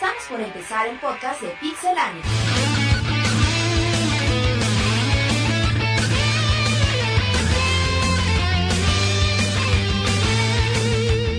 Estamos 0.00 0.24
por 0.30 0.40
empezar 0.40 0.88
el 0.88 0.98
podcast 0.98 1.42
de 1.42 1.48
Pixelania. 1.60 2.22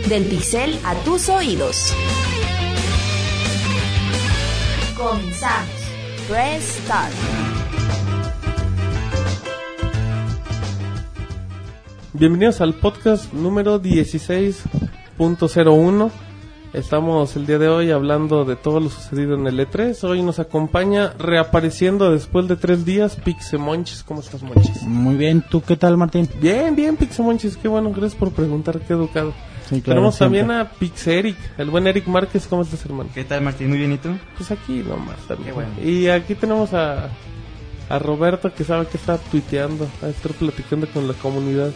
Del 0.08 0.26
pixel 0.26 0.80
a 0.86 0.94
tus 1.04 1.28
oídos. 1.30 1.92
Comenzamos. 4.96 5.72
Press 6.30 6.82
Start. 6.84 7.14
Bienvenidos 12.14 12.62
al 12.62 12.76
podcast 12.76 13.34
número 13.34 13.82
16.01. 13.82 16.31
Estamos 16.74 17.36
el 17.36 17.46
día 17.46 17.58
de 17.60 17.68
hoy 17.68 17.92
hablando 17.92 18.46
de 18.46 18.56
todo 18.56 18.80
lo 18.80 18.90
sucedido 18.90 19.34
en 19.36 19.46
el 19.46 19.60
E3. 19.60 20.02
Hoy 20.06 20.22
nos 20.24 20.40
acompaña, 20.40 21.12
reapareciendo 21.20 22.10
después 22.12 22.48
de 22.48 22.56
tres 22.56 22.86
días, 22.86 23.18
Pixemonchis. 23.18 24.04
¿Cómo 24.04 24.22
estás, 24.22 24.42
Monchis? 24.42 24.82
Muy 24.84 25.16
bien, 25.16 25.44
¿tú 25.50 25.62
qué 25.62 25.76
tal, 25.76 25.98
Martín? 25.98 26.30
Bien, 26.40 26.74
bien, 26.74 26.96
Pixemonchis. 26.96 27.58
Qué 27.58 27.68
bueno, 27.68 27.90
gracias 27.92 28.16
por 28.16 28.32
preguntar, 28.32 28.80
qué 28.80 28.94
educado. 28.94 29.34
Sí, 29.68 29.82
claro, 29.82 29.98
Tenemos 30.00 30.16
siempre. 30.16 30.40
también 30.40 30.60
a 30.60 30.70
Pixeric, 30.72 31.38
el 31.58 31.70
buen 31.70 31.88
Eric 31.88 32.08
Márquez. 32.08 32.48
¿Cómo 32.48 32.62
estás, 32.62 32.86
hermano? 32.86 33.10
¿Qué 33.14 33.26
tal, 33.26 33.42
Martín? 33.42 33.68
Muy 33.68 33.78
bien, 33.78 33.92
¿y 33.92 33.98
tú? 33.98 34.10
Pues 34.38 34.50
aquí 34.52 34.82
nomás 34.88 35.18
también. 35.28 35.50
Qué 35.50 35.54
bueno. 35.54 35.72
Y 35.84 36.08
aquí 36.08 36.36
tenemos 36.36 36.74
a, 36.74 37.10
a 37.90 38.00
Roberto, 38.00 38.54
que 38.54 38.64
sabe 38.64 38.88
que 38.88 38.96
está 38.96 39.18
tuiteando, 39.18 39.90
a 40.02 40.08
estar 40.08 40.32
platicando 40.32 40.88
con 40.88 41.06
la 41.06 41.16
comunidad. 41.16 41.72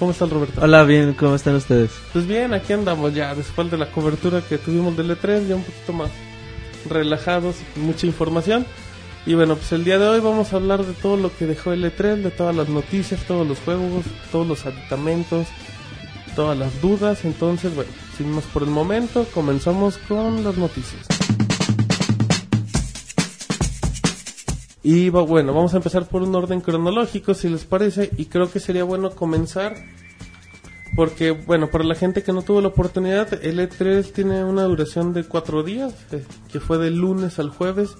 ¿Cómo 0.00 0.12
está 0.12 0.24
el 0.24 0.30
Roberto? 0.30 0.62
Hola, 0.62 0.82
bien, 0.84 1.12
¿cómo 1.12 1.34
están 1.34 1.56
ustedes? 1.56 1.90
Pues 2.14 2.26
bien, 2.26 2.54
aquí 2.54 2.72
andamos 2.72 3.12
ya, 3.12 3.34
después 3.34 3.70
de 3.70 3.76
la 3.76 3.92
cobertura 3.92 4.40
que 4.40 4.56
tuvimos 4.56 4.96
del 4.96 5.10
E3, 5.10 5.46
ya 5.46 5.56
un 5.56 5.62
poquito 5.62 5.92
más 5.92 6.10
relajados, 6.88 7.56
mucha 7.76 8.06
información. 8.06 8.64
Y 9.26 9.34
bueno, 9.34 9.56
pues 9.56 9.72
el 9.72 9.84
día 9.84 9.98
de 9.98 10.08
hoy 10.08 10.20
vamos 10.20 10.54
a 10.54 10.56
hablar 10.56 10.86
de 10.86 10.94
todo 10.94 11.18
lo 11.18 11.30
que 11.36 11.44
dejó 11.44 11.72
el 11.72 11.84
E3, 11.84 12.22
de 12.22 12.30
todas 12.30 12.56
las 12.56 12.70
noticias, 12.70 13.20
todos 13.26 13.46
los 13.46 13.58
juegos, 13.58 14.06
todos 14.32 14.46
los 14.46 14.64
aditamentos, 14.64 15.48
todas 16.34 16.56
las 16.56 16.80
dudas. 16.80 17.26
Entonces, 17.26 17.74
bueno, 17.74 17.90
sin 18.16 18.30
más 18.30 18.44
por 18.44 18.62
el 18.62 18.70
momento, 18.70 19.26
comenzamos 19.34 19.98
con 20.08 20.42
las 20.42 20.56
noticias. 20.56 21.06
Y 24.82 25.10
bueno, 25.10 25.52
vamos 25.52 25.74
a 25.74 25.78
empezar 25.78 26.06
por 26.06 26.22
un 26.22 26.34
orden 26.34 26.60
cronológico, 26.60 27.34
si 27.34 27.48
les 27.48 27.64
parece, 27.64 28.10
y 28.16 28.26
creo 28.26 28.50
que 28.50 28.60
sería 28.60 28.84
bueno 28.84 29.10
comenzar 29.10 29.74
porque, 30.96 31.30
bueno, 31.30 31.70
para 31.70 31.84
la 31.84 31.94
gente 31.94 32.22
que 32.22 32.32
no 32.32 32.42
tuvo 32.42 32.60
la 32.60 32.68
oportunidad, 32.68 33.44
el 33.44 33.58
E3 33.60 34.12
tiene 34.12 34.44
una 34.44 34.64
duración 34.64 35.12
de 35.12 35.24
cuatro 35.24 35.62
días, 35.62 35.94
eh, 36.10 36.24
que 36.50 36.60
fue 36.60 36.78
del 36.78 36.96
lunes 36.96 37.38
al 37.38 37.50
jueves. 37.50 37.96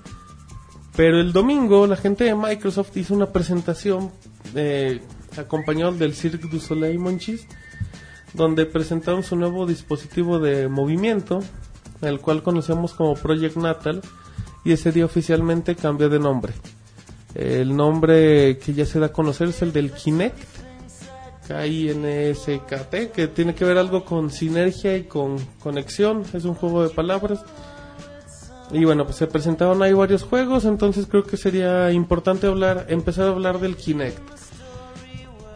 Pero 0.97 1.21
el 1.21 1.33
domingo 1.33 1.87
la 1.87 1.97
gente 1.97 2.25
de 2.25 2.35
Microsoft 2.35 2.97
hizo 2.97 3.15
una 3.15 3.27
presentación 3.27 4.11
eh, 4.55 5.01
acompañado 5.37 5.93
del 5.93 6.15
Cirque 6.15 6.49
du 6.49 6.59
Soleil 6.59 6.99
Monchis, 6.99 7.47
donde 8.35 8.67
presentaron 8.67 9.23
su 9.23 9.37
nuevo 9.37 9.67
dispositivo 9.67 10.41
de 10.41 10.69
movimiento, 10.69 11.41
el 12.03 12.21
cual 12.21 12.43
conocemos 12.43 12.93
como 12.95 13.15
Project 13.15 13.57
Natal, 13.57 14.03
y 14.65 14.73
ese 14.73 14.93
día 14.93 15.05
oficialmente 15.05 15.75
cambió 15.75 16.09
de 16.09 16.19
nombre. 16.19 16.53
El 17.35 17.77
nombre 17.77 18.59
que 18.59 18.75
ya 18.75 18.85
se 18.85 18.99
da 18.99 19.07
a 19.07 19.13
conocer 19.13 19.49
es 19.49 19.63
el 19.63 19.73
del 19.73 19.93
Kinect, 19.93 20.39
K-I-N-S-K-T, 21.47 23.11
que 23.11 23.29
tiene 23.29 23.55
que 23.55 23.65
ver 23.65 23.79
algo 23.79 24.05
con 24.05 24.31
sinergia 24.31 24.97
y 24.97 25.05
con 25.05 25.37
conexión, 25.61 26.25
es 26.33 26.45
un 26.45 26.55
juego 26.55 26.83
de 26.83 26.91
palabras. 26.91 27.45
Y 28.73 28.85
bueno, 28.85 29.05
pues 29.05 29.17
se 29.17 29.27
presentaron 29.27 29.83
ahí 29.83 29.93
varios 29.93 30.23
juegos, 30.23 30.65
entonces 30.65 31.07
creo 31.07 31.25
que 31.25 31.37
sería 31.37 31.91
importante 31.91 32.47
hablar, 32.47 32.87
empezar 32.89 33.27
a 33.27 33.31
hablar 33.31 33.59
del 33.59 33.77
Kinect. 33.77 34.21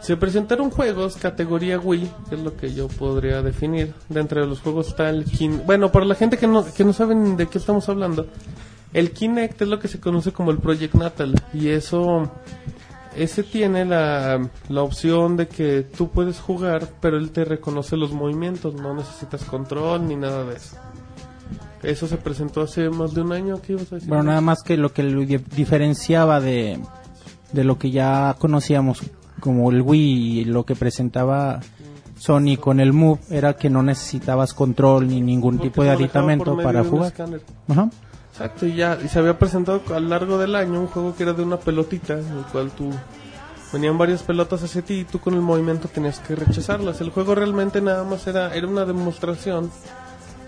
Se 0.01 0.17
presentaron 0.17 0.69
juegos 0.69 1.15
categoría 1.15 1.79
Wii, 1.79 2.11
que 2.29 2.35
es 2.35 2.41
lo 2.41 2.55
que 2.55 2.73
yo 2.73 2.87
podría 2.89 3.41
definir. 3.41 3.93
Dentro 4.09 4.41
de 4.41 4.47
los 4.47 4.59
juegos 4.59 4.89
está 4.89 5.09
el 5.09 5.25
Kinect. 5.25 5.65
Bueno, 5.65 5.91
para 5.91 6.05
la 6.05 6.15
gente 6.15 6.37
que 6.37 6.45
no, 6.45 6.65
que 6.73 6.83
no 6.83 6.93
saben 6.93 7.37
de 7.37 7.47
qué 7.47 7.57
estamos 7.57 7.87
hablando, 7.89 8.27
el 8.95 9.11
Kinect 9.11 9.61
es 9.61 9.67
lo 9.67 9.79
que 9.79 9.87
se 9.87 9.99
conoce 9.99 10.31
como 10.31 10.51
el 10.51 10.57
Project 10.57 10.95
Natal. 10.95 11.35
Y 11.53 11.67
eso, 11.67 12.31
ese 13.15 13.43
tiene 13.43 13.85
la, 13.85 14.49
la 14.69 14.81
opción 14.81 15.37
de 15.37 15.47
que 15.47 15.81
tú 15.83 16.09
puedes 16.09 16.39
jugar, 16.39 16.87
pero 17.01 17.17
él 17.17 17.29
te 17.31 17.45
reconoce 17.45 17.97
los 17.97 18.11
movimientos, 18.13 18.73
no 18.73 18.93
necesitas 18.95 19.43
control 19.43 20.07
ni 20.07 20.15
nada 20.15 20.43
de 20.45 20.55
eso. 20.55 20.77
Eso 21.83 22.07
se 22.07 22.17
presentó 22.17 22.61
hace 22.61 22.89
más 22.89 23.13
de 23.13 23.21
un 23.21 23.31
año, 23.31 23.61
¿qué 23.61 23.73
ibas 23.73 23.91
a 23.91 23.95
decir? 23.95 24.09
Bueno, 24.09 24.23
nada 24.23 24.41
más 24.41 24.63
que 24.63 24.75
lo 24.75 24.91
que 24.91 25.03
lo 25.03 25.21
di- 25.21 25.37
diferenciaba 25.55 26.39
de, 26.41 26.79
de 27.53 27.63
lo 27.63 27.77
que 27.77 27.91
ya 27.91 28.35
conocíamos 28.39 29.03
como 29.39 29.69
el 29.71 29.81
Wii 29.83 30.39
y 30.39 30.45
lo 30.45 30.65
que 30.65 30.75
presentaba 30.75 31.59
Sony 32.17 32.57
con 32.59 32.79
el 32.79 32.91
Move 32.93 33.19
era 33.29 33.53
que 33.55 33.69
no 33.69 33.83
necesitabas 33.83 34.53
control 34.55 35.07
ni 35.09 35.21
ningún 35.21 35.57
Porque 35.57 35.69
tipo 35.69 35.83
de 35.83 35.89
aditamento 35.91 36.55
para 36.57 36.83
jugar. 36.83 37.13
Ajá. 37.67 37.89
Exacto, 38.35 38.65
y 38.65 38.75
ya 38.75 38.99
y 39.01 39.07
se 39.07 39.17
había 39.17 39.39
presentado 39.39 39.81
a 39.95 39.99
lo 40.01 40.09
largo 40.09 40.37
del 40.37 40.55
año 40.55 40.81
un 40.81 40.87
juego 40.87 41.15
que 41.15 41.23
era 41.23 41.31
de 41.31 41.41
una 41.41 41.55
pelotita, 41.55 42.19
en 42.19 42.37
el 42.37 42.43
cual 42.51 42.69
tú 42.69 42.91
venían 43.71 43.97
varias 43.97 44.23
pelotas 44.23 44.61
hacia 44.61 44.81
ti 44.81 44.95
y 44.95 45.03
tú 45.05 45.21
con 45.21 45.35
el 45.35 45.39
movimiento 45.39 45.87
tenías 45.87 46.19
que 46.19 46.35
rechazarlas. 46.35 46.99
El 46.99 47.11
juego 47.11 47.33
realmente 47.33 47.79
nada 47.79 48.03
más 48.03 48.27
era 48.27 48.53
era 48.53 48.67
una 48.67 48.83
demostración 48.83 49.71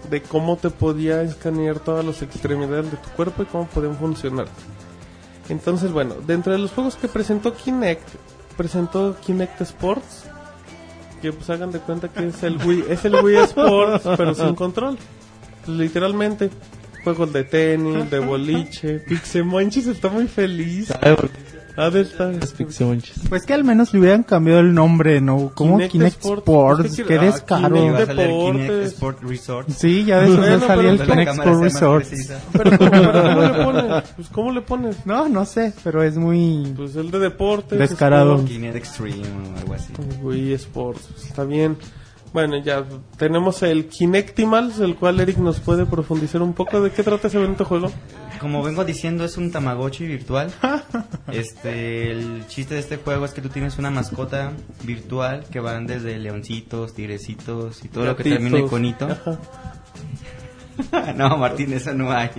de 0.10 0.22
cómo 0.22 0.58
te 0.58 0.70
podía 0.70 1.22
escanear 1.22 1.80
todas 1.80 2.04
las 2.04 2.22
extremidades 2.22 2.92
de 2.92 2.98
tu 2.98 3.08
cuerpo 3.12 3.44
y 3.44 3.46
cómo 3.46 3.68
podían 3.68 3.96
funcionar. 3.96 4.48
Entonces, 5.48 5.94
bueno, 5.94 6.16
dentro 6.26 6.52
de 6.52 6.60
los 6.60 6.72
juegos 6.72 6.98
que 6.98 7.08
presentó 7.08 7.54
Kinect, 7.54 8.06
presentó 8.58 9.16
Kinect 9.26 9.62
Sports, 9.62 10.26
que 11.22 11.32
pues 11.32 11.50
hagan 11.50 11.72
de 11.72 11.80
cuenta 11.80 12.10
que 12.10 12.28
es 12.28 12.44
el 12.44 12.58
Wii, 12.58 12.84
es 12.90 13.06
el 13.06 13.16
Wii 13.16 13.38
Sports, 13.38 14.10
pero 14.18 14.36
sin 14.36 14.56
control. 14.56 14.98
Literalmente, 15.68 16.50
juegos 17.08 17.32
de 17.32 17.46
tenis, 17.46 18.10
de 18.12 18.20
boliche, 18.20 19.00
Pixemonchis 19.08 19.88
está 19.88 20.10
muy 20.10 20.28
feliz. 20.28 20.92
Ha 21.78 21.92
de 21.92 22.02
estar. 22.02 22.34
Pues 23.30 23.46
que 23.46 23.54
al 23.54 23.64
menos 23.64 23.94
le 23.94 24.00
hubieran 24.00 24.24
cambiado 24.24 24.62
el 24.62 24.74
nombre, 24.74 25.22
¿no? 25.22 25.52
Como 25.54 25.78
Kinect 25.78 25.92
Kinect, 25.92 26.18
Sports. 26.18 26.42
Sports, 26.42 26.86
Es 26.86 26.96
que 26.98 27.04
qué 27.04 27.20
ah, 27.20 27.22
descaro. 27.22 27.76
Kinect 27.76 28.10
a. 28.10 28.16
Kinect 28.16 28.72
Sport 28.88 29.24
Resort. 29.24 29.70
Sí, 29.70 30.04
ya 30.04 30.22
después 30.22 30.40
Bueno, 30.40 30.68
salía 30.68 30.96
pero 30.98 31.04
el 31.04 31.10
Kinect 31.10 31.36
más 31.36 31.60
Resort. 31.60 32.08
Pero, 32.52 32.78
¿cómo, 32.80 32.92
pero 32.92 33.12
¿cómo 33.22 33.42
le 33.42 33.64
pones? 33.64 34.04
Pues, 34.16 34.28
¿cómo 34.30 34.52
le 34.52 34.62
pones? 34.62 35.06
No, 35.06 35.30
no 35.30 35.46
sé, 35.46 35.72
pero 35.84 36.02
es 36.02 36.18
muy... 36.18 36.74
Pues 36.76 36.96
el 36.96 37.12
de 37.12 37.20
deportes. 37.20 37.78
Descarado. 37.78 38.44
Kinect 38.44 38.76
Extreme 38.76 39.22
o 39.22 39.60
algo 39.60 39.74
así. 39.76 39.94
Wii 40.24 40.54
Sports, 40.54 41.08
está 41.28 41.44
bien. 41.44 41.78
Bueno, 42.34 42.58
ya 42.58 42.86
tenemos 43.18 43.64
el 43.64 43.88
Kinectimals, 43.88 44.80
el 44.80 44.96
cual 44.96 45.20
Eric 45.20 45.38
nos 45.38 45.60
puede 45.60 45.86
profundizar 45.86 46.42
un 46.42 46.54
poco 46.54 46.82
de 46.82 46.92
qué 46.92 47.04
trata 47.04 47.28
ese 47.28 47.38
bonito 47.40 47.66
juego. 47.66 47.92
Como 48.40 48.62
vengo 48.62 48.86
diciendo, 48.86 49.24
es 49.26 49.38
un 49.38 49.52
Tamagotchi 49.52 50.06
virtual. 50.06 50.52
Este, 51.32 52.12
el 52.12 52.48
chiste 52.48 52.76
de 52.76 52.80
este 52.80 52.96
juego 52.98 53.26
es 53.26 53.32
que 53.32 53.42
tú 53.42 53.50
tienes 53.50 53.78
una 53.78 53.90
mascota 53.90 54.54
virtual 54.84 55.46
que 55.52 55.60
van 55.60 55.86
desde 55.86 56.18
leoncitos, 56.18 56.94
tigrecitos 56.94 57.84
y 57.84 57.90
todo 57.90 58.06
lo 58.06 58.16
que 58.16 58.24
termine 58.24 58.66
con 58.66 58.86
hito. 58.86 59.08
No, 61.16 61.38
Martín, 61.38 61.74
eso 61.74 61.92
no 61.94 62.12
hay. 62.12 62.30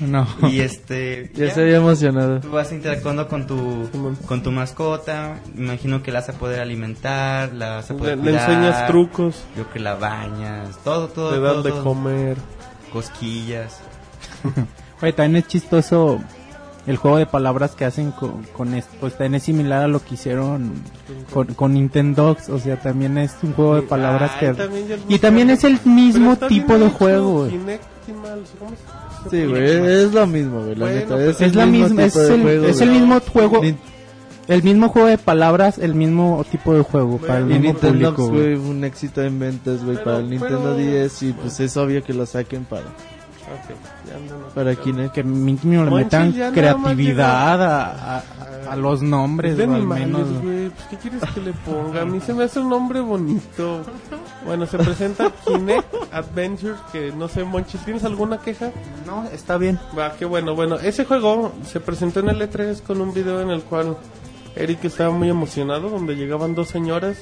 No. 0.00 0.26
Y 0.50 0.60
este, 0.60 1.30
Ya 1.34 1.46
ya, 1.46 1.54
se 1.54 1.62
había 1.62 1.76
emocionado. 1.76 2.40
tú 2.40 2.50
vas 2.50 2.70
interactuando 2.72 3.28
con 3.28 3.46
tu 3.46 3.88
con 4.26 4.42
tu 4.42 4.50
mascota. 4.52 5.40
Imagino 5.56 6.02
que 6.02 6.12
la 6.12 6.20
vas 6.20 6.28
a 6.28 6.32
poder 6.34 6.60
alimentar, 6.60 7.52
la 7.54 7.76
vas 7.76 7.90
a 7.90 7.94
Le, 7.94 7.98
poder 7.98 8.16
le 8.18 8.22
cuidar, 8.24 8.50
enseñas 8.50 8.86
trucos, 8.88 9.44
Yo 9.56 9.70
que 9.70 9.78
la 9.80 9.94
bañas, 9.94 10.76
todo, 10.84 11.08
todo, 11.08 11.32
le 11.32 11.40
das 11.40 11.64
de 11.64 11.70
todo. 11.70 11.84
comer. 11.84 12.36
cosquillas. 12.92 13.80
Oye, 15.02 15.12
también 15.12 15.36
es 15.42 15.48
chistoso 15.48 16.20
el 16.86 16.96
juego 16.96 17.16
de 17.18 17.26
palabras 17.26 17.72
que 17.74 17.84
hacen 17.84 18.12
con, 18.12 18.44
con 18.44 18.74
esto. 18.74 18.94
Pues 19.00 19.14
también 19.14 19.34
es 19.34 19.42
similar 19.42 19.82
a 19.84 19.88
lo 19.88 20.02
que 20.04 20.14
hicieron 20.14 20.72
con, 21.32 21.48
con 21.54 21.74
Nintendo. 21.74 22.36
O 22.48 22.58
sea, 22.58 22.80
también 22.80 23.18
es 23.18 23.34
un 23.42 23.52
juego 23.54 23.74
de 23.76 23.82
palabras 23.82 24.30
Ay, 24.34 24.40
que... 24.40 24.54
también 24.54 24.92
es 24.92 25.00
Y 25.08 25.18
también 25.18 25.50
es 25.50 25.64
el 25.64 25.80
mismo 25.84 26.36
tipo 26.36 26.78
de 26.78 26.88
juego. 26.88 27.48
Kinectimals, 27.48 28.50
¿cómo 28.58 28.70
se- 28.70 29.05
Sí, 29.30 29.44
güey, 29.46 29.62
es 29.64 30.12
lo 30.12 30.26
mismo, 30.26 30.60
güey, 30.62 30.74
la 30.76 30.84
Bueno, 30.86 31.00
neta. 31.00 31.16
pero 31.16 31.30
Es, 31.30 31.36
Es 31.40 31.52
el 31.52 31.56
la 31.58 31.66
mismo 31.66 31.86
misma, 31.88 32.04
es 32.04 32.16
el, 32.16 32.42
juego, 32.42 32.66
es 32.66 32.80
el 32.80 32.88
güey. 32.88 33.00
mismo 33.00 33.20
juego, 33.32 33.62
Nin- 33.62 33.76
el 34.48 34.62
mismo 34.62 34.88
juego 34.90 35.08
de 35.08 35.18
palabras, 35.18 35.78
el 35.78 35.94
mismo 35.94 36.44
tipo 36.50 36.72
de 36.74 36.82
juego 36.82 37.18
para 37.18 37.38
el 37.38 37.44
Bueno, 37.44 37.56
Y 37.56 37.58
mismo 37.60 37.72
Nintendo, 37.80 38.14
público. 38.14 38.32
güey, 38.32 38.56
güey. 38.56 38.70
un 38.70 38.84
éxito 38.84 39.22
en 39.22 39.38
ventas, 39.38 39.82
güey, 39.84 39.96
Pero- 39.96 40.04
para 40.04 40.18
el 40.18 40.30
Nintendo 40.30 40.60
pero- 40.62 40.76
10 40.76 41.22
y 41.22 41.32
pues 41.32 41.58
es 41.60 41.76
obvio 41.76 42.02
que 42.04 42.12
lo 42.14 42.26
saquen 42.26 42.64
para, 42.64 42.82
Ok, 43.46 43.76
ya 44.08 44.54
para 44.56 44.74
Kinect. 44.74 45.14
Que 45.14 45.22
mínimo 45.22 45.84
le 45.84 45.90
metan 45.92 46.32
creatividad 46.52 47.62
a, 47.62 48.16
a- 48.18 48.22
a 48.70 48.74
los 48.76 49.02
nombres, 49.02 49.56
o 49.58 49.62
al 49.62 49.86
menos. 49.86 50.28
güey. 50.42 50.68
Pues, 50.70 50.84
¿qué 50.90 50.96
quieres 50.96 51.22
que 51.32 51.40
le 51.40 51.52
ponga? 51.52 52.02
A 52.02 52.04
mí 52.04 52.18
se 52.20 52.34
me 52.34 52.42
hace 52.44 52.58
un 52.58 52.68
nombre 52.70 52.98
bonito. 53.00 53.82
Bueno, 54.44 54.66
se 54.66 54.78
presenta 54.78 55.32
Kinect 55.44 55.94
Adventure, 56.12 56.76
que 56.92 57.12
no 57.12 57.28
sé, 57.28 57.44
Monchis, 57.44 57.84
¿tienes 57.84 58.04
alguna 58.04 58.38
queja? 58.38 58.70
No, 59.06 59.24
está 59.24 59.56
bien. 59.56 59.78
Va, 59.98 60.12
qué 60.16 60.24
bueno. 60.24 60.54
Bueno, 60.54 60.76
ese 60.76 61.04
juego 61.04 61.52
se 61.64 61.80
presentó 61.80 62.20
en 62.20 62.28
el 62.28 62.40
E3 62.40 62.82
con 62.82 63.00
un 63.00 63.12
video 63.12 63.40
en 63.40 63.50
el 63.50 63.62
cual 63.62 63.96
Eric 64.54 64.84
estaba 64.84 65.10
muy 65.10 65.28
emocionado, 65.28 65.90
donde 65.90 66.16
llegaban 66.16 66.54
dos 66.54 66.68
señoras. 66.68 67.18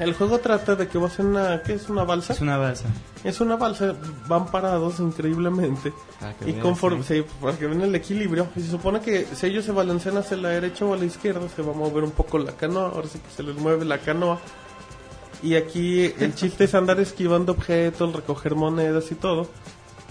El 0.00 0.14
juego 0.14 0.38
trata 0.38 0.74
de 0.74 0.88
que 0.88 0.98
vas 0.98 1.18
en 1.20 1.26
una... 1.26 1.62
¿Qué 1.62 1.74
es 1.74 1.88
una 1.88 2.02
balsa? 2.02 2.32
Es 2.32 2.40
una 2.40 2.56
balsa. 2.56 2.86
Es 3.22 3.40
una 3.40 3.56
balsa, 3.56 3.94
van 4.26 4.46
parados 4.46 4.98
increíblemente. 4.98 5.92
Que 6.40 6.50
Y 6.50 6.54
conforme, 6.54 7.04
sí. 7.04 7.22
sí, 7.22 7.24
para 7.40 7.56
que 7.56 7.66
ven 7.66 7.82
el 7.82 7.94
equilibrio. 7.94 8.48
Y 8.56 8.62
se 8.62 8.70
supone 8.70 9.00
que 9.00 9.26
si 9.26 9.46
ellos 9.46 9.64
se 9.64 9.70
balancean 9.70 10.16
hacia 10.16 10.36
la 10.38 10.48
derecha 10.48 10.84
o 10.84 10.94
a 10.94 10.96
la 10.96 11.04
izquierda, 11.04 11.48
se 11.48 11.62
va 11.62 11.72
a 11.72 11.76
mover 11.76 12.02
un 12.02 12.10
poco 12.10 12.38
la 12.38 12.52
canoa. 12.52 12.88
Ahora 12.88 13.06
sí 13.06 13.20
que 13.20 13.30
se 13.30 13.42
les 13.44 13.54
mueve 13.56 13.84
la 13.84 13.98
canoa. 13.98 14.40
Y 15.42 15.56
aquí 15.56 16.12
el 16.20 16.34
chiste 16.34 16.64
es 16.64 16.74
andar 16.74 17.00
esquivando 17.00 17.52
objetos, 17.52 18.14
recoger 18.14 18.54
monedas 18.54 19.10
y 19.10 19.14
todo. 19.16 19.48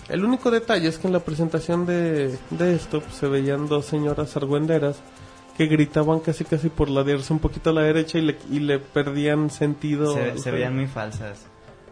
El 0.09 0.25
único 0.25 0.51
detalle 0.51 0.89
es 0.89 0.97
que 0.97 1.07
en 1.07 1.13
la 1.13 1.19
presentación 1.21 1.85
de, 1.85 2.37
de 2.49 2.75
esto 2.75 2.99
pues, 3.01 3.15
se 3.15 3.27
veían 3.27 3.67
dos 3.67 3.85
señoras 3.85 4.35
argüenderas 4.35 4.97
que 5.57 5.67
gritaban 5.67 6.19
casi 6.19 6.43
casi 6.43 6.67
por 6.69 6.89
ladearse 6.89 7.31
un 7.31 7.39
poquito 7.39 7.69
a 7.69 7.73
la 7.73 7.81
derecha 7.83 8.17
y 8.17 8.21
le, 8.21 8.37
y 8.49 8.59
le 8.59 8.79
perdían 8.79 9.49
sentido. 9.49 10.13
Se, 10.35 10.51
veían 10.51 10.75
muy 10.75 10.87
falsas. 10.87 11.45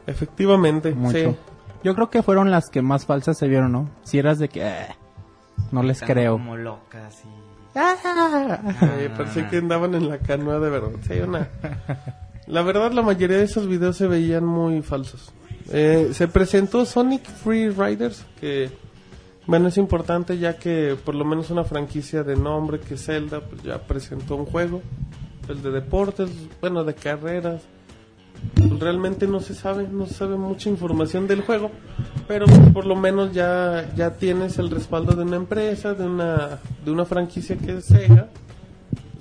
Efectivamente, 0.06 0.92
Mucho. 0.94 1.18
sí. 1.18 1.36
Yo 1.84 1.96
creo 1.96 2.10
que 2.10 2.24
fueron 2.24 2.52
las 2.52 2.70
que 2.70 2.82
más 2.82 3.06
falsas 3.06 3.38
se 3.38 3.48
vieron, 3.48 3.72
¿no? 3.72 3.90
Si 4.04 4.18
eras 4.20 4.38
de 4.40 4.50
que... 4.50 4.68
eh, 4.68 4.88
no 5.72 5.82
les 5.84 6.02
Están 6.02 6.10
creo. 6.16 6.34
Como 6.34 6.58
locas 6.58 7.24
y... 7.24 7.80
Eh, 7.80 9.10
parecía 9.16 9.48
que 9.50 9.58
andaban 9.58 9.94
en 9.96 10.10
la 10.10 10.18
canoa 10.18 10.60
de 10.60 10.70
verdad. 10.70 10.90
Sí, 11.08 11.14
una- 11.20 11.48
La 12.50 12.64
verdad, 12.64 12.92
la 12.94 13.04
mayoría 13.04 13.38
de 13.38 13.44
esos 13.44 13.68
videos 13.68 13.96
se 13.96 14.08
veían 14.08 14.44
muy 14.44 14.82
falsos. 14.82 15.32
Eh, 15.72 16.10
se 16.14 16.28
presentó 16.28 16.84
Sonic 16.84 17.24
Free 17.24 17.70
Riders, 17.70 18.26
que 18.42 18.72
bueno, 19.46 19.68
es 19.68 19.78
importante 19.78 20.40
ya 20.40 20.58
que 20.58 20.98
por 21.06 21.14
lo 21.14 21.26
menos 21.26 21.52
una 21.52 21.64
franquicia 21.64 22.24
de 22.24 22.36
nombre 22.36 22.80
que 22.80 22.98
Zelda 22.98 23.42
pues 23.42 23.62
ya 23.62 23.80
presentó 23.80 24.36
un 24.36 24.46
juego, 24.46 24.82
el 25.48 25.62
de 25.62 25.70
deportes, 25.70 26.32
bueno, 26.60 26.84
de 26.84 26.96
carreras. 26.96 27.62
Realmente 28.80 29.28
no 29.28 29.42
se 29.42 29.54
sabe, 29.54 29.88
no 29.88 30.08
se 30.08 30.16
sabe 30.16 30.36
mucha 30.36 30.70
información 30.70 31.28
del 31.28 31.42
juego, 31.42 31.70
pero 32.28 32.48
por 32.74 32.86
lo 32.86 32.96
menos 32.96 33.32
ya 33.32 33.92
ya 33.96 34.16
tienes 34.16 34.58
el 34.58 34.72
respaldo 34.72 35.14
de 35.14 35.22
una 35.24 35.36
empresa, 35.36 35.94
de 35.94 36.06
una 36.06 36.60
de 36.84 36.92
una 36.92 37.06
franquicia 37.06 37.58
que 37.58 37.78
es 37.78 37.86
Sega, 37.86 38.30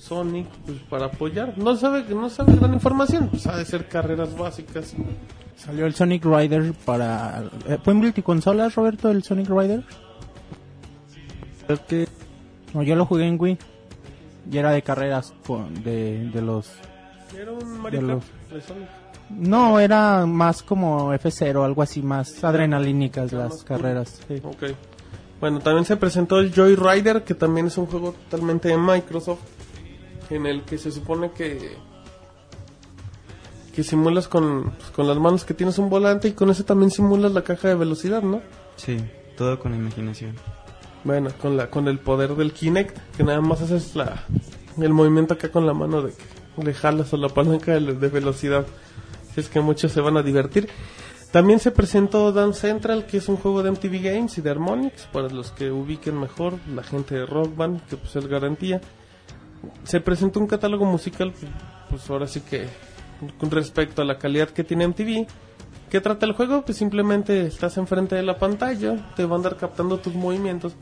Sonic, 0.08 0.46
pues 0.66 0.78
para 0.88 1.06
apoyar. 1.06 1.54
No 1.58 1.76
sabe 1.76 2.04
no 2.08 2.28
sabe 2.30 2.56
gran 2.56 2.72
información, 2.74 3.28
pues 3.28 3.46
ha 3.46 3.56
de 3.56 3.64
ser 3.64 3.86
carreras 3.88 4.36
básicas. 4.36 4.94
Salió 5.56 5.86
el 5.86 5.94
Sonic 5.94 6.24
Rider 6.24 6.72
para... 6.84 7.44
eh, 7.66 7.78
¿Fue 7.82 7.92
en 7.92 7.98
multiconsolas, 7.98 8.74
Roberto, 8.76 9.10
el 9.10 9.22
Sonic 9.24 9.48
Rider? 9.48 9.82
Que 11.88 12.08
No, 12.74 12.82
yo 12.82 12.94
lo 12.96 13.04
jugué 13.06 13.26
en 13.26 13.36
Wii. 13.40 13.58
Y 14.50 14.56
era 14.56 14.70
de 14.70 14.82
carreras 14.82 15.34
con, 15.46 15.82
de, 15.82 16.30
de 16.30 16.40
los... 16.42 16.70
Era 17.38 17.52
un 17.52 17.80
Mario 17.80 18.00
De 18.00 18.06
Kart 18.06 18.22
los- 18.50 18.52
de 18.54 18.60
Sonic. 18.66 18.88
No, 19.30 19.78
era 19.78 20.24
más 20.24 20.62
como 20.62 21.12
F0, 21.12 21.62
algo 21.62 21.82
así, 21.82 22.00
más 22.00 22.42
adrenalínicas 22.42 23.30
Era 23.30 23.42
las 23.42 23.50
más 23.50 23.58
cool. 23.58 23.66
carreras. 23.76 24.20
sí. 24.26 24.40
Ok. 24.42 24.64
Bueno, 25.38 25.60
también 25.60 25.84
se 25.84 25.96
presentó 25.96 26.38
el 26.40 26.50
Joy 26.52 26.74
Rider, 26.76 27.22
que 27.24 27.34
también 27.34 27.66
es 27.66 27.76
un 27.78 27.86
juego 27.86 28.12
totalmente 28.12 28.68
de 28.68 28.78
Microsoft, 28.78 29.38
en 30.30 30.46
el 30.46 30.62
que 30.62 30.78
se 30.78 30.92
supone 30.92 31.30
que 31.32 31.76
que 33.74 33.84
simulas 33.84 34.26
con, 34.26 34.72
pues, 34.76 34.90
con 34.90 35.06
las 35.06 35.18
manos 35.18 35.44
que 35.44 35.54
tienes 35.54 35.78
un 35.78 35.88
volante 35.88 36.26
y 36.26 36.32
con 36.32 36.50
eso 36.50 36.64
también 36.64 36.90
simulas 36.90 37.30
la 37.30 37.42
caja 37.42 37.68
de 37.68 37.76
velocidad, 37.76 38.22
¿no? 38.22 38.42
Sí, 38.76 38.96
todo 39.36 39.58
con 39.60 39.70
la 39.70 39.78
imaginación. 39.78 40.34
Bueno, 41.04 41.30
con 41.40 41.56
la 41.56 41.70
con 41.70 41.86
el 41.86 42.00
poder 42.00 42.34
del 42.34 42.52
Kinect, 42.52 42.98
que 43.16 43.22
nada 43.22 43.40
más 43.40 43.62
haces 43.62 43.94
la 43.94 44.24
el 44.80 44.92
movimiento 44.92 45.34
acá 45.34 45.50
con 45.50 45.66
la 45.66 45.74
mano 45.74 46.02
de 46.02 46.12
que 46.12 46.64
le 46.64 46.74
jalas 46.74 47.12
o 47.12 47.16
la 47.16 47.28
palanca 47.28 47.72
de, 47.72 47.94
de 47.94 48.08
velocidad. 48.08 48.66
Si 49.32 49.40
es 49.40 49.48
que 49.48 49.60
muchos 49.60 49.92
se 49.92 50.00
van 50.00 50.16
a 50.16 50.22
divertir. 50.22 50.68
También 51.30 51.60
se 51.60 51.70
presentó 51.70 52.32
Dance 52.32 52.62
Central, 52.62 53.06
que 53.06 53.18
es 53.18 53.28
un 53.28 53.36
juego 53.36 53.62
de 53.62 53.70
MTV 53.70 54.02
Games 54.02 54.38
y 54.38 54.40
de 54.40 54.50
Harmonix, 54.50 55.02
para 55.12 55.28
los 55.28 55.52
que 55.52 55.70
ubiquen 55.70 56.18
mejor, 56.18 56.54
la 56.74 56.82
gente 56.82 57.16
de 57.16 57.26
Rock 57.26 57.54
Band, 57.54 57.86
que 57.86 57.98
pues 57.98 58.16
es 58.16 58.26
garantía. 58.26 58.80
Se 59.84 60.00
presentó 60.00 60.40
un 60.40 60.46
catálogo 60.46 60.84
musical, 60.84 61.32
pues, 61.90 62.08
ahora 62.10 62.26
sí 62.26 62.40
que 62.40 62.66
con 63.38 63.50
respecto 63.50 64.02
a 64.02 64.04
la 64.04 64.18
calidad 64.18 64.48
que 64.50 64.64
tiene 64.64 64.86
MTV. 64.86 65.26
¿Qué 65.90 66.00
trata 66.00 66.26
el 66.26 66.32
juego? 66.32 66.64
Pues 66.64 66.76
simplemente 66.76 67.46
estás 67.46 67.78
enfrente 67.78 68.14
de 68.14 68.22
la 68.22 68.38
pantalla, 68.38 69.12
te 69.16 69.24
va 69.24 69.34
a 69.34 69.38
andar 69.38 69.56
captando 69.56 69.98
tus 69.98 70.14
movimientos 70.14 70.74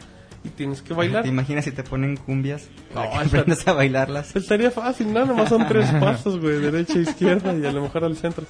y 0.43 0.49
tienes 0.49 0.83
que 0.83 0.95
bailar. 0.95 1.23
¿Te 1.23 1.29
imaginas 1.29 1.65
si 1.65 1.71
te 1.71 1.85
ponen 1.85 2.17
cumbias? 2.17 2.69
Para 2.93 3.07
No, 3.07 3.13
que 3.13 3.27
aprendas 3.27 3.67
a 3.69 3.73
bailarlas. 3.73 4.35
Estaría 4.35 4.71
fácil, 4.71 5.13
¿no? 5.13 5.25
Nomás 5.25 5.49
son 5.49 5.67
tres 5.69 5.91
pasos, 6.01 6.41
güey, 6.41 6.61
derecha, 6.61 6.99
izquierda 6.99 7.55
y 7.55 7.65
a 7.65 7.73
lo 7.73 7.83
mejor 7.83 8.05
al 8.05 8.17
centro. 8.17 8.47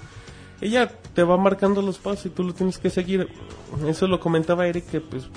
Ella 0.62 0.88
te 1.14 1.22
va 1.22 1.36
marcando 1.36 1.82
los 1.82 1.98
pasos 1.98 2.26
y 2.26 2.30
tú 2.30 2.42
lo 2.42 2.54
tienes 2.54 2.78
que 2.78 2.88
seguir. 2.88 3.28
Eso 3.86 4.06
lo 4.06 4.18
comentaba 4.18 4.66
Eric, 4.66 4.86
que 4.86 5.00
pues 5.02 5.28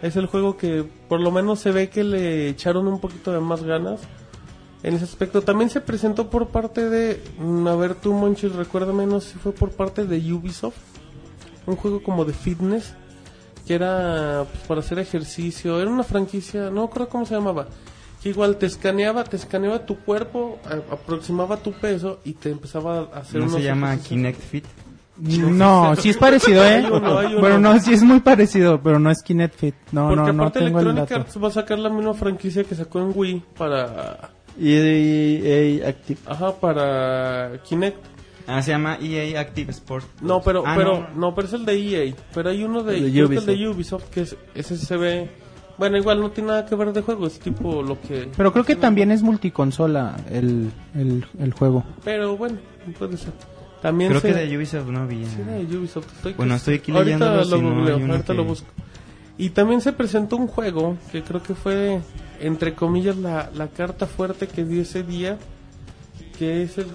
es 0.00 0.14
el 0.14 0.26
juego 0.26 0.56
que 0.56 0.84
por 1.08 1.20
lo 1.20 1.32
menos 1.32 1.58
se 1.58 1.72
ve 1.72 1.88
que 1.88 2.04
le 2.04 2.48
echaron 2.48 2.86
un 2.86 3.00
poquito 3.00 3.32
de 3.32 3.40
más 3.40 3.64
ganas 3.64 4.00
en 4.82 4.94
ese 4.94 5.04
aspecto. 5.04 5.42
También 5.42 5.70
se 5.70 5.80
presentó 5.80 6.28
por 6.30 6.48
parte 6.48 6.88
de, 6.88 7.22
mm, 7.38 7.66
a 7.68 7.76
ver 7.76 7.94
tú 7.94 8.12
Monchis, 8.12 8.52
recuérdame, 8.54 9.06
no 9.06 9.20
sé 9.20 9.32
si 9.32 9.38
fue 9.38 9.52
por 9.52 9.70
parte 9.70 10.04
de 10.06 10.32
Ubisoft, 10.32 10.76
un 11.66 11.76
juego 11.76 12.02
como 12.02 12.24
de 12.24 12.32
fitness, 12.32 12.94
que 13.66 13.74
era 13.74 14.44
pues, 14.50 14.64
para 14.66 14.80
hacer 14.80 14.98
ejercicio, 14.98 15.80
era 15.80 15.88
una 15.90 16.02
franquicia, 16.02 16.70
no 16.70 16.90
creo 16.90 17.08
cómo 17.08 17.24
se 17.26 17.34
llamaba, 17.34 17.68
que 18.22 18.30
igual 18.30 18.56
te 18.56 18.66
escaneaba, 18.66 19.22
te 19.24 19.36
escaneaba 19.36 19.86
tu 19.86 19.96
cuerpo, 19.98 20.58
a- 20.64 20.94
aproximaba 20.94 21.56
tu 21.58 21.72
peso 21.72 22.18
y 22.24 22.32
te 22.32 22.50
empezaba 22.50 23.08
a 23.14 23.18
hacer 23.20 23.40
¿No 23.40 23.46
unos 23.46 23.56
se 23.58 23.62
llama 23.62 23.88
ejercicios. 23.94 24.08
Kinect 24.08 24.40
Fit? 24.40 24.64
No, 25.18 25.94
sí 25.96 26.10
es 26.10 26.16
parecido, 26.16 26.64
¿eh? 26.66 26.76
Hay 26.76 26.84
uno, 26.86 27.18
hay 27.18 27.26
uno. 27.34 27.40
Pero 27.42 27.58
no, 27.58 27.78
sí 27.78 27.92
es 27.92 28.02
muy 28.02 28.20
parecido, 28.20 28.80
pero 28.82 28.98
no 28.98 29.10
es 29.10 29.22
Kinect 29.22 29.54
Fit. 29.56 29.74
No, 29.92 30.08
Porque 30.08 30.16
no, 30.26 30.32
no 30.32 30.42
aparte 30.44 30.60
tengo 30.64 30.80
el 30.80 30.86
Electronic 30.88 31.10
dato. 31.10 31.20
Arts 31.22 31.42
va 31.44 31.48
a 31.48 31.50
sacar 31.52 31.78
la 31.78 31.90
misma 31.90 32.14
franquicia 32.14 32.64
que 32.64 32.74
sacó 32.74 32.98
en 33.00 33.12
Wii 33.14 33.42
para 33.56 34.30
EA 34.60 35.88
Active. 35.88 36.20
ajá, 36.26 36.52
para 36.56 37.52
Kinect. 37.64 37.96
Ah, 38.46 38.60
se 38.60 38.72
llama 38.72 38.98
EA 39.00 39.40
Active 39.40 39.70
Sport. 39.70 40.04
No, 40.20 40.40
pero 40.42 40.64
Ah, 40.66 40.74
pero 40.76 41.08
no. 41.14 41.28
no. 41.28 41.34
pero 41.34 41.46
es 41.46 41.54
el 41.54 41.64
de 41.64 41.74
EA, 42.08 42.14
pero 42.34 42.50
hay 42.50 42.64
uno 42.64 42.82
de, 42.82 42.96
El 42.98 43.04
de 43.04 43.12
que 43.12 43.18
el 43.20 43.24
Ubisoft. 43.26 43.46
de 43.46 43.68
Ubisoft 43.68 44.04
que 44.10 44.20
es, 44.22 44.36
ese 44.54 44.76
se 44.76 44.96
ve 44.96 45.30
bueno, 45.78 45.96
igual 45.96 46.20
no 46.20 46.30
tiene 46.30 46.48
nada 46.50 46.66
que 46.66 46.74
ver 46.74 46.92
de 46.92 47.00
juego, 47.02 47.26
es 47.26 47.38
tipo 47.40 47.82
lo 47.82 48.00
que 48.00 48.28
Pero 48.36 48.52
creo 48.52 48.64
que 48.64 48.76
también 48.76 49.10
es 49.10 49.22
multiconsola 49.22 50.16
el, 50.30 50.70
el, 50.94 51.24
el 51.38 51.52
juego. 51.54 51.82
Pero 52.04 52.36
bueno, 52.36 52.58
puede 52.98 53.16
ser. 53.16 53.32
También 53.80 54.10
Creo 54.10 54.20
se- 54.20 54.28
que 54.28 54.34
de 54.46 54.56
Ubisoft 54.56 54.86
no 54.88 55.00
había. 55.00 55.26
Sí, 55.26 55.38
de 55.42 55.76
Ubisoft. 55.76 56.06
Estoy 56.16 56.34
Bueno, 56.34 56.52
que- 56.54 56.56
estoy 56.58 56.74
aquí 56.76 56.92
ahorita 56.92 57.18
leyéndolo, 57.18 57.36
lo 57.36 57.44
si 57.56 57.62
no 57.62 57.74
googleo, 57.74 57.96
hay 57.96 58.02
uno 58.02 58.12
ahorita 58.12 58.32
que- 58.32 58.36
lo 58.36 58.44
busco. 58.44 58.68
Y 59.38 59.50
también 59.50 59.80
se 59.80 59.92
presentó 59.92 60.36
un 60.36 60.46
juego 60.46 60.96
que 61.10 61.22
creo 61.22 61.42
que 61.42 61.54
fue, 61.54 62.00
entre 62.46 62.74
comillas, 62.74 63.16
la, 63.16 63.50
la 63.54 63.68
carta 63.68 64.06
fuerte 64.06 64.46
que 64.48 64.64
dio 64.64 64.82
ese 64.82 65.02
día, 65.02 65.38
que 66.38 66.62
es 66.62 66.78
el 66.78 66.86
De 66.86 66.90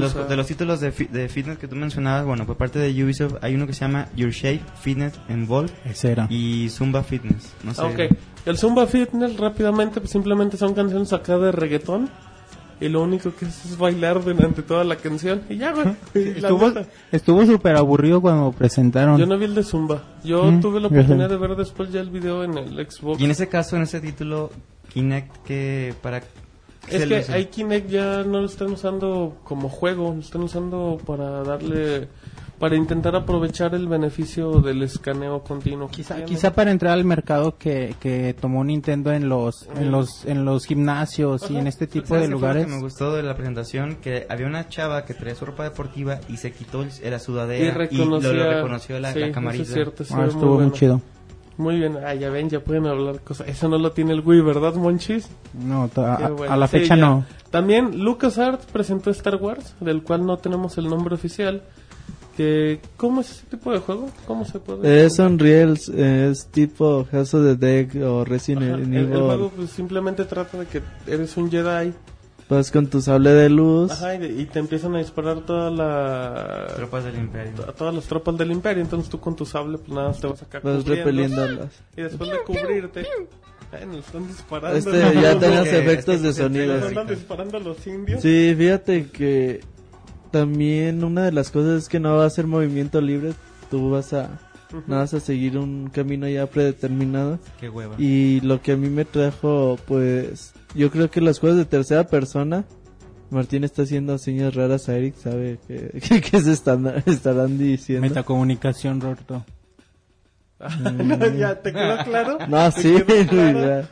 los, 0.00 0.12
pausa. 0.12 0.24
de 0.28 0.36
los 0.36 0.46
títulos 0.46 0.80
de, 0.80 0.92
fi- 0.92 1.04
de 1.06 1.28
fitness 1.28 1.58
que 1.58 1.68
tú 1.68 1.76
mencionabas, 1.76 2.24
bueno, 2.24 2.46
por 2.46 2.56
parte 2.56 2.78
de 2.78 3.04
Ubisoft 3.04 3.34
hay 3.42 3.54
uno 3.54 3.66
que 3.66 3.72
se 3.72 3.80
llama 3.80 4.08
Your 4.16 4.30
Shape 4.30 4.60
Fitness 4.80 5.14
Involved 5.28 5.70
Ese 5.84 6.12
era. 6.12 6.26
y 6.30 6.68
Zumba 6.70 7.02
Fitness. 7.02 7.52
No 7.62 7.74
sé. 7.74 7.82
Ok. 7.82 8.16
El 8.46 8.56
Zumba 8.58 8.86
Fitness 8.86 9.36
rápidamente 9.36 10.00
pues 10.00 10.10
simplemente 10.12 10.56
son 10.56 10.72
canciones 10.74 11.08
sacadas 11.08 11.42
de 11.42 11.52
reggaetón 11.52 12.08
y 12.80 12.88
lo 12.88 13.02
único 13.02 13.34
que 13.34 13.46
es 13.46 13.64
es 13.64 13.78
bailar 13.78 14.22
durante 14.22 14.62
toda 14.62 14.84
la 14.84 14.96
canción 14.96 15.42
y 15.48 15.56
ya, 15.56 15.72
güey. 15.72 15.86
Estuvo 16.14 16.72
estuvo 17.10 17.46
súper 17.46 17.76
aburrido 17.76 18.20
cuando 18.20 18.52
presentaron. 18.52 19.18
Yo 19.18 19.26
no 19.26 19.38
vi 19.38 19.46
el 19.46 19.54
de 19.54 19.62
Zumba. 19.62 20.02
Yo 20.24 20.44
Mm, 20.50 20.60
tuve 20.60 20.80
la 20.80 20.88
oportunidad 20.88 21.28
de 21.28 21.36
ver 21.36 21.56
después 21.56 21.90
ya 21.90 22.00
el 22.00 22.10
video 22.10 22.44
en 22.44 22.58
el 22.58 22.86
Xbox. 22.90 23.20
Y 23.20 23.24
en 23.24 23.30
ese 23.30 23.48
caso, 23.48 23.76
en 23.76 23.82
ese 23.82 24.00
título, 24.00 24.50
Kinect, 24.92 25.44
que 25.44 25.94
para... 26.02 26.22
Es 26.88 27.04
que 27.06 27.32
hay 27.32 27.46
Kinect 27.46 27.88
ya 27.90 28.22
no 28.22 28.40
lo 28.40 28.46
están 28.46 28.70
usando 28.70 29.38
como 29.42 29.68
juego, 29.68 30.12
lo 30.14 30.20
están 30.20 30.42
usando 30.42 31.00
para 31.04 31.42
darle, 31.42 32.08
para 32.58 32.74
intentar 32.76 33.14
aprovechar 33.14 33.74
el 33.74 33.86
beneficio 33.86 34.60
del 34.60 34.82
escaneo 34.82 35.42
continuo. 35.42 35.88
Quizá, 35.88 36.24
quizá 36.24 36.52
para 36.54 36.70
entrar 36.70 36.92
al 36.94 37.04
mercado 37.04 37.56
que, 37.58 37.94
que 38.00 38.34
tomó 38.40 38.64
Nintendo 38.64 39.12
en 39.12 39.28
los 39.28 39.68
en 39.76 39.90
los 39.90 40.24
en 40.24 40.44
los 40.44 40.64
gimnasios 40.64 41.50
y 41.50 41.56
en 41.58 41.66
este 41.66 41.86
tipo 41.86 42.06
¿Sabes 42.08 42.22
de 42.22 42.26
fue 42.28 42.32
lugares. 42.32 42.62
Lo 42.62 42.68
que 42.68 42.74
me 42.76 42.80
gustó 42.82 43.14
de 43.14 43.22
la 43.22 43.34
presentación 43.36 43.96
que 43.96 44.26
había 44.30 44.46
una 44.46 44.68
chava 44.68 45.04
que 45.04 45.12
traía 45.14 45.34
su 45.34 45.44
ropa 45.44 45.64
deportiva 45.64 46.18
y 46.28 46.38
se 46.38 46.52
quitó 46.52 46.84
la 47.04 47.18
sudadera 47.18 47.64
y, 47.66 47.70
reconocía, 47.70 48.32
lo, 48.32 48.44
lo 48.44 48.50
reconoció 48.54 48.98
la, 49.00 49.12
sí, 49.12 49.18
la 49.20 49.26
eso 49.26 49.34
camarita. 49.34 49.62
es 49.64 49.72
cierto, 49.72 50.04
se 50.04 50.14
Ah, 50.14 50.24
estuvo 50.26 50.46
muy 50.46 50.54
bueno. 50.56 50.72
chido. 50.72 51.00
Muy 51.58 51.76
bien, 51.78 51.96
ah, 52.04 52.12
ya 52.14 52.28
ven, 52.28 52.50
ya 52.50 52.60
pueden 52.60 52.86
hablar 52.86 53.20
cosas. 53.20 53.48
Eso 53.48 53.66
no 53.68 53.78
lo 53.78 53.92
tiene 53.92 54.12
el 54.12 54.20
Wii, 54.20 54.42
¿verdad, 54.42 54.74
Monchis? 54.74 55.28
No, 55.54 55.90
a, 55.96 56.28
bueno. 56.28 56.52
a 56.52 56.56
la 56.56 56.68
Sí, 56.68 56.80
fecha 56.80 56.96
no. 56.96 57.24
También 57.50 58.02
LucasArts 58.04 58.66
presentó 58.66 59.08
Star 59.10 59.36
Wars, 59.36 59.74
del 59.80 60.02
cual 60.02 60.26
no 60.26 60.36
tenemos 60.36 60.76
el 60.76 60.88
nombre 60.90 61.14
oficial. 61.14 61.62
Que, 62.36 62.80
¿Cómo 62.98 63.22
es 63.22 63.30
ese 63.30 63.46
tipo 63.46 63.72
de 63.72 63.78
juego? 63.78 64.10
¿Cómo 64.26 64.44
se 64.44 64.58
puede? 64.60 65.06
Es 65.06 65.18
Unreal, 65.18 65.78
es 65.96 66.46
tipo 66.48 67.06
House 67.10 67.32
of 67.34 67.44
the 67.44 67.56
Dead 67.56 68.02
o 68.06 68.24
Resident 68.26 68.62
Ajá, 68.74 68.74
el, 68.74 68.82
Evil. 68.94 69.12
el 69.12 69.20
juego 69.22 69.52
pues, 69.56 69.70
simplemente 69.70 70.24
trata 70.26 70.58
de 70.58 70.66
que 70.66 70.82
eres 71.06 71.36
un 71.36 71.50
Jedi 71.50 71.92
Vas 72.48 72.70
con 72.70 72.86
tu 72.86 73.00
sable 73.00 73.30
de 73.32 73.48
luz. 73.48 73.90
ajá, 73.90 74.14
y, 74.14 74.42
y 74.42 74.44
te 74.44 74.58
empiezan 74.60 74.94
a 74.94 74.98
disparar 74.98 75.40
toda 75.40 75.68
la, 75.70 76.66
Tropas 76.76 77.04
del 77.04 77.16
Imperio. 77.16 77.52
a 77.68 77.72
todas 77.72 77.92
las 77.94 78.04
tropas 78.04 78.36
del 78.38 78.52
imperio. 78.52 78.82
Entonces 78.84 79.10
tú 79.10 79.18
con 79.18 79.34
tu 79.34 79.44
sable, 79.44 79.78
pues 79.78 79.90
nada, 79.90 80.12
te 80.12 80.26
vas 80.28 80.42
acá 80.42 80.60
Vas 80.62 80.84
repeliéndolas. 80.84 81.70
Y 81.96 82.02
después 82.02 82.30
de 82.30 82.38
cubrirte, 82.44 83.04
ay, 83.72 83.86
nos 83.86 84.06
están 84.06 84.28
disparando. 84.28 84.78
Este 84.78 84.92
ya 85.20 85.36
tenías 85.40 85.66
efectos 85.66 86.14
es 86.16 86.20
que 86.20 86.26
de 86.28 86.32
sonido. 86.34 86.86
andan 86.86 87.06
disparando 87.08 87.56
a 87.56 87.60
los 87.60 87.84
indios. 87.86 88.22
Sí, 88.22 88.54
fíjate 88.56 89.06
que 89.08 89.60
también 90.36 91.02
una 91.02 91.24
de 91.24 91.32
las 91.32 91.50
cosas 91.50 91.84
es 91.84 91.88
que 91.88 91.98
no 91.98 92.16
va 92.16 92.26
a 92.26 92.30
ser 92.30 92.46
movimiento 92.46 93.00
libre. 93.00 93.32
Tú 93.70 93.88
vas 93.88 94.12
a, 94.12 94.38
no 94.86 94.96
vas 94.96 95.14
a 95.14 95.20
seguir 95.20 95.56
un 95.56 95.88
camino 95.88 96.28
ya 96.28 96.46
predeterminado. 96.46 97.38
Qué 97.58 97.70
hueva. 97.70 97.94
Y 97.96 98.42
lo 98.42 98.60
que 98.60 98.72
a 98.72 98.76
mí 98.76 98.90
me 98.90 99.06
trajo, 99.06 99.78
pues, 99.86 100.52
yo 100.74 100.90
creo 100.90 101.10
que 101.10 101.22
los 101.22 101.38
juegos 101.38 101.56
de 101.56 101.64
tercera 101.64 102.04
persona, 102.04 102.66
Martín 103.30 103.64
está 103.64 103.82
haciendo 103.82 104.18
señas 104.18 104.54
raras 104.54 104.90
a 104.90 104.98
Eric, 104.98 105.14
sabe 105.16 105.58
que, 105.66 106.00
que, 106.06 106.20
que 106.20 106.40
se 106.42 106.52
están, 106.52 107.02
estarán 107.06 107.56
diciendo. 107.56 108.06
Metacomunicación, 108.06 109.00
Roberto. 109.00 109.42
ya, 111.38 111.62
¿te 111.62 111.72
quedó 111.72 112.04
claro? 112.04 112.38
No, 112.46 112.70
¿Te 112.72 112.82
sí, 112.82 113.02
quedó 113.06 113.26
claro? 113.30 113.88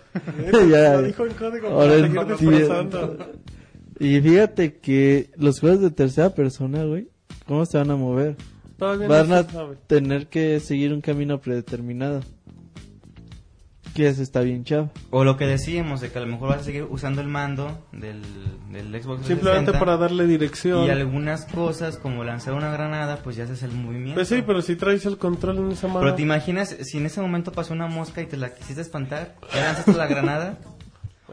ya. 0.52 0.62
Ya. 0.66 0.92
Lo 0.96 1.02
dijo 1.04 1.24
en 1.24 1.32
código 1.32 1.68
Ahora 1.68 2.06
para 2.06 2.32
entiendo. 2.34 3.16
Y 4.00 4.20
fíjate 4.20 4.78
que 4.78 5.30
los 5.36 5.60
juegos 5.60 5.80
de 5.80 5.90
tercera 5.90 6.30
persona, 6.30 6.84
güey, 6.84 7.08
¿cómo 7.46 7.64
se 7.66 7.78
van 7.78 7.90
a 7.90 7.96
mover? 7.96 8.36
Todavía 8.78 9.06
Van 9.08 9.28
no 9.28 9.34
a 9.36 9.44
sabe. 9.44 9.76
tener 9.86 10.26
que 10.28 10.58
seguir 10.60 10.92
un 10.92 11.00
camino 11.00 11.40
predeterminado. 11.40 12.20
Que 13.94 14.08
eso 14.08 14.22
está 14.22 14.40
bien 14.40 14.64
chavo. 14.64 14.90
O 15.10 15.22
lo 15.22 15.36
que 15.36 15.46
decíamos, 15.46 16.00
de 16.00 16.10
que 16.10 16.18
a 16.18 16.20
lo 16.22 16.26
mejor 16.26 16.48
vas 16.48 16.62
a 16.62 16.64
seguir 16.64 16.84
usando 16.90 17.20
el 17.20 17.28
mando 17.28 17.86
del, 17.92 18.22
del 18.72 18.86
Xbox 18.88 19.22
360. 19.22 19.26
Simplemente 19.28 19.72
para 19.78 19.96
darle 19.96 20.26
dirección. 20.26 20.84
Y 20.84 20.90
algunas 20.90 21.44
cosas, 21.44 21.96
como 21.96 22.24
lanzar 22.24 22.54
una 22.54 22.72
granada, 22.72 23.20
pues 23.22 23.36
ya 23.36 23.44
haces 23.44 23.62
el 23.62 23.70
movimiento. 23.70 24.14
Pues 24.16 24.26
sí, 24.26 24.42
pero 24.44 24.62
si 24.62 24.74
traes 24.74 25.06
el 25.06 25.16
control 25.16 25.58
en 25.58 25.70
esa 25.70 25.86
mano. 25.86 26.00
Pero 26.00 26.14
te 26.16 26.22
imaginas 26.22 26.76
si 26.80 26.98
en 26.98 27.06
ese 27.06 27.20
momento 27.20 27.52
pasó 27.52 27.72
una 27.72 27.86
mosca 27.86 28.20
y 28.20 28.26
te 28.26 28.36
la 28.36 28.52
quisiste 28.52 28.80
espantar, 28.82 29.36
ya 29.54 29.62
lanzaste 29.62 29.92
la 29.92 30.06
granada. 30.08 30.58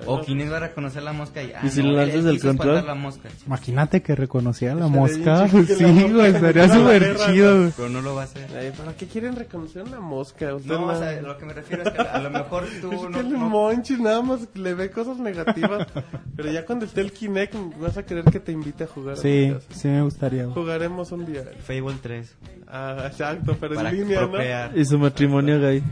O 0.06 0.22
Kinect 0.22 0.52
va 0.52 0.58
a 0.58 0.60
reconocer 0.62 1.04
la 1.04 1.12
mosca 1.14 1.44
y. 1.44 1.52
Ah, 1.52 1.60
¿Y 1.64 1.70
si 1.70 1.84
no, 1.84 1.90
le 1.92 1.98
lanzas 1.98 2.26
el 2.26 2.32
quiso 2.36 2.48
control? 2.48 2.86
la 2.88 2.96
mosca. 2.96 3.28
Imagínate 3.46 4.02
que 4.02 4.16
reconocía 4.16 4.74
la 4.74 4.88
mosca. 4.88 5.48
que 5.50 5.66
Sí, 5.66 5.84
güey, 5.84 6.34
estaría 6.34 6.70
súper 6.70 7.18
chido. 7.18 7.52
¿no? 7.54 7.60
güey. 7.60 7.74
Pero 7.76 7.90
no 7.90 8.02
lo 8.02 8.16
va 8.16 8.22
a 8.22 8.24
hacer. 8.24 8.48
Ay, 8.58 8.72
¿Para 8.76 8.94
qué 8.94 9.06
quieren 9.08 9.36
reconocer 9.36 9.84
una 9.84 10.00
mosca? 10.00 10.56
Usted 10.56 10.70
No, 10.72 10.80
no- 10.88 10.94
o 10.94 10.98
sea, 10.98 11.22
lo 11.22 11.38
que 11.38 11.46
me 11.46 11.54
refiero 11.54 11.84
es 11.84 11.90
que 11.92 12.02
a 12.02 12.20
lo 12.20 12.30
mejor 12.30 12.64
tú 12.82 12.92
Es 12.92 13.02
no. 13.02 13.12
que 13.12 13.20
el 13.20 13.34
no- 13.34 13.50
Monchis 13.50 14.00
nada 14.00 14.22
más 14.22 14.48
le 14.56 14.74
ve 14.74 14.90
cosas 14.92 15.18
negativas. 15.20 15.86
pero 16.38 16.52
ya 16.52 16.66
cuando 16.66 16.86
esté 16.86 17.02
el 17.02 17.12
Kinect 17.12 17.54
vas 17.80 17.98
a 17.98 18.04
querer 18.04 18.24
que 18.26 18.40
te 18.40 18.54
invite 18.54 18.86
a 18.86 18.88
jugar. 18.88 19.16
a 19.16 19.18
Sí, 19.18 19.52
casa. 19.54 19.66
sí 19.72 19.88
me 19.90 20.02
gustaría. 20.04 20.44
güey. 20.46 20.56
Jugaremos 20.56 21.12
un 21.12 21.26
día. 21.26 21.44
Fable 21.68 21.96
3. 22.02 22.36
Ah, 22.68 23.04
exacto, 23.08 23.58
pero 23.60 23.76
Para 23.76 23.90
en 23.90 23.98
línea, 23.98 24.20
procrear. 24.20 24.72
Y 24.78 24.86
su 24.86 24.98
matrimonio 24.98 25.60
gay. 25.60 25.84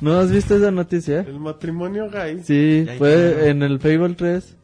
¿No 0.00 0.18
has 0.18 0.30
visto 0.30 0.56
esa 0.56 0.70
noticia? 0.70 1.22
¿no? 1.22 1.28
El 1.28 1.40
matrimonio 1.40 2.10
gay. 2.10 2.42
Sí, 2.44 2.86
fue 2.98 3.48
en 3.48 3.62
el 3.62 3.78
Fable 3.80 4.14
3. 4.14 4.56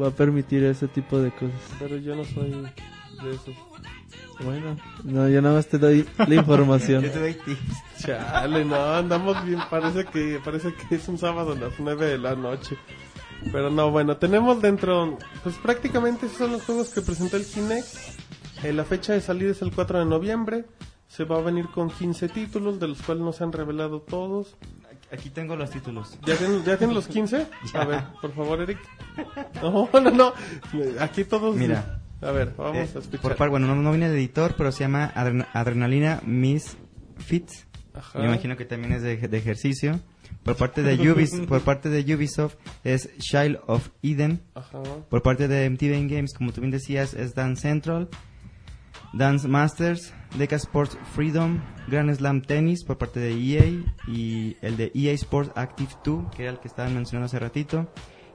Va 0.00 0.08
a 0.08 0.10
permitir 0.10 0.64
ese 0.64 0.88
tipo 0.88 1.18
de 1.18 1.30
cosas. 1.30 1.60
Pero 1.78 1.96
yo 1.96 2.14
no 2.14 2.24
soy 2.24 2.50
de 2.50 3.30
esos. 3.30 3.54
Bueno, 4.42 4.76
no, 5.04 5.28
yo 5.28 5.40
nada 5.40 5.54
más 5.54 5.68
te 5.68 5.78
doy 5.78 6.04
la 6.26 6.34
información. 6.34 7.02
Yo 7.04 7.10
te 7.10 7.20
doy 7.20 7.34
tips. 7.34 8.04
Chale, 8.04 8.64
no, 8.64 8.94
andamos 8.94 9.44
bien. 9.46 9.60
Parece 9.70 10.04
que, 10.06 10.40
parece 10.44 10.74
que 10.74 10.96
es 10.96 11.08
un 11.08 11.18
sábado 11.18 11.52
a 11.52 11.54
las 11.54 11.74
9 11.78 12.06
de 12.06 12.18
la 12.18 12.34
noche. 12.34 12.76
Pero 13.52 13.70
no, 13.70 13.90
bueno, 13.90 14.16
tenemos 14.16 14.60
dentro, 14.60 15.18
pues 15.42 15.56
prácticamente 15.56 16.26
esos 16.26 16.38
son 16.38 16.52
los 16.52 16.62
juegos 16.64 16.88
que 16.90 17.00
presentó 17.00 17.36
el 17.36 17.44
Kinect. 17.44 17.86
Eh, 18.64 18.72
la 18.72 18.84
fecha 18.84 19.12
de 19.12 19.20
salida 19.20 19.52
es 19.52 19.62
el 19.62 19.72
4 19.72 20.00
de 20.00 20.04
noviembre. 20.06 20.64
Se 21.14 21.24
va 21.24 21.38
a 21.38 21.40
venir 21.42 21.66
con 21.68 21.90
15 21.90 22.28
títulos, 22.28 22.80
de 22.80 22.88
los 22.88 23.00
cuales 23.02 23.22
no 23.22 23.32
se 23.32 23.44
han 23.44 23.52
revelado 23.52 24.00
todos. 24.00 24.56
Aquí 25.12 25.30
tengo 25.30 25.54
los 25.54 25.70
títulos. 25.70 26.18
¿Ya 26.26 26.36
tienen, 26.36 26.64
¿ya 26.64 26.76
tienen 26.76 26.94
los 26.94 27.06
15? 27.06 27.46
A 27.74 27.84
ver, 27.84 28.02
por 28.20 28.32
favor, 28.34 28.60
Eric. 28.62 28.78
No, 29.62 29.88
no, 30.00 30.10
no. 30.10 30.32
Aquí 30.98 31.24
todos. 31.24 31.54
Mira. 31.56 32.00
A 32.20 32.30
ver, 32.32 32.54
vamos 32.56 32.76
Eh, 32.76 32.80
a 32.96 32.98
escuchar. 32.98 33.20
por 33.20 33.36
par- 33.36 33.50
bueno, 33.50 33.66
no, 33.66 33.76
no 33.76 33.90
viene 33.90 34.08
de 34.08 34.16
editor, 34.16 34.54
pero 34.56 34.72
se 34.72 34.80
llama 34.80 35.12
Adren- 35.14 35.46
Adrenalina 35.52 36.20
Miss 36.24 36.76
Fits. 37.18 37.66
Ajá. 37.92 38.18
Me 38.18 38.24
imagino 38.24 38.56
que 38.56 38.64
también 38.64 38.92
es 38.94 39.02
de, 39.02 39.16
de 39.16 39.38
ejercicio. 39.38 40.00
Por 40.42 40.56
parte 40.56 40.82
de 40.82 41.10
Ubis, 41.10 41.32
por 41.48 41.60
parte 41.60 41.88
de 41.90 42.14
Ubisoft 42.14 42.56
es 42.82 43.08
Child 43.18 43.60
of 43.66 43.88
Eden. 44.02 44.40
Ajá. 44.54 44.82
Por 45.08 45.22
parte 45.22 45.48
de 45.48 45.68
MTV 45.70 46.08
Games, 46.12 46.34
como 46.34 46.52
tú 46.52 46.60
bien 46.60 46.70
decías, 46.70 47.14
es 47.14 47.34
Dance 47.34 47.62
Central, 47.62 48.08
Dance 49.16 49.46
Masters, 49.46 50.12
Deca 50.36 50.56
Sports 50.56 50.98
Freedom, 51.14 51.60
Grand 51.86 52.12
Slam 52.12 52.42
Tennis 52.42 52.82
por 52.82 52.98
parte 52.98 53.20
de 53.20 53.32
EA 53.32 53.84
y 54.08 54.56
el 54.60 54.76
de 54.76 54.90
EA 54.94 55.12
Sports 55.12 55.52
Active 55.54 55.90
2, 56.04 56.34
que 56.34 56.42
era 56.42 56.52
el 56.52 56.58
que 56.58 56.68
estaban 56.68 56.94
mencionando 56.94 57.26
hace 57.26 57.38
ratito, 57.38 57.88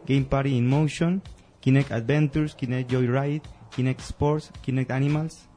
Game 0.07 0.23
Party 0.23 0.55
in 0.55 0.67
Motion, 0.67 1.21
Kinect 1.59 1.91
Adventures, 1.91 2.55
Kinect 2.55 2.91
Joyride, 2.91 3.41
Kinect 3.75 3.99
Sports, 3.99 4.51
Kinect 4.61 4.91
Animals, 4.91 5.49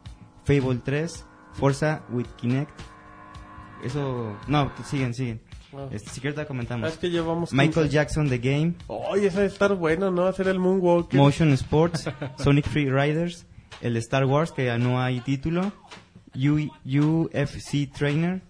Fable 0.45 0.81
3, 0.85 1.25
Forza 1.53 2.03
with 2.11 2.27
Kinect. 2.37 2.73
Eso, 3.85 4.37
no, 4.49 4.73
siguen, 4.85 5.15
siguen. 5.15 5.41
Ah. 5.73 5.89
Este, 5.91 6.11
si 6.11 6.21
quieres 6.21 6.45
comentamos. 6.47 6.89
es 6.89 6.99
que 6.99 7.11
llevamos. 7.11 7.53
Michael 7.53 7.87
15. 7.87 7.89
Jackson 7.89 8.29
The 8.29 8.39
Game, 8.39 8.75
Oye, 8.89 9.29
ese 9.29 9.37
debe 9.37 9.49
estar 9.49 9.75
bueno, 9.75 10.11
¿no? 10.11 10.27
Hacer 10.27 10.49
el 10.49 10.59
Moonwalker. 10.59 11.19
Motion 11.19 11.53
Sports, 11.53 12.11
Sonic 12.39 12.67
Free 12.69 12.91
Riders, 12.91 13.47
el 13.81 13.97
Star 13.97 14.25
Wars, 14.27 14.53
que 14.53 14.67
ya 14.67 14.79
no 14.79 15.01
hay 15.03 15.21
título, 15.21 15.73
U- 16.35 16.71
UFC 16.85 17.91
Trainer, 17.93 18.43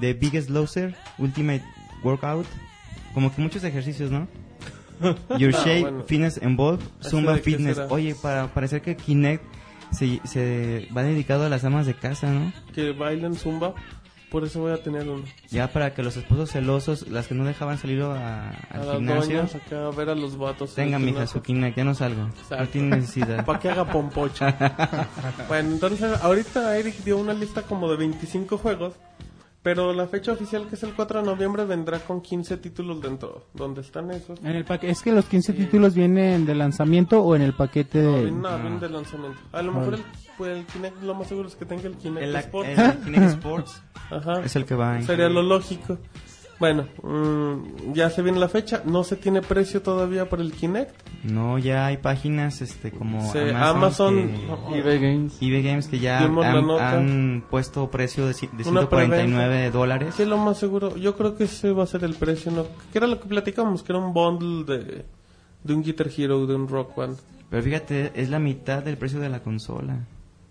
The 0.00 0.14
Biggest 0.14 0.50
Loser, 0.50 0.94
Ultimate 1.18 1.62
Workout, 2.04 2.46
como 3.14 3.34
que 3.34 3.40
muchos 3.42 3.64
ejercicios, 3.64 4.10
¿no? 4.10 4.28
Your 5.38 5.54
Ah, 5.54 5.62
Shape, 5.64 5.80
bueno. 5.82 6.04
Fitness 6.04 6.40
Involved, 6.42 6.84
¿Ese 7.00 7.10
Zumba 7.10 7.36
Fitness. 7.36 7.78
Oye, 7.88 8.14
para 8.20 8.52
parecer 8.52 8.82
que 8.82 8.96
Kinect 8.96 9.44
se, 9.92 10.20
se 10.24 10.88
va 10.96 11.02
dedicado 11.02 11.44
a 11.46 11.48
las 11.48 11.64
amas 11.64 11.86
de 11.86 11.94
casa, 11.94 12.30
¿no? 12.32 12.52
que 12.74 12.92
bailan 12.92 13.34
zumba. 13.34 13.74
Por 14.30 14.44
eso 14.44 14.60
voy 14.60 14.72
a 14.72 14.82
tener 14.82 15.08
uno. 15.08 15.24
Ya 15.50 15.68
para 15.68 15.94
que 15.94 16.02
los 16.02 16.16
esposos 16.18 16.50
celosos, 16.50 17.08
las 17.08 17.26
que 17.28 17.34
no 17.34 17.44
dejaban 17.44 17.78
salir 17.78 18.02
a- 18.02 18.50
al 18.70 18.86
las 18.86 18.96
gimnasio, 18.96 19.36
doñas 19.38 19.54
acá 19.54 19.86
a 19.86 19.90
ver 19.90 20.10
a 20.10 20.14
los 20.14 20.36
vatos. 20.36 20.74
tengan 20.74 21.02
mija 21.04 21.26
su 21.26 21.40
Kinect, 21.40 21.76
ya 21.78 21.84
no 21.84 21.94
salgo. 21.94 22.28
No 22.50 22.66
tiene 22.68 22.96
necesidad. 22.96 23.44
Para 23.46 23.58
que 23.58 23.70
haga 23.70 23.90
pompocho. 23.90 24.44
bueno, 25.48 25.70
entonces 25.72 26.20
ahorita 26.22 26.76
Eric 26.76 26.96
dio 27.04 27.16
una 27.16 27.32
lista 27.32 27.62
como 27.62 27.90
de 27.90 27.96
25 27.96 28.58
juegos. 28.58 28.94
Pero 29.62 29.92
la 29.92 30.06
fecha 30.06 30.32
oficial, 30.32 30.66
que 30.68 30.76
es 30.76 30.82
el 30.84 30.94
4 30.94 31.20
de 31.20 31.26
noviembre, 31.26 31.64
vendrá 31.64 31.98
con 31.98 32.20
15 32.20 32.56
títulos 32.58 33.02
dentro. 33.02 33.44
¿Dónde 33.54 33.80
están 33.80 34.10
esos? 34.12 34.38
En 34.40 34.54
el 34.54 34.64
paque- 34.64 34.88
es 34.88 35.02
que 35.02 35.12
los 35.12 35.24
15 35.26 35.52
títulos 35.52 35.94
vienen 35.94 36.46
de 36.46 36.54
lanzamiento 36.54 37.20
o 37.22 37.34
en 37.34 37.42
el 37.42 37.52
paquete 37.54 38.00
No, 38.02 38.12
de... 38.12 38.20
vienen- 38.24 38.40
no, 38.42 38.58
vienen 38.58 38.80
de 38.80 38.88
lanzamiento. 38.88 39.38
A 39.52 39.60
lo 39.62 39.72
mejor 39.72 39.94
el, 39.94 40.02
pues, 40.38 40.56
el 40.58 40.64
Kinect, 40.64 41.02
lo 41.02 41.14
más 41.14 41.26
seguro 41.28 41.48
es 41.48 41.56
que 41.56 41.64
tenga 41.64 41.82
el 41.88 41.96
Kinect 41.96 42.22
El, 42.24 42.36
Sport. 42.36 42.68
el 42.68 42.98
Kinect 42.98 43.24
Sports 43.30 43.82
Ajá. 44.10 44.40
es 44.42 44.54
el 44.56 44.64
que 44.64 44.74
va 44.76 45.02
Sería 45.02 45.28
lo 45.28 45.42
lógico. 45.42 45.98
Bueno, 46.58 46.86
mm, 47.04 47.92
ya 47.92 48.10
se 48.10 48.20
viene 48.22 48.40
la 48.40 48.48
fecha. 48.48 48.82
No 48.84 49.04
se 49.04 49.14
tiene 49.14 49.42
precio 49.42 49.80
todavía 49.80 50.28
por 50.28 50.40
el 50.40 50.52
Kinect. 50.52 50.92
No, 51.24 51.56
ya 51.58 51.86
hay 51.86 51.98
páginas 51.98 52.60
este 52.62 52.90
como 52.90 53.30
Se- 53.32 53.50
Amazon, 53.54 54.18
Amazon- 54.18 54.68
que- 54.72 54.78
eBay 54.80 54.98
Games. 54.98 55.38
eBay 55.40 55.62
Games 55.62 55.86
que 55.86 55.98
ya 56.00 56.18
han, 56.20 57.44
puesto 57.48 57.88
precio 57.90 58.26
de, 58.26 58.32
de 58.34 58.48
Una 58.68 58.80
149 58.80 59.70
dólares. 59.70 60.14
Sí, 60.16 60.24
lo 60.24 60.36
más 60.36 60.58
seguro. 60.58 60.96
Yo 60.96 61.16
creo 61.16 61.36
que 61.36 61.44
ese 61.44 61.70
va 61.72 61.84
a 61.84 61.86
ser 61.86 62.02
el 62.02 62.14
precio, 62.14 62.50
¿no? 62.50 62.64
Que 62.92 62.98
era 62.98 63.06
lo 63.06 63.20
que 63.20 63.28
platicamos, 63.28 63.82
que 63.84 63.92
era 63.92 64.00
un 64.00 64.12
bundle 64.12 64.64
de, 64.64 65.04
de 65.62 65.74
un 65.74 65.82
Guitar 65.82 66.08
Hero, 66.16 66.44
de 66.46 66.56
un 66.56 66.66
Rock 66.68 66.96
Band. 66.96 67.18
Pero 67.50 67.62
fíjate, 67.62 68.12
es 68.14 68.28
la 68.30 68.38
mitad 68.40 68.82
del 68.82 68.96
precio 68.96 69.20
de 69.20 69.28
la 69.28 69.40
consola. 69.44 70.00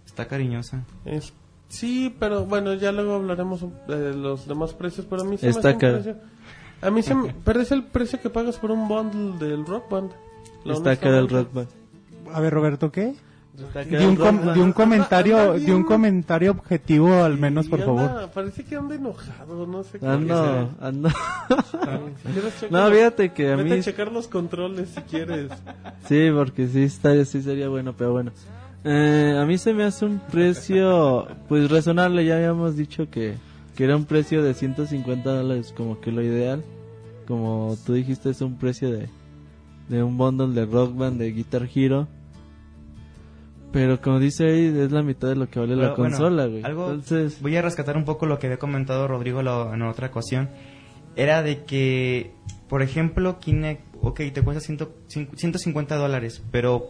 Está 0.06 0.28
cariñosa. 0.28 0.84
Es, 1.06 1.34
sí, 1.70 2.16
pero 2.20 2.46
bueno, 2.46 2.74
ya 2.74 2.92
luego 2.92 3.16
hablaremos 3.16 3.62
de 3.88 4.14
los 4.14 4.48
demás 4.48 4.74
precios, 4.74 5.06
pero 5.10 5.22
a 5.24 5.26
mí 5.26 5.38
se 5.38 5.48
me 5.48 5.50
hace 5.52 5.72
un 5.74 5.80
caro. 5.80 5.94
precio... 5.96 6.16
A 6.82 6.92
mí 6.92 7.02
se 7.02 7.16
me... 7.16 7.34
Pero 7.44 7.60
es 7.62 7.72
el 7.72 7.84
precio 7.84 8.22
que 8.22 8.30
pagas 8.30 8.58
por 8.58 8.70
un 8.70 8.88
bundle 8.88 9.44
del 9.44 9.66
Rock 9.66 9.90
Band. 9.90 10.12
Está 10.64 10.92
acá 10.92 11.12
del. 11.12 11.28
Rock 11.28 11.52
Band. 11.52 11.68
A 12.32 12.40
ver, 12.40 12.54
Roberto, 12.54 12.92
¿qué? 12.92 13.16
De 13.90 14.06
un, 14.08 14.16
com- 14.16 14.54
de 14.54 14.62
un 14.62 14.72
comentario, 14.72 15.40
Anda 15.40 15.54
de 15.66 15.74
un 15.74 15.84
comentario 15.84 16.52
objetivo 16.52 17.24
al 17.24 17.40
menos, 17.40 17.66
por 17.68 17.82
anda- 17.82 17.96
favor. 18.10 18.30
Parece 18.30 18.64
que 18.64 18.76
anda 18.76 18.94
enojado, 18.94 19.66
no 19.66 19.84
sé 19.84 19.98
qué. 19.98 20.06
Ando, 20.06 20.70
ando. 20.80 21.10
Si 21.10 22.68
No, 22.70 22.82
los- 22.90 22.94
fíjate 22.96 23.34
que 23.34 23.52
a 23.54 23.56
Vete 23.56 23.70
mí 23.72 23.80
a 23.80 23.82
checar 23.82 24.12
los 24.12 24.28
controles 24.28 24.90
si 24.90 25.02
quieres. 25.02 25.50
Sí, 26.08 26.30
porque 26.32 26.68
sí, 26.68 26.84
está, 26.84 27.26
sí 27.26 27.42
sería 27.42 27.70
bueno, 27.70 27.94
pero 27.98 28.12
bueno. 28.12 28.32
Eh, 28.84 29.38
a 29.40 29.46
mí 29.46 29.58
se 29.58 29.74
me 29.74 29.84
hace 29.84 30.06
un 30.06 30.20
precio, 30.20 31.28
pues 31.50 31.70
razonable, 31.70 32.26
ya 32.26 32.36
habíamos 32.38 32.78
dicho 32.78 33.10
que, 33.10 33.36
que 33.76 33.84
era 33.84 33.96
un 33.98 34.06
precio 34.06 34.42
de 34.44 34.54
150 34.54 35.30
dólares 35.30 35.74
como 35.76 36.00
que 36.00 36.12
lo 36.12 36.22
ideal. 36.22 36.64
Como 37.28 37.76
tú 37.86 37.94
dijiste, 37.94 38.30
es 38.30 38.40
un 38.42 38.58
precio 38.58 38.90
de, 38.92 39.10
de 39.90 40.04
un 40.04 40.18
bundle 40.18 40.54
de 40.54 40.66
Rock 40.66 40.96
Band, 40.96 41.20
de 41.20 41.32
Guitar 41.34 41.68
Hero. 41.74 42.08
Pero 43.74 44.00
como 44.02 44.20
dice 44.20 44.46
ahí, 44.46 44.66
es 44.80 44.92
la 44.94 45.04
mitad 45.04 45.28
de 45.28 45.36
lo 45.36 45.50
que 45.50 45.60
vale 45.60 45.76
la 45.76 45.82
Pero, 45.94 45.96
consola, 45.96 46.46
güey. 46.46 46.64
Entonces, 46.66 47.42
Voy 47.42 47.56
a 47.58 47.62
rescatar 47.62 47.98
un 47.98 48.06
poco 48.06 48.26
lo 48.26 48.40
que 48.40 48.48
había 48.48 48.58
comentado 48.60 49.08
Rodrigo 49.10 49.42
lo- 49.44 49.74
en 49.74 49.82
otra 49.82 50.08
ocasión. 50.08 50.50
Era 51.18 51.44
de 51.44 51.66
que, 51.66 52.32
por 52.70 52.82
ejemplo, 52.82 53.40
Kinect, 53.40 53.82
ok, 54.02 54.22
te 54.34 54.42
cuesta 54.42 54.62
ciento- 54.62 54.94
cin- 55.10 55.30
150 55.36 55.96
dólares, 55.98 56.42
pero 56.52 56.88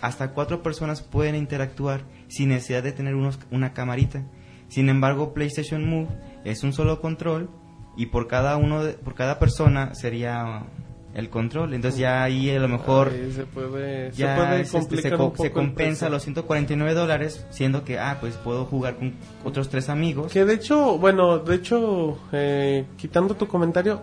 hasta 0.00 0.32
cuatro 0.32 0.62
personas 0.62 1.02
pueden 1.02 1.34
interactuar 1.34 2.02
sin 2.28 2.48
necesidad 2.50 2.82
de 2.82 2.92
tener 2.92 3.14
unos, 3.14 3.38
una 3.50 3.72
camarita. 3.72 4.22
Sin 4.68 4.88
embargo, 4.88 5.32
PlayStation 5.34 5.88
Move 5.88 6.08
es 6.44 6.62
un 6.62 6.72
solo 6.72 7.00
control 7.00 7.50
y 7.96 8.06
por 8.06 8.28
cada 8.28 8.56
uno, 8.56 8.84
de- 8.84 8.92
por 8.94 9.14
cada 9.14 9.38
persona 9.38 9.94
sería 9.94 10.64
el 11.12 11.28
control. 11.28 11.74
Entonces 11.74 11.98
ya 11.98 12.22
ahí 12.22 12.48
a 12.50 12.60
lo 12.60 12.68
mejor 12.68 13.10
Ay, 13.12 13.32
se 13.32 13.44
puede, 13.44 14.12
ya 14.12 14.36
se 14.36 14.40
puede 14.40 14.60
este, 14.60 15.02
se, 15.02 15.10
co- 15.10 15.32
se 15.36 15.50
compensa 15.50 16.08
los 16.08 16.22
149 16.22 16.94
dólares, 16.94 17.44
siendo 17.50 17.82
que, 17.84 17.98
ah, 17.98 18.18
pues 18.20 18.36
puedo 18.36 18.64
jugar 18.64 18.96
con 18.96 19.14
otros 19.44 19.68
tres 19.68 19.88
amigos. 19.88 20.32
Que 20.32 20.44
de 20.44 20.54
hecho, 20.54 20.98
bueno, 20.98 21.38
de 21.40 21.56
hecho, 21.56 22.16
eh, 22.30 22.84
quitando 22.96 23.34
tu 23.34 23.48
comentario, 23.48 24.00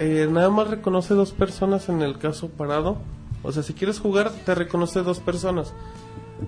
eh, 0.00 0.26
nada 0.28 0.50
más 0.50 0.68
reconoce 0.68 1.14
dos 1.14 1.30
personas 1.32 1.88
en 1.88 2.02
el 2.02 2.18
caso 2.18 2.48
parado. 2.48 2.98
O 3.42 3.52
sea, 3.52 3.62
si 3.62 3.74
quieres 3.74 3.98
jugar, 3.98 4.30
te 4.44 4.54
reconoce 4.54 5.02
dos 5.02 5.18
personas. 5.20 5.72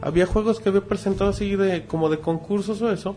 Había 0.01 0.27
juegos 0.27 0.61
que 0.61 0.69
había 0.69 0.81
presentado 0.83 1.31
así 1.31 1.55
de 1.57 1.87
como 1.87 2.09
de 2.09 2.19
concursos 2.19 2.81
o 2.83 2.91
eso. 2.91 3.17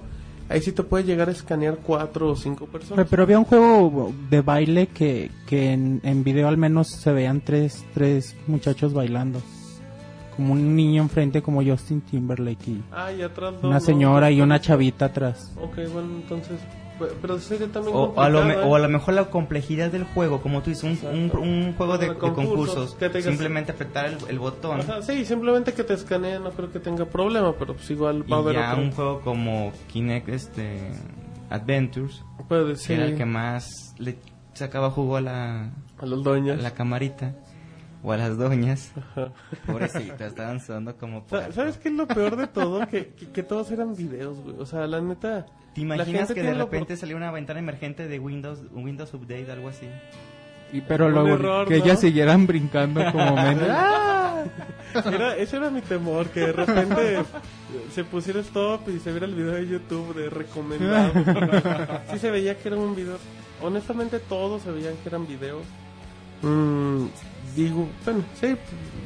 Ahí 0.50 0.62
sí 0.62 0.72
te 0.72 0.82
puede 0.84 1.04
llegar 1.04 1.28
a 1.28 1.32
escanear 1.34 1.78
cuatro 1.84 2.30
o 2.32 2.36
cinco 2.36 2.68
personas. 2.68 3.06
pero 3.10 3.24
había 3.24 3.38
un 3.38 3.44
juego 3.46 4.14
de 4.30 4.42
baile 4.42 4.88
que, 4.88 5.30
que 5.46 5.74
en, 5.74 6.00
en 6.04 6.24
video 6.24 6.48
al 6.48 6.56
menos 6.58 6.88
se 6.88 7.12
veían 7.12 7.42
tres, 7.42 7.84
tres 7.94 8.36
muchachos 8.48 8.94
bailando. 8.94 9.42
Como 10.36 10.54
un 10.54 10.76
niño 10.76 11.02
enfrente 11.02 11.42
como 11.42 11.64
Justin 11.64 12.00
Timberlake 12.02 12.68
y 12.70 12.84
Ah, 12.92 13.12
y 13.12 13.22
atrás 13.24 13.56
dos, 13.56 13.64
una 13.66 13.74
¿no? 13.76 13.80
señora 13.82 14.32
y 14.32 14.40
una 14.40 14.62
chavita 14.62 15.06
atrás. 15.06 15.52
Ok, 15.62 15.76
bueno, 15.92 16.10
entonces, 16.16 16.60
pero 17.22 17.40
sería 17.40 17.68
también 17.68 17.96
O, 17.96 18.20
a 18.20 18.30
lo, 18.30 18.44
me- 18.46 18.56
o 18.58 18.76
a 18.76 18.80
¿eh? 18.80 18.82
lo 18.82 18.90
mejor 18.90 19.14
la 19.14 19.26
complejidad 19.30 19.92
del 19.92 20.04
juego, 20.04 20.42
como 20.42 20.62
tú 20.62 20.70
dices, 20.72 20.84
un, 21.04 21.32
un, 21.32 21.38
un 21.38 21.74
juego 21.76 21.98
de, 21.98 22.08
De 22.08 22.14
de 22.14 22.20
concursos, 22.20 22.48
concursos, 22.48 22.96
que 22.96 23.10
te 23.10 23.18
digas- 23.20 23.32
simplemente 23.32 23.72
apretar 23.72 24.06
el, 24.08 24.18
el 24.30 24.40
botón. 24.40 24.80
Ajá, 24.82 25.02
sí, 25.02 25.26
simplemente 25.26 25.74
que 25.74 25.84
te 25.84 25.94
escanee 25.94 26.40
no 26.40 26.52
creo 26.52 26.72
que 26.72 26.80
tenga 26.80 27.06
problema, 27.06 27.54
pero 27.58 27.74
pues 27.76 27.90
igual 27.92 28.24
y 28.26 28.30
va 28.32 28.38
a 28.38 28.40
haber 28.42 28.56
ya 28.56 28.72
otro. 28.72 28.84
un 28.84 28.92
juego 28.92 29.22
como 29.22 29.72
Kinect 29.92 30.30
este, 30.30 30.92
Adventures, 31.50 32.24
Puede 32.48 32.74
que 32.74 32.76
ser 32.78 33.00
era 33.00 33.06
el 33.10 33.18
que 33.18 33.26
más 33.26 33.94
le 33.98 34.18
sacaba 34.54 34.90
jugo 34.92 35.18
a 35.18 35.22
la, 35.22 35.72
a 36.00 36.06
los 36.06 36.26
a 36.26 36.40
la 36.56 36.72
camarita 36.72 37.34
o 38.04 38.12
a 38.12 38.18
las 38.18 38.38
doñas. 38.38 38.92
Pobrecitas, 39.66 40.22
estaban 40.22 40.60
sudando 40.60 40.96
como... 40.98 41.26
¿Sabes 41.52 41.78
qué 41.78 41.90
es 41.90 41.96
lo 41.96 42.08
peor 42.08 42.36
de 42.36 42.48
todo? 42.48 42.88
que, 42.88 43.08
que, 43.10 43.30
que 43.32 43.44
todos 43.44 43.72
eran 43.72 43.96
videos, 43.96 44.38
güey. 44.40 44.56
O 44.60 44.66
sea, 44.66 44.88
la 44.88 45.02
neta. 45.02 45.46
¿Te 45.74 45.82
imaginas 45.82 46.32
que 46.32 46.42
de 46.42 46.54
repente 46.54 46.98
salió 46.98 47.18
una 47.18 47.32
ventana 47.32 47.60
emergente 47.60 48.08
de 48.08 48.20
Windows, 48.20 48.60
un 48.74 48.84
Windows 48.86 49.14
Update, 49.14 49.52
algo 49.52 49.70
así? 49.70 49.88
Y 50.74 50.82
pero 50.82 51.06
Un 51.08 51.14
luego 51.14 51.30
error, 51.30 51.68
que 51.68 51.78
¿no? 51.78 51.84
ellas 51.86 52.00
siguieran 52.02 52.46
brincando 52.48 53.02
como 53.12 53.36
men- 53.42 53.60
¡Ah! 53.70 54.44
Era, 55.06 55.36
ese 55.38 55.58
era 55.58 55.70
mi 55.70 55.82
temor, 55.82 56.28
que 56.30 56.40
de 56.40 56.52
repente 56.54 57.20
se 57.94 58.04
pusiera 58.04 58.40
stop 58.40 58.88
y 58.90 59.00
se 59.00 59.12
viera 59.12 59.26
el 59.28 59.36
video 59.36 59.52
de 59.54 59.68
YouTube 59.68 60.16
de 60.16 60.30
recomendado. 60.30 61.12
sí 62.12 62.18
se 62.20 62.32
veía 62.32 62.58
que 62.58 62.68
era 62.70 62.78
un 62.78 62.96
video. 62.96 63.18
Honestamente, 63.62 64.20
todos 64.20 64.62
se 64.64 64.72
veían 64.72 64.94
que 65.04 65.10
eran 65.10 65.28
videos. 65.28 65.64
Mm, 66.42 67.06
digo, 67.64 67.88
bueno, 68.06 68.24
sí, 68.40 68.56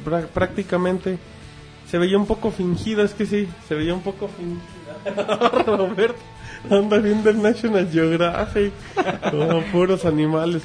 prá- 0.04 0.26
prácticamente. 0.26 1.18
Se 1.90 1.98
veía 1.98 2.16
un 2.16 2.26
poco 2.26 2.50
fingido, 2.50 3.02
es 3.04 3.12
que 3.12 3.26
sí, 3.26 3.46
se 3.68 3.74
veía 3.74 3.92
un 3.92 4.00
poco 4.02 4.28
fingido. 4.28 4.62
Roberto 5.76 6.20
anda 6.70 6.96
viendo 6.98 7.28
el 7.28 7.42
National 7.42 7.88
Geographic. 7.92 8.72
Oh, 9.32 9.60
puros 9.72 10.04
animales. 10.04 10.62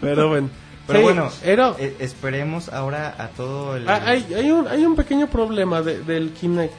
Pero 0.00 0.28
bueno. 0.28 0.48
Pero 0.86 0.98
Sí, 1.00 1.02
bueno, 1.04 1.28
era, 1.44 1.74
eh, 1.78 1.94
esperemos 2.00 2.68
ahora 2.70 3.14
a 3.18 3.28
todo 3.28 3.76
el... 3.76 3.88
Ah, 3.88 4.02
hay, 4.06 4.26
hay, 4.34 4.50
un, 4.50 4.66
hay 4.66 4.84
un 4.84 4.96
pequeño 4.96 5.28
problema 5.28 5.82
de- 5.82 6.02
del 6.02 6.30
Kinect. 6.30 6.72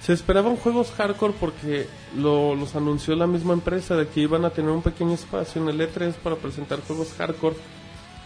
Se 0.00 0.12
esperaban 0.14 0.56
juegos 0.56 0.90
hardcore 0.96 1.34
porque 1.38 1.86
lo, 2.16 2.54
los 2.56 2.74
anunció 2.74 3.14
la 3.14 3.26
misma 3.28 3.52
empresa 3.52 3.94
de 3.94 4.08
que 4.08 4.20
iban 4.20 4.44
a 4.44 4.50
tener 4.50 4.70
un 4.72 4.82
pequeño 4.82 5.12
espacio 5.12 5.62
en 5.62 5.68
el 5.68 5.78
E3 5.80 6.12
para 6.14 6.34
presentar 6.36 6.80
juegos 6.80 7.12
hardcore, 7.16 7.54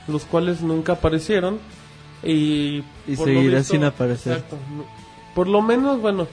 los 0.08 0.24
cuales 0.24 0.62
nunca 0.62 0.92
aparecieron. 0.94 1.58
Y, 2.22 2.82
Y 3.06 3.16
por 3.16 3.28
lo 3.28 3.34
seguirá 3.34 3.58
visto- 3.58 3.72
sin 3.74 3.84
aparecer. 3.84 4.32
Exacto. 4.34 4.56
Por 5.34 5.48
lo 5.48 5.60
menos, 5.62 6.00
bueno, 6.00 6.26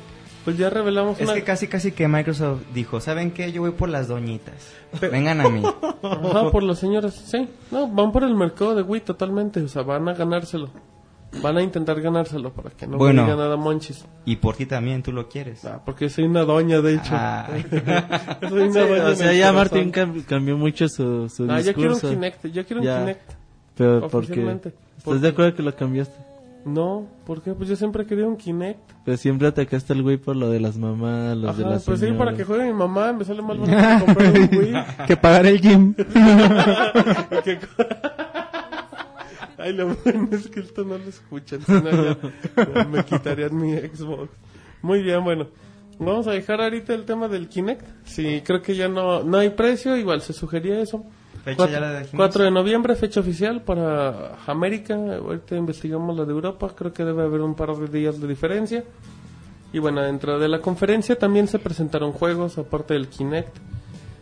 pues 0.46 0.58
ya 0.58 0.70
revelamos 0.70 1.20
Es 1.20 1.26
una... 1.26 1.34
que 1.36 1.44
casi 1.44 1.68
casi 1.68 1.92
que 1.92 2.08
Microsoft 2.08 2.62
dijo, 2.74 3.00
¿saben 3.02 3.32
qué? 3.32 3.52
Yo 3.52 3.62
voy 3.62 3.72
por 3.72 3.90
las 3.90 4.08
doñitas. 4.08 4.74
Pe- 5.00 5.10
Vengan 5.10 5.42
a 5.42 5.50
mí. 5.50 5.62
Ajá, 6.04 6.50
por 6.52 6.64
las 6.64 6.80
señoras, 6.80 7.14
sí. 7.16 7.48
No, 7.72 7.88
van 7.88 8.12
por 8.12 8.24
el 8.24 8.36
mercado 8.36 8.76
de 8.76 8.82
Wii 8.82 9.02
totalmente, 9.02 9.62
o 9.62 9.68
sea, 9.68 9.82
van 9.84 10.08
a 10.08 10.14
ganárselo. 10.14 10.70
Van 11.42 11.58
a 11.58 11.64
intentar 11.64 12.00
ganárselo 12.00 12.54
para 12.54 12.70
que 12.70 12.86
no 12.86 12.98
Bueno. 12.98 13.24
diga 13.24 13.36
nada 13.36 13.58
monchis. 13.58 14.06
Y 14.24 14.36
por 14.36 14.56
ti 14.56 14.68
también, 14.68 15.02
tú 15.02 15.12
lo 15.12 15.28
quieres. 15.30 15.66
Ah, 15.66 15.82
porque 15.84 16.08
soy 16.10 16.26
una 16.26 16.44
doña, 16.44 16.80
de 16.80 16.94
hecho. 16.94 17.12
Ay. 17.12 17.66
soy 18.50 18.62
una 18.68 18.84
Sí, 18.84 18.90
doña 18.90 19.06
o 19.08 19.16
sea, 19.16 19.34
ya 19.34 19.52
corazón. 19.52 19.56
Martín 19.56 19.92
cam- 19.92 20.26
cambió 20.26 20.58
mucho 20.58 20.88
su, 20.88 21.28
su 21.30 21.50
Ah, 21.52 21.60
yo 21.60 21.74
quiero 21.74 21.90
un 21.90 21.96
discurso. 21.96 22.10
Kinect, 22.12 22.46
yo 22.48 22.66
quiero 22.66 22.82
un 22.82 22.86
Ya. 22.88 23.00
Kinect. 23.00 23.32
Pero 23.76 24.08
porque. 24.10 24.34
¿Estás 24.42 24.74
Porque- 25.04 25.20
de 25.22 25.28
acuerdo 25.30 25.56
que 25.56 25.64
lo 25.64 25.76
cambiaste? 25.76 26.16
No, 26.66 27.08
¿por 27.26 27.42
qué? 27.42 27.54
Pues 27.54 27.68
yo 27.68 27.76
siempre 27.76 28.04
he 28.04 28.06
querido 28.06 28.30
un 28.30 28.38
Kinect. 28.38 28.80
Pero 29.04 29.18
siempre 29.18 29.50
atacaste 29.50 29.92
al 29.92 30.02
güey 30.02 30.16
por 30.16 30.38
lo 30.38 30.50
de 30.50 30.62
las 30.62 30.78
mamás, 30.78 31.36
los 31.36 31.58
de 31.58 31.64
Ajá, 31.64 31.74
las 31.74 31.84
pues 31.84 32.00
sí, 32.00 32.06
señoras. 32.06 32.26
para 32.26 32.38
que 32.38 32.46
juegue 32.46 32.64
mi 32.68 32.74
mamá, 32.74 33.12
me 33.12 33.26
sale 33.26 33.42
más 33.42 33.58
barato 33.60 34.06
comprar 34.06 34.32
un 34.32 34.50
Wii. 34.58 34.74
que 35.08 35.18
pagar 35.18 35.46
el 35.46 35.60
gym. 35.60 35.94
Ay, 39.58 39.74
lo 39.74 39.88
bueno 40.04 40.28
es 40.32 40.48
que 40.50 40.60
esto 40.62 40.84
no 40.84 40.98
lo 40.98 41.04
escuchan, 41.10 41.62
si 41.62 41.72
no 41.72 41.90
ya 41.92 42.18
me 42.90 43.04
quitarían 43.06 43.56
mi 43.56 43.74
Xbox. 43.78 44.30
Muy 44.82 45.02
bien, 45.04 45.24
bueno. 45.24 45.48
Vamos 46.00 46.28
a 46.28 46.32
dejar 46.32 46.60
ahorita 46.60 46.94
el 46.94 47.06
tema 47.06 47.28
del 47.28 47.48
Kinect. 47.48 47.86
Sí, 48.06 48.42
creo 48.44 48.62
que 48.62 48.76
ya 48.76 48.88
no, 48.90 49.24
no 49.24 49.38
hay 49.38 49.52
precio, 49.52 49.96
igual 49.96 50.22
se 50.22 50.34
sugería 50.34 50.82
eso. 50.82 51.06
Fecha 51.44 51.58
Cuatro- 51.58 51.74
ya 51.74 51.80
la 51.82 52.00
dijimos. 52.00 52.16
4 52.18 52.44
de 52.46 52.52
noviembre, 52.52 52.96
fecha 52.96 53.20
oficial 53.20 53.62
para 53.64 54.36
América. 54.48 54.96
Ahorita 54.96 55.56
investigamos 55.58 56.16
la 56.16 56.24
de 56.26 56.32
Europa. 56.32 56.72
Creo 56.76 56.94
que 56.94 57.04
debe 57.04 57.24
haber 57.24 57.42
un 57.42 57.54
par 57.56 57.76
de 57.76 57.88
días 57.88 58.20
de 58.22 58.28
diferencia. 58.28 58.84
Y 59.74 59.80
bueno, 59.80 60.02
dentro 60.02 60.40
de 60.40 60.48
la 60.48 60.60
conferencia 60.60 61.18
también 61.18 61.48
se 61.48 61.60
presentaron 61.60 62.12
juegos, 62.14 62.58
aparte 62.58 62.94
del 62.94 63.08
Kinect. 63.10 63.58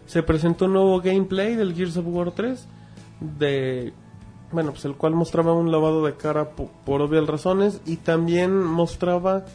Se 0.07 0.23
presentó 0.23 0.65
un 0.65 0.73
nuevo 0.73 0.99
gameplay 1.01 1.55
del 1.55 1.75
Gears 1.75 1.97
of 1.97 2.05
War 2.07 2.31
3. 2.31 2.67
De, 3.19 3.93
bueno, 4.51 4.71
pues 4.71 4.85
el 4.85 4.95
cual 4.95 5.13
mostraba 5.13 5.53
un 5.53 5.71
lavado 5.71 6.03
de 6.05 6.15
cara 6.15 6.49
po- 6.51 6.71
por 6.85 7.01
obvias 7.01 7.27
razones. 7.27 7.81
Y 7.85 7.97
también 7.97 8.63
mostraba 8.63 9.45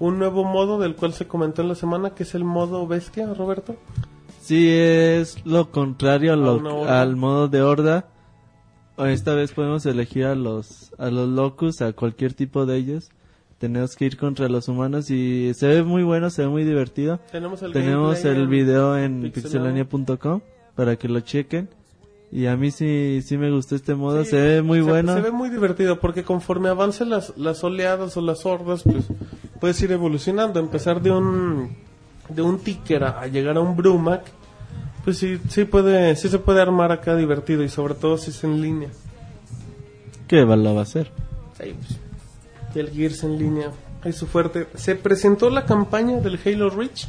un 0.00 0.18
nuevo 0.18 0.42
modo 0.44 0.78
del 0.80 0.96
cual 0.96 1.12
se 1.12 1.28
comentó 1.28 1.62
en 1.62 1.68
la 1.68 1.74
semana, 1.76 2.10
que 2.10 2.24
es 2.24 2.34
el 2.34 2.42
modo 2.44 2.84
bestia, 2.86 3.32
Roberto. 3.32 3.76
Sí, 4.46 4.68
es 4.70 5.44
lo 5.44 5.70
contrario 5.72 6.32
a 6.32 6.36
lo- 6.36 6.88
al 6.88 7.16
modo 7.16 7.48
de 7.48 7.62
horda. 7.62 8.06
Esta 8.98 9.34
vez 9.34 9.52
podemos 9.52 9.84
elegir 9.86 10.24
a 10.24 10.34
los 10.34 10.92
a 10.98 11.10
los 11.10 11.28
locus, 11.28 11.82
a 11.82 11.92
cualquier 11.92 12.32
tipo 12.32 12.64
de 12.64 12.76
ellos. 12.76 13.10
Tenemos 13.58 13.96
que 13.96 14.04
ir 14.04 14.16
contra 14.16 14.48
los 14.48 14.68
humanos 14.68 15.10
y 15.10 15.52
se 15.54 15.66
ve 15.66 15.82
muy 15.82 16.02
bueno, 16.02 16.30
se 16.30 16.42
ve 16.42 16.48
muy 16.48 16.62
divertido. 16.64 17.18
Tenemos 17.32 17.60
el, 17.62 17.72
Tenemos 17.72 18.24
el 18.24 18.46
video 18.48 18.96
en 18.96 19.22
Pixelania. 19.32 19.84
pixelania.com 19.84 20.40
para 20.74 20.96
que 20.96 21.08
lo 21.08 21.20
chequen. 21.20 21.68
Y 22.30 22.46
a 22.46 22.56
mí 22.56 22.70
sí 22.70 23.20
sí 23.22 23.36
me 23.38 23.50
gustó 23.50 23.74
este 23.76 23.94
modo, 23.94 24.22
Sí, 24.24 24.30
se 24.30 24.36
ve 24.40 24.62
muy 24.62 24.78
se- 24.78 24.84
bueno. 24.84 25.14
Se 25.14 25.20
ve 25.22 25.30
muy 25.30 25.48
divertido 25.50 25.98
porque 26.00 26.22
conforme 26.22 26.68
avancen 26.68 27.10
las, 27.10 27.36
las 27.36 27.64
oleadas 27.64 28.16
o 28.16 28.20
las 28.20 28.46
hordas, 28.46 28.82
pues 28.84 29.06
puedes 29.60 29.80
ir 29.82 29.90
evolucionando. 29.92 30.60
Empezar 30.60 31.00
de 31.02 31.10
un 31.10 31.76
de 32.28 32.42
un 32.42 32.58
ticker 32.58 33.04
a, 33.04 33.20
a 33.20 33.26
llegar 33.26 33.56
a 33.56 33.60
un 33.60 33.76
Brumac, 33.76 34.22
pues 35.04 35.18
sí, 35.18 35.38
sí 35.48 35.64
puede, 35.64 36.16
sí 36.16 36.28
se 36.28 36.38
puede 36.38 36.60
armar 36.60 36.90
acá 36.92 37.14
divertido 37.16 37.62
y 37.62 37.68
sobre 37.68 37.94
todo 37.94 38.18
si 38.18 38.30
es 38.30 38.42
en 38.44 38.60
línea. 38.60 38.88
¿Qué 40.28 40.40
lo 40.40 40.74
va 40.74 40.80
a 40.80 40.82
hacer? 40.82 41.10
Sí, 41.60 41.74
pues, 41.78 41.98
y 42.74 42.78
el 42.80 42.90
Gears 42.90 43.22
en 43.24 43.38
línea 43.38 43.70
es 44.04 44.16
su 44.16 44.26
fuerte. 44.26 44.66
Se 44.74 44.96
presentó 44.96 45.50
la 45.50 45.64
campaña 45.64 46.18
del 46.18 46.38
Halo 46.44 46.70
Reach. 46.70 47.06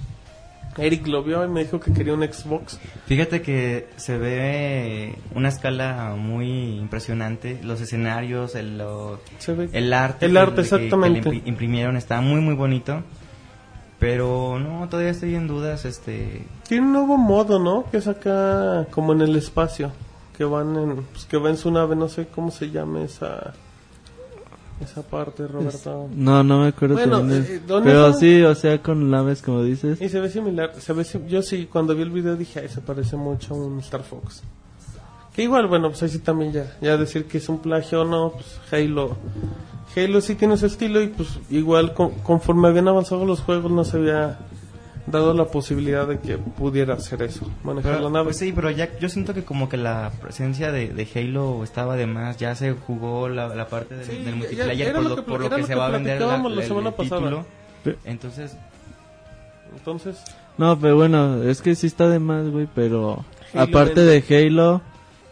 Eric 0.77 1.07
lo 1.07 1.23
vio 1.23 1.43
y 1.43 1.47
me 1.49 1.63
dijo 1.63 1.79
que 1.79 1.91
quería 1.91 2.13
un 2.13 2.21
Xbox. 2.21 2.79
Fíjate 3.07 3.41
que 3.41 3.87
se 3.95 4.19
ve 4.19 5.15
una 5.33 5.49
escala 5.49 6.13
muy 6.15 6.77
impresionante. 6.77 7.59
Los 7.63 7.81
escenarios, 7.81 8.53
el, 8.53 8.77
lo- 8.77 9.19
Se 9.39 9.53
ve- 9.53 9.69
el 9.73 9.91
arte, 9.91 10.27
El 10.27 10.37
arte, 10.37 10.61
que- 10.61 10.69
que 10.69 10.75
le 10.77 10.83
exactamente. 10.85 11.29
impri- 11.31 11.41
imprimieron 11.45 11.97
está 11.97 12.21
muy, 12.21 12.41
muy 12.41 12.53
bonito. 12.53 13.01
Pero 13.99 14.59
no, 14.59 14.87
todavía 14.89 15.11
estoy 15.11 15.35
en 15.35 15.47
dudas. 15.47 15.85
Este, 15.85 16.45
Tiene 16.67 16.85
un 16.85 16.93
nuevo 16.93 17.17
modo, 17.17 17.57
¿no? 17.59 17.85
Que 17.89 17.97
es 17.97 18.07
acá 18.07 18.85
como 18.91 19.13
en 19.13 19.21
el 19.21 19.35
espacio. 19.35 19.91
Que 20.37 20.43
van 20.43 20.75
en, 20.75 20.95
pues, 21.11 21.25
que 21.25 21.37
va 21.37 21.49
en 21.49 21.57
su 21.57 21.71
nave, 21.71 21.95
no 21.95 22.07
sé 22.07 22.27
cómo 22.27 22.51
se 22.51 22.69
llama 22.69 23.01
esa 23.03 23.53
esa 24.79 25.01
parte, 25.01 25.47
Roberto. 25.47 26.07
No, 26.15 26.43
no 26.43 26.59
me 26.61 26.67
acuerdo 26.67 26.93
Bueno, 26.93 27.17
también. 27.17 27.43
eh, 27.49 27.61
¿dónde 27.65 27.89
Pero 27.89 28.07
está? 28.09 28.19
sí, 28.19 28.43
o 28.43 28.53
sea, 28.53 28.79
con 28.83 29.09
naves, 29.09 29.41
como 29.41 29.63
dices. 29.63 29.99
Y 29.99 30.07
se 30.09 30.19
ve 30.19 30.29
similar, 30.29 30.73
se 30.77 30.93
ve 30.93 31.03
sim- 31.03 31.25
yo 31.27 31.41
sí, 31.41 31.65
cuando 31.65 31.95
vi 31.95 32.03
el 32.03 32.11
video 32.11 32.35
dije, 32.35 32.59
ay, 32.59 32.69
se 32.69 32.81
parece 32.81 33.15
mucho 33.15 33.55
a 33.55 33.57
un 33.57 33.79
Star 33.79 34.03
Fox. 34.03 34.43
Que 35.33 35.41
igual, 35.41 35.65
bueno, 35.65 35.89
pues 35.89 36.03
ahí 36.03 36.09
sí 36.09 36.19
también 36.19 36.51
ya, 36.51 36.77
ya 36.79 36.95
decir 36.95 37.25
que 37.25 37.39
es 37.39 37.49
un 37.49 37.57
plagio 37.57 38.01
o 38.01 38.05
no, 38.05 38.33
pues 38.33 38.59
Halo, 38.71 39.17
Halo 39.97 40.21
sí 40.21 40.35
tiene 40.35 40.53
ese 40.55 40.67
estilo 40.67 41.01
y 41.01 41.07
pues 41.07 41.39
igual 41.49 41.93
con- 41.93 42.11
conforme 42.19 42.67
habían 42.67 42.87
avanzado 42.87 43.25
los 43.25 43.41
juegos 43.41 43.71
no 43.71 43.83
se 43.83 43.97
había 43.97 44.37
dado 45.07 45.33
la 45.33 45.45
posibilidad 45.45 46.05
de 46.05 46.19
que 46.19 46.37
pudiera 46.37 46.95
hacer 46.95 47.21
eso, 47.23 47.49
manejar 47.63 47.93
pero, 47.93 48.03
la 48.05 48.09
nave. 48.11 48.25
pues 48.25 48.37
sí, 48.37 48.51
pero 48.53 48.69
ya 48.71 48.89
yo 48.99 49.07
siento 49.07 49.33
que 49.33 49.43
como 49.43 49.69
que 49.69 49.77
la 49.77 50.11
presencia 50.21 50.71
de, 50.71 50.89
de 50.89 51.07
Halo 51.15 51.63
estaba 51.63 51.95
de 51.95 52.07
más. 52.07 52.37
Ya 52.37 52.53
se 52.55 52.73
jugó 52.73 53.29
la, 53.29 53.47
la 53.55 53.67
parte 53.67 53.95
del, 53.95 54.05
Sí, 54.05 54.17
del 54.17 54.25
ya- 54.25 54.35
multiplayer 54.35 54.87
era 54.89 54.99
por 54.99 55.09
lo 55.09 55.15
que 55.15 55.21
por 55.21 55.39
lo 55.41 55.49
que 55.49 55.61
se 55.63 55.67
que 55.69 55.75
va 55.75 55.85
a 55.87 55.91
vender 55.91 56.19
la, 56.21 56.37
la 56.37 56.61
el- 56.61 56.67
semana 56.67 56.89
el 56.89 56.95
pasada. 56.95 57.21
título. 57.21 57.45
Sí. 57.85 57.91
Entonces, 58.03 58.57
Entonces, 59.75 60.17
No, 60.57 60.77
pero 60.79 60.95
bueno, 60.95 61.43
es 61.43 61.61
que 61.61 61.75
sí 61.75 61.87
está 61.87 62.09
de 62.09 62.19
más, 62.19 62.49
güey, 62.49 62.67
pero 62.73 63.23
Halo 63.53 63.63
aparte 63.63 64.01
de 64.01 64.23
Halo, 64.47 64.81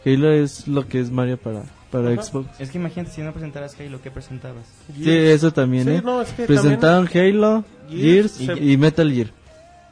Halo 0.06 0.32
es 0.32 0.68
lo 0.68 0.88
que 0.88 1.00
es 1.00 1.12
Mario 1.12 1.38
para, 1.38 1.64
para 2.02 2.14
Ajá. 2.14 2.24
Xbox. 2.24 2.60
es 2.60 2.72
que 2.72 2.78
imagínate 2.78 3.12
si 3.14 3.22
no 3.22 3.32
presentaras 3.32 3.76
Halo, 3.80 4.02
¿qué 4.02 4.12
presentabas? 4.12 4.66
Sí, 4.96 5.10
eso 5.10 5.52
también, 5.52 5.86
Sí, 5.86 5.92
¿eh? 5.92 6.02
no, 6.04 6.22
es 6.22 6.32
que 6.32 6.46
Presentaron 6.46 7.08
Halo, 7.14 7.64
Gears, 7.90 8.38
Gears, 8.38 8.58
se- 8.60 8.64
y, 8.64 8.72
y 8.74 8.78
Metal 8.78 9.12
Gear. 9.12 9.28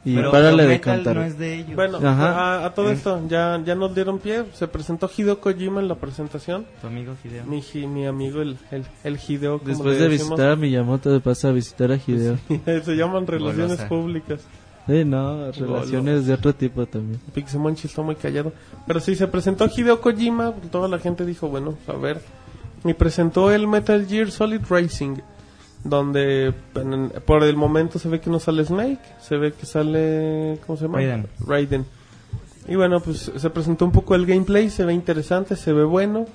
Y 0.06 0.16
Pero- 0.16 0.30
párale 0.32 0.56
pero 0.58 0.68
de 0.68 0.74
Metal 0.74 0.94
cantar. 0.96 1.16
no 1.16 1.22
es 1.24 1.38
de 1.38 1.54
ellos. 1.60 1.74
Bueno, 1.76 1.96
Ajá. 1.96 2.58
a, 2.62 2.66
a 2.66 2.74
todo 2.74 2.90
Eh. 2.90 2.92
esto 2.92 3.22
ya, 3.26 3.58
ya 3.64 3.74
nos 3.74 3.94
dieron 3.94 4.18
pie, 4.18 4.44
se 4.52 4.68
presentó 4.68 5.10
Hideo 5.16 5.40
Kojima 5.40 5.80
en 5.80 5.88
la 5.88 5.94
presentación. 5.94 6.66
tu 6.82 6.86
amigo 6.88 7.14
Fideo. 7.22 7.44
Mi, 7.46 7.62
mi 7.86 8.06
amigo, 8.06 8.42
el, 8.42 8.58
el, 8.70 8.84
el 9.02 9.18
Hideo. 9.18 9.58
como 9.60 9.70
Después 9.70 9.98
de 9.98 10.08
decimos. 10.10 10.32
visitar 10.32 10.50
a 10.52 10.56
Miyamoto, 10.56 11.10
de 11.10 11.20
paso 11.20 11.48
a 11.48 11.52
visitar 11.52 11.90
a 11.90 11.96
Hideo. 11.96 12.36
Se 12.84 12.94
llaman 12.96 13.26
relaciones 13.26 13.78
Golosa. 13.78 13.88
públicas. 13.88 14.40
Sí, 14.86 15.04
no, 15.04 15.50
relaciones 15.52 16.26
de 16.26 16.34
otro 16.34 16.54
tipo 16.54 16.84
también. 16.86 17.18
Pixemonchi 17.32 17.86
está 17.86 18.02
muy 18.02 18.16
callado. 18.16 18.52
Pero 18.86 19.00
sí, 19.00 19.14
se 19.16 19.26
presentó 19.28 19.66
Hideo 19.74 20.00
Kojima. 20.00 20.52
Toda 20.70 20.88
la 20.88 20.98
gente 20.98 21.24
dijo, 21.24 21.48
bueno, 21.48 21.74
a 21.88 21.92
ver. 21.92 22.20
Y 22.84 22.92
presentó 22.92 23.50
el 23.50 23.66
Metal 23.66 24.04
Gear 24.06 24.30
Solid 24.30 24.60
Racing. 24.68 25.16
Donde 25.84 26.52
en- 26.74 27.12
por 27.26 27.42
el 27.44 27.56
momento 27.56 27.98
se 27.98 28.08
ve 28.08 28.20
que 28.20 28.28
no 28.30 28.38
sale 28.40 28.64
Snake. 28.64 29.00
Se 29.20 29.36
ve 29.36 29.52
que 29.52 29.64
sale. 29.66 30.58
¿Cómo 30.66 30.76
se 30.76 30.84
llama? 30.84 30.98
Raiden. 30.98 31.26
Raiden. 31.46 31.86
Y 32.68 32.76
bueno, 32.76 33.00
pues 33.00 33.30
se 33.36 33.50
presentó 33.50 33.84
un 33.86 33.92
poco 33.92 34.14
el 34.14 34.26
gameplay. 34.26 34.68
Se 34.70 34.84
ve 34.84 34.92
interesante, 34.92 35.56
se 35.56 35.72
ve 35.72 35.84
bueno. 35.84 36.26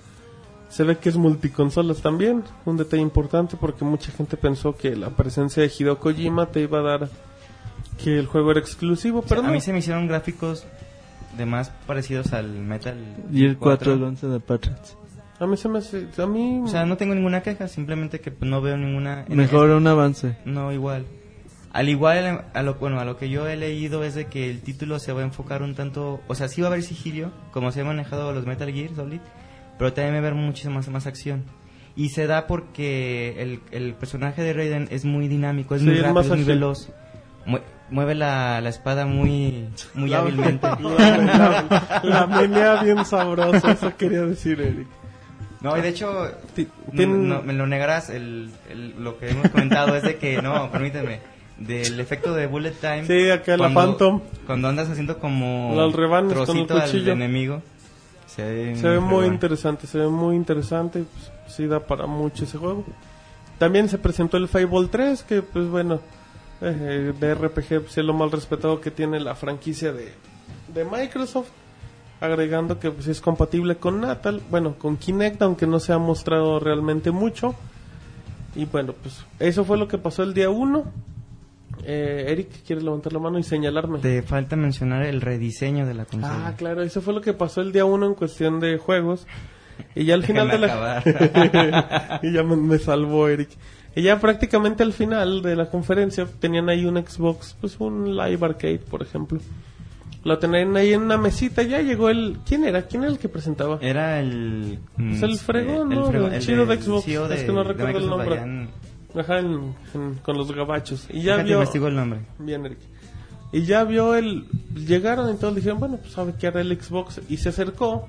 Se 0.69 0.83
ve 0.83 0.97
que 0.97 1.09
es 1.09 1.17
multiconsolas 1.17 2.01
también. 2.01 2.43
Un 2.65 2.77
detalle 2.77 3.01
importante 3.01 3.57
porque 3.59 3.83
mucha 3.85 4.11
gente 4.11 4.37
pensó 4.37 4.75
que 4.75 4.95
la 4.95 5.09
presencia 5.09 5.63
de 5.63 5.71
Hideo 5.75 5.99
Kojima 5.99 6.45
te 6.47 6.61
iba 6.61 6.79
a 6.79 6.83
dar 6.83 7.09
que 8.03 8.17
el 8.19 8.25
juego 8.27 8.51
era 8.51 8.59
exclusivo. 8.59 9.19
O 9.19 9.21
sea, 9.27 9.37
Pero 9.37 9.47
a 9.47 9.51
mí 9.51 9.61
se 9.61 9.71
me 9.73 9.79
hicieron 9.79 10.07
gráficos 10.07 10.65
de 11.37 11.45
más 11.45 11.69
parecidos 11.85 12.33
al 12.33 12.47
Metal 12.49 12.97
Y 13.31 13.45
el 13.45 13.57
4 13.57 13.91
4. 13.91 13.93
el 13.93 14.03
11 14.03 14.27
de 14.27 14.39
Patriots. 14.39 14.97
A 15.39 15.47
mí 15.47 15.55
se 15.55 15.69
me 15.69 15.79
hace, 15.79 16.07
a 16.17 16.25
mí 16.25 16.61
O 16.65 16.67
sea, 16.67 16.85
no 16.85 16.97
tengo 16.97 17.15
ninguna 17.15 17.41
queja, 17.41 17.67
simplemente 17.69 18.19
que 18.19 18.29
pues, 18.31 18.49
no 18.49 18.61
veo 18.61 18.75
ninguna... 18.75 19.25
en- 19.29 19.37
Mejor 19.37 19.69
un 19.69 19.87
avance. 19.87 20.35
No, 20.45 20.71
igual. 20.73 21.05
Al 21.71 21.87
igual, 21.87 22.45
a 22.53 22.63
lo, 22.63 22.73
bueno, 22.75 22.99
a 22.99 23.05
lo 23.05 23.15
que 23.15 23.29
yo 23.29 23.47
he 23.47 23.55
leído 23.55 24.03
es 24.03 24.15
de 24.15 24.25
que 24.25 24.49
el 24.49 24.61
título 24.61 24.99
se 24.99 25.13
va 25.13 25.21
a 25.21 25.23
enfocar 25.23 25.61
un 25.61 25.75
tanto... 25.75 26.19
O 26.27 26.35
sea, 26.35 26.47
sí 26.49 26.61
va 26.61 26.67
a 26.67 26.71
haber 26.71 26.83
sigilio, 26.83 27.31
como 27.51 27.71
se 27.71 27.81
han 27.81 27.87
manejado 27.87 28.33
los 28.33 28.45
Metal 28.45 28.69
Gear 28.73 28.89
Solid, 28.95 29.19
pero 29.77 29.93
también 29.93 30.13
va 30.15 30.17
a 30.17 30.19
haber 30.21 30.33
muchísima 30.35 30.75
más, 30.75 30.89
más 30.89 31.05
acción. 31.07 31.43
Y 31.95 32.09
se 32.09 32.27
da 32.27 32.47
porque 32.47 33.35
el, 33.41 33.59
el 33.71 33.93
personaje 33.93 34.41
de 34.41 34.51
Raiden 34.53 34.87
es 34.91 35.05
muy 35.05 35.27
dinámico, 35.27 35.75
es 35.75 35.81
Sí, 35.81 35.87
muy 35.87 35.95
es 35.97 36.01
rápido, 36.01 36.15
más 36.15 36.25
es 36.25 36.31
muy 36.35 36.43
veloz. 36.43 36.89
Mue- 37.49 37.61
mueve 37.89 38.15
la, 38.15 38.61
la 38.61 38.69
espada 38.69 39.05
muy, 39.05 39.67
muy 39.95 40.09
La- 40.09 40.19
hábilmente. 40.19 40.67
La, 40.79 41.99
la- 42.03 42.27
menea 42.27 42.83
bien 42.83 43.03
sabrosa, 43.05 43.71
eso 43.71 43.95
quería 43.97 44.21
decir 44.21 44.61
Eric. 44.61 44.87
No, 45.61 45.75
y 45.77 45.81
de 45.81 45.89
hecho, 45.89 46.29
no, 46.93 47.41
me 47.41 47.53
lo 47.53 47.67
negarás, 47.67 48.09
el, 48.09 48.49
el- 48.69 48.95
lo 49.03 49.17
que 49.17 49.29
hemos 49.31 49.49
comentado 49.49 49.95
es 49.95 50.03
de 50.03 50.15
que, 50.17 50.41
no, 50.41 50.71
permíteme, 50.71 51.19
del 51.57 51.99
efecto 51.99 52.33
de 52.33 52.47
Bullet 52.47 52.71
Time. 52.79 53.05
Sí, 53.05 53.29
acá 53.29 53.57
la 53.57 53.69
Phantom. 53.73 54.21
Cuando 54.45 54.69
andas 54.69 54.89
haciendo 54.89 55.17
como 55.19 55.73
Los 55.75 55.93
rebanes 55.93 56.31
con 56.31 56.57
el 56.57 56.65
trocito 56.67 56.75
al 56.81 57.07
enemigo, 57.09 57.61
se 58.27 58.43
ve, 58.43 58.75
Se 58.77 58.87
ve 58.87 58.99
muy 59.01 59.25
interesante, 59.25 59.85
se 59.87 59.97
ve 59.97 60.07
muy 60.07 60.35
interesante, 60.37 61.03
pues, 61.03 61.31
sí 61.53 61.65
da 61.67 61.81
para 61.81 62.05
mucho 62.05 62.45
ese 62.45 62.57
juego. 62.57 62.85
También 63.57 63.89
se 63.89 63.97
presentó 63.97 64.37
el 64.37 64.47
Fable 64.47 64.87
3, 64.89 65.23
que 65.23 65.41
pues 65.41 65.67
bueno, 65.67 65.99
eh, 66.61 67.13
de 67.17 67.35
RPG 67.35 67.81
pues, 67.81 67.97
es 67.97 68.03
lo 68.03 68.13
más 68.13 68.31
respetado 68.31 68.81
que 68.81 68.91
tiene 68.91 69.19
la 69.19 69.35
franquicia 69.35 69.91
de, 69.93 70.11
de 70.73 70.85
Microsoft. 70.85 71.49
Agregando 72.21 72.79
que 72.79 72.91
pues, 72.91 73.07
es 73.07 73.21
compatible 73.21 73.77
con 73.77 74.01
Natal, 74.01 74.41
bueno, 74.49 74.75
con 74.75 74.97
Kinect, 74.97 75.41
aunque 75.41 75.65
no 75.65 75.79
se 75.79 75.93
ha 75.93 75.97
mostrado 75.97 76.59
realmente 76.59 77.11
mucho. 77.11 77.55
Y 78.55 78.65
bueno, 78.65 78.93
pues 78.93 79.25
eso 79.39 79.63
fue 79.63 79.77
lo 79.77 79.87
que 79.87 79.97
pasó 79.97 80.23
el 80.23 80.33
día 80.33 80.49
1. 80.49 80.83
Eh, 81.85 82.25
Eric, 82.27 82.63
¿quiere 82.65 82.81
levantar 82.81 83.13
la 83.13 83.19
mano 83.19 83.39
y 83.39 83.43
señalarme? 83.43 83.99
Te 83.99 84.21
falta 84.21 84.57
mencionar 84.57 85.03
el 85.05 85.21
rediseño 85.21 85.85
de 85.85 85.93
la 85.93 86.05
consola. 86.05 86.47
Ah, 86.47 86.55
claro, 86.57 86.83
eso 86.83 87.01
fue 87.01 87.13
lo 87.13 87.21
que 87.21 87.33
pasó 87.33 87.61
el 87.61 87.71
día 87.71 87.85
1 87.85 88.05
en 88.05 88.13
cuestión 88.15 88.59
de 88.59 88.77
juegos. 88.77 89.25
Y 89.95 90.03
ya 90.03 90.15
al 90.15 90.25
final 90.25 90.49
de 90.49 90.57
la... 90.57 92.19
y 92.21 92.33
ya 92.33 92.43
me, 92.43 92.57
me 92.57 92.77
salvó 92.79 93.29
Eric. 93.29 93.49
Y 93.95 94.01
ya 94.03 94.19
prácticamente 94.19 94.83
al 94.83 94.93
final 94.93 95.41
de 95.41 95.55
la 95.55 95.69
conferencia 95.69 96.27
tenían 96.39 96.69
ahí 96.69 96.85
un 96.85 96.97
Xbox, 96.97 97.55
pues 97.59 97.79
un 97.79 98.15
Live 98.15 98.45
Arcade, 98.45 98.79
por 98.79 99.01
ejemplo. 99.01 99.39
Lo 100.23 100.37
tenían 100.37 100.75
ahí 100.75 100.93
en 100.93 101.03
una 101.03 101.17
mesita, 101.17 101.63
ya 101.63 101.81
llegó 101.81 102.09
el... 102.09 102.37
¿Quién 102.45 102.65
era? 102.65 102.83
¿Quién 102.83 103.03
era 103.03 103.11
el 103.11 103.19
que 103.19 103.29
presentaba? 103.29 103.79
Era 103.81 104.19
el... 104.19 104.79
Pues 104.95 105.21
el 105.21 105.31
mm, 105.31 105.37
fregón, 105.37 105.91
el 105.93 105.99
¿no? 105.99 106.27
El 106.27 106.41
chido 106.41 106.65
de 106.65 106.81
Xbox. 106.81 107.05
CEO 107.05 107.25
Es 107.31 107.43
que 107.43 107.51
no 107.51 107.63
de 107.63 107.69
recuerdo 107.73 107.97
el 107.99 108.09
nombre. 108.09 108.67
Ajá, 109.15 109.39
en- 109.39 109.73
en- 109.93 110.15
con 110.21 110.37
los 110.37 110.51
gabachos. 110.51 111.07
Y 111.09 111.21
ya 111.23 111.37
Déjate 111.37 111.79
vio... 111.79 111.87
el 111.87 111.95
nombre. 111.95 112.19
Bien, 112.37 112.65
Eric. 112.65 112.79
Y 113.51 113.63
ya 113.63 113.83
vio 113.85 114.13
el... 114.15 114.45
Llegaron 114.75 115.33
y 115.33 115.37
todos 115.37 115.55
dijeron, 115.55 115.79
bueno, 115.79 115.97
pues 115.97 116.11
sabe 116.11 116.33
que 116.39 116.47
era 116.47 116.61
el 116.61 116.79
Xbox. 116.79 117.21
Y 117.29 117.37
se 117.37 117.49
acercó. 117.49 118.07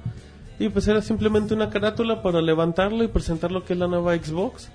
Y 0.58 0.68
pues 0.68 0.86
era 0.88 1.00
simplemente 1.00 1.54
una 1.54 1.70
carátula 1.70 2.22
para 2.22 2.42
levantarlo 2.42 3.02
y 3.04 3.08
presentar 3.08 3.50
lo 3.52 3.64
que 3.64 3.72
es 3.72 3.78
la 3.78 3.86
nueva 3.86 4.14
Xbox. 4.16 4.68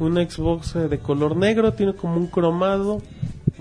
Una 0.00 0.28
Xbox 0.28 0.74
eh, 0.76 0.88
de 0.88 0.98
color 0.98 1.36
negro, 1.36 1.72
tiene 1.74 1.94
como 1.94 2.16
un 2.16 2.26
cromado. 2.26 3.00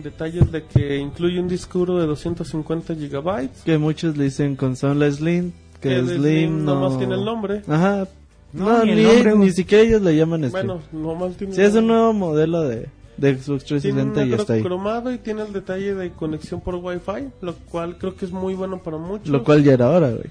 Detalles 0.02 0.49
de 0.52 0.63
que 0.63 0.97
incluye 0.97 1.39
un 1.41 1.49
disco 1.49 1.80
duro 1.80 1.99
de 1.99 2.08
250 2.08 2.95
gigabytes. 2.95 3.62
Que 3.63 3.78
muchos 3.78 4.15
le 4.17 4.25
dicen 4.25 4.56
consola 4.56 5.12
Slim. 5.12 5.52
Que, 5.82 5.89
Que 5.89 6.02
Slim, 6.04 6.17
Slim 6.21 6.65
no. 6.65 6.75
nomás 6.75 6.97
tiene 6.97 7.15
el 7.15 7.25
nombre. 7.25 7.62
Ajá. 7.67 8.08
No, 8.54 8.65
No, 8.80 8.86
ni 8.86 8.93
ni, 8.95 9.02
el 9.02 9.08
nombre, 9.08 9.36
ni 9.36 9.52
siquiera 9.52 9.84
ellos 9.84 10.02
le 10.02 10.15
llaman 10.15 10.41
Slim. 10.41 10.52
Bueno, 10.52 10.80
nomás 10.93 11.36
tiene 11.36 11.54
sí, 11.54 11.62
es 11.62 11.75
un 11.75 11.88
nuevo 11.88 12.13
modelo 12.13 12.62
de, 12.62 12.88
de 13.17 13.36
Xbox 13.38 13.65
Tiene 13.65 14.04
360 14.04 14.21
un 14.23 14.30
y 14.30 14.34
está 14.34 14.54
ahí. 14.54 14.63
cromado 14.63 15.12
y 15.13 15.17
tiene 15.17 15.41
el 15.43 15.52
detalle 15.54 15.93
de 15.93 16.12
conexión 16.12 16.62
por 16.62 16.75
Wi-Fi, 16.75 17.28
lo 17.41 17.54
cual 17.69 17.97
creo 17.97 18.15
que 18.15 18.25
es 18.25 18.32
muy 18.32 18.54
bueno 18.56 18.82
para 18.82 18.97
muchos. 18.97 19.28
Lo 19.28 19.43
cual 19.43 19.63
ya 19.63 19.73
era 19.73 19.88
ahora, 19.93 20.10
güey. 20.12 20.25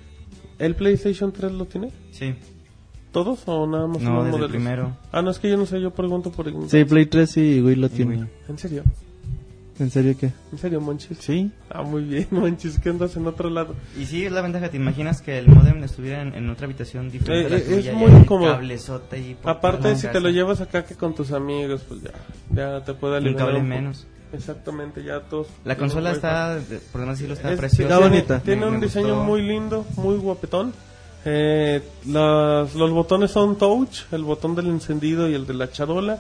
¿El 0.59 0.75
PlayStation 0.75 1.31
3 1.31 1.53
lo 1.53 1.67
tiene? 1.67 1.91
Sí. 2.11 2.35
¿Todos 3.25 3.41
o 3.47 3.67
nada 3.67 3.87
más 3.87 4.01
No, 4.03 4.23
desde 4.25 4.39
el 4.45 4.49
primero. 4.51 4.97
Ah, 5.13 5.23
no, 5.23 5.31
es 5.31 5.39
que 5.39 5.49
yo 5.51 5.57
no 5.57 5.67
sé, 5.67 5.81
yo 5.81 5.91
pregunto 5.91 6.31
por... 6.31 6.47
Sí, 6.71 6.85
Play 6.85 7.07
3 7.07 7.37
y 7.39 7.61
Wii 7.61 7.77
lo 7.77 7.87
Y 7.87 7.91
tiene. 7.91 8.17
Wii. 8.17 8.29
¿En 8.49 8.59
serio? 8.59 8.83
¿En 9.81 9.91
serio 9.91 10.17
qué? 10.19 10.33
¿En 10.51 10.59
serio, 10.59 10.81
Monchis? 10.81 11.19
Sí. 11.19 11.53
Ah, 11.71 11.83
muy 11.83 12.03
bien, 12.03 12.27
Monchis, 12.33 12.79
que 12.81 12.89
andas 12.91 13.17
en 13.17 13.27
otro 13.29 13.49
lado. 13.49 13.75
Y 13.97 14.07
sí, 14.07 14.25
es 14.25 14.33
la 14.33 14.41
ventaja. 14.43 14.69
¿Te 14.71 14.77
imaginas 14.77 15.21
que 15.23 15.39
el 15.39 15.47
modem 15.49 15.83
estuviera 15.85 16.23
en, 16.23 16.35
en 16.35 16.51
otra 16.51 16.65
habitación 16.67 17.11
diferente 17.11 17.47
a 17.47 17.51
la 17.51 17.57
Eh, 17.59 17.65
eh, 17.69 17.75
tuya? 17.77 17.91
es 17.93 17.97
muy 17.97 18.11
el 18.11 18.27
cómodo. 18.27 18.59
Aparte, 19.45 19.95
si 19.97 20.07
la 20.07 20.13
te 20.13 20.19
lo 20.21 20.25
casa. 20.27 20.35
llevas 20.35 20.61
acá 20.61 20.85
que 20.85 20.95
con 20.97 21.15
tus 21.15 21.31
amigos, 21.33 21.83
pues 21.89 22.03
ya, 22.03 22.11
ya 22.55 22.85
te 22.85 22.95
puede 22.95 23.19
Un 23.19 23.25
aliviar 23.27 23.47
cable 23.47 23.61
un 23.61 23.69
menos. 23.69 24.07
Exactamente, 24.33 25.03
ya 25.05 25.21
todos... 25.21 25.47
La 25.65 25.77
consola 25.77 26.11
está, 26.13 26.59
por 26.93 27.01
demás 27.01 27.17
decirlo, 27.19 27.35
está 27.35 27.53
Es- 27.53 27.59
preciosa. 27.59 27.95
Está 27.95 27.99
bonita. 28.09 28.41
Tiene 28.41 28.63
Me- 28.63 28.67
un 28.73 28.79
me 28.81 28.87
diseño 28.87 29.15
gustó. 29.15 29.25
muy 29.25 29.43
lindo, 29.43 29.87
muy 29.97 30.17
guapetón. 30.17 30.73
Eh, 31.31 31.83
las- 32.07 32.75
los 32.75 32.91
botones 32.91 33.31
son 33.33 33.57
touch, 33.59 34.01
el 34.13 34.23
botón 34.25 34.55
del 34.55 34.69
encendido 34.69 35.29
y 35.29 35.35
el 35.35 35.47
de 35.47 35.53
la 35.55 35.71
charola. 35.71 36.19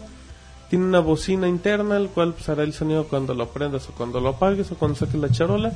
Tiene 0.68 0.84
una 0.84 1.00
bocina 1.00 1.48
interna, 1.48 1.96
el 1.96 2.08
cual 2.08 2.34
pues, 2.34 2.46
hará 2.50 2.62
el 2.62 2.74
sonido 2.74 3.04
cuando 3.08 3.32
lo 3.32 3.48
prendas 3.48 3.88
o 3.88 3.92
cuando 3.92 4.20
lo 4.20 4.28
apagues 4.30 4.70
o 4.70 4.74
cuando 4.76 4.96
saques 4.98 5.14
la 5.14 5.30
charola. 5.30 5.72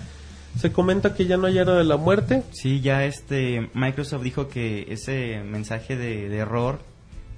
Se 0.59 0.71
comenta 0.71 1.15
que 1.15 1.25
ya 1.25 1.39
no 1.39 1.47
hay 1.47 1.57
era 1.57 1.75
de 1.75 1.85
la 1.85 1.97
muerte. 1.97 2.43
Sí, 2.51 2.83
ya 2.83 3.07
este 3.07 3.71
Microsoft 3.73 4.23
dijo 4.23 4.49
que 4.49 4.87
ese 4.91 5.43
mensaje 5.45 5.97
de, 5.97 6.29
de 6.29 6.37
error 6.37 6.81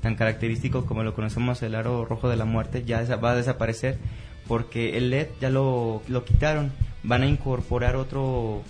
tan 0.01 0.17
característico 0.17 0.85
como 0.85 1.05
lo 1.05 1.15
conocemos 1.15 1.63
el 1.63 1.77
aro 1.77 2.05
rojo 2.05 2.29
de 2.29 2.37
la 2.37 2.45
muerte 2.45 2.85
ya 2.85 3.03
va 3.17 3.31
a 3.31 3.37
desaparecer 3.37 3.99
porque 4.49 4.99
el 4.99 5.11
LED 5.11 5.29
ya 5.41 5.49
lo, 5.49 6.03
lo 6.09 6.25
quitaron. 6.25 6.73
Van 7.05 7.23
a 7.23 7.27
incorporar 7.29 7.95
otro 7.95 8.63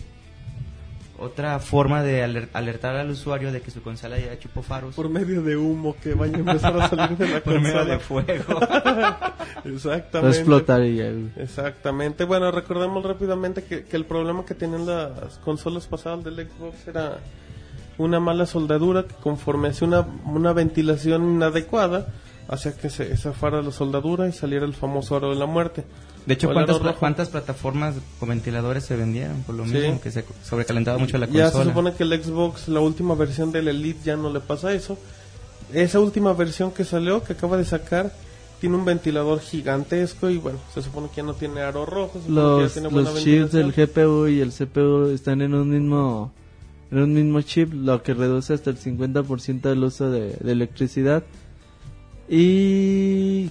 otra 1.24 1.58
forma 1.58 2.02
de 2.02 2.22
aler- 2.24 2.48
alertar 2.52 2.96
al 2.96 3.10
usuario 3.10 3.50
de 3.52 3.60
que 3.60 3.70
su 3.70 3.82
consola 3.82 4.18
ya 4.18 4.38
chupó 4.38 4.62
faros 4.62 4.94
Por 4.94 5.08
medio 5.08 5.42
de 5.42 5.56
humo 5.56 5.96
que 6.02 6.14
vaya 6.14 6.36
a 6.36 6.40
empezar 6.40 6.80
a 6.80 6.88
salir 6.88 7.16
de 7.18 7.28
la 7.28 7.40
por 7.44 7.60
medio 7.60 7.84
de 7.84 7.98
fuego. 7.98 8.60
Exactamente. 9.64 10.36
explotar 10.38 10.82
y 10.84 10.96
ya, 10.96 11.10
güey. 11.10 11.30
Exactamente. 11.36 12.24
Bueno, 12.24 12.50
recordemos 12.50 13.04
rápidamente 13.04 13.64
que, 13.64 13.84
que 13.84 13.96
el 13.96 14.04
problema 14.04 14.44
que 14.44 14.54
tenían 14.54 14.86
las 14.86 15.38
consolas 15.44 15.86
pasadas 15.86 16.24
del 16.24 16.48
Xbox 16.48 16.88
era 16.88 17.18
una 17.98 18.20
mala 18.20 18.46
soldadura 18.46 19.04
que 19.04 19.14
conforme 19.14 19.68
hacía 19.68 19.86
una, 19.88 20.00
una 20.26 20.52
ventilación 20.52 21.24
inadecuada 21.30 22.08
hacía 22.48 22.76
que 22.76 22.90
se 22.90 23.16
zafara 23.16 23.62
la 23.62 23.70
soldadura 23.70 24.28
y 24.28 24.32
saliera 24.32 24.66
el 24.66 24.74
famoso 24.74 25.16
aro 25.16 25.30
de 25.30 25.36
la 25.36 25.46
muerte. 25.46 25.84
De 26.26 26.34
hecho, 26.34 26.52
¿cuántas. 26.52 26.78
¿cuántas 26.98 27.28
plataformas 27.28 27.94
con 28.18 28.30
ventiladores 28.30 28.84
se 28.84 28.96
vendieron? 28.96 29.42
Por 29.42 29.54
lo 29.56 29.66
Sí. 29.66 29.72
mismo, 29.74 30.00
que 30.00 30.10
se 30.10 30.24
sobrecalentaba 30.42 30.96
mucho 30.98 31.18
la 31.18 31.26
Ya 31.26 31.44
consola. 31.44 31.64
se 31.64 31.70
supone 31.70 31.92
que 31.94 32.02
el 32.04 32.22
Xbox, 32.22 32.68
la 32.68 32.80
última 32.80 33.14
versión 33.14 33.52
del 33.52 33.68
Elite 33.68 34.00
ya 34.04 34.16
no 34.16 34.32
le 34.32 34.40
pasa 34.40 34.72
eso. 34.72 34.96
Esa 35.72 36.00
última 36.00 36.32
versión 36.32 36.70
que 36.72 36.84
salió, 36.84 37.22
que 37.22 37.34
acaba 37.34 37.56
de 37.58 37.64
sacar, 37.66 38.12
tiene 38.60 38.76
un 38.76 38.84
ventilador 38.86 39.40
gigantesco 39.40 40.30
y 40.30 40.38
bueno, 40.38 40.58
se 40.72 40.80
supone 40.80 41.08
que 41.10 41.16
ya 41.16 41.22
no 41.24 41.34
tiene 41.34 41.60
aro 41.60 41.84
rojo. 41.84 42.18
se 42.20 42.26
supone 42.28 42.34
que 42.40 42.56
ya 42.56 42.62
Los, 42.62 42.72
tiene 42.72 42.88
buena 42.88 43.10
los 43.10 43.22
chips 43.22 43.52
del. 43.52 43.72
GPU 43.72 44.26
y 44.28 44.40
el 44.40 44.50
CPU 44.52 45.10
están 45.10 45.42
en 45.42 45.52
un 45.54 45.68
mismo 45.68 46.32
en 46.90 46.98
un 47.00 47.12
mismo 47.12 47.42
chip, 47.42 47.72
lo 47.74 48.02
que 48.02 48.14
reduce 48.14 48.54
hasta 48.54 48.70
el 48.70 48.78
50% 48.78 49.70
el 49.72 49.82
uso 49.84 50.10
de, 50.10 50.36
de 50.40 50.52
electricidad. 50.52 51.24
Y 52.28 53.50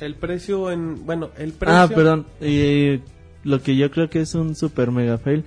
El 0.00 0.14
precio 0.14 0.70
en, 0.70 1.04
bueno, 1.06 1.30
el 1.36 1.52
precio. 1.52 1.76
Ah, 1.78 1.88
perdón. 1.88 2.26
Y 2.40 3.00
lo 3.44 3.60
que 3.62 3.76
yo 3.76 3.90
creo 3.90 4.08
que 4.10 4.20
es 4.20 4.34
un 4.34 4.54
super 4.54 4.90
mega 4.90 5.18
fail 5.18 5.44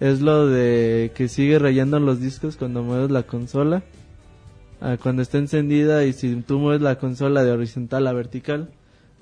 es 0.00 0.20
lo 0.20 0.46
de 0.46 1.10
que 1.14 1.28
sigue 1.28 1.58
rayando 1.58 1.98
los 1.98 2.20
discos 2.20 2.56
cuando 2.56 2.82
mueves 2.82 3.10
la 3.10 3.24
consola. 3.24 3.82
Ah, 4.80 4.96
cuando 5.02 5.22
está 5.22 5.38
encendida 5.38 6.04
y 6.04 6.12
si 6.12 6.34
tú 6.42 6.58
mueves 6.58 6.82
la 6.82 6.98
consola 6.98 7.42
de 7.42 7.50
horizontal 7.50 8.06
a 8.06 8.12
vertical, 8.12 8.70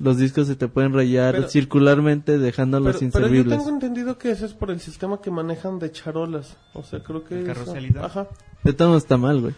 los 0.01 0.19
discos 0.19 0.49
se 0.49 0.57
te 0.57 0.67
pueden 0.67 0.93
rayar 0.93 1.35
Pero- 1.37 1.49
circularmente 1.49 2.39
dejándolos 2.39 2.97
Pero, 2.99 3.11
pero 3.13 3.27
yo 3.27 3.33
inservibles. 3.35 3.59
tengo 3.59 3.71
entendido 3.71 4.19
que 4.19 4.33
eso 4.33 4.45
es 4.47 4.53
por 4.53 4.71
el 4.73 4.81
sistema 4.81 5.21
que 5.21 5.31
manejan 5.31 5.79
de 5.79 5.93
charolas. 5.93 6.57
O 6.73 6.83
sea, 6.83 7.03
creo 7.03 7.23
que. 7.25 7.39
¿El 7.39 7.47
carruselito? 7.47 8.05
Ajá. 8.05 8.27
De 8.65 8.73
modos 8.85 9.03
está 9.05 9.17
mal, 9.17 9.41
güey. 9.41 9.55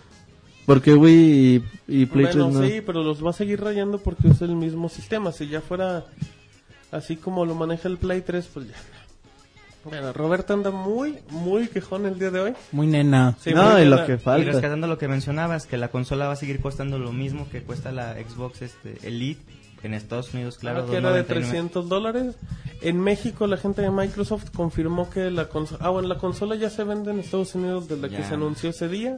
Porque 0.67 0.95
Wii 0.95 1.63
y, 1.89 2.03
y 2.03 2.07
Play 2.07 2.27
3 2.27 2.37
Bueno, 2.37 2.61
no. 2.61 2.67
sí, 2.67 2.83
pero 2.85 3.03
los 3.03 3.25
va 3.25 3.31
a 3.31 3.33
seguir 3.33 3.61
rayando 3.63 3.99
porque 3.99 4.29
es 4.29 4.43
el 4.43 4.57
mismo 4.57 4.89
sistema. 4.89 5.31
Si 5.33 5.47
ya 5.49 5.61
fuera 5.61 6.05
así 6.91 7.17
como 7.17 7.45
lo 7.47 7.55
maneja 7.55 7.89
el 7.89 7.99
Play 7.99 8.21
3, 8.23 8.49
pues 8.53 8.69
ya. 8.69 8.75
Bueno, 9.85 10.13
Roberto 10.13 10.53
anda 10.53 10.73
muy, 10.73 11.19
muy 11.31 11.69
quejón 11.69 12.07
el 12.07 12.19
día 12.19 12.33
de 12.33 12.41
hoy. 12.41 12.53
Muy 12.73 12.89
nena. 12.89 13.37
Sí, 13.41 13.55
no, 13.55 13.71
muy 13.75 13.83
y 13.83 13.85
lo 13.85 14.05
que 14.05 14.15
Y 14.15 14.19
falta. 14.19 14.51
rescatando 14.51 14.89
lo 14.89 14.99
que 14.99 15.07
mencionabas, 15.07 15.67
que 15.67 15.77
la 15.77 15.89
consola 15.93 16.27
va 16.27 16.33
a 16.33 16.37
seguir 16.37 16.61
costando 16.61 16.99
lo 16.99 17.13
mismo 17.13 17.49
que 17.49 17.63
cuesta 17.63 17.93
la 17.93 18.15
Xbox 18.15 18.63
este, 18.63 18.99
Elite 19.07 19.41
en 19.85 19.95
Estados 19.95 20.35
Unidos, 20.35 20.59
claro. 20.59 20.87
Claro, 20.87 20.91
que 20.91 20.97
era 20.97 21.13
de 21.13 21.23
2.99. 21.23 21.27
300 21.27 21.89
dólares. 21.89 22.35
En 22.81 22.99
México 23.01 23.47
la 23.47 23.57
gente 23.57 23.83
de 23.83 23.93
Microsoft 23.93 24.51
confirmó 24.51 25.09
que 25.09 25.31
la 25.31 25.49
consola... 25.49 25.79
Ah, 25.85 25.91
bueno, 25.91 26.09
la 26.09 26.19
consola 26.19 26.57
ya 26.57 26.69
se 26.71 26.83
vende 26.83 27.13
en 27.13 27.21
Estados 27.21 27.55
Unidos 27.55 27.87
desde 27.87 28.09
que 28.09 28.25
se 28.25 28.35
anunció 28.35 28.71
ese 28.71 28.89
día. 28.89 29.17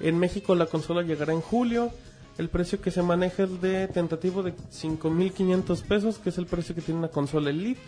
En 0.00 0.18
México 0.18 0.54
la 0.54 0.66
consola 0.66 1.02
llegará 1.02 1.32
en 1.32 1.40
julio. 1.40 1.90
El 2.38 2.48
precio 2.50 2.80
que 2.82 2.90
se 2.90 3.02
maneja 3.02 3.44
es 3.44 3.60
de 3.62 3.88
tentativo 3.88 4.42
de 4.42 4.54
5.500 4.54 5.82
pesos, 5.82 6.18
que 6.18 6.28
es 6.28 6.38
el 6.38 6.46
precio 6.46 6.74
que 6.74 6.82
tiene 6.82 6.98
una 7.00 7.08
consola 7.08 7.50
Elite. 7.50 7.80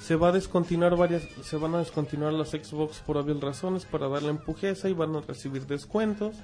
Se 0.00 0.14
va 0.14 0.28
a 0.28 0.32
descontinuar 0.32 0.96
varias, 0.96 1.24
se 1.42 1.56
van 1.56 1.74
a 1.74 1.78
descontinuar 1.78 2.32
las 2.32 2.50
Xbox 2.50 2.98
por 2.98 3.16
obvias 3.16 3.40
razones 3.40 3.84
para 3.86 4.06
darle 4.08 4.28
empujeza 4.30 4.88
y 4.88 4.92
van 4.92 5.16
a 5.16 5.20
recibir 5.20 5.66
descuentos. 5.66 6.36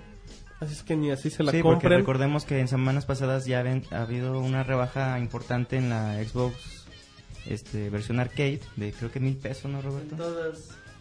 Así 0.59 0.73
es 0.73 0.83
que 0.83 0.97
ni 0.97 1.11
así 1.13 1.31
se 1.31 1.45
la 1.45 1.53
Sí, 1.53 1.63
porque 1.63 1.83
compren. 1.83 1.99
recordemos 2.01 2.45
que 2.45 2.59
en 2.59 2.67
semanas 2.67 3.07
pasadas 3.07 3.45
ya 3.47 3.63
ven- 3.63 3.85
ha 3.93 4.03
habido 4.03 4.41
una 4.41 4.65
rebaja 4.65 5.17
importante 5.21 5.77
en 5.77 5.91
la 5.91 6.23
Xbox 6.25 6.55
este, 7.47 7.89
versión 7.91 8.19
arcade 8.21 8.61
de 8.77 8.93
creo 8.93 9.11
que 9.13 9.21
mil 9.21 9.37
pesos, 9.37 9.71
¿no, 9.71 9.81
Roberto? 9.81 10.17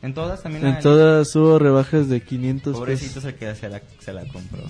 En 0.02 0.14
todas 0.14 0.42
también. 0.44 0.66
En 0.66 0.74
la- 0.74 0.80
todas 0.80 1.36
hubo 1.36 1.60
rebajas 1.60 2.10
de 2.10 2.22
500 2.22 2.76
Pobrecito 2.78 3.16
pesos. 3.16 3.26
es 3.26 3.34
el 3.34 3.36
que 3.40 3.56
se 3.56 3.70
la, 3.70 3.82
se 4.00 4.14
la 4.14 4.26
compró. 4.26 4.62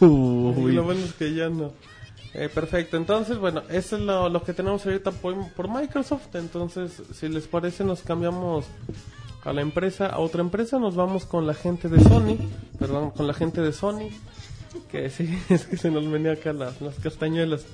Y 0.00 0.04
Uy. 0.04 0.72
lo 0.72 0.84
bueno 0.84 1.04
es 1.04 1.12
que 1.14 1.34
ya 1.34 1.48
no. 1.48 1.72
Eh, 2.34 2.50
perfecto, 2.54 2.96
entonces, 2.98 3.38
bueno, 3.38 3.62
eso 3.70 3.96
es 3.96 4.02
lo, 4.02 4.28
lo 4.28 4.42
que 4.44 4.52
tenemos 4.52 4.84
ahorita 4.84 5.10
por, 5.12 5.50
por 5.54 5.68
Microsoft. 5.68 6.34
Entonces, 6.34 7.02
si 7.14 7.28
les 7.28 7.46
parece, 7.48 7.84
nos 7.84 8.02
cambiamos 8.02 8.66
a 9.44 9.52
la 9.54 9.62
empresa, 9.62 10.06
a 10.08 10.18
otra 10.18 10.42
empresa. 10.42 10.78
Nos 10.78 10.94
vamos 10.94 11.24
con 11.24 11.46
la 11.46 11.54
gente 11.54 11.88
de 11.88 11.98
Sony, 12.00 12.36
perdón, 12.78 13.10
con 13.12 13.26
la 13.26 13.32
gente 13.34 13.62
de 13.62 13.72
Sony. 13.72 14.10
Que 14.92 15.08
sí, 15.08 15.36
es 15.48 15.64
que 15.64 15.78
se 15.78 15.90
nos 15.90 16.08
venía 16.10 16.32
acá 16.32 16.52
las, 16.52 16.80
las 16.82 16.96
castañuelas. 16.96 17.64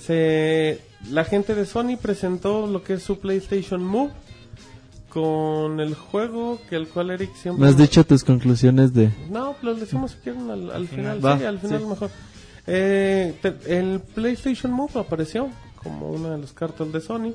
Se, 0.00 0.80
la 1.10 1.24
gente 1.24 1.54
de 1.54 1.66
Sony 1.66 1.96
presentó 2.00 2.66
lo 2.66 2.82
que 2.82 2.94
es 2.94 3.02
su 3.02 3.18
PlayStation 3.18 3.84
Move 3.84 4.12
con 5.14 5.78
el 5.80 5.94
juego 5.94 6.60
que 6.68 6.74
el 6.76 6.88
cual 6.88 7.10
Eric 7.10 7.34
siempre 7.36 7.62
Me 7.64 7.70
has 7.70 7.76
dicho 7.78 8.04
tus 8.04 8.24
conclusiones 8.24 8.92
de... 8.92 9.10
no, 9.30 9.54
los 9.62 9.78
decimos 9.80 10.10
si 10.10 10.16
quieren 10.18 10.50
al, 10.50 10.70
al 10.72 10.88
final. 10.88 11.24
Va, 11.24 11.38
sí, 11.38 11.44
al 11.44 11.58
final 11.60 11.80
sí. 11.80 11.86
mejor. 11.86 12.10
Eh, 12.66 13.38
te- 13.40 13.78
el 13.78 14.00
PlayStation 14.00 14.72
Move 14.72 14.98
apareció 14.98 15.48
como 15.82 16.10
una 16.10 16.30
de 16.30 16.38
las 16.38 16.52
cartas 16.52 16.90
de 16.92 17.00
Sony 17.00 17.34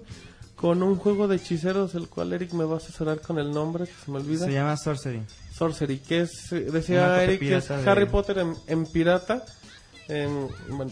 con 0.55 0.83
un 0.83 0.97
juego 0.97 1.27
de 1.29 1.37
hechiceros, 1.37 1.95
el 1.95 2.09
cual 2.09 2.33
Eric 2.33 2.51
me 2.51 2.65
va 2.65 2.73
a 2.73 2.77
asesorar 2.77 3.21
con 3.21 3.39
el 3.39 3.49
nombre, 3.51 3.85
que 3.85 3.93
se 4.05 4.11
me 4.11 4.17
olvida. 4.17 4.45
Se 4.45 4.51
llama 4.51 4.75
Sorcery. 4.75 5.21
Sorcery, 5.53 5.99
que 5.99 6.21
es, 6.21 6.49
decía 6.49 7.23
Eric, 7.23 7.39
que 7.39 7.55
es 7.57 7.69
de- 7.69 7.89
Harry 7.89 8.07
Potter 8.07 8.39
en, 8.39 8.53
en 8.67 8.85
pirata. 8.87 9.45
En, 10.09 10.47
bueno, 10.69 10.91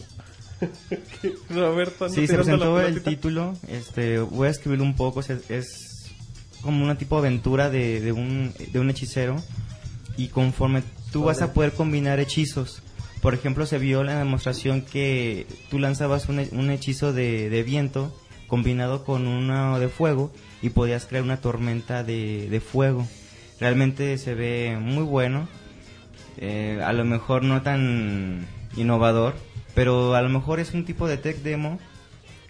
Roberto 1.50 2.08
Sí, 2.08 2.26
se 2.26 2.34
presentó 2.34 2.80
el 2.80 3.02
título. 3.02 3.54
Este, 3.68 4.20
voy 4.20 4.48
a 4.48 4.50
escribirlo 4.50 4.84
un 4.84 4.96
poco. 4.96 5.20
Es, 5.20 5.30
es 5.50 5.87
como 6.62 6.84
una 6.84 6.98
tipo 6.98 7.16
de 7.16 7.28
aventura 7.28 7.70
de, 7.70 8.00
de, 8.00 8.12
un, 8.12 8.52
de 8.72 8.80
un 8.80 8.90
hechicero. 8.90 9.36
Y 10.16 10.28
conforme 10.28 10.82
tú 11.12 11.24
vas 11.24 11.42
a 11.42 11.52
poder 11.52 11.72
combinar 11.72 12.20
hechizos. 12.20 12.82
Por 13.22 13.34
ejemplo, 13.34 13.66
se 13.66 13.78
vio 13.78 14.04
la 14.04 14.18
demostración 14.18 14.82
que 14.82 15.46
tú 15.70 15.78
lanzabas 15.78 16.28
un, 16.28 16.46
un 16.52 16.70
hechizo 16.70 17.12
de, 17.12 17.50
de 17.50 17.62
viento 17.62 18.14
combinado 18.46 19.04
con 19.04 19.26
uno 19.26 19.78
de 19.78 19.88
fuego 19.88 20.32
y 20.62 20.70
podías 20.70 21.06
crear 21.06 21.24
una 21.24 21.40
tormenta 21.40 22.02
de, 22.02 22.48
de 22.48 22.60
fuego. 22.60 23.06
Realmente 23.60 24.18
se 24.18 24.34
ve 24.34 24.78
muy 24.80 25.04
bueno. 25.04 25.48
Eh, 26.36 26.80
a 26.84 26.92
lo 26.92 27.04
mejor 27.04 27.42
no 27.42 27.62
tan 27.62 28.46
innovador, 28.76 29.34
pero 29.74 30.14
a 30.14 30.22
lo 30.22 30.28
mejor 30.28 30.60
es 30.60 30.72
un 30.72 30.84
tipo 30.84 31.08
de 31.08 31.16
tech 31.16 31.38
demo 31.38 31.80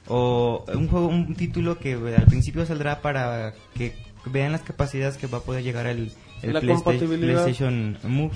o 0.09 0.65
un 0.75 0.89
juego, 0.89 1.09
un 1.09 1.35
título 1.35 1.79
que 1.79 1.95
al 1.95 2.27
principio 2.27 2.65
saldrá 2.67 3.01
para 3.01 3.55
que 3.75 3.95
vean 4.27 4.53
las 4.53 4.63
capacidades 4.63 5.17
que 5.17 5.27
va 5.27 5.39
a 5.39 5.43
poder 5.43 5.63
llegar 5.63 5.87
el, 5.87 6.13
La. 6.43 6.61
PlayStation 6.61 7.99
Move. 8.05 8.35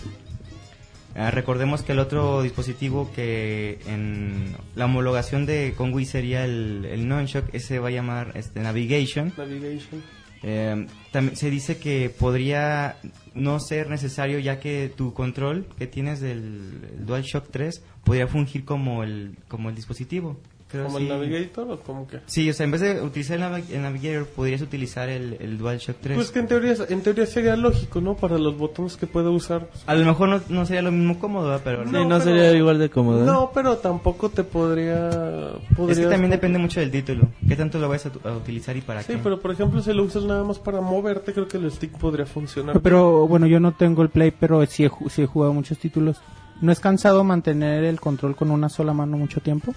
Ah, 1.14 1.30
recordemos 1.30 1.82
que 1.82 1.92
el 1.92 1.98
otro 1.98 2.42
dispositivo 2.42 3.10
que 3.14 3.78
en 3.86 4.56
la 4.74 4.86
homologación 4.86 5.44
de 5.44 5.74
con 5.76 5.92
Wii 5.92 6.06
sería 6.06 6.44
el, 6.44 6.86
el 6.86 7.06
Nunchuk, 7.06 7.54
ese 7.54 7.78
va 7.78 7.88
a 7.88 7.90
llamar 7.90 8.32
este, 8.34 8.60
Navigation. 8.60 9.32
Navigation. 9.36 10.02
Eh, 10.44 10.86
también 11.12 11.36
se 11.36 11.50
dice 11.50 11.78
que 11.78 12.10
podría 12.10 12.96
no 13.34 13.60
ser 13.60 13.88
necesario 13.90 14.40
ya 14.40 14.58
que 14.58 14.92
tu 14.94 15.14
control 15.14 15.66
que 15.78 15.86
tienes 15.86 16.20
del 16.20 16.80
el 16.98 17.06
DualShock 17.06 17.48
3 17.50 17.80
podría 18.02 18.26
fungir 18.26 18.64
como 18.64 19.04
el 19.04 19.36
como 19.48 19.68
el 19.68 19.76
dispositivo. 19.76 20.40
Creo 20.72 20.86
Como 20.86 20.98
sí. 20.98 21.04
el 21.04 21.10
Navigator 21.10 21.70
o 21.70 21.78
como 21.80 22.06
que. 22.08 22.20
Sí, 22.26 22.48
o 22.48 22.54
sea, 22.54 22.64
en 22.64 22.70
vez 22.72 22.80
de 22.80 23.00
utilizar 23.02 23.36
el, 23.38 23.42
Navi- 23.44 23.70
el 23.70 23.82
Navigator 23.82 24.26
podrías 24.26 24.62
utilizar 24.62 25.08
el, 25.10 25.36
el 25.38 25.58
DualShock 25.58 25.96
3. 26.00 26.16
Pues 26.16 26.30
que 26.30 26.38
en 26.38 26.48
teoría, 26.48 26.74
en 26.88 27.02
teoría 27.02 27.26
sería 27.26 27.54
lógico, 27.56 28.00
¿no? 28.00 28.16
Para 28.16 28.38
los 28.38 28.56
botones 28.56 28.96
que 28.96 29.06
puede 29.06 29.28
usar. 29.28 29.68
A 29.86 29.94
lo 29.94 30.04
mejor 30.06 30.28
no, 30.30 30.40
no 30.48 30.64
sería 30.66 30.80
lo 30.82 30.90
mismo 30.90 31.18
cómodo, 31.18 31.60
pero 31.62 31.84
Sí, 31.84 31.90
No, 31.92 32.00
no, 32.04 32.08
pero- 32.08 32.20
sería 32.22 32.52
igual 32.56 32.78
de 32.78 32.88
cómodo. 32.90 33.22
¿eh? 33.22 33.26
No, 33.26 33.50
pero 33.54 33.76
tampoco 33.76 34.30
te 34.30 34.44
podría... 34.44 35.08
es 35.08 35.68
que 35.68 35.74
podrías- 35.76 36.10
también 36.10 36.30
depende 36.30 36.58
mucho 36.58 36.80
del 36.80 36.90
título. 36.90 37.28
¿Qué 37.46 37.54
tanto 37.54 37.78
lo 37.78 37.88
vas 37.88 38.06
a, 38.06 38.12
a 38.28 38.32
utilizar 38.32 38.76
y 38.76 38.80
para 38.80 39.02
Sí, 39.02 39.12
qué? 39.12 39.18
pero 39.22 39.40
por 39.40 39.50
ejemplo, 39.52 39.82
si 39.82 39.92
lo 39.92 40.02
usas 40.04 40.24
nada 40.24 40.42
más 40.42 40.58
para 40.58 40.80
moverte, 40.80 41.32
creo 41.32 41.46
que 41.48 41.58
el 41.58 41.70
stick 41.70 41.98
podría 41.98 42.24
funcionar. 42.26 42.80
Pero 42.80 43.26
bueno, 43.28 43.46
yo 43.46 43.60
no 43.60 43.72
tengo 43.72 44.02
el 44.02 44.08
Play, 44.08 44.30
pero 44.30 44.64
sí 44.66 44.84
he, 44.84 44.90
ju- 44.90 45.10
sí 45.10 45.22
he 45.22 45.26
jugado 45.26 45.52
muchos 45.52 45.76
títulos. 45.78 46.16
¿No 46.60 46.70
es 46.70 46.78
cansado 46.78 47.24
mantener 47.24 47.82
el 47.82 48.00
control 48.00 48.36
con 48.36 48.50
una 48.52 48.68
sola 48.68 48.92
mano 48.92 49.16
mucho 49.16 49.40
tiempo? 49.40 49.74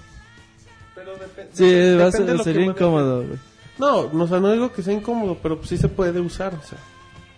Sí, 1.54 1.66
depende 1.66 1.96
va 1.98 2.04
a 2.04 2.06
de 2.06 2.12
ser- 2.12 2.44
sería 2.44 2.66
incómodo, 2.66 3.24
güey. 3.26 3.40
No, 3.78 4.12
no, 4.14 4.24
o 4.24 4.28
sea, 4.28 4.40
no 4.40 4.52
digo 4.52 4.72
que 4.72 4.82
sea 4.84 4.94
incómodo, 4.94 5.38
pero 5.44 5.60
sí 5.64 5.78
se 5.78 5.90
puede 5.90 6.20
usar, 6.20 6.54
o 6.54 6.62
sea. 6.64 6.78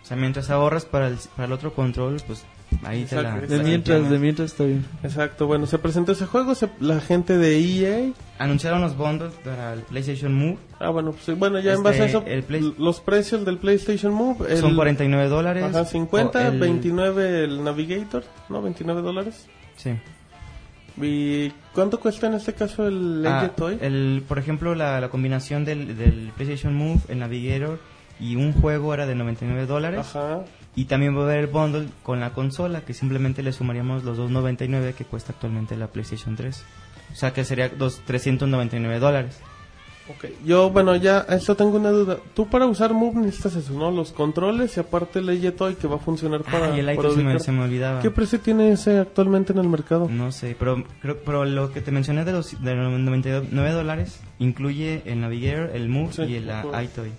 O 0.04 0.06
sea, 0.08 0.16
mientras 0.16 0.50
ahorras 0.50 0.86
para 0.86 1.08
el, 1.08 1.18
para 1.36 1.48
el 1.48 1.52
otro 1.52 1.74
control, 1.74 2.22
pues 2.28 2.46
ahí 2.84 3.04
te 3.06 3.16
la... 3.16 3.22
Exacto. 3.24 3.48
De 3.48 3.58
la 3.58 3.64
mientras, 3.64 4.10
de 4.10 4.20
mientras 4.20 4.52
está 4.52 4.64
bien. 4.64 4.86
Exacto, 5.04 5.48
bueno, 5.48 5.66
se 5.66 5.80
presentó 5.80 6.14
ese 6.14 6.26
juego, 6.28 6.56
se- 6.56 6.70
la 6.80 7.02
gente 7.02 7.38
de 7.38 7.60
EA 7.60 8.14
Anunciaron 8.40 8.80
los 8.82 8.96
bundles 8.96 9.34
para 9.44 9.74
el 9.74 9.82
PlayStation 9.82 10.34
Move. 10.34 10.58
Ah, 10.80 10.92
bueno, 10.92 11.12
pues 11.12 11.38
bueno, 11.38 11.60
ya 11.60 11.72
en 11.72 11.78
Este, 11.78 11.84
base 11.90 12.02
a 12.04 12.06
eso, 12.06 12.24
el 12.26 12.44
Play- 12.44 12.74
los 12.78 13.02
precios 13.02 13.44
del 13.44 13.58
PlayStation 13.58 14.14
Move. 14.14 14.46
el- 14.50 14.60
Son 14.60 14.76
49 14.76 15.28
dólares. 15.28 15.64
Ajá, 15.64 15.84
50, 15.86 16.40
O 16.40 16.52
el- 16.54 16.60
29 16.60 17.44
el 17.44 17.64
Navigator, 17.64 18.24
¿no? 18.48 18.62
29 18.62 19.02
dólares. 19.02 19.48
Sí. 19.76 19.90
¿Y 21.02 21.50
cuánto 21.74 22.00
cuesta 22.00 22.28
en 22.28 22.34
este 22.34 22.54
caso 22.54 22.88
el 22.88 23.24
Ah, 23.28 23.52
Toy? 23.56 23.78
el, 23.82 24.24
por 24.28 24.40
ejemplo, 24.40 24.74
la, 24.76 25.00
la 25.00 25.10
combinación 25.10 25.64
del, 25.66 25.96
del 25.98 26.32
PlayStation 26.36 26.74
Move, 26.74 27.02
el 27.10 27.20
Navigator 27.20 27.80
y 28.20 28.36
un 28.36 28.52
juego 28.54 28.94
era 28.94 29.06
de 29.06 29.14
99 29.16 29.68
dólares. 29.68 30.00
Ajá. 30.00 30.44
Y 30.76 30.86
también 30.86 31.16
va 31.16 31.22
a 31.22 31.24
haber 31.26 31.38
el 31.40 31.48
bundle 31.48 31.88
con 32.04 32.20
la 32.20 32.32
consola, 32.34 32.82
que 32.82 32.94
simplemente 32.94 33.42
le 33.44 33.52
sumaríamos 33.54 34.04
los 34.04 34.18
2.99 34.18 34.94
que 34.94 35.06
cuesta 35.06 35.34
actualmente 35.34 35.76
la 35.78 35.88
PlayStation 35.88 36.36
3. 36.36 36.64
O 37.12 37.16
sea 37.16 37.32
que 37.34 37.44
sería 37.44 37.70
dos, 37.70 38.02
399 38.06 39.00
dólares. 39.00 39.40
Ok, 40.10 40.26
yo, 40.46 40.70
bueno, 40.70 40.96
ya, 40.96 41.26
esto 41.30 41.56
tengo 41.56 41.78
una 41.78 41.92
duda. 41.92 42.18
Tú 42.34 42.48
para 42.48 42.66
usar 42.66 42.94
Move 42.94 43.20
necesitas 43.20 43.56
eso, 43.56 43.74
¿no? 43.74 43.92
Los 43.92 44.14
controles 44.14 44.78
y 44.78 44.80
aparte 44.80 45.20
el 45.20 45.26
Legend 45.26 45.56
Toy 45.56 45.76
que 45.76 45.88
va 45.88 45.96
a 45.96 46.00
funcionar 46.00 46.44
para. 46.44 46.72
ah, 46.74 46.78
y 46.78 46.80
el 46.80 46.96
para 46.96 47.12
se 47.12 47.24
me, 47.24 47.40
se 47.40 47.52
me 47.52 47.64
olvidaba. 47.64 48.02
¿Qué 48.02 48.10
precio 48.10 48.40
tiene 48.40 48.72
ese 48.72 49.00
actualmente 49.00 49.52
en 49.52 49.60
el 49.60 49.68
mercado? 49.68 50.08
No 50.10 50.32
sé, 50.32 50.56
pero, 50.58 50.84
creo, 51.02 51.18
pero 51.26 51.44
lo 51.44 51.72
que 51.72 51.82
te 51.82 51.92
mencioné 51.92 52.24
de 52.24 52.32
los, 52.32 52.62
de 52.62 52.76
los 52.76 53.00
99 53.00 53.72
dólares 53.72 54.22
incluye 54.40 55.02
el 55.06 55.22
Navigator, 55.22 55.72
el 55.76 55.90
Move 55.90 56.14
Sí, 56.14 56.22
y 56.24 56.36
el 56.36 56.50
ah, 56.50 56.84
iToy. 56.84 57.12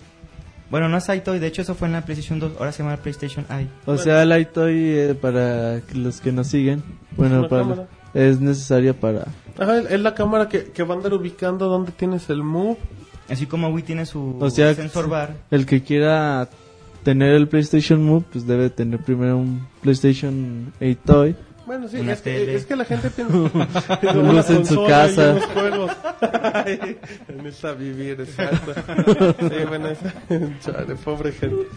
Bueno, 0.69 0.87
no 0.87 0.97
es 0.97 1.09
iToy, 1.09 1.39
de 1.39 1.47
hecho 1.47 1.63
eso 1.63 1.73
fue 1.73 1.87
en 1.87 1.93
la 1.93 2.01
PlayStation 2.01 2.39
2, 2.39 2.53
ahora 2.59 2.71
se 2.71 2.83
llama 2.83 2.97
PlayStation 2.97 3.45
i. 3.49 3.67
O 3.85 3.97
sea, 3.97 4.21
el 4.21 4.39
iToy 4.39 4.75
eh, 4.77 5.15
para 5.19 5.81
los 5.93 6.21
que 6.21 6.31
nos 6.31 6.47
siguen, 6.47 6.83
bueno, 7.17 7.47
para 7.47 7.63
cámara. 7.63 7.87
Es 8.13 8.39
necesaria 8.39 8.93
para 8.93 9.25
Ajá, 9.57 9.79
es 9.79 9.99
la 9.99 10.15
cámara 10.15 10.47
que, 10.49 10.65
que 10.71 10.83
va 10.83 10.93
a 10.93 10.97
andar 10.97 11.13
ubicando 11.13 11.67
donde 11.67 11.91
tienes 11.91 12.29
el 12.29 12.43
Move. 12.43 12.77
Así 13.29 13.45
como 13.45 13.67
Wii 13.69 13.83
tiene 13.83 14.05
su 14.05 14.37
O 14.39 14.49
sea, 14.49 14.73
sensor 14.73 15.07
bar. 15.09 15.35
el 15.51 15.65
que 15.65 15.83
quiera 15.83 16.47
tener 17.03 17.33
el 17.33 17.47
PlayStation 17.47 18.01
Move, 18.03 18.23
pues 18.31 18.47
debe 18.47 18.69
tener 18.69 18.99
primero 19.01 19.37
un 19.37 19.67
PlayStation 19.81 20.71
8 20.81 20.97
Toy. 21.05 21.35
Bueno, 21.65 21.87
sí, 21.87 21.97
es 21.99 22.21
que, 22.21 22.55
es 22.55 22.65
que 22.65 22.75
la 22.75 22.83
gente 22.85 23.11
piensa 23.11 23.35
luz 24.15 24.49
en 24.49 24.65
su 24.65 24.83
casa. 24.87 25.27
Y 25.27 25.31
unos 25.37 25.45
juegos. 25.45 25.91
Necesita 27.43 27.73
vivir, 27.73 28.19
exacto. 28.21 28.73
Sí, 29.39 29.65
bueno, 29.67 29.89
es- 29.89 29.99
chale, 30.61 30.95
pobre 30.95 31.31
gente. 31.31 31.67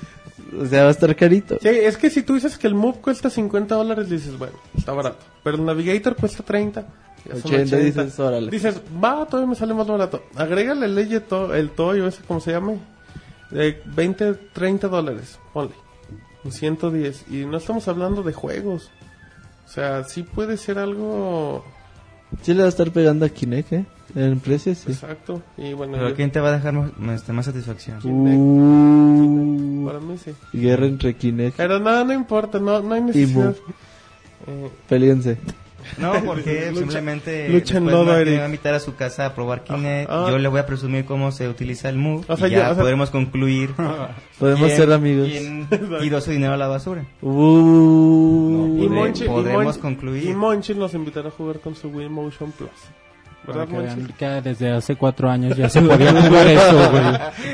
O 0.60 0.66
sea, 0.66 0.82
va 0.82 0.88
a 0.88 0.92
estar 0.92 1.14
carito. 1.16 1.58
Sí, 1.62 1.68
es 1.68 1.96
que 1.96 2.10
si 2.10 2.22
tú 2.22 2.34
dices 2.34 2.58
que 2.58 2.66
el 2.66 2.74
Move 2.74 2.98
cuesta 3.00 3.30
50 3.30 3.74
dólares, 3.74 4.08
dices, 4.10 4.36
bueno, 4.38 4.54
está 4.76 4.92
barato. 4.92 5.18
Pero 5.42 5.56
el 5.56 5.64
Navigator 5.64 6.14
cuesta 6.16 6.42
30. 6.42 6.84
ya 7.24 7.36
son 7.36 7.54
80, 7.54 7.76
dices, 7.78 8.20
órale. 8.20 8.50
Dices, 8.50 8.80
va, 9.02 9.24
todavía 9.26 9.48
me 9.48 9.54
sale 9.56 9.72
más 9.74 9.86
barato. 9.86 10.22
Agrégale 10.36 10.86
el 10.86 10.94
Legend 10.94 11.24
To- 11.26 11.54
el 11.54 11.70
Toy 11.70 12.00
o 12.00 12.06
ese, 12.08 12.22
como 12.22 12.40
se 12.40 12.52
llame, 12.52 12.78
de 13.50 13.80
20, 13.86 14.34
30 14.52 14.88
dólares, 14.88 15.38
ponle. 15.52 15.72
Un 16.44 16.52
110. 16.52 17.24
Y 17.30 17.44
no 17.46 17.56
estamos 17.58 17.86
hablando 17.88 18.22
de 18.22 18.32
juegos. 18.32 18.90
O 19.66 19.68
sea, 19.70 20.04
sí 20.04 20.22
puede 20.22 20.56
ser 20.58 20.78
algo 20.78 21.64
Sí 22.42 22.52
le 22.52 22.60
va 22.60 22.66
a 22.66 22.68
estar 22.68 22.90
pegando 22.90 23.24
a 23.24 23.28
Kinect, 23.28 23.72
¿eh? 23.72 23.86
En 24.14 24.40
precio, 24.40 24.74
sí. 24.74 24.92
exacto. 24.92 25.42
Y 25.56 25.72
bueno, 25.72 25.94
Pero 25.94 26.08
yo- 26.10 26.14
¿quién 26.14 26.30
te 26.30 26.40
va 26.40 26.48
a 26.50 26.52
dejar 26.52 26.74
más, 26.74 26.90
más- 26.98 27.28
más 27.28 27.46
satisfacción? 27.46 27.98
Uh, 28.04 29.86
para 29.86 30.00
mí 30.00 30.16
sí. 30.18 30.32
guerra 30.52 30.86
entre 30.86 31.14
Kinect. 31.14 31.56
Pero 31.56 31.78
no, 31.78 32.04
no 32.04 32.12
importa, 32.12 32.58
no, 32.58 32.80
no 32.80 32.94
hay 32.94 33.00
necesidad. 33.02 33.54
Eh, 34.46 34.70
Peleense. 34.88 35.38
No, 35.98 36.12
porque 36.24 36.68
Lucha- 36.70 36.78
simplemente 36.78 37.48
lucha 37.48 37.78
en 37.78 37.84
después 37.86 38.06
lodo, 38.06 38.24
me- 38.24 38.36
va 38.36 38.42
a 38.42 38.46
invitar 38.46 38.74
a 38.74 38.80
su 38.80 38.94
casa 38.94 39.26
a 39.26 39.34
probar 39.34 39.64
Kinect. 39.64 40.08
Ah. 40.10 40.26
Yo 40.30 40.38
le 40.38 40.48
voy 40.48 40.60
a 40.60 40.66
presumir 40.66 41.04
cómo 41.04 41.32
se 41.32 41.48
utiliza 41.48 41.88
el 41.88 41.96
Move. 41.96 42.24
O 42.28 42.36
sea, 42.36 42.48
y 42.48 42.52
ya, 42.52 42.70
o 42.70 42.74
sea- 42.74 42.82
podremos 42.82 43.10
concluir. 43.10 43.70
Podemos 44.38 44.66
quién- 44.66 44.76
ser 44.76 44.92
amigos. 44.92 45.28
quién 45.28 45.68
tiró 46.00 46.20
su 46.20 46.30
dinero 46.30 46.52
a 46.52 46.56
la 46.56 46.68
basura. 46.68 47.04
Uh, 47.22 48.76
y 48.78 48.86
Pode- 48.86 48.88
Monchi, 48.90 49.24
y 49.24 49.28
podremos 49.28 49.76
Monchi- 49.76 49.80
concluir. 49.80 50.24
Y 50.28 50.34
Monchi 50.34 50.74
nos 50.74 50.94
invitará 50.94 51.28
a 51.28 51.30
jugar 51.32 51.60
con 51.60 51.74
su 51.74 51.88
Wii 51.88 52.08
Motion 52.08 52.52
Plus. 52.52 52.70
Para 53.46 53.64
¿Verdad, 53.66 53.74
que 53.74 53.82
vean 54.26 54.40
que 54.42 54.48
desde 54.50 54.70
hace 54.70 54.94
cuatro 54.96 55.28
años 55.28 55.56
ya 55.56 55.68
se 55.68 55.82
podía 55.82 56.12
jugar 56.12 56.46
eso, 56.46 56.90
güey. 56.92 57.04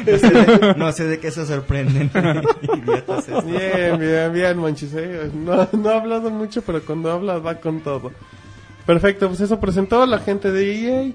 No 0.06 0.18
sé, 0.18 0.30
de, 0.30 0.74
no 0.76 0.92
sé 0.92 1.04
de 1.06 1.18
qué 1.18 1.30
se 1.30 1.46
sorprenden. 1.46 2.10
Bien, 3.46 3.98
bien, 3.98 4.32
bien, 4.32 4.58
Monchis. 4.58 4.92
eh. 4.94 5.30
No, 5.34 5.68
no 5.72 5.90
ha 5.90 5.96
hablado 5.96 6.30
mucho, 6.30 6.62
pero 6.62 6.82
cuando 6.84 7.10
habla 7.10 7.38
va 7.38 7.54
con 7.56 7.80
todo. 7.80 8.12
Perfecto, 8.86 9.28
pues 9.28 9.40
eso 9.40 9.58
presentó 9.60 10.04
la 10.06 10.18
gente 10.18 10.50
de 10.50 11.06
EA. 11.06 11.12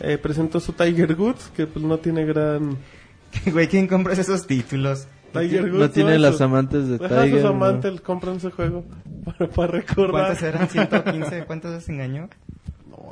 eh, 0.00 0.18
presentó 0.18 0.60
su 0.60 0.72
Tiger 0.72 1.14
Woods, 1.14 1.50
que 1.54 1.66
pues 1.66 1.84
no 1.84 1.98
tiene 1.98 2.24
gran... 2.24 2.76
Güey, 3.52 3.66
¿quién 3.68 3.86
compra 3.86 4.12
esos 4.14 4.46
títulos? 4.46 5.06
Tiger 5.32 5.64
Woods, 5.64 5.78
no 5.80 5.90
tiene 5.90 6.18
las 6.18 6.32
Sus- 6.32 6.40
amantes 6.42 6.88
de 6.88 6.98
Tiger. 6.98 7.30
sus 7.30 7.42
¿no? 7.42 7.48
amantes 7.48 8.00
compran 8.02 8.36
ese 8.36 8.50
juego 8.50 8.84
para, 9.24 9.50
para 9.50 9.72
recordar. 9.72 10.10
¿Cuántas 10.36 10.42
eran? 10.42 10.68
¿115? 10.68 11.46
¿Cuántas 11.46 11.72
veces 11.72 11.88
engañó? 11.88 12.28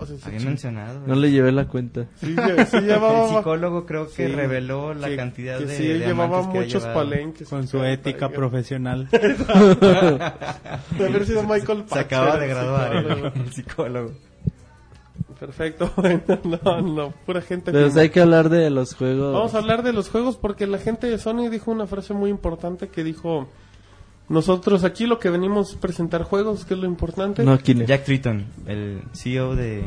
Sí, 0.07 0.15
Había 0.25 0.41
mencionado. 0.41 1.01
No 1.07 1.15
le 1.15 1.31
llevé 1.31 1.53
la 1.53 1.67
cuenta. 1.69 2.07
Sí, 2.17 2.35
sí 2.71 2.81
llevaba... 2.81 3.29
El 3.29 3.37
psicólogo 3.37 3.87
creo 3.87 4.07
que 4.09 4.27
Sí, 4.27 4.33
reveló 4.33 4.95
la 4.95 5.09
que- 5.09 5.17
cantidad 5.17 5.59
que 5.59 5.67
de, 5.67 5.77
sí, 5.77 5.87
de 5.89 5.99
llevaba 5.99 6.51
que 6.53 6.61
muchos 6.61 6.85
palenques. 6.87 7.49
Con 7.49 7.67
su 7.69 7.83
ética 7.85 8.29
profesional. 8.29 9.09
De 9.11 11.07
haber 11.07 11.27
sido 11.27 11.43
Michael 11.43 11.85
Se 11.93 11.99
acaba 11.99 12.27
Patcher, 12.33 12.41
de 12.41 12.47
graduar 12.49 12.97
el, 12.97 13.53
psicólogo. 13.53 14.13
Perfecto, 15.41 15.91
bueno, 15.97 16.21
no, 16.65 16.81
no, 16.83 17.11
pura 17.25 17.41
gente. 17.41 17.73
Pero 17.73 17.87
que- 17.87 17.91
pues, 17.93 17.97
hay 18.03 18.11
que 18.11 18.21
hablar 18.21 18.51
de 18.51 18.69
los 18.69 18.95
juegos. 18.95 19.33
Vamos 19.33 19.55
a 19.55 19.59
hablar 19.59 19.83
de 19.83 19.93
los 19.95 20.11
juegos 20.11 20.37
porque 20.37 20.67
la 20.67 20.77
gente 20.79 21.07
de 21.07 21.17
Sony 21.19 21.49
dijo 21.51 21.71
una 21.71 21.87
frase 21.87 22.13
muy 22.13 22.29
importante 22.31 22.89
que 22.89 23.03
dijo, 23.05 23.49
nosotros 24.31 24.85
aquí 24.85 25.07
lo 25.07 25.19
que 25.19 25.29
venimos 25.29 25.75
a 25.75 25.81
presentar 25.81 26.23
juegos, 26.23 26.65
que 26.65 26.73
es 26.75 26.81
lo 26.81 26.87
importante. 26.87 27.43
No, 27.45 27.59
Kinect. 27.59 27.89
Jack 27.89 28.05
Triton, 28.05 28.47
el 28.67 29.03
CEO 29.13 29.55
de, 29.57 29.83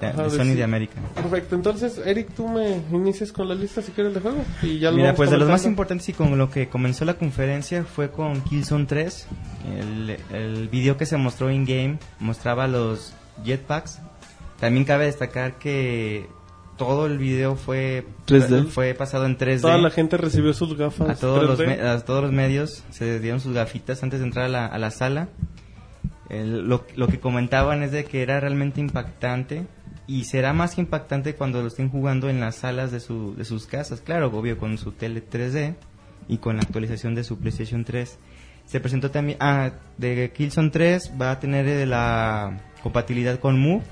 de- 0.00 0.06
Ajá, 0.06 0.22
de 0.24 0.30
de 0.30 0.36
Sony 0.36 0.44
sí. 0.44 0.54
de 0.54 0.64
América. 0.64 1.00
Perfecto, 1.14 1.56
entonces 1.56 2.00
Eric, 2.04 2.32
tú 2.34 2.48
me 2.48 2.80
inicias 2.92 3.32
con 3.32 3.48
la 3.48 3.54
lista 3.54 3.82
si 3.82 3.92
quieres 3.92 4.14
de 4.14 4.20
juegos 4.20 4.46
y 4.62 4.78
ya 4.78 4.90
lo 4.90 4.96
Mira, 4.96 5.14
pues 5.14 5.30
de 5.30 5.36
los 5.38 5.48
más 5.48 5.66
importantes 5.66 6.08
y 6.08 6.12
con 6.14 6.38
lo 6.38 6.50
que 6.50 6.68
comenzó 6.68 7.04
la 7.04 7.14
conferencia 7.14 7.84
fue 7.84 8.10
con 8.10 8.40
Killzone 8.42 8.86
3. 8.86 9.26
El, 9.78 10.16
el 10.32 10.68
video 10.68 10.96
que 10.96 11.04
se 11.04 11.16
mostró 11.18 11.50
in-game 11.50 11.98
mostraba 12.20 12.66
los 12.68 13.12
jetpacks. 13.44 14.00
También 14.60 14.84
cabe 14.84 15.06
destacar 15.06 15.58
que 15.58 16.28
todo 16.80 17.04
el 17.04 17.18
video 17.18 17.56
fue, 17.56 18.06
3D. 18.26 18.66
fue 18.68 18.94
pasado 18.94 19.26
en 19.26 19.36
3D. 19.36 19.60
Toda 19.60 19.76
la 19.76 19.90
gente 19.90 20.16
recibió 20.16 20.54
sus 20.54 20.76
gafas. 20.78 21.10
a 21.10 21.14
todos, 21.14 21.44
los 21.46 21.58
3D. 21.60 21.66
me- 21.66 21.82
a 21.88 22.00
todos 22.00 22.22
los 22.22 22.32
medios 22.32 22.82
se 22.88 23.20
dieron 23.20 23.38
sus 23.38 23.52
gafitas 23.52 24.02
antes 24.02 24.20
de 24.20 24.24
entrar 24.26 24.46
a 24.46 24.48
la, 24.48 24.66
a 24.66 24.78
la 24.78 24.90
sala. 24.90 25.28
El- 26.30 26.66
lo, 26.68 26.86
lo 26.96 27.06
que 27.08 27.20
comentaban 27.20 27.82
es 27.82 27.92
de 27.92 28.04
que 28.06 28.22
era 28.22 28.40
realmente 28.40 28.80
impactante 28.80 29.66
y 30.06 30.24
será 30.24 30.52
más 30.54 30.74
que 30.74 30.80
impactante 30.80 31.34
cuando 31.34 31.60
lo 31.60 31.68
estén 31.68 31.90
jugando 31.90 32.30
en 32.30 32.40
las 32.40 32.56
salas 32.56 32.90
de, 32.92 33.00
su, 33.00 33.34
de 33.36 33.44
sus 33.44 33.66
casas. 33.66 34.00
Claro, 34.00 34.28
obvio, 34.28 34.56
con 34.56 34.78
su 34.78 34.92
tele 34.92 35.22
3D 35.22 35.74
y 36.28 36.38
con 36.38 36.56
la 36.56 36.62
actualización 36.62 37.14
de 37.14 37.24
su 37.24 37.38
PlayStation 37.38 37.84
3. 37.84 38.18
Se 38.64 38.80
presentó 38.80 39.10
también, 39.10 39.36
ah, 39.40 39.72
de 39.98 40.32
Killzone 40.34 40.70
3 40.70 41.12
va 41.20 41.32
a 41.32 41.40
tener 41.40 41.68
eh, 41.68 41.84
la 41.84 42.58
compatibilidad 42.82 43.38
con 43.38 43.60
Move 43.60 43.82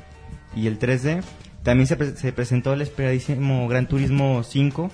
y 0.57 0.69
el 0.69 0.79
3D. 0.79 1.23
También 1.63 1.87
se, 1.87 1.97
pre- 1.97 2.17
se 2.17 2.33
presentó 2.33 2.73
el 2.73 2.83
esperadísimo 2.83 3.67
Gran 3.69 3.89
Turismo 3.89 4.43
5, 4.43 4.91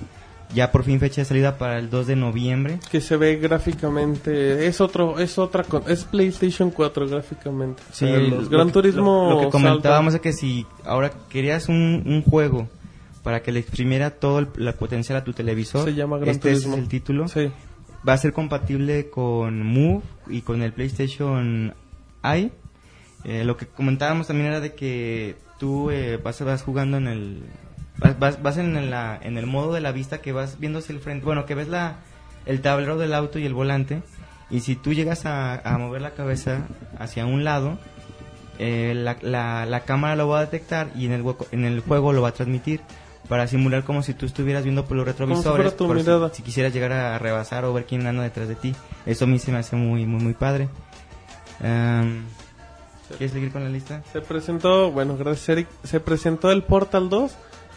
ya 0.55 0.73
por 0.73 0.85
fin 0.85 0.99
fecha 1.01 1.21
de 1.21 1.25
salida 1.27 1.59
para 1.59 1.79
el 1.79 1.91
2 1.91 2.07
de 2.07 2.17
noviembre. 2.17 2.79
Que 2.91 3.01
se 3.01 3.17
ve 3.17 3.37
gráficamente, 3.37 4.67
es 4.67 4.81
otro, 4.81 5.19
es 5.19 5.39
otra, 5.39 5.65
es 5.89 6.05
PlayStation 6.05 6.71
4 6.71 7.09
gráficamente. 7.09 7.83
Sí, 7.93 8.07
los 8.07 8.49
Gran 8.49 8.69
que- 8.69 8.73
Turismo. 8.75 9.29
Lo, 9.31 9.35
lo 9.37 9.41
que 9.43 9.51
comentábamos 9.51 10.15
es 10.15 10.21
que 10.21 10.33
si 10.33 10.67
ahora 10.85 11.13
querías 11.29 11.69
un, 11.69 12.03
un 12.07 12.23
juego 12.23 12.69
para 13.23 13.43
que 13.43 13.53
le 13.53 13.61
exprimiera 13.61 14.11
todo 14.11 14.39
el 14.41 14.49
la 14.57 14.73
potencial 14.75 15.19
a 15.19 15.25
tu 15.25 15.33
televisor, 15.33 15.85
Se 15.85 15.95
llama 15.95 16.19
Gran 16.19 16.31
este 16.31 16.51
Turismo. 16.51 16.75
es 16.77 16.83
el 16.83 16.89
título. 16.89 17.29
Sí. 17.29 17.51
Va 18.07 18.13
a 18.15 18.19
ser 18.19 18.33
compatible 18.33 19.09
con 19.09 19.63
Move 19.63 20.03
y 20.29 20.43
con 20.43 20.63
el 20.63 20.73
PlayStation 20.73 21.75
Eye. 22.23 22.51
Eh, 23.25 23.45
lo 23.45 23.57
que 23.57 23.67
comentábamos 23.67 24.27
también 24.27 24.49
era 24.51 24.61
de 24.61 24.75
que 24.75 25.37
tú 25.65 25.91
eh, 25.91 26.19
vas, 26.23 26.39
vas 26.43 26.63
jugando 26.63 26.99
en 26.99 27.07
el 27.09 27.43
vas, 27.99 28.19
vas, 28.19 28.43
vas 28.43 28.59
en, 28.59 28.91
la, 28.91 29.19
en 29.23 29.39
el 29.39 29.47
modo 29.47 29.73
de 29.73 29.81
la 29.81 29.93
vista 29.93 30.19
que 30.19 30.33
vas 30.33 30.59
viendo 30.61 30.81
hacia 30.81 30.93
el 30.95 31.01
frente, 31.01 31.25
bueno, 31.25 31.47
que 31.47 31.55
ves 31.55 31.69
la 31.69 31.97
el 32.45 32.61
tablero 32.61 32.99
del 32.99 33.15
auto 33.15 33.39
y 33.39 33.47
el 33.47 33.55
volante 33.55 34.03
y 34.51 34.61
si 34.61 34.77
tú 34.77 34.93
llegas 34.93 35.25
a, 35.25 35.55
a 35.59 35.79
mover 35.79 36.03
la 36.03 36.11
cabeza 36.11 36.67
hacia 36.99 37.25
un 37.25 37.45
lado 37.45 37.79
eh, 38.59 38.93
la, 38.95 39.17
la, 39.23 39.65
la 39.65 39.81
cámara 39.81 40.17
lo 40.17 40.29
va 40.29 40.39
a 40.41 40.45
detectar 40.45 40.89
y 40.95 41.07
en 41.07 41.13
el, 41.13 41.23
hueco- 41.23 41.47
en 41.51 41.65
el 41.65 41.81
juego 41.81 42.13
lo 42.13 42.21
va 42.21 42.29
a 42.29 42.33
transmitir 42.33 42.83
para 43.31 43.47
simular 43.47 43.85
como 43.85 44.03
si 44.03 44.13
tú 44.13 44.27
estuvieras 44.27 44.65
viendo 44.65 44.85
por 44.85 44.99
los 44.99 45.07
retrovisores 45.07 45.73
tu 45.77 45.87
por 45.87 45.97
si- 45.99 46.05
si, 46.37 46.43
quisieras 46.43 46.75
llegar 46.75 46.93
a 46.93 47.19
rebasar 47.19 47.65
o 47.65 47.73
ver 47.73 47.87
quién 47.87 48.07
anda 48.07 48.23
detrás 48.23 48.49
de 48.49 48.55
ti. 48.55 48.75
Eso 49.07 49.25
a 49.25 49.29
mí 49.29 49.39
se 49.39 49.51
me 49.51 49.57
hace 49.59 49.77
muy, 49.77 50.05
muy, 50.05 50.23
muy 50.23 50.35
padre. 50.35 50.69
Em, 51.63 52.25
¿Quieres 53.09 53.33
seguir 53.33 53.53
con 53.53 53.63
la 53.63 53.69
lista? 53.71 54.03
Se 54.13 54.21
presentó, 54.21 54.91
bueno, 54.91 55.17
gracias 55.17 55.49
Eric, 55.51 55.69
se 55.85 56.01
presentó 56.01 56.51
el 56.51 56.63
Portal 56.63 57.09
2 57.11 57.33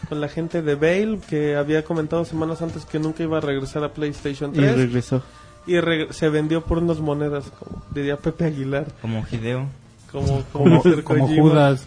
con 0.08 0.20
la 0.20 0.28
gente 0.28 0.62
de 0.62 0.74
Bale 0.74 1.18
que 1.28 1.56
había 1.56 1.84
comentado 1.84 2.24
semanas 2.24 2.62
antes 2.62 2.84
que 2.84 2.98
nunca 2.98 3.22
iba 3.22 3.38
a 3.38 3.40
regresar 3.40 3.84
a 3.84 3.92
PlayStation 3.92 4.50
Y 4.52 4.58
3 4.58 4.76
regresó. 4.76 5.22
y, 5.66 5.72
reg- 5.74 6.12
se 6.12 6.28
vendió 6.28 6.62
por 6.64 6.78
unas 6.78 6.98
monedas, 7.00 7.44
como 7.58 7.82
diría 7.94 8.16
Pepe 8.16 8.46
Aguilar, 8.46 8.86
Como 9.02 9.24
Hideo. 9.30 9.66
como 10.10 10.42
como, 10.52 10.82
Como. 11.04 11.26
Judas. 11.28 11.86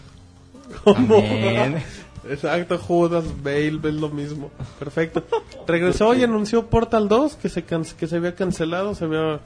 Como- 0.84 0.94
También. 1.16 1.82
Exacto, 2.30 2.78
Judas, 2.78 3.24
Bale, 3.42 3.80
es 3.82 3.94
lo 3.94 4.08
mismo. 4.08 4.50
Perfecto. 4.78 5.24
Regresó 5.66 6.14
y 6.14 6.22
anunció 6.22 6.66
Portal 6.66 7.08
2 7.08 7.34
que 7.34 7.48
se 7.48 7.64
can- 7.64 7.84
que 7.98 8.06
se 8.06 8.16
había 8.16 8.36
cancelado, 8.36 8.94
se 8.94 9.04
había 9.06 9.40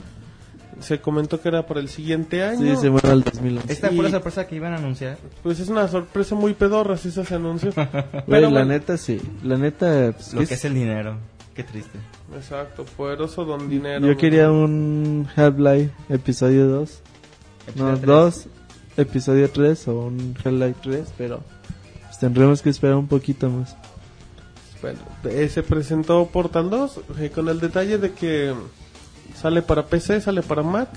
se 0.80 1.00
comentó 1.00 1.40
que 1.40 1.48
era 1.48 1.66
para 1.66 1.80
el 1.80 1.88
siguiente 1.88 2.42
año. 2.44 2.74
Sí, 2.76 2.80
se 2.82 2.90
muere 2.90 3.08
al 3.10 3.22
2011. 3.22 3.72
Esta 3.72 3.88
fue 3.90 4.04
la 4.04 4.10
sorpresa 4.10 4.46
que 4.46 4.56
iban 4.56 4.72
a 4.72 4.76
anunciar. 4.76 5.18
Pues 5.42 5.58
es 5.60 5.68
una 5.68 5.88
sorpresa 5.88 6.34
muy 6.34 6.54
pedorra 6.54 6.96
si 6.96 7.10
se 7.10 7.34
anunció. 7.34 7.70
Pero 7.74 8.22
la 8.28 8.48
bueno. 8.48 8.64
neta 8.66 8.96
sí. 8.96 9.20
La 9.42 9.56
neta, 9.56 10.12
pues, 10.16 10.34
Lo 10.34 10.42
es- 10.42 10.48
que 10.48 10.54
es 10.54 10.64
el 10.64 10.74
dinero. 10.74 11.16
Qué 11.54 11.62
triste. 11.64 11.98
Exacto, 12.34 12.84
poderoso 12.96 13.44
don 13.46 13.68
dinero. 13.70 14.06
yo 14.06 14.16
quería 14.18 14.50
un 14.50 15.26
Half-Life 15.36 15.90
episodio 16.10 16.66
2. 16.68 17.00
No, 17.76 17.90
Episodio 17.94 18.14
2, 18.14 18.46
episodio 18.98 19.50
3 19.50 19.88
o 19.88 20.00
un 20.06 20.34
Half-Life 20.44 20.76
3, 20.82 21.14
pero 21.16 21.40
pues, 22.02 22.18
tendremos 22.18 22.60
que 22.60 22.68
esperar 22.70 22.96
un 22.96 23.06
poquito 23.08 23.48
más. 23.48 23.74
Bueno, 24.82 24.98
eh, 25.24 25.48
se 25.48 25.62
presentó 25.62 26.26
Portal 26.26 26.68
2 26.68 27.00
eh, 27.20 27.30
con 27.34 27.48
el 27.48 27.58
detalle 27.58 27.96
de 27.96 28.12
que 28.12 28.54
sale 29.34 29.62
para 29.62 29.86
PC, 29.86 30.20
sale 30.20 30.42
para 30.42 30.62
Mac, 30.62 30.88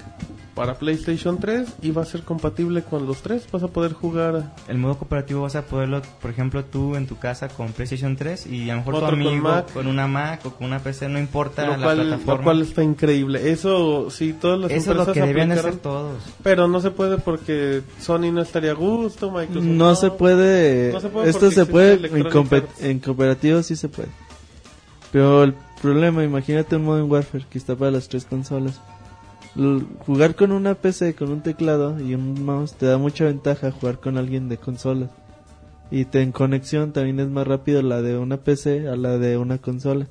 para 0.56 0.74
PlayStation 0.78 1.40
3 1.40 1.70
y 1.82 1.92
va 1.92 2.02
a 2.02 2.06
ser 2.06 2.24
compatible 2.24 2.84
con 2.84 3.06
los 3.08 3.22
tres. 3.22 3.48
Vas 3.50 3.64
a 3.64 3.70
poder 3.70 3.94
jugar 3.94 4.54
El 4.68 4.78
modo 4.78 4.98
cooperativo 4.98 5.44
vas 5.44 5.56
a 5.56 5.62
poderlo, 5.62 6.02
por 6.22 6.32
ejemplo, 6.32 6.66
tú 6.66 6.96
en 6.98 7.08
tu 7.08 7.18
casa 7.18 7.48
con 7.48 7.72
PlayStation 7.72 8.18
3 8.18 8.46
y 8.48 8.70
a 8.70 8.74
lo 8.74 8.80
mejor 8.80 8.96
Otro 8.96 9.08
tu 9.10 9.16
con 9.16 9.22
amigo 9.22 9.44
Mac. 9.44 9.72
con, 9.72 9.88
una 9.88 10.08
Mac 10.08 10.46
o 10.46 10.52
con 10.52 10.68
una 10.68 10.80
PC, 10.80 11.08
no 11.08 11.18
importa 11.18 11.66
lo 11.66 11.78
la 11.78 11.84
cual, 11.84 11.98
plataforma. 12.02 12.36
lo 12.36 12.44
cual 12.44 12.62
está 12.62 12.84
increíble. 12.84 13.50
Eso 13.52 14.10
sí, 14.10 14.34
todas 14.34 14.60
las 14.60 14.72
Eso 14.72 14.92
es 14.92 14.98
lo 14.98 15.04
empresas 15.04 15.14
que 15.14 15.22
aplicaron, 15.22 15.52
hacer 15.54 15.76
todos. 15.78 16.24
pero 16.44 16.68
no 16.68 16.82
se 16.82 16.92
puede 16.92 17.20
porque 17.20 17.82
Sony 18.02 18.30
no 18.34 18.42
estaría 18.42 18.72
a 18.72 18.76
gusto, 18.76 19.32
Microsoft 19.32 19.64
No 19.64 19.96
se 19.96 20.12
puede. 20.12 20.92
No 20.92 21.00
se 21.00 21.08
puede 21.08 21.30
esto 21.30 21.52
se 21.52 21.66
puede. 21.66 22.08
En, 22.08 22.28
en 22.82 23.00
cooperativo 23.00 23.64
sí 23.64 23.78
se 23.78 23.88
puede. 23.88 24.10
Pero 25.12 25.44
el 25.44 25.54
problema, 25.82 26.24
imagínate 26.24 26.76
un 26.76 26.84
Modern 26.86 27.10
Warfare 27.12 27.46
que 27.50 27.58
está 27.58 27.76
para 27.76 27.92
las 27.92 28.08
tres 28.10 28.26
consolas. 28.26 28.80
L- 29.56 29.84
jugar 30.06 30.36
con 30.36 30.52
una 30.52 30.76
PC, 30.76 31.16
con 31.16 31.32
un 31.32 31.42
teclado 31.42 32.00
y 32.00 32.14
un 32.14 32.44
mouse 32.46 32.74
te 32.76 32.86
da 32.86 32.98
mucha 32.98 33.26
ventaja 33.26 33.72
jugar 33.72 34.00
con 34.00 34.18
alguien 34.18 34.50
de 34.50 34.58
consolas. 34.58 35.10
Y 35.92 36.06
te, 36.06 36.22
en 36.22 36.32
conexión 36.32 36.94
también 36.94 37.20
es 37.20 37.30
más 37.30 37.48
rápido 37.48 37.82
la 37.82 38.02
de 38.04 38.18
una 38.18 38.38
PC 38.38 38.88
a 38.88 38.96
la 38.96 39.18
de 39.18 39.38
una 39.38 39.58
consola. 39.58 40.08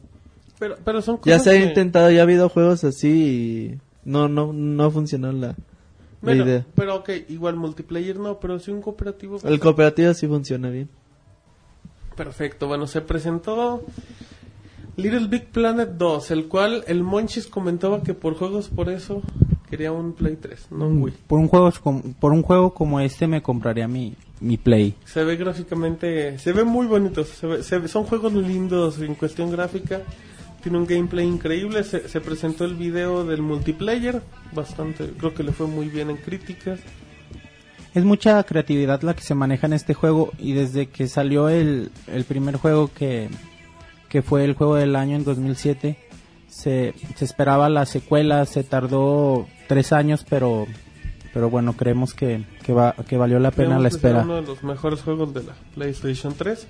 Pero, 0.59 0.77
pero 0.85 1.01
son 1.03 1.19
Ya 1.19 1.39
cosas 1.39 1.43
se 1.45 1.51
ha 1.51 1.57
intentado, 1.69 2.11
ya 2.11 2.21
ha 2.21 2.23
habido 2.25 2.49
juegos 2.49 2.83
así 2.83 3.09
y 3.09 3.79
no, 4.05 4.29
no, 4.29 4.53
no 4.53 4.85
ha 4.85 4.91
funcionado 4.91 5.33
la, 5.35 5.47
la 5.49 5.55
Bueno, 6.21 6.45
idea. 6.45 6.67
pero 6.75 6.97
ok, 6.97 7.11
igual 7.29 7.55
multiplayer 7.55 8.19
no, 8.19 8.41
pero 8.41 8.59
sí 8.59 8.73
un 8.73 8.83
cooperativo. 8.83 9.39
El 9.45 9.61
cooperativo 9.61 10.13
sí 10.15 10.27
funciona 10.27 10.69
bien. 10.69 10.89
Perfecto, 12.17 12.67
bueno, 12.67 12.89
se 12.89 13.01
presentó 13.01 13.85
Little 14.99 15.29
Big 15.29 15.47
Planet 15.47 15.91
2, 15.97 16.31
el 16.33 16.49
cual 16.49 16.83
el 16.89 17.03
Monchis 17.05 17.47
comentaba 17.47 18.03
que 18.03 18.15
por 18.15 18.35
juegos 18.35 18.69
por 18.69 18.91
eso 18.91 19.23
quería 19.71 19.93
un 19.93 20.13
Play 20.13 20.37
3, 20.37 20.67
no 20.73 20.89
un 20.89 21.01
Wii. 21.03 21.15
Por 21.29 21.39
un 21.39 21.47
juego, 21.49 21.73
por 22.19 22.33
un 22.33 22.43
juego 22.43 22.75
como 22.75 22.99
este 22.99 23.27
me 23.29 23.41
compraría 23.41 23.87
mi, 23.87 24.15
mi 24.41 24.57
Play. 24.57 24.95
Se 25.05 25.23
ve 25.23 25.37
gráficamente, 25.37 26.37
se 26.41 26.53
ve 26.53 26.65
muy 26.65 26.87
bonito, 26.87 27.23
se 27.25 27.47
ve- 27.47 27.63
se 27.63 27.79
ve- 27.79 27.87
son 27.89 28.05
juegos 28.05 28.33
lindos 28.35 28.99
en 29.01 29.15
cuestión 29.15 29.53
gráfica, 29.53 30.01
tiene 30.65 30.79
un 30.79 30.87
gameplay 30.87 31.25
increíble, 31.27 31.85
se, 31.85 32.09
se 32.09 32.21
presentó 32.21 32.65
el 32.65 32.75
video 32.75 33.25
del 33.25 33.41
multiplayer, 33.41 34.21
bastante, 34.53 35.11
creo 35.17 35.33
que 35.33 35.45
le 35.45 35.53
fue 35.53 35.69
muy 35.69 35.89
bien 35.89 36.11
en 36.11 36.17
críticas. 36.17 36.81
Es 37.95 38.03
mucha 38.05 38.43
creatividad 38.43 39.03
la 39.03 39.15
que 39.15 39.23
se 39.23 39.35
maneja 39.37 39.69
en 39.69 39.75
este 39.75 39.95
juego 39.95 40.33
y 40.39 40.55
desde 40.55 40.87
que 40.89 41.07
salió 41.07 41.49
el, 41.49 41.91
el 42.09 42.25
primer 42.25 42.57
juego 42.57 42.91
que, 42.93 43.29
que 44.09 44.23
fue 44.23 44.45
el 44.45 44.55
juego 44.55 44.77
del 44.77 44.97
año 44.97 45.17
en 45.17 45.25
2007, 45.25 45.97
se, 46.49 46.95
se 47.17 47.25
esperaba 47.25 47.69
la 47.69 47.87
secuela, 47.87 48.45
se 48.47 48.65
tardó 48.65 49.47
tres 49.69 49.93
años, 49.93 50.25
pero, 50.29 50.67
pero 51.35 51.51
bueno, 51.51 51.75
creemos 51.75 52.15
que, 52.15 52.45
que, 52.63 52.73
va, 52.73 52.95
que 53.07 53.17
valió 53.17 53.39
la 53.39 53.51
pena 53.51 53.77
Creemos 53.77 53.83
la 53.83 53.89
espera. 53.89 54.23
uno 54.23 54.37
de 54.37 54.43
los 54.43 54.63
mejores 54.65 55.03
juegos 55.03 55.35
de 55.35 55.43
la 55.45 55.53
PlayStation 55.75 56.35
3. 56.37 56.67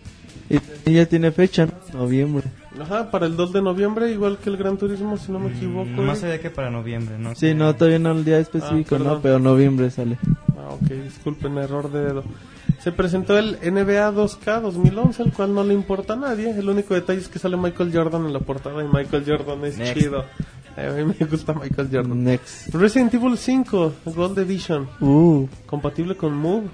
Y 0.86 0.92
ya 0.94 1.04
tiene 1.04 1.30
fecha, 1.30 1.66
¿no? 1.66 1.98
noviembre. 2.00 2.44
Ajá, 2.80 3.10
para 3.10 3.26
el 3.26 3.36
2 3.36 3.52
de 3.52 3.60
noviembre, 3.62 4.10
igual 4.10 4.38
que 4.38 4.48
el 4.48 4.56
Gran 4.56 4.78
Turismo, 4.78 5.18
si 5.18 5.30
no 5.30 5.38
me 5.38 5.50
equivoco. 5.54 5.90
Mm, 5.90 6.10
¿eh? 6.10 6.16
se 6.16 6.26
ve 6.28 6.40
que 6.40 6.48
para 6.48 6.70
noviembre, 6.70 7.18
¿no? 7.18 7.34
Sí, 7.34 7.52
no, 7.54 7.74
todavía 7.76 7.98
no 7.98 8.12
el 8.12 8.24
día 8.24 8.38
específico, 8.38 8.94
Ah, 8.94 8.98
perdón. 8.98 9.14
no, 9.14 9.20
pero 9.20 9.38
noviembre 9.38 9.90
sale. 9.90 10.16
Ah, 10.56 10.70
ok, 10.70 10.88
disculpen, 10.88 11.58
error 11.58 11.90
de 11.92 12.00
dedo. 12.02 12.24
Se 12.80 12.92
presentó 12.92 13.36
el 13.38 13.58
NBA 13.60 14.12
2K 14.12 14.60
2011, 14.60 15.22
el 15.24 15.32
cual 15.32 15.52
no 15.54 15.64
le 15.64 15.74
importa 15.74 16.12
a 16.12 16.16
nadie. 16.16 16.50
El 16.50 16.68
único 16.68 16.94
detalle 16.94 17.20
es 17.20 17.28
que 17.28 17.38
sale 17.38 17.56
Michael 17.56 17.90
Jordan 17.92 18.24
en 18.26 18.32
la 18.32 18.40
portada 18.40 18.82
y 18.84 18.86
Michael 18.86 19.24
Jordan 19.26 19.64
es 19.64 19.78
Next. 19.78 19.94
chido. 19.98 20.24
A 20.76 20.82
mí 20.92 21.04
me 21.18 21.26
gusta 21.26 21.54
Michael 21.54 21.88
Jordan. 21.92 22.22
Next. 22.22 22.72
Resident 22.74 23.12
Evil 23.14 23.36
5, 23.36 23.92
Gold 24.06 24.38
Edition, 24.38 24.88
Uh, 25.00 25.46
compatible 25.66 26.16
con 26.16 26.34
Move. 26.36 26.68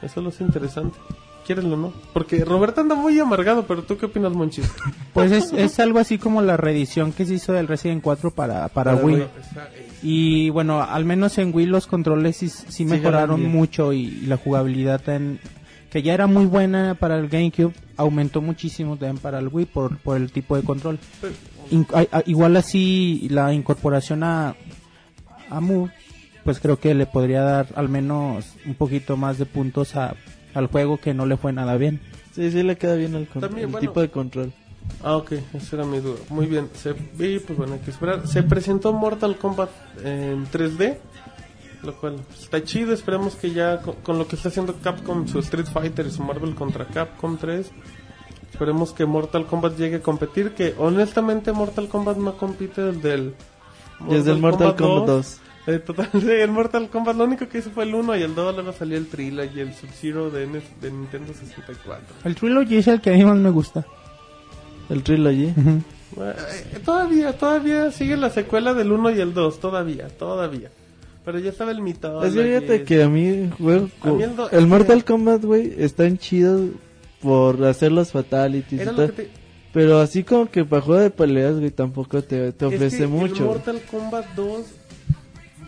Eso 0.00 0.20
lo 0.22 0.30
hace 0.30 0.44
interesante. 0.44 0.98
¿Quierenlo, 1.46 1.76
no? 1.76 1.92
Porque 2.12 2.44
Roberto 2.44 2.80
anda 2.80 2.94
muy 2.94 3.18
amargado, 3.18 3.66
pero 3.66 3.82
¿tú 3.82 3.96
qué 3.98 4.06
opinas, 4.06 4.32
Monchis? 4.32 4.70
Pues 5.12 5.30
es, 5.30 5.52
es 5.52 5.78
algo 5.80 5.98
así 5.98 6.16
como 6.16 6.40
la 6.40 6.56
reedición 6.56 7.12
que 7.12 7.26
se 7.26 7.34
hizo 7.34 7.52
del 7.52 7.68
Resident 7.68 8.02
4 8.02 8.30
para, 8.30 8.68
para 8.68 8.94
Wii. 8.96 9.26
Y 10.02 10.48
bueno, 10.50 10.82
al 10.82 11.04
menos 11.04 11.36
en 11.38 11.54
Wii 11.54 11.66
los 11.66 11.86
controles 11.86 12.36
sí, 12.36 12.48
sí 12.48 12.84
mejoraron 12.86 13.44
mucho 13.46 13.92
y, 13.92 14.04
y 14.06 14.26
la 14.26 14.38
jugabilidad 14.38 15.06
en, 15.10 15.38
que 15.90 16.02
ya 16.02 16.14
era 16.14 16.26
muy 16.26 16.46
buena 16.46 16.94
para 16.94 17.18
el 17.18 17.28
GameCube 17.28 17.74
aumentó 17.98 18.40
muchísimo 18.40 18.96
también 18.96 19.18
para 19.18 19.38
el 19.38 19.48
Wii 19.48 19.66
por, 19.66 19.98
por 19.98 20.16
el 20.16 20.32
tipo 20.32 20.56
de 20.56 20.62
control. 20.62 20.98
In- 21.70 21.86
a- 21.92 22.18
a- 22.18 22.22
igual 22.24 22.56
así 22.56 23.28
la 23.30 23.52
incorporación 23.52 24.22
a, 24.22 24.54
a 25.50 25.60
Move, 25.60 25.90
pues 26.42 26.58
creo 26.58 26.80
que 26.80 26.94
le 26.94 27.04
podría 27.04 27.42
dar 27.42 27.66
al 27.76 27.90
menos 27.90 28.46
un 28.64 28.74
poquito 28.74 29.18
más 29.18 29.36
de 29.38 29.44
puntos 29.44 29.94
a, 29.94 30.14
al 30.54 30.66
juego 30.66 30.98
que 30.98 31.14
no 31.14 31.26
le 31.26 31.36
fue 31.36 31.52
nada 31.52 31.76
bien. 31.76 32.00
sí, 32.34 32.50
sí 32.50 32.62
le 32.62 32.76
queda 32.76 32.94
bien 32.94 33.14
el, 33.14 33.26
También, 33.26 33.66
el 33.66 33.66
bueno. 33.66 33.80
tipo 33.80 34.00
de 34.00 34.10
control. 34.10 34.52
Ah, 35.02 35.16
ok, 35.16 35.32
esa 35.54 35.76
era 35.76 35.84
mi 35.84 36.00
duda. 36.00 36.18
Muy 36.28 36.46
bien, 36.46 36.68
se, 36.74 36.90
y 36.90 37.38
pues 37.38 37.56
bueno, 37.56 37.74
hay 37.74 37.80
que 37.80 37.90
esperar. 37.90 38.26
Se 38.26 38.42
presentó 38.42 38.92
Mortal 38.92 39.36
Kombat 39.36 39.70
en 40.04 40.46
3D, 40.46 40.96
lo 41.82 41.94
cual 41.94 42.16
pues, 42.28 42.42
está 42.42 42.62
chido. 42.64 42.92
Esperemos 42.92 43.34
que 43.36 43.52
ya 43.52 43.80
con, 43.80 43.94
con 43.96 44.18
lo 44.18 44.26
que 44.26 44.36
está 44.36 44.48
haciendo 44.48 44.74
Capcom, 44.82 45.26
su 45.28 45.38
Street 45.38 45.66
Fighter 45.72 46.06
y 46.06 46.10
su 46.10 46.22
Marvel 46.22 46.54
contra 46.54 46.86
Capcom 46.86 47.36
3, 47.38 47.70
esperemos 48.52 48.92
que 48.92 49.06
Mortal 49.06 49.46
Kombat 49.46 49.76
llegue 49.76 49.96
a 49.96 50.02
competir. 50.02 50.52
Que 50.52 50.74
honestamente, 50.78 51.52
Mortal 51.52 51.88
Kombat 51.88 52.16
no 52.16 52.36
compite 52.36 52.82
desde 52.82 53.14
el 53.14 53.34
Desde 54.08 54.32
el 54.32 54.38
Mortal 54.40 54.74
Kombat 54.76 55.06
2. 55.06 55.40
Eh, 55.66 55.78
total, 55.78 56.08
sí, 56.20 56.28
el 56.28 56.50
Mortal 56.50 56.88
Kombat 56.88 57.16
lo 57.16 57.24
único 57.24 57.48
que 57.48 57.58
hizo 57.58 57.70
fue 57.70 57.84
el 57.84 57.94
1 57.94 58.16
y 58.16 58.22
el 58.22 58.34
2, 58.34 58.54
luego 58.56 58.72
salió 58.72 58.96
el 58.98 59.06
Trilogy 59.06 59.50
y 59.58 59.60
el 59.60 59.74
Sub-Zero 59.74 60.30
de, 60.30 60.46
NES 60.46 60.64
de 60.80 60.90
Nintendo 60.90 61.32
64. 61.32 62.16
El 62.24 62.34
Trilogy 62.34 62.76
es 62.78 62.88
el 62.88 63.00
que 63.00 63.10
a 63.10 63.12
mí 63.12 63.24
más 63.24 63.36
me 63.38 63.50
gusta. 63.50 63.86
El 64.90 65.02
Trilogy. 65.02 65.54
Eh, 66.16 66.34
todavía, 66.84 67.32
todavía 67.38 67.90
sigue 67.92 68.16
la 68.16 68.30
secuela 68.30 68.74
del 68.74 68.92
1 68.92 69.10
y 69.12 69.20
el 69.20 69.32
2, 69.34 69.60
todavía, 69.60 70.08
todavía. 70.08 70.68
Pero 71.24 71.38
ya 71.38 71.50
estaba 71.50 71.70
el 71.70 71.80
mito. 71.80 72.22
Es 72.24 72.34
que 72.34 72.42
fíjate 72.42 72.82
que 72.82 73.02
a 73.04 73.08
mí, 73.08 73.48
güey, 73.58 73.88
A 74.02 74.10
mí 74.10 74.22
el 74.24 74.34
do- 74.34 74.50
el 74.50 74.66
Mortal 74.66 75.04
Kombat, 75.04 75.44
güey, 75.44 75.72
están 75.78 76.18
chidos 76.18 76.70
por 77.20 77.64
hacer 77.64 77.92
los 77.92 78.10
fatalities 78.10 78.82
y 78.82 78.84
lo 78.84 78.92
todo. 78.94 79.06
que 79.06 79.12
te, 79.12 79.30
Pero 79.72 80.00
así 80.00 80.24
como 80.24 80.50
que 80.50 80.64
para 80.64 80.82
juego 80.82 81.00
de 81.00 81.10
peleas, 81.10 81.56
güey, 81.56 81.70
tampoco 81.70 82.20
te, 82.22 82.50
te 82.52 82.66
es 82.66 82.74
ofrece 82.74 82.98
que 82.98 83.06
mucho. 83.06 83.36
El 83.36 83.48
Mortal 83.50 83.80
Kombat 83.88 84.26
2 84.34 84.64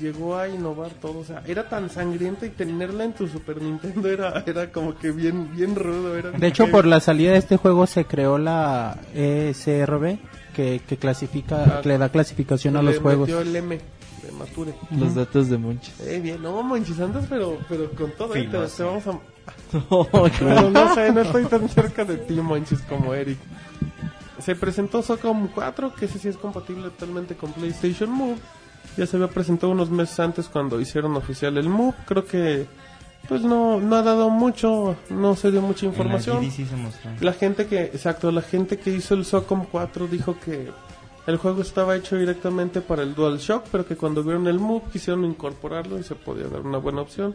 llegó 0.05 0.37
a 0.37 0.49
innovar 0.49 0.91
todo, 1.01 1.19
o 1.21 1.25
sea, 1.25 1.43
era 1.47 1.69
tan 1.69 1.89
sangrienta 1.91 2.45
y 2.47 2.51
tenerla 2.51 3.05
en 3.05 3.13
tu 3.15 3.27
Super 3.27 3.61
Nintendo 3.63 4.09
era, 4.09 4.45
era 4.47 4.71
como 4.71 4.95
que 4.97 5.11
bien, 5.11 5.55
bien 5.57 5.75
rudo. 5.75 6.17
Era 6.17 6.31
De 6.31 6.47
hecho, 6.47 6.71
por 6.71 6.85
la 6.87 7.01
salida 7.01 7.33
de 7.33 7.39
este 7.39 7.57
juego 7.57 7.87
se 7.87 8.05
creó 8.05 8.39
la 8.39 8.99
ESRB, 9.15 10.19
que, 10.55 10.81
que 10.87 10.97
clasifica, 10.97 11.65
Ah, 11.65 11.81
que 11.83 11.89
le 11.89 11.99
da 11.99 12.09
clasificación 12.11 12.77
a 12.77 12.83
los 12.83 12.99
juegos. 12.99 13.29
el 13.29 13.57
M. 13.57 13.77
de 14.23 14.33
Mature. 14.33 14.75
Los 14.91 15.15
datos 15.15 15.49
de 15.49 15.59
Monchis. 15.59 15.99
Eh, 16.01 16.21
bien, 16.23 16.43
no, 16.43 16.63
Monchis, 16.63 17.01
andas 17.01 17.27
pero, 17.29 17.59
pero 17.69 17.91
con 17.93 18.11
todo, 18.13 18.35
eh, 18.37 18.49
te, 18.51 18.59
te 18.59 18.83
vamos 18.83 19.07
a... 19.07 19.19
Oh, 19.91 20.07
Pero 20.39 20.71
no 20.71 20.95
sé, 20.95 21.13
no 21.13 21.21
estoy 21.23 21.45
tan 21.47 21.69
cerca 21.69 22.05
de 22.05 22.17
ti, 22.19 22.35
Monchis, 22.35 22.81
como 22.83 23.13
Eric. 23.15 23.39
Se 24.39 24.55
presentó 24.55 25.03
Socom 25.03 25.49
4, 25.49 25.95
que 25.95 26.05
ese 26.07 26.19
sí 26.19 26.29
es 26.29 26.37
compatible 26.37 26.85
totalmente 26.91 27.35
con 27.35 27.53
PlayStation 27.53 28.11
Move. 28.11 28.37
Ya 28.97 29.07
se 29.07 29.17
había 29.17 29.29
presentado 29.29 29.73
unos 29.73 29.91
meses 29.91 30.19
antes 30.21 30.49
cuando 30.49 30.81
hicieron 30.81 31.17
oficial 31.17 31.57
el 31.59 31.69
Move. 31.69 31.95
Creo 32.07 32.25
que 32.25 32.67
pues 33.29 33.43
no, 33.43 33.81
no 33.81 33.97
ha 33.97 34.03
dado 34.03 34.31
mucho, 34.31 34.97
no 35.11 35.35
se 35.35 35.51
dio 35.51 35.63
mucha 35.63 35.87
información. 35.87 36.51
Se 36.51 36.77
mostró. 36.77 37.11
La 37.21 37.33
gente 37.33 37.67
que, 37.67 37.85
exacto, 37.85 38.31
la 38.31 38.43
gente 38.43 38.79
que 38.79 38.91
hizo 38.91 39.15
el 39.15 39.25
Socom 39.25 39.67
4 39.71 40.07
dijo 40.09 40.37
que 40.39 40.71
el 41.27 41.37
juego 41.39 41.63
estaba 41.63 41.97
hecho 41.97 42.19
directamente 42.19 42.83
para 42.83 43.03
el 43.03 43.15
DualShock, 43.15 43.65
pero 43.73 43.87
que 43.87 43.97
cuando 43.97 44.23
vieron 44.23 44.47
el 44.47 44.59
Move 44.59 44.85
quisieron 44.93 45.25
incorporarlo 45.25 45.99
y 45.99 46.03
se 46.03 46.15
podía 46.15 46.49
dar 46.49 46.61
una 46.61 46.79
buena 46.79 47.01
opción. 47.01 47.35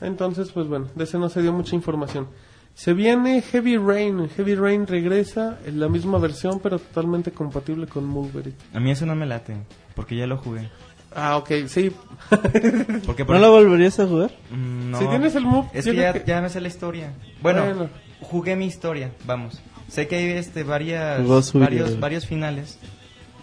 Entonces, 0.00 0.50
pues 0.50 0.66
bueno, 0.66 0.88
de 0.94 1.04
ese 1.04 1.18
no 1.18 1.28
se 1.28 1.42
dio 1.42 1.52
mucha 1.52 1.76
información. 1.76 2.26
Se 2.74 2.94
viene 2.94 3.42
Heavy 3.42 3.76
Rain. 3.76 4.28
Heavy 4.30 4.54
Rain 4.54 4.86
regresa 4.86 5.58
en 5.66 5.78
la 5.78 5.88
misma 5.88 6.18
versión, 6.18 6.60
pero 6.60 6.78
totalmente 6.78 7.30
compatible 7.30 7.86
con 7.86 8.06
Move. 8.06 8.40
Eric. 8.40 8.54
A 8.72 8.80
mí 8.80 8.90
eso 8.90 9.06
no 9.06 9.14
me 9.14 9.26
late, 9.26 9.56
porque 10.00 10.16
ya 10.16 10.26
lo 10.26 10.38
jugué. 10.38 10.70
Ah, 11.14 11.36
ok, 11.36 11.50
sí. 11.66 11.92
Porque 13.04 13.24
por 13.26 13.34
¿No 13.34 13.40
lo 13.42 13.50
volverías 13.50 13.98
a 14.00 14.06
jugar? 14.06 14.30
Mm, 14.50 14.92
no. 14.92 14.98
Si 14.98 15.06
tienes 15.08 15.34
el 15.34 15.44
Move, 15.44 15.68
Es 15.74 15.84
yo 15.84 15.92
que 15.92 15.98
creo 15.98 16.14
ya, 16.14 16.24
ya 16.24 16.40
me 16.40 16.48
sé 16.48 16.58
la 16.60 16.68
historia. 16.68 17.12
Bueno, 17.42 17.64
Bueno. 17.64 17.90
jugué 18.22 18.56
mi 18.56 18.64
historia, 18.66 19.10
vamos. 19.26 19.60
Sé 19.88 20.06
que 20.08 20.16
hay 20.16 20.24
este, 20.30 20.62
varias, 20.62 21.20
Jugó 21.20 21.42
su 21.42 21.58
varios, 21.58 21.88
video. 21.88 22.00
varios 22.00 22.26
finales, 22.26 22.78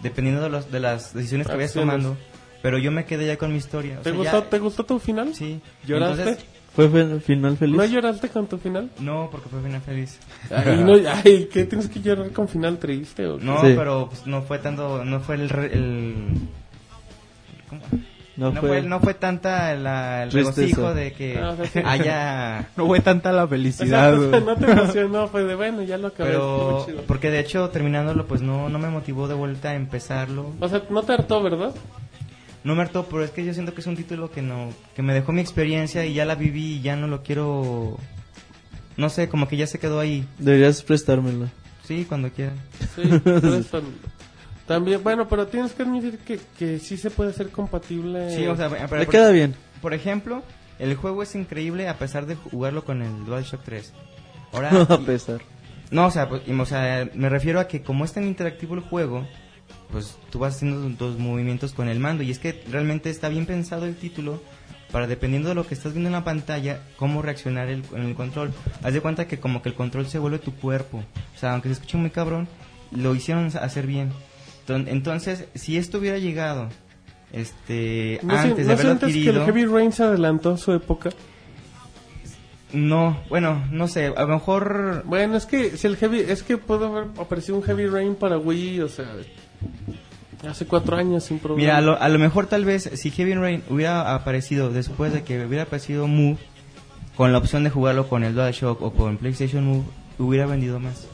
dependiendo 0.02 0.42
de, 0.42 0.48
los, 0.48 0.72
de 0.72 0.80
las 0.80 1.12
decisiones 1.14 1.46
que 1.46 1.52
vayas 1.54 1.70
Acciones. 1.76 1.94
tomando. 2.02 2.16
Pero 2.62 2.78
yo 2.78 2.90
me 2.90 3.04
quedé 3.04 3.26
ya 3.26 3.36
con 3.36 3.52
mi 3.52 3.58
historia. 3.58 3.98
o 4.00 4.02
¿Te, 4.02 4.10
sea, 4.10 4.18
gustó, 4.18 4.42
ya- 4.44 4.50
¿Te 4.50 4.58
gustó 4.58 4.84
tu 4.84 4.98
final? 4.98 5.34
Sí. 5.34 5.60
¿Lloraste? 5.86 6.22
Entonces, 6.22 6.46
¿Fue 6.78 6.88
fe- 6.88 7.18
final 7.18 7.56
feliz? 7.56 7.76
¿No 7.76 7.84
lloraste 7.84 8.28
con 8.28 8.46
tu 8.46 8.56
final? 8.58 8.88
no, 9.00 9.28
porque 9.32 9.48
fue 9.48 9.60
final 9.60 9.80
feliz. 9.80 10.16
Ay, 10.48 10.76
no, 10.84 10.92
ay, 10.94 11.48
¿qué 11.52 11.64
tienes 11.64 11.88
que 11.88 12.00
llorar 12.00 12.30
con 12.30 12.46
final 12.46 12.78
triste? 12.78 13.26
O 13.26 13.36
qué? 13.36 13.44
No, 13.44 13.60
Sí. 13.62 13.74
pero 13.76 14.06
pues, 14.08 14.26
no 14.28 14.42
fue 14.42 14.60
tanto, 14.60 15.04
no 15.04 15.18
fue 15.18 15.34
el... 15.34 15.48
re- 15.48 15.72
el 15.74 16.14
¿cómo? 17.68 17.82
No, 18.36 18.52
No, 18.52 18.60
fue. 18.60 18.68
fue, 18.68 18.82
no 18.82 19.00
fue 19.00 19.14
tanta 19.14 19.74
la, 19.74 20.22
el 20.22 20.30
regocijo 20.30 20.94
de 20.94 21.12
que 21.12 21.36
Ah, 21.36 21.50
o 21.50 21.56
sea, 21.56 21.66
sí. 21.66 21.80
haya... 21.84 22.68
No 22.76 22.86
fue 22.86 23.00
tanta 23.00 23.32
la 23.32 23.48
felicidad. 23.48 24.14
No 24.14 24.54
te 24.54 24.70
emocionó, 24.70 25.26
fue 25.26 25.42
de 25.42 25.56
bueno, 25.56 25.82
ya 25.82 25.98
lo 25.98 26.06
acabé. 26.06 26.30
Pero, 26.30 26.86
porque 27.08 27.32
de 27.32 27.40
hecho 27.40 27.70
terminándolo, 27.70 28.26
pues 28.26 28.40
no, 28.40 28.68
no 28.68 28.78
me 28.78 28.88
motivó 28.90 29.26
de 29.26 29.34
vuelta 29.34 29.70
a 29.70 29.74
empezarlo. 29.74 30.52
O 30.60 30.68
sea, 30.68 30.82
no 30.90 31.02
te 31.02 31.14
hartó, 31.14 31.42
¿verdad? 31.42 31.72
No 32.64 32.74
me 32.74 32.82
hartó, 32.82 33.06
pero 33.06 33.22
es 33.24 33.30
que 33.30 33.44
yo 33.44 33.54
siento 33.54 33.72
que 33.74 33.80
es 33.80 33.86
un 33.86 33.96
título 33.96 34.30
que 34.30 34.42
no, 34.42 34.70
que 34.96 35.02
me 35.02 35.14
dejó 35.14 35.32
mi 35.32 35.40
experiencia 35.40 36.04
y 36.04 36.14
ya 36.14 36.24
la 36.24 36.34
viví 36.34 36.74
y 36.74 36.80
ya 36.82 36.96
no 36.96 37.06
lo 37.06 37.22
quiero, 37.22 37.96
no 38.96 39.08
sé, 39.10 39.28
como 39.28 39.46
que 39.48 39.56
ya 39.56 39.66
se 39.66 39.78
quedó 39.78 40.00
ahí. 40.00 40.26
Deberías 40.38 40.82
prestármelo. 40.82 41.48
Sí, 41.84 42.04
cuando 42.08 42.30
quiera. 42.30 42.52
Sí. 42.96 43.02
También, 44.66 45.02
bueno, 45.02 45.26
pero 45.28 45.46
tienes 45.46 45.72
que 45.72 45.82
admitir 45.82 46.18
que, 46.18 46.38
que 46.58 46.78
sí 46.78 46.96
se 46.98 47.10
puede 47.10 47.30
hacer 47.30 47.48
compatible. 47.50 48.34
Sí, 48.36 48.46
o 48.46 48.56
sea, 48.56 48.68
pero- 48.68 48.96
Le 48.98 49.04
por, 49.06 49.12
queda 49.12 49.30
bien. 49.30 49.54
por 49.80 49.94
ejemplo, 49.94 50.42
el 50.78 50.94
juego 50.96 51.22
es 51.22 51.34
increíble 51.34 51.88
a 51.88 51.96
pesar 51.96 52.26
de 52.26 52.34
jugarlo 52.34 52.84
con 52.84 53.00
el 53.02 53.24
DualShock 53.24 53.62
3. 53.64 53.94
Ahora, 54.52 54.70
a 54.88 54.98
pesar. 54.98 55.40
no, 55.90 56.06
o 56.06 56.10
sea, 56.10 56.28
pues, 56.28 56.42
y- 56.46 56.52
o 56.52 56.66
sea, 56.66 57.08
me 57.14 57.30
refiero 57.30 57.60
a 57.60 57.66
que 57.68 57.82
como 57.82 58.04
es 58.04 58.12
tan 58.12 58.24
interactivo 58.24 58.74
el 58.74 58.80
juego, 58.80 59.26
pues 59.90 60.16
tú 60.30 60.38
vas 60.40 60.56
haciendo 60.56 60.88
tus 60.96 61.18
movimientos 61.18 61.72
con 61.72 61.88
el 61.88 61.98
mando 61.98 62.22
y 62.22 62.30
es 62.30 62.38
que 62.38 62.62
realmente 62.70 63.10
está 63.10 63.28
bien 63.28 63.46
pensado 63.46 63.86
el 63.86 63.94
título 63.96 64.42
para 64.92 65.06
dependiendo 65.06 65.48
de 65.50 65.54
lo 65.54 65.66
que 65.66 65.74
estás 65.74 65.92
viendo 65.92 66.08
en 66.08 66.12
la 66.14 66.24
pantalla, 66.24 66.80
cómo 66.96 67.20
reaccionar 67.22 67.68
el, 67.68 67.82
en 67.94 68.02
el 68.02 68.14
control. 68.14 68.52
Haz 68.82 68.94
de 68.94 69.00
cuenta 69.02 69.26
que 69.28 69.38
como 69.38 69.60
que 69.62 69.68
el 69.68 69.74
control 69.74 70.06
se 70.06 70.18
vuelve 70.18 70.38
tu 70.38 70.54
cuerpo. 70.54 70.98
O 71.36 71.38
sea, 71.38 71.52
aunque 71.52 71.68
se 71.68 71.74
escuche 71.74 71.98
muy 71.98 72.08
cabrón, 72.10 72.48
lo 72.90 73.14
hicieron 73.14 73.50
hacer 73.60 73.86
bien. 73.86 74.10
Enton- 74.66 74.86
Entonces, 74.88 75.44
si 75.54 75.76
esto 75.76 75.98
hubiera 75.98 76.16
llegado 76.18 76.68
este 77.32 78.18
¿No, 78.22 78.34
antes 78.34 78.50
¿no 78.50 78.56
de 78.56 78.72
haberlo 78.72 78.82
sientes 78.98 79.12
que 79.12 79.28
el 79.30 79.36
adquirido, 79.38 79.44
Heavy 79.44 79.64
Rain 79.66 79.92
se 79.92 80.02
adelantó 80.04 80.56
su 80.56 80.72
época? 80.72 81.10
no, 82.72 83.18
bueno, 83.30 83.64
no 83.70 83.88
sé, 83.88 84.06
a 84.14 84.22
lo 84.22 84.28
mejor 84.28 85.02
Bueno, 85.06 85.36
es 85.36 85.46
que 85.46 85.76
si 85.76 85.86
el 85.86 85.96
Heavy, 85.96 86.20
es 86.20 86.42
que 86.42 86.58
puede 86.58 86.86
haber 86.86 87.04
aparecido 87.18 87.56
un 87.56 87.62
Heavy 87.62 87.86
Rain 87.86 88.14
para 88.14 88.38
Wii, 88.38 88.80
o 88.80 88.88
sea, 88.88 89.06
hace 90.46 90.66
cuatro 90.66 90.96
años 90.96 91.24
sin 91.24 91.38
problema. 91.38 91.60
Mira, 91.60 91.76
a 91.78 91.80
lo, 91.80 92.00
a 92.00 92.08
lo 92.08 92.18
mejor 92.18 92.46
tal 92.46 92.64
vez 92.64 92.90
si 92.94 93.10
Heavy 93.10 93.34
Rain 93.34 93.62
hubiera 93.70 94.14
aparecido 94.14 94.70
después 94.70 95.12
de 95.12 95.22
que 95.22 95.44
hubiera 95.44 95.64
aparecido 95.64 96.06
Move, 96.06 96.38
con 97.16 97.32
la 97.32 97.38
opción 97.38 97.64
de 97.64 97.70
jugarlo 97.70 98.08
con 98.08 98.22
el 98.22 98.34
DualShock 98.34 98.80
o 98.80 98.92
con 98.92 99.16
PlayStation 99.16 99.64
Move, 99.64 99.84
hubiera 100.18 100.46
vendido 100.46 100.78
más. 100.78 101.08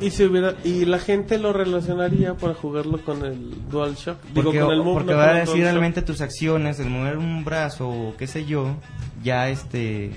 Y 0.00 0.10
si 0.10 0.24
hubiera 0.24 0.54
y 0.64 0.84
la 0.84 0.98
gente 0.98 1.38
lo 1.38 1.52
relacionaría 1.52 2.34
para 2.34 2.54
jugarlo 2.54 2.98
con 3.04 3.24
el 3.24 3.68
DualShock, 3.68 4.22
digo 4.34 4.44
Porque, 4.44 4.60
con 4.60 4.72
el 4.72 4.82
Move, 4.82 4.94
porque 4.94 5.12
no 5.12 5.18
va 5.18 5.30
a 5.30 5.34
decir 5.34 5.62
realmente 5.62 6.02
tus 6.02 6.20
acciones, 6.20 6.78
el 6.80 6.90
mover 6.90 7.18
un 7.18 7.44
brazo 7.44 7.88
o 7.88 8.16
qué 8.16 8.26
sé 8.26 8.44
yo, 8.44 8.76
ya 9.22 9.48
este 9.48 10.12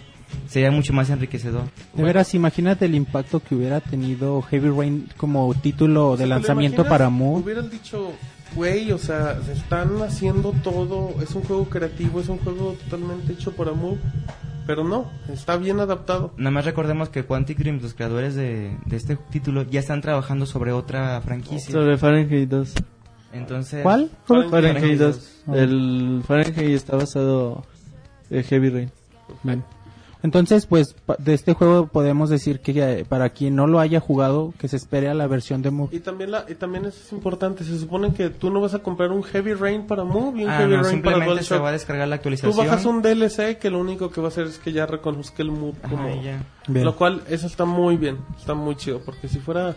sería 0.47 0.71
mucho 0.71 0.93
más 0.93 1.09
enriquecedor. 1.09 1.63
De 1.93 2.03
veras, 2.03 2.33
imagínate 2.33 2.85
el 2.85 2.95
impacto 2.95 3.39
que 3.39 3.55
hubiera 3.55 3.79
tenido 3.81 4.41
Heavy 4.43 4.69
Rain 4.69 5.09
como 5.17 5.53
título 5.53 6.11
de 6.11 6.23
¿Te 6.23 6.29
lo 6.29 6.35
lanzamiento 6.35 6.85
para 6.85 7.09
Move. 7.09 7.41
Hubieran 7.41 7.69
dicho, 7.69 8.11
güey, 8.55 8.91
o 8.91 8.97
sea, 8.97 9.41
se 9.43 9.53
están 9.53 10.01
haciendo 10.01 10.53
todo, 10.63 11.15
es 11.21 11.33
un 11.35 11.43
juego 11.43 11.65
creativo, 11.65 12.19
es 12.19 12.29
un 12.29 12.37
juego 12.39 12.75
totalmente 12.83 13.33
hecho 13.33 13.51
para 13.53 13.73
Move, 13.73 13.99
pero 14.65 14.83
no, 14.83 15.11
está 15.31 15.57
bien 15.57 15.79
adaptado. 15.79 16.33
Nada 16.37 16.51
más 16.51 16.65
recordemos 16.65 17.09
que 17.09 17.23
Quantic 17.23 17.57
Dream, 17.57 17.79
los 17.81 17.93
creadores 17.93 18.35
de, 18.35 18.77
de 18.85 18.95
este 18.95 19.15
título, 19.15 19.63
ya 19.63 19.79
están 19.79 20.01
trabajando 20.01 20.45
sobre 20.45 20.71
otra 20.71 21.21
franquicia. 21.21 21.71
Sobre 21.71 21.97
Fahrenheit 21.97 22.49
2. 22.49 22.73
Entonces, 23.33 23.83
¿Cuál? 23.83 24.09
Fahrenheit 24.25 24.51
Fahrenheit 24.51 24.99
2. 24.99 25.43
Ah. 25.47 25.55
El 25.57 26.23
Fahrenheit 26.25 26.69
está 26.69 26.95
basado 26.95 27.65
en 28.29 28.43
Heavy 28.43 28.69
Rain. 28.69 28.91
Bien. 29.43 29.63
Entonces, 30.25 30.65
pues 30.65 30.95
pa- 31.05 31.15
de 31.19 31.33
este 31.35 31.53
juego 31.53 31.87
podemos 31.87 32.29
decir 32.29 32.59
que 32.59 32.71
eh, 32.71 33.05
para 33.07 33.29
quien 33.29 33.55
no 33.55 33.67
lo 33.67 33.79
haya 33.79 33.99
jugado, 33.99 34.53
que 34.59 34.67
se 34.67 34.75
espere 34.75 35.07
a 35.07 35.13
la 35.13 35.27
versión 35.27 35.61
de 35.61 35.69
Move. 35.71 35.95
Y 35.95 35.99
también, 35.99 36.31
la, 36.31 36.45
y 36.49 36.55
también 36.55 36.85
eso 36.85 36.97
es 37.05 37.11
importante, 37.13 37.63
se 37.63 37.77
supone 37.79 38.13
que 38.13 38.29
tú 38.31 38.49
no 38.49 38.59
vas 38.59 38.73
a 38.73 38.79
comprar 38.79 39.11
un 39.11 39.21
Heavy 39.23 39.53
Rain 39.53 39.85
para 39.87 40.03
Move 40.03 40.41
y 40.41 40.43
un 40.45 40.49
ah, 40.49 40.57
Heavy 40.57 40.75
no, 40.77 40.83
Rain 40.83 41.01
para 41.01 41.15
simplemente 41.15 41.43
se 41.43 41.49
DualShock. 41.53 41.63
va 41.63 41.69
a 41.69 41.71
descargar 41.71 42.07
la 42.07 42.15
Tú 42.15 42.19
actualización. 42.19 42.57
bajas 42.57 42.85
un 42.85 43.01
DLC 43.01 43.57
que 43.59 43.69
lo 43.69 43.79
único 43.79 44.09
que 44.09 44.19
va 44.19 44.27
a 44.27 44.29
hacer 44.29 44.47
es 44.47 44.57
que 44.57 44.71
ya 44.73 44.85
reconozca 44.85 45.43
el 45.43 45.51
Move 45.51 45.75
Ajá, 45.83 45.95
como... 45.95 46.21
ya. 46.23 46.43
Lo 46.67 46.95
cual, 46.95 47.21
eso 47.29 47.45
está 47.47 47.65
muy 47.65 47.95
bien, 47.95 48.17
está 48.37 48.53
muy 48.55 48.75
chido, 48.75 48.99
porque 49.05 49.27
si 49.27 49.39
fuera... 49.39 49.75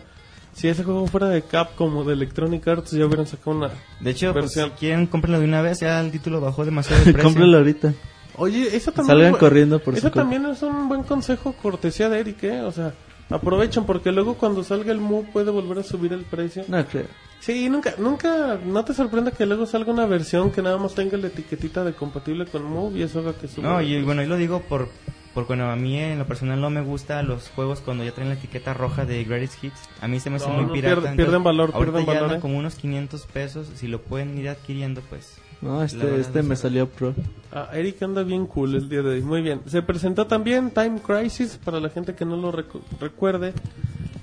Si 0.51 0.67
ese 0.67 0.83
juego 0.83 1.05
fuera 1.05 1.29
de 1.29 1.43
Capcom 1.43 1.95
o 1.95 2.03
de 2.03 2.13
Electronic 2.13 2.67
Arts, 2.67 2.91
ya 2.91 3.05
hubieran 3.05 3.27
sacado 3.27 3.51
una... 3.55 3.69
De 4.01 4.09
hecho, 4.09 4.33
pues, 4.33 4.51
si 4.51 4.59
Versión. 4.59 4.77
quieren, 4.79 5.05
cómprenlo 5.05 5.39
de 5.39 5.45
una 5.45 5.61
vez. 5.61 5.79
Ya 5.79 6.01
el 6.01 6.11
título 6.11 6.41
bajó 6.41 6.65
demasiado 6.65 7.05
de 7.05 7.13
precio. 7.13 7.29
Cómpralo 7.29 7.57
ahorita. 7.59 7.93
Oye, 8.37 8.75
eso 8.75 8.91
también... 8.91 9.17
Salgan 9.17 9.33
bu- 9.33 9.37
corriendo 9.39 9.79
por 9.79 9.95
Eso 9.97 10.11
también 10.11 10.45
es 10.45 10.61
un 10.61 10.87
buen 10.87 11.03
consejo 11.03 11.53
cortesía 11.53 12.09
de 12.09 12.19
Eric, 12.19 12.43
¿eh? 12.43 12.61
O 12.61 12.71
sea, 12.71 12.93
aprovechen 13.29 13.83
porque 13.85 14.11
luego 14.11 14.35
cuando 14.35 14.63
salga 14.63 14.91
el 14.91 14.99
Move 14.99 15.27
puede 15.33 15.51
volver 15.51 15.79
a 15.79 15.83
subir 15.83 16.13
el 16.13 16.23
precio. 16.23 16.63
No 16.67 16.85
creo. 16.85 17.05
Sí, 17.39 17.69
nunca, 17.69 17.93
nunca, 17.97 18.57
no 18.65 18.83
te 18.83 18.93
sorprenda 18.93 19.31
que 19.31 19.45
luego 19.45 19.65
salga 19.65 19.91
una 19.93 20.05
versión 20.05 20.51
que 20.51 20.61
nada 20.61 20.77
más 20.77 20.93
tenga 20.93 21.17
la 21.17 21.27
etiquetita 21.27 21.83
de 21.85 21.93
compatible 21.93 22.45
con 22.45 22.63
Move 22.63 22.99
y 22.99 23.03
eso 23.03 23.19
haga 23.19 23.33
que 23.33 23.47
suba. 23.47 23.69
No, 23.69 23.81
y 23.81 24.01
bueno, 24.03 24.21
yo 24.23 24.27
lo 24.29 24.35
digo 24.35 24.61
por, 24.61 24.89
por 25.33 25.45
cuando 25.47 25.65
a 25.69 25.75
mí 25.77 25.97
en 25.97 26.19
lo 26.19 26.25
personal 26.27 26.59
no 26.59 26.69
me 26.69 26.81
gusta 26.81 27.23
los 27.23 27.49
juegos 27.49 27.79
cuando 27.79 28.03
ya 28.03 28.11
traen 28.11 28.27
la 28.29 28.35
etiqueta 28.35 28.73
roja 28.73 29.05
de 29.05 29.23
Greatest 29.23 29.63
Hits. 29.63 29.89
A 30.01 30.07
mí 30.09 30.19
se 30.19 30.29
me 30.29 30.35
hace 30.35 30.47
No, 30.49 30.55
muy 30.55 30.65
no, 30.65 30.73
pirata. 30.73 31.01
pierde- 31.01 31.15
pierden 31.15 31.43
valor, 31.43 31.71
pierden 31.71 32.05
ya 32.05 32.13
valor, 32.21 32.33
¿eh? 32.37 32.39
como 32.41 32.57
unos 32.57 32.75
500 32.75 33.25
pesos. 33.27 33.71
Si 33.75 33.87
lo 33.87 34.01
pueden 34.01 34.37
ir 34.37 34.49
adquiriendo, 34.49 34.99
pues. 35.09 35.38
No, 35.61 35.83
este, 35.83 35.97
verdad 35.97 36.19
este 36.19 36.41
no 36.41 36.49
me 36.49 36.55
salió 36.55 36.87
pro. 36.87 37.13
Ah, 37.51 37.69
Eric 37.73 38.01
anda 38.03 38.23
bien 38.23 38.45
cool 38.47 38.75
el 38.75 38.87
día 38.87 39.01
de 39.01 39.09
hoy. 39.15 39.21
Muy 39.21 39.41
bien. 39.41 39.61
Se 39.65 39.81
presentó 39.81 40.25
también 40.27 40.71
Time 40.71 41.01
Crisis 41.01 41.57
para 41.63 41.79
la 41.79 41.89
gente 41.89 42.15
que 42.15 42.23
no 42.25 42.37
lo 42.37 42.51
recu- 42.53 42.81
recuerde. 42.99 43.53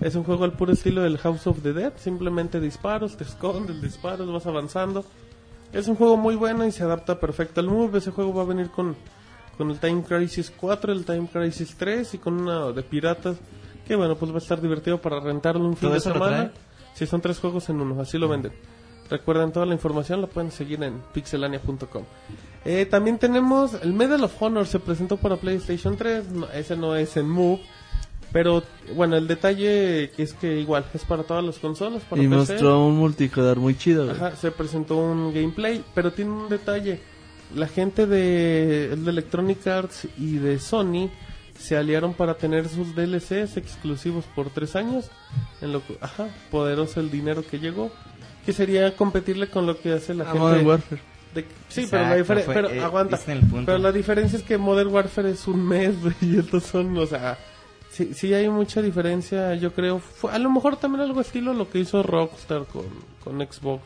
Es 0.01 0.15
un 0.15 0.25
juego 0.25 0.45
al 0.45 0.53
puro 0.53 0.73
estilo 0.73 1.03
del 1.03 1.19
House 1.19 1.47
of 1.47 1.61
the 1.63 1.73
Dead. 1.73 1.93
Simplemente 1.97 2.61
disparos, 2.61 3.17
te 3.17 3.25
escondes, 3.25 3.81
disparos, 3.83 4.31
vas 4.33 4.47
avanzando. 4.47 5.05
Es 5.73 5.89
un 5.89 5.97
juego 5.97 6.17
muy 6.17 6.37
bueno 6.37 6.65
y 6.67 6.73
se 6.73 6.85
adapta 6.85 7.19
perfecto 7.21 7.61
al 7.61 7.67
move. 7.67 7.99
Ese 7.99 8.13
juego 8.13 8.33
va 8.33 8.43
a 8.43 8.47
venir 8.47 8.71
con, 8.71 8.95
con 9.59 9.71
el 9.71 9.79
Time 9.79 10.03
Crisis 10.05 10.53
4, 10.57 10.93
el 10.93 11.05
Time 11.05 11.29
Crisis 11.31 11.75
3 11.77 12.15
y 12.15 12.19
con 12.19 12.41
una 12.41 12.73
de 12.73 12.83
piratas. 12.83 13.37
Que 13.87 13.95
bueno, 13.95 14.17
pues 14.17 14.31
va 14.31 14.37
a 14.37 14.39
estar 14.39 14.61
divertido 14.61 15.01
para 15.01 15.21
rentarlo 15.21 15.65
un 15.65 15.77
fin 15.77 15.89
¿Todo 15.89 15.95
de 15.95 16.01
semana. 16.01 16.53
Si 16.95 17.07
son 17.07 17.21
tres 17.21 17.39
juegos 17.39 17.69
en 17.69 17.81
uno, 17.81 18.01
así 18.01 18.17
lo 18.17 18.29
venden. 18.29 18.53
Recuerden 19.11 19.53
toda 19.53 19.67
la 19.67 19.75
información, 19.75 20.21
la 20.21 20.27
pueden 20.27 20.51
seguir 20.51 20.83
en 20.83 21.01
pixelania.com. 21.13 22.05
Eh, 22.65 22.87
también 22.87 23.19
tenemos 23.19 23.75
el 23.75 23.93
Medal 23.93 24.25
of 24.25 24.43
Honor, 24.43 24.67
se 24.67 24.81
presentó 24.81 25.17
para 25.17 25.37
PlayStation 25.37 25.97
3. 25.97 26.31
no, 26.33 26.49
ese 26.51 26.77
no 26.77 26.97
es 26.97 27.17
en 27.17 27.29
Move, 27.29 27.61
Pero 28.33 28.65
bueno, 28.97 29.17
el 29.17 29.29
detalle 29.29 30.11
es 30.21 30.33
que 30.35 30.59
igual 30.61 30.85
es 30.93 31.05
para 31.05 31.23
todas 31.23 31.45
las 31.45 31.59
consolas, 31.59 32.03
para 32.03 32.21
Y 32.23 32.27
PC. 32.27 32.37
mostró 32.37 32.85
un 32.87 32.97
multijugador 32.97 33.59
muy 33.59 33.77
chido. 33.79 34.11
Ajá, 34.11 34.35
se 34.35 34.51
presentó 34.51 34.97
un 34.97 35.33
gameplay, 35.33 35.85
pero 35.95 36.13
tiene 36.13 36.33
un 36.33 36.49
detalle. 36.49 37.01
La 37.55 37.69
gente 37.69 38.07
de, 38.07 38.97
de 38.97 39.11
Electronic 39.11 39.65
Arts 39.69 40.09
y 40.19 40.39
de 40.39 40.59
Sony 40.59 41.09
se 41.57 41.77
aliaron 41.77 42.13
para 42.15 42.35
tener 42.35 42.69
sus 42.69 42.95
DLCs 42.97 43.57
exclusivos 43.57 44.25
por 44.35 44.51
tres 44.51 44.75
años. 44.75 45.07
En 45.63 45.73
lo 45.73 45.87
que, 45.87 45.97
ajá, 46.01 46.27
poderoso 46.51 46.99
el 47.01 47.11
dinero 47.11 47.45
que 47.49 47.59
llegó. 47.61 47.91
Que 48.47 48.53
sería 48.53 48.95
competirle 48.97 49.49
con 49.51 49.67
lo 49.67 49.79
que 49.79 49.93
hace 49.93 50.15
la 50.15 50.23
Ah, 50.25 50.27
gente. 50.29 50.39
Modern 50.41 50.67
Warfare. 50.67 51.01
de- 51.35 51.45
sí, 51.69 51.87
pero 51.91 52.03
la 52.05 52.17
Exacto, 52.17 52.17
diferencia. 52.23 52.45
fue- 52.47 52.55
Pero 52.55 52.71
eh, 52.71 52.81
aguanta. 52.85 53.19
Pero 53.67 53.79
la 53.79 53.93
diferencia 53.93 54.39
es 54.39 54.43
que 54.45 54.57
Modern 54.57 54.89
Warfare 54.95 55.31
es 55.33 55.47
un 55.49 55.67
mes, 55.67 55.95
y 56.23 56.39
estos 56.39 56.63
son, 56.63 56.97
o 56.97 57.07
sea. 57.07 57.37
Sí, 57.91 58.13
sí 58.15 58.33
hay 58.35 58.49
mucha 58.49 58.81
diferencia, 58.83 59.55
yo 59.55 59.73
creo. 59.73 59.99
Fue, 59.99 60.31
a 60.33 60.39
lo 60.39 60.51
mejor 60.51 60.77
también 60.77 61.03
algo 61.03 61.21
estilo 61.21 61.53
lo 61.55 61.69
que 61.71 61.79
hizo 61.81 62.03
Rockstar 62.03 62.65
con, 62.67 62.85
con 63.25 63.39
Xbox. 63.41 63.83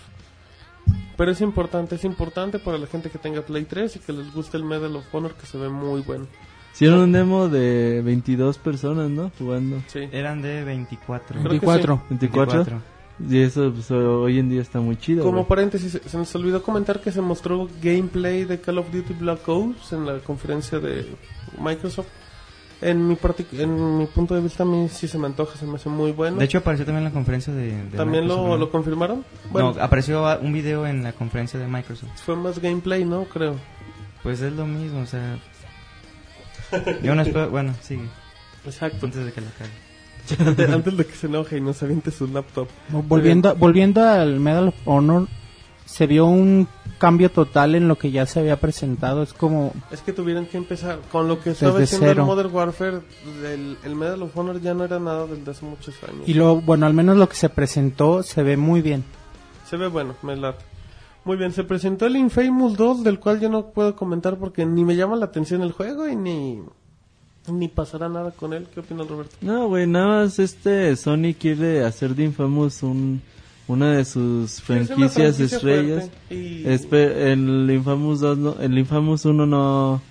Pero 1.16 1.30
es 1.32 1.40
importante, 1.40 1.94
es 1.96 2.04
importante 2.04 2.58
para 2.58 2.78
la 2.78 2.86
gente 2.86 3.11
que 3.11 3.18
tenga 3.18 3.42
Play 3.42 3.64
3 3.66 3.96
y 3.96 3.98
que 4.00 4.12
les 4.12 4.32
guste 4.32 4.56
el 4.56 4.64
Medal 4.64 4.96
of 4.96 5.04
Honor 5.14 5.34
que 5.34 5.46
se 5.46 5.58
ve 5.58 5.68
muy 5.68 6.00
bueno. 6.00 6.26
Hicieron 6.72 7.00
un 7.00 7.12
demo 7.12 7.48
de 7.48 8.00
22 8.02 8.58
personas, 8.58 9.11
¿no? 9.11 9.30
Jugando. 9.38 9.82
Sí. 9.88 10.08
Eran 10.12 10.40
de 10.40 10.64
24. 10.64 11.26
Creo 11.28 11.42
que 11.42 11.48
24. 11.50 12.02
24. 12.11 12.82
Y 13.29 13.43
eso 13.43 13.71
pues, 13.73 13.91
hoy 13.91 14.39
en 14.39 14.49
día 14.49 14.62
está 14.62 14.81
muy 14.81 14.97
chido. 14.97 15.23
Como 15.25 15.47
paréntesis, 15.47 16.01
se 16.05 16.16
nos 16.18 16.35
olvidó 16.35 16.62
comentar 16.62 17.01
que 17.01 17.12
se 17.12 17.21
mostró 17.21 17.68
gameplay 17.83 18.45
de 18.45 18.61
Call 18.61 18.79
of 18.79 18.91
Duty 18.93 19.12
Black 19.14 19.47
Ops 19.49 19.93
en 19.93 20.07
la 20.07 20.18
conferencia 20.21 20.79
de 20.79 21.07
Microsoft. 21.59 22.07
En 22.83 23.07
mi, 23.07 23.14
partic- 23.14 23.53
en 23.61 23.99
mi 23.99 24.07
punto 24.07 24.35
de 24.35 24.41
vista, 24.41 24.62
a 24.62 24.66
mí 24.66 24.89
sí 24.89 25.07
se 25.07 25.18
me 25.18 25.27
antoja, 25.27 25.55
se 25.59 25.66
me 25.66 25.75
hace 25.75 25.91
muy 25.91 26.12
bueno. 26.12 26.39
De 26.39 26.47
hecho, 26.47 26.57
apareció 26.59 26.87
también 26.87 27.07
en 27.07 27.12
la 27.12 27.14
conferencia 27.14 27.53
de. 27.53 27.73
de 27.85 27.97
¿También 27.99 28.25
Microsoft, 28.25 28.45
lo, 28.47 28.49
¿no? 28.49 28.57
lo 28.57 28.71
confirmaron? 28.71 29.25
Bueno, 29.51 29.75
No, 29.77 29.83
apareció 29.83 30.25
un 30.41 30.53
video 30.55 30.87
en 30.87 31.03
la 31.03 31.12
conferencia 31.12 31.61
de 31.61 31.66
Microsoft. 31.66 32.09
fue 32.25 32.37
más 32.37 32.59
gameplay, 32.59 33.05
¿no? 33.05 33.25
Creo. 33.25 33.57
Pues 34.23 34.41
es 34.41 34.55
lo 34.55 34.64
mismo, 34.64 35.01
o 35.01 35.07
sea. 35.07 35.39
Yo 37.03 37.14
no 37.14 37.21
espero. 37.21 37.51
Bueno, 37.51 37.75
sigue. 37.83 38.09
Exacto. 38.64 39.05
Antes 39.07 39.27
de 39.27 39.33
que 39.33 39.41
la 39.43 39.51
cague. 39.59 39.89
Antes, 40.38 40.70
antes 40.72 40.96
de 40.96 41.06
que 41.06 41.14
se 41.14 41.26
enoje 41.26 41.56
y 41.58 41.61
nos 41.61 41.82
aviente 41.82 42.11
su 42.11 42.26
laptop. 42.28 42.68
Volviendo, 42.90 43.54
volviendo 43.56 44.02
al 44.02 44.38
Medal 44.40 44.68
of 44.68 44.74
Honor, 44.84 45.28
se 45.86 46.06
vio 46.06 46.26
un 46.26 46.68
cambio 46.98 47.30
total 47.30 47.74
en 47.74 47.88
lo 47.88 47.96
que 47.96 48.11
ya 48.11 48.26
se 48.26 48.38
había 48.40 48.61
presentado. 48.61 49.22
Es 49.22 49.32
como, 49.32 49.72
Es 49.90 50.02
que 50.02 50.12
tuvieron 50.12 50.46
que 50.46 50.56
empezar 50.58 51.00
con 51.11 51.26
lo 51.26 51.40
que 51.40 51.50
estaba 51.50 51.80
haciendo 51.80 52.06
cero. 52.06 52.22
el 52.22 52.26
Modern 52.26 52.54
Warfare. 52.54 53.00
El, 53.44 53.76
el 53.82 53.94
Medal 53.96 54.22
of 54.22 54.36
Honor 54.36 54.61
ya 54.61 54.74
no 54.74 54.84
era 54.84 55.00
nada 55.00 55.26
desde 55.26 55.50
hace 55.50 55.64
muchos 55.64 55.94
años. 56.04 56.22
y 56.28 56.34
lo, 56.34 56.61
bueno, 56.61 56.86
al 56.86 56.94
menos 56.94 57.16
lo 57.16 57.28
que 57.28 57.36
se 57.36 57.48
presentó 57.48 58.22
se 58.22 58.42
ve 58.42 58.56
muy 58.56 58.82
bien. 58.82 59.02
Se 59.68 59.76
ve 59.76 59.88
bueno, 59.88 60.14
me 60.22 60.36
late. 60.36 60.64
Muy 61.24 61.36
bien, 61.36 61.52
se 61.52 61.64
presentó 61.64 62.06
el 62.06 62.16
Infamous 62.16 62.76
2, 62.76 63.04
del 63.04 63.18
cual 63.20 63.40
yo 63.40 63.48
no 63.48 63.66
puedo 63.72 63.94
comentar 63.94 64.38
porque 64.38 64.64
ni 64.64 64.84
me 64.84 64.96
llama 64.96 65.16
la 65.16 65.26
atención 65.26 65.62
el 65.62 65.72
juego 65.72 66.08
y 66.08 66.16
ni, 66.16 66.62
ni 67.49 67.68
pasará 67.68 68.09
nada 68.09 68.30
con 68.32 68.53
él. 68.53 68.66
¿Qué 68.72 68.80
opinas, 68.80 69.09
Roberto? 69.09 69.36
No, 69.41 69.68
güey, 69.68 69.86
nada 69.86 70.07
más 70.22 70.38
este 70.38 70.95
Sony 70.97 71.34
quiere 71.38 71.84
hacer 71.84 72.14
de 72.14 72.24
Infamous 72.24 72.82
un, 72.82 73.22
una 73.66 73.93
de 73.93 74.05
sus 74.05 74.61
franquicias 74.61 75.36
franquicia 75.36 75.57
estrellas. 75.57 76.11
y- 76.30 76.64
Espe- 76.64 77.32
el 77.32 77.68
Infamous 77.70 78.20
2 78.20 78.38
no- 78.38 78.57
el 78.61 78.78
Infamous 78.78 79.24
1 79.24 79.47
no 79.47 80.03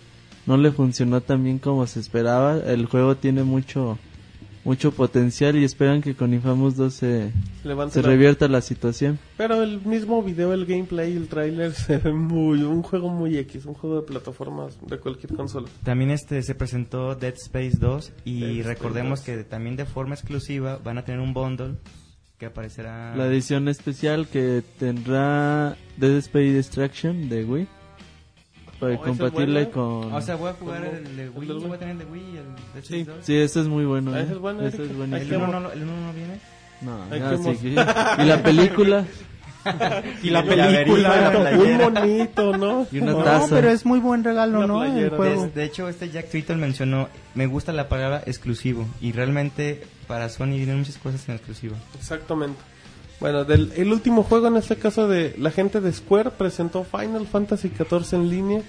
no 0.45 0.57
le 0.57 0.71
funcionó 0.71 1.21
tan 1.21 1.43
bien 1.43 1.59
como 1.59 1.85
se 1.85 1.99
esperaba. 1.99 2.57
El 2.57 2.87
juego 2.87 3.15
tiene 3.15 3.43
mucho 3.43 3.99
mucho 4.69 4.91
potencial 4.91 5.55
y 5.55 5.63
esperan 5.63 5.99
que 5.99 6.13
con 6.13 6.31
Infamous 6.31 6.75
2 6.75 6.93
se, 6.93 7.31
se 7.89 8.01
revierta 8.03 8.47
la 8.47 8.61
situación. 8.61 9.17
Pero 9.35 9.63
el 9.63 9.81
mismo 9.81 10.21
video, 10.21 10.53
el 10.53 10.67
gameplay 10.67 11.13
y 11.13 11.17
el 11.17 11.27
tráiler 11.27 11.73
se 11.73 11.97
ve 11.97 12.13
muy... 12.13 12.61
Un 12.61 12.83
juego 12.83 13.09
muy 13.09 13.35
X, 13.35 13.65
un 13.65 13.73
juego 13.73 14.01
de 14.01 14.03
plataformas 14.03 14.77
de 14.85 14.99
cualquier 14.99 15.33
consola. 15.33 15.67
También 15.83 16.11
este 16.11 16.43
se 16.43 16.53
presentó 16.53 17.15
Dead 17.15 17.33
Space 17.33 17.77
2 17.79 18.13
y 18.25 18.57
Dead 18.57 18.67
recordemos 18.67 19.21
2. 19.21 19.25
que 19.25 19.43
también 19.43 19.75
de 19.75 19.85
forma 19.85 20.13
exclusiva 20.13 20.79
van 20.83 20.99
a 20.99 21.03
tener 21.03 21.19
un 21.19 21.33
bundle 21.33 21.77
que 22.37 22.45
aparecerá 22.45 23.15
La 23.15 23.25
edición 23.25 23.69
especial 23.69 24.27
que 24.27 24.61
tendrá 24.77 25.77
Dead 25.97 26.15
Space 26.17 26.53
Destruction 26.53 27.27
de 27.27 27.43
Wii 27.43 27.78
para 28.79 28.93
Oh, 28.93 28.95
esa 28.95 29.11
es 29.11 29.17
compatible 29.17 29.53
buena. 29.65 29.71
con 29.71 30.13
O 30.13 30.21
sea, 30.21 30.35
voy 30.35 30.49
a 30.49 30.53
jugar 30.53 30.83
¿Cómo? 30.85 30.97
el 30.97 31.15
de 31.15 31.23
¿El 31.23 31.29
Wii, 31.31 31.51
voy 31.51 31.71
a 31.73 31.77
tener 31.79 31.91
el 31.93 31.99
de 31.99 32.05
Wii 32.05 32.21
y 32.21 32.37
el 32.37 32.45
Dead 32.73 32.83
Sí. 32.83 32.99
Space 33.01 33.17
2. 33.17 33.25
Sí, 33.25 33.35
ese 33.37 33.59
es 33.61 33.67
muy 33.67 33.85
bueno. 33.85 34.11
Ah, 34.13 34.19
¿eh? 34.19 34.23
ese 34.23 34.33
es 34.33 34.39
bueno, 34.39 34.61
Ese 34.65 34.77
Eric. 34.77 34.91
es 34.91 34.97
buenísimo. 34.97 35.21
¿El 35.23 35.29
que- 35.29 35.37
uno 35.49 35.59
no, 35.59 35.71
el 35.71 35.83
uno 35.83 35.91
no 36.07 36.13
viene? 36.13 36.39
No, 36.81 37.15
ya, 37.15 37.37
sí, 37.37 37.57
que- 37.61 37.67
Y 38.23 38.25
la 38.25 38.41
película 38.43 39.05
Y 40.23 40.29
la 40.29 40.43
película. 40.43 41.31
un 41.53 41.93
monito, 41.93 42.57
¿no? 42.57 42.87
Y 42.91 42.99
una 42.99 43.11
No, 43.11 43.23
taza. 43.23 43.55
pero 43.55 43.69
es 43.69 43.85
muy 43.85 43.99
buen 43.99 44.23
regalo, 44.23 44.65
¿no? 44.65 44.83
El 44.85 44.91
playera. 44.93 45.17
juego. 45.17 45.43
De, 45.43 45.49
de 45.49 45.63
hecho, 45.65 45.89
este 45.89 46.09
Jack 46.09 46.29
Twitter 46.29 46.55
mencionó, 46.55 47.09
me 47.35 47.45
gusta 47.45 47.73
la 47.73 47.89
palabra 47.89 48.23
exclusivo 48.25 48.87
y 49.01 49.11
realmente 49.11 49.83
para 50.07 50.29
Sony 50.29 50.51
vienen 50.55 50.77
muchas 50.79 50.97
cosas 50.97 51.27
en 51.27 51.35
exclusivo. 51.35 51.75
Exactamente. 51.97 52.57
Bueno, 53.19 53.43
del, 53.43 53.73
el 53.75 53.91
último 53.91 54.23
juego 54.23 54.47
en 54.47 54.55
este 54.55 54.77
caso 54.77 55.07
de 55.07 55.35
la 55.37 55.51
gente 55.51 55.81
de 55.81 55.91
Square 55.91 56.31
presentó 56.31 56.85
Final 56.85 57.27
Fantasy 57.27 57.69
XIV 57.69 58.13
en 58.13 58.29
línea. 58.29 58.61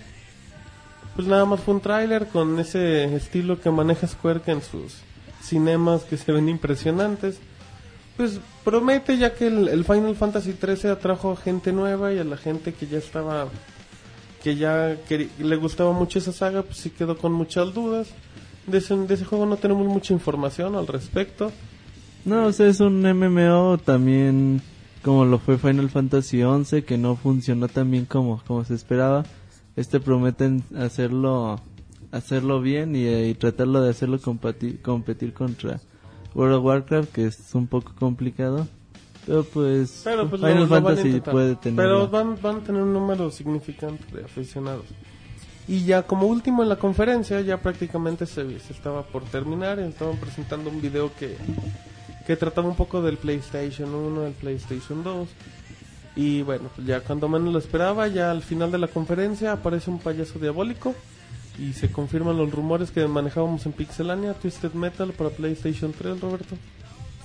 Pues 1.14 1.28
nada 1.28 1.44
más 1.44 1.60
fue 1.60 1.74
un 1.74 1.80
tráiler 1.80 2.26
con 2.28 2.58
ese 2.58 3.14
estilo 3.14 3.60
que 3.60 3.70
maneja 3.70 4.08
Square 4.08 4.40
que 4.40 4.52
en 4.52 4.62
sus 4.62 4.96
cinemas 5.42 6.02
que 6.02 6.16
se 6.16 6.32
ven 6.32 6.48
impresionantes. 6.48 7.38
Pues 8.16 8.40
promete 8.64 9.18
ya 9.18 9.34
que 9.34 9.46
el, 9.46 9.84
Final 9.84 10.16
Fantasy 10.16 10.54
XIII 10.60 10.90
atrajo 10.90 11.32
a 11.32 11.36
gente 11.36 11.72
nueva 11.72 12.12
y 12.12 12.18
a 12.18 12.24
la 12.24 12.36
gente 12.36 12.74
que 12.74 12.86
ya 12.86 12.98
estaba 12.98 13.48
que 14.42 14.56
ya 14.56 14.96
le 15.38 15.56
gustaba 15.56 15.92
mucho 15.92 16.18
esa 16.18 16.32
saga, 16.32 16.62
pues 16.62 16.78
sí 16.78 16.90
quedó 16.90 17.16
con 17.18 17.32
muchas 17.32 17.74
dudas. 17.74 18.08
De 18.66 18.78
ese, 18.78 18.96
de 18.96 19.14
ese 19.14 19.24
juego 19.24 19.46
no 19.46 19.56
tenemos 19.56 19.86
mucha 19.86 20.12
información 20.12 20.74
al 20.76 20.86
respecto. 20.86 21.52
No, 22.24 22.46
o 22.46 22.52
sea, 22.52 22.66
es 22.68 22.80
un 22.80 23.02
MMO 23.02 23.78
también 23.78 24.60
como 25.02 25.24
lo 25.24 25.38
fue 25.38 25.56
Final 25.56 25.88
Fantasy 25.88 26.42
XI 26.42 26.82
que 26.82 26.98
no 26.98 27.16
funcionó 27.16 27.68
tan 27.68 27.90
bien 27.90 28.04
como, 28.04 28.42
como 28.46 28.64
se 28.64 28.74
esperaba. 28.74 29.24
Este 29.76 30.00
prometen 30.00 30.62
hacerlo 30.78 31.60
hacerlo 32.12 32.60
bien 32.60 32.94
y, 32.96 33.04
eh, 33.06 33.28
y 33.28 33.34
tratarlo 33.34 33.80
de 33.80 33.90
hacerlo 33.90 34.18
compati- 34.18 34.80
competir 34.82 35.32
contra 35.32 35.80
World 36.34 36.54
of 36.56 36.64
Warcraft 36.64 37.12
que 37.12 37.26
es 37.26 37.54
un 37.54 37.66
poco 37.66 37.92
complicado. 37.98 38.66
Pero 39.26 39.44
pues, 39.44 40.00
Pero 40.04 40.28
pues 40.28 40.40
Final 40.42 40.58
lo 40.60 40.66
Fantasy 40.66 41.20
puede 41.20 41.54
tener. 41.56 41.76
Pero 41.76 42.08
van, 42.08 42.36
van 42.42 42.56
a 42.56 42.60
tener 42.60 42.82
un 42.82 42.92
número 42.92 43.30
significante 43.30 44.04
de 44.14 44.24
aficionados. 44.24 44.84
Y 45.68 45.84
ya 45.84 46.02
como 46.02 46.26
último 46.26 46.62
en 46.64 46.68
la 46.68 46.76
conferencia, 46.76 47.40
ya 47.42 47.58
prácticamente 47.58 48.26
se, 48.26 48.58
se 48.58 48.72
estaba 48.72 49.02
por 49.04 49.22
terminar. 49.24 49.78
y 49.78 49.82
Estaban 49.82 50.16
presentando 50.16 50.68
un 50.68 50.80
video 50.80 51.12
que, 51.16 51.36
que 52.30 52.36
trataba 52.36 52.68
un 52.68 52.76
poco 52.76 53.02
del 53.02 53.16
PlayStation 53.16 53.92
1, 53.92 54.20
del 54.20 54.34
PlayStation 54.34 55.02
2. 55.02 55.28
Y 56.14 56.42
bueno, 56.42 56.70
pues 56.76 56.86
ya 56.86 57.00
cuando 57.00 57.28
menos 57.28 57.52
lo 57.52 57.58
esperaba, 57.58 58.06
ya 58.06 58.30
al 58.30 58.42
final 58.42 58.70
de 58.70 58.78
la 58.78 58.86
conferencia 58.86 59.50
aparece 59.50 59.90
un 59.90 59.98
payaso 59.98 60.38
diabólico. 60.38 60.94
Y 61.58 61.72
se 61.72 61.90
confirman 61.90 62.36
los 62.36 62.52
rumores 62.52 62.92
que 62.92 63.04
manejábamos 63.08 63.66
en 63.66 63.72
Pixelania, 63.72 64.34
Twisted 64.34 64.74
Metal 64.74 65.10
para 65.10 65.30
PlayStation 65.30 65.92
3, 65.92 66.20
Roberto. 66.20 66.54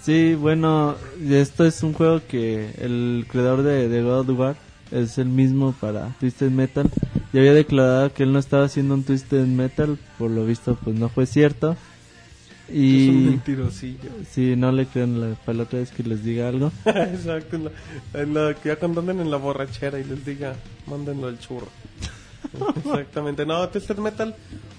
Sí, 0.02 0.34
bueno, 0.34 0.96
esto 1.30 1.68
es 1.68 1.84
un 1.84 1.94
juego 1.94 2.22
que 2.28 2.72
el 2.80 3.28
creador 3.30 3.62
de, 3.62 4.02
God 4.02 4.28
of 4.32 4.40
War 4.40 4.56
es 4.90 5.20
el 5.20 5.28
mismo 5.28 5.76
para 5.80 6.16
Twisted 6.20 6.50
Metal. 6.50 6.90
Y 7.32 7.38
había 7.38 7.54
declarado 7.54 8.12
que 8.12 8.24
él 8.24 8.34
no 8.34 8.40
estaba 8.40 8.66
haciendo 8.66 8.96
un 8.96 9.04
Twisted 9.04 9.46
Metal, 9.46 10.00
por 10.18 10.32
lo 10.32 10.48
visto 10.48 10.76
pues 10.84 10.98
no 10.98 11.10
fue 11.10 11.28
cierto. 11.28 11.78
Es 12.68 12.74
un 12.74 12.76
Y 12.76 13.10
mentirosillo. 13.30 14.10
si 14.32 14.56
no 14.56 14.72
le 14.72 14.86
creen 14.88 15.22
la, 15.22 15.36
para 15.36 15.58
la 15.60 15.64
otra 15.64 15.80
vez 15.80 15.92
que 15.92 16.04
les 16.04 16.24
diga 16.24 16.48
algo. 16.50 16.72
Exacto, 16.86 17.56
en 17.58 17.66
la, 17.66 17.72
en 18.22 18.34
la- 18.34 18.54
que 18.56 18.70
ya 18.70 18.76
cuando 18.78 19.02
anden 19.02 19.20
en 19.20 19.30
la 19.32 19.38
borrachera 19.38 20.00
y 20.00 20.04
les 20.04 20.26
diga, 20.26 20.56
mándenlo 20.88 21.28
al 21.28 21.38
churro. 21.40 21.68
Exactamente, 22.78 23.46
no, 23.46 23.68
Twisted 23.70 23.98
Metal, 23.98 24.36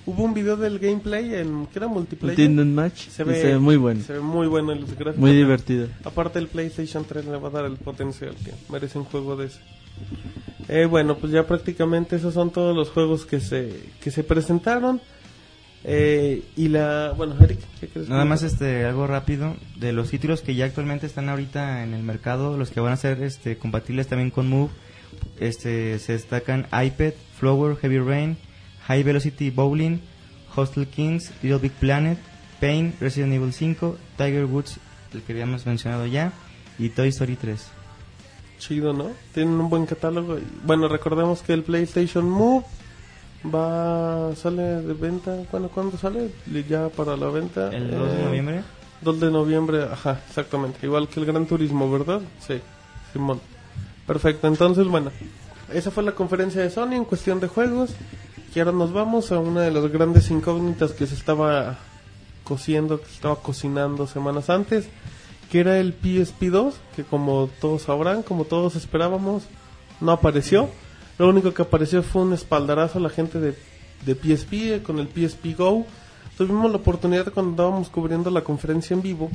hubo 0.07 0.23
un 0.25 0.35
video 0.35 0.57
del 0.57 0.79
gameplay 0.79 1.35
en, 1.35 1.67
que 1.67 1.79
era 1.79 1.89
multiplayer. 1.89 2.49
Match 2.51 3.09
Se 3.09 3.23
y 3.23 3.27
ve, 3.27 3.41
se 3.41 3.47
ve 3.49 3.59
muy 3.59 3.77
bueno, 3.77 4.01
Se 4.03 4.15
ve 4.15 4.21
muy 4.21 4.47
bueno 4.47 4.73
y 4.75 4.79
los 4.81 4.91
gráficos. 4.95 5.19
muy 5.19 5.33
divertido. 5.33 5.89
Aparte 6.05 6.39
el 6.39 6.47
PlayStation 6.49 7.05
3 7.05 7.27
le 7.27 7.37
va 7.39 7.49
a 7.49 7.51
dar 7.51 7.65
el 7.67 7.77
potencial 7.77 8.35
que 8.45 8.53
merece 8.71 8.99
un 8.99 9.05
juego 9.05 9.37
de 9.37 9.47
ese. 9.47 9.61
Eh, 10.69 10.87
bueno, 10.87 11.17
pues 11.17 11.33
ya 11.33 11.47
prácticamente 11.47 12.17
esos 12.17 12.35
son 12.35 12.51
todos 12.51 12.75
los 12.77 12.91
juegos 12.91 13.25
que 13.27 13.41
se, 13.41 13.73
que 14.01 14.11
se 14.11 14.25
presentaron. 14.25 15.01
Eh, 15.85 16.43
y 16.57 16.69
la, 16.69 17.13
bueno, 17.17 17.37
Eric, 17.41 17.61
¿qué 17.81 17.89
crees? 17.89 18.09
Nada 18.09 18.25
más 18.25 18.43
este 18.43 18.85
algo 18.85 19.07
rápido 19.07 19.55
de 19.77 19.93
los 19.93 20.11
títulos 20.11 20.41
que 20.41 20.55
ya 20.55 20.65
actualmente 20.65 21.07
están 21.07 21.29
ahorita 21.29 21.85
en 21.85 21.95
el 21.95 22.03
mercado, 22.03 22.57
los 22.57 22.71
que 22.71 22.81
van 22.81 22.93
a 22.93 22.97
ser 22.97 23.23
este 23.23 23.57
compatibles 23.57 24.09
también 24.09 24.31
con 24.31 24.49
Move, 24.49 24.71
este 25.39 25.99
se 25.99 26.15
destacan 26.15 26.67
iPad, 26.73 27.13
Flower, 27.39 27.77
Heavy 27.77 27.99
Rain, 27.99 28.37
High 28.87 29.03
Velocity 29.05 29.51
Bowling, 29.51 29.99
Hostel 30.55 30.87
Kings, 30.87 31.33
Little 31.43 31.59
Big 31.59 31.73
Planet, 31.73 32.19
Pain, 32.61 32.95
Resident 33.01 33.33
Evil 33.35 33.53
5, 33.53 33.97
Tiger 34.17 34.47
Woods, 34.47 34.79
el 35.13 35.23
que 35.23 35.33
habíamos 35.33 35.67
mencionado 35.67 36.07
ya, 36.07 36.33
y 36.79 36.89
Toy 36.89 37.09
Story 37.09 37.37
3. 37.37 37.65
Chido, 38.59 38.93
¿no? 38.93 39.11
Tienen 39.35 39.55
un 39.55 39.69
buen 39.69 39.87
catálogo. 39.87 40.39
bueno, 40.65 40.89
recordemos 40.89 41.43
que 41.43 41.53
el 41.53 41.63
PlayStation 41.63 42.29
Move 42.29 42.65
va 43.55 44.35
sale 44.37 44.63
de 44.63 44.95
venta. 44.95 45.37
Bueno, 45.51 45.69
¿cuándo 45.69 45.97
sale? 45.97 46.31
Ya 46.69 46.89
para 46.89 47.17
la 47.17 47.29
venta. 47.29 47.69
El 47.75 47.91
2 47.91 48.09
de 48.13 48.21
Eh, 48.21 48.25
noviembre. 48.25 48.63
2 49.03 49.21
de 49.21 49.31
noviembre, 49.31 49.83
ajá, 49.85 50.21
exactamente. 50.29 50.79
Igual 50.87 51.09
que 51.09 51.21
el 51.21 51.27
Gran 51.27 51.47
Turismo, 51.47 51.91
¿verdad? 51.91 52.21
Sí, 52.41 52.61
Simón. 53.13 53.41
Perfecto, 54.07 54.47
entonces, 54.47 54.87
bueno, 54.87 55.11
esa 55.73 55.91
fue 55.91 56.03
la 56.03 56.13
conferencia 56.13 56.63
de 56.63 56.71
Sony 56.71 56.93
en 56.93 57.05
cuestión 57.05 57.41
de 57.41 57.49
juegos. 57.49 57.91
Y 58.55 58.59
ahora 58.59 58.73
nos 58.73 58.93
vamos 58.93 59.33
a 59.33 59.39
una 59.39 59.61
de 59.63 59.71
las 59.71 59.87
grandes 59.93 60.31
incógnitas 60.31 60.93
que 60.93 61.07
se 61.07 61.15
estaba 61.15 61.77
cociendo, 62.43 63.01
que 63.01 63.07
se 63.07 63.13
estaba 63.15 63.37
cocinando 63.37 64.07
semanas 64.07 64.49
antes, 64.49 64.89
que 65.51 65.61
era 65.61 65.79
el 65.79 65.95
PSP2, 66.01 66.73
que 66.95 67.05
como 67.05 67.51
todos 67.61 67.83
sabrán, 67.83 68.23
como 68.23 68.45
todos 68.45 68.75
esperábamos, 68.77 69.43
no 70.01 70.13
apareció. 70.13 70.71
Lo 71.19 71.29
único 71.29 71.55
que 71.55 71.63
apareció 71.63 72.03
fue 72.03 72.23
un 72.23 72.33
espaldarazo 72.33 72.99
a 72.99 73.03
la 73.03 73.09
gente 73.09 73.41
de, 73.41 73.55
de 74.05 74.15
PSP 74.15 74.53
eh, 74.53 74.83
con 74.83 74.99
el 74.99 75.09
PSP 75.09 75.57
Go. 75.57 75.87
Tuvimos 76.37 76.71
la 76.71 76.77
oportunidad 76.77 77.33
cuando 77.33 77.53
estábamos 77.53 77.89
cubriendo 77.89 78.31
la 78.31 78.43
conferencia 78.43 78.95
en 78.95 79.03
vivo 79.03 79.31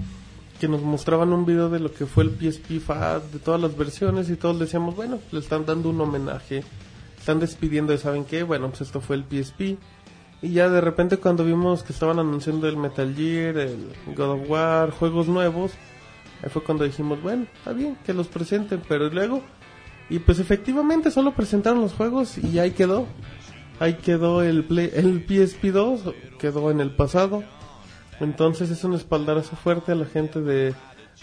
que 0.61 0.67
nos 0.67 0.83
mostraban 0.83 1.33
un 1.33 1.43
video 1.43 1.71
de 1.71 1.79
lo 1.79 1.91
que 1.91 2.05
fue 2.05 2.23
el 2.23 2.29
PSP 2.29 2.79
FAT, 2.79 3.23
de 3.31 3.39
todas 3.39 3.59
las 3.59 3.75
versiones 3.75 4.29
y 4.29 4.35
todos 4.35 4.59
decíamos, 4.59 4.95
bueno, 4.95 5.17
le 5.31 5.39
están 5.39 5.65
dando 5.65 5.89
un 5.89 5.99
homenaje, 5.99 6.63
están 7.17 7.39
despidiendo 7.39 7.93
de, 7.93 7.97
¿saben 7.97 8.25
qué? 8.25 8.43
Bueno, 8.43 8.69
pues 8.69 8.81
esto 8.81 9.01
fue 9.01 9.15
el 9.15 9.23
PSP. 9.23 9.79
Y 10.43 10.49
ya 10.51 10.69
de 10.69 10.79
repente 10.79 11.17
cuando 11.17 11.43
vimos 11.43 11.81
que 11.81 11.93
estaban 11.93 12.19
anunciando 12.19 12.67
el 12.67 12.77
Metal 12.77 13.11
Gear, 13.15 13.57
el 13.57 13.91
God 14.15 14.29
of 14.29 14.49
War, 14.49 14.91
juegos 14.91 15.27
nuevos, 15.27 15.71
ahí 16.43 16.49
fue 16.51 16.63
cuando 16.63 16.83
dijimos, 16.83 17.19
bueno, 17.23 17.47
está 17.57 17.73
bien, 17.73 17.97
que 18.05 18.13
los 18.13 18.27
presenten, 18.27 18.83
pero 18.87 19.09
luego... 19.09 19.41
Y 20.11 20.19
pues 20.19 20.37
efectivamente 20.39 21.09
solo 21.09 21.33
presentaron 21.33 21.81
los 21.81 21.93
juegos 21.93 22.37
y 22.37 22.59
ahí 22.59 22.71
quedó. 22.71 23.07
Ahí 23.79 23.93
quedó 23.95 24.43
el, 24.43 24.65
Play- 24.65 24.91
el 24.93 25.25
PSP2, 25.25 26.13
quedó 26.37 26.69
en 26.69 26.81
el 26.81 26.91
pasado. 26.91 27.43
Entonces 28.19 28.69
es 28.69 28.83
un 28.83 28.93
espaldarazo 28.93 29.55
fuerte 29.55 29.93
a 29.93 29.95
la 29.95 30.05
gente 30.05 30.41
de 30.41 30.75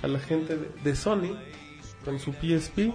a 0.02 0.08
la 0.08 0.18
gente 0.18 0.56
de, 0.56 0.68
de 0.82 0.96
Sony 0.96 1.36
con 2.04 2.18
su 2.18 2.32
PSP 2.32 2.92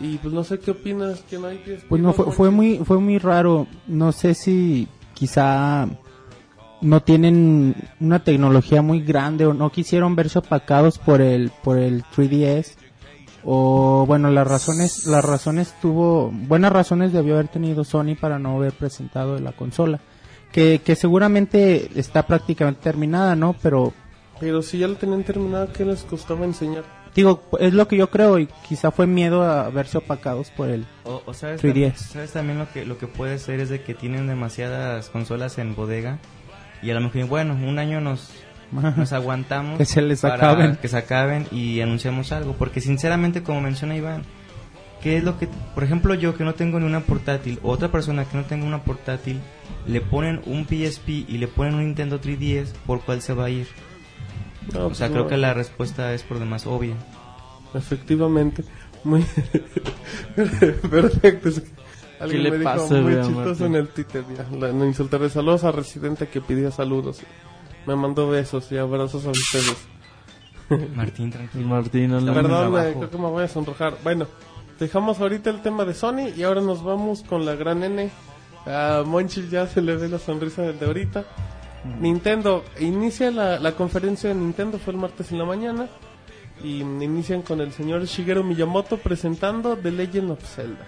y 0.00 0.18
pues 0.18 0.32
no 0.34 0.44
sé 0.44 0.58
qué 0.58 0.72
opinas 0.72 1.22
que 1.22 1.38
no 1.38 1.46
hay 1.48 1.58
PSP. 1.58 1.88
Pues 1.88 2.02
no, 2.02 2.12
fue, 2.12 2.30
fue 2.32 2.50
muy 2.50 2.78
fue 2.84 2.98
muy 3.00 3.18
raro. 3.18 3.66
No 3.88 4.12
sé 4.12 4.34
si 4.34 4.86
quizá 5.14 5.88
no 6.82 7.02
tienen 7.02 7.74
una 7.98 8.22
tecnología 8.22 8.82
muy 8.82 9.00
grande 9.00 9.46
o 9.46 9.54
no 9.54 9.70
quisieron 9.70 10.14
verse 10.16 10.38
opacados 10.38 10.98
por 10.98 11.20
el 11.20 11.50
por 11.64 11.78
el 11.78 12.04
3DS 12.14 12.74
o 13.44 14.04
bueno 14.06 14.30
las 14.30 14.46
razones 14.46 15.06
las 15.06 15.24
razones 15.24 15.74
tuvo 15.80 16.30
buenas 16.32 16.72
razones 16.72 17.12
debió 17.12 17.34
haber 17.34 17.48
tenido 17.48 17.84
Sony 17.84 18.14
para 18.20 18.38
no 18.38 18.56
haber 18.56 18.72
presentado 18.72 19.38
la 19.38 19.52
consola 19.52 20.00
que, 20.52 20.80
que 20.84 20.96
seguramente 20.96 21.90
está 21.98 22.26
prácticamente 22.26 22.80
terminada 22.82 23.36
no 23.36 23.54
pero 23.62 23.92
Pero 24.40 24.62
si 24.62 24.78
ya 24.78 24.88
lo 24.88 24.96
tenían 24.96 25.22
terminado, 25.22 25.72
¿qué 25.72 25.84
les 25.84 26.02
costaba 26.02 26.44
enseñar? 26.44 26.84
digo 27.14 27.42
es 27.58 27.72
lo 27.74 27.88
que 27.88 27.96
yo 27.96 28.08
creo 28.10 28.38
y 28.38 28.48
quizá 28.68 28.90
fue 28.90 29.06
miedo 29.06 29.42
a 29.42 29.68
verse 29.70 29.98
opacados 29.98 30.50
por 30.50 30.68
el 30.68 30.86
O, 31.04 31.22
o 31.26 31.34
sabes, 31.34 31.62
3DS. 31.62 31.92
tam- 31.92 31.96
sabes 31.96 32.32
también 32.32 32.58
lo 32.58 32.70
que, 32.72 32.84
lo 32.86 32.98
que 32.98 33.06
puede 33.06 33.38
ser 33.38 33.60
es 33.60 33.68
de 33.68 33.82
que 33.82 33.94
tienen 33.94 34.26
demasiadas 34.28 35.08
consolas 35.10 35.58
en 35.58 35.74
bodega 35.74 36.18
y 36.82 36.90
a 36.90 36.94
lo 36.94 37.00
mejor, 37.00 37.24
bueno, 37.26 37.52
un 37.54 37.78
año 37.78 38.00
nos, 38.00 38.30
nos 38.96 39.12
aguantamos 39.12 39.78
Que 39.78 39.84
se 39.84 40.02
les 40.02 40.20
para 40.20 40.34
acaben. 40.34 40.76
que 40.76 40.88
se 40.88 40.96
acaben 40.96 41.46
y 41.50 41.80
anunciamos 41.80 42.32
algo, 42.32 42.54
porque 42.54 42.80
sinceramente 42.80 43.42
como 43.42 43.60
menciona 43.60 43.96
Iván, 43.96 44.22
¿qué 45.02 45.16
es 45.16 45.24
lo 45.24 45.38
que, 45.38 45.48
por 45.74 45.82
ejemplo 45.84 46.14
yo 46.14 46.36
que 46.36 46.44
no 46.44 46.54
tengo 46.54 46.78
ni 46.80 46.86
una 46.86 47.00
portátil, 47.00 47.58
o 47.62 47.70
otra 47.70 47.90
persona 47.90 48.24
que 48.24 48.36
no 48.36 48.44
tenga 48.44 48.66
una 48.66 48.82
portátil, 48.84 49.40
le 49.86 50.00
ponen 50.00 50.40
un 50.46 50.64
PSP 50.66 51.08
y 51.28 51.38
le 51.38 51.48
ponen 51.48 51.74
un 51.74 51.84
Nintendo 51.84 52.20
3DS, 52.20 52.72
¿por 52.86 53.00
cuál 53.00 53.22
se 53.22 53.32
va 53.34 53.46
a 53.46 53.50
ir? 53.50 53.66
No, 54.72 54.86
O 54.86 54.94
sea, 54.94 55.08
pues, 55.08 55.10
creo 55.12 55.22
no. 55.24 55.28
que 55.28 55.36
la 55.36 55.54
respuesta 55.54 56.12
es 56.12 56.22
por 56.22 56.38
demás 56.38 56.66
obvia. 56.66 56.94
Efectivamente. 57.74 58.62
Muy 59.04 59.24
perfecto. 60.90 61.48
es 61.48 61.60
que 61.60 61.70
Alguien 62.20 62.42
le 62.42 62.50
me 62.50 62.58
dijo 62.58 62.70
pasa, 62.70 62.94
muy 62.94 63.02
güey, 63.02 63.18
a 63.18 63.22
chistoso 63.22 63.46
Martín? 63.48 63.66
en 63.66 63.74
el 63.76 63.88
Twitter. 63.88 64.24
Ya, 64.36 64.56
la- 64.58 64.72
no 64.72 64.84
insultaré 64.84 65.30
saludos 65.30 65.64
a 65.64 65.72
Residente 65.72 66.28
que 66.28 66.40
pidió 66.42 66.70
saludos. 66.70 67.22
Me 67.86 67.96
mandó 67.96 68.28
besos 68.28 68.70
y 68.72 68.78
abrazos 68.78 69.26
a 69.26 69.30
ustedes. 69.30 69.76
Martín, 70.94 71.30
tranquilo. 71.30 71.66
Martín, 71.66 72.10
no 72.10 72.32
Perdón, 72.32 72.78
eh, 72.78 72.94
creo 72.96 73.10
que 73.10 73.18
me 73.18 73.28
voy 73.28 73.44
a 73.44 73.48
sonrojar. 73.48 73.96
Bueno, 74.04 74.26
dejamos 74.78 75.20
ahorita 75.20 75.50
el 75.50 75.62
tema 75.62 75.84
de 75.84 75.94
Sony 75.94 76.28
y 76.36 76.42
ahora 76.42 76.60
nos 76.60 76.84
vamos 76.84 77.22
con 77.22 77.44
la 77.44 77.54
gran 77.54 77.82
N. 77.82 78.10
A 78.66 79.02
Monchil 79.04 79.48
ya 79.50 79.66
se 79.66 79.80
le 79.80 79.96
ve 79.96 80.08
la 80.08 80.18
sonrisa 80.18 80.62
desde 80.62 80.86
ahorita. 80.86 81.24
Nintendo, 81.98 82.62
inicia 82.78 83.30
la, 83.30 83.58
la 83.58 83.72
conferencia 83.72 84.28
de 84.28 84.34
Nintendo, 84.34 84.78
fue 84.78 84.92
el 84.92 84.98
martes 84.98 85.32
en 85.32 85.38
la 85.38 85.44
mañana. 85.44 85.88
Y 86.62 86.80
inician 86.80 87.40
con 87.40 87.62
el 87.62 87.72
señor 87.72 88.04
Shigeru 88.04 88.44
Miyamoto 88.44 88.98
presentando 88.98 89.76
The 89.76 89.90
Legend 89.90 90.32
of 90.32 90.44
Zelda. 90.44 90.86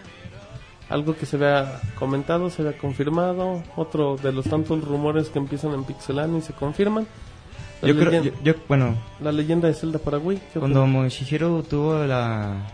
Algo 0.93 1.17
que 1.17 1.27
se 1.27 1.37
vea 1.37 1.81
comentado, 1.99 2.51
se 2.51 2.63
vea 2.63 2.77
confirmado. 2.77 3.63
Otro 3.77 4.17
de 4.17 4.33
los 4.33 4.45
tantos 4.47 4.85
rumores 4.85 5.29
que 5.31 5.39
empiezan 5.39 5.73
en 5.75 5.85
Pixelania 5.85 6.39
y 6.39 6.43
se 6.43 6.53
confirman. 6.53 7.07
La, 7.81 7.89
Yo 7.89 7.99
creo, 7.99 8.23
yo, 8.23 8.33
yo- 8.45 8.55
bueno, 8.69 8.95
la 9.21 9.33
leyenda 9.33 9.69
de 9.69 9.75
Zelda 9.75 9.99
para 9.99 10.19
Wii. 10.19 10.39
¿qué 10.53 10.59
Cuando? 10.61 10.87
Moshihiro 10.87 11.63
tuvo 11.63 12.05
la, 12.05 12.69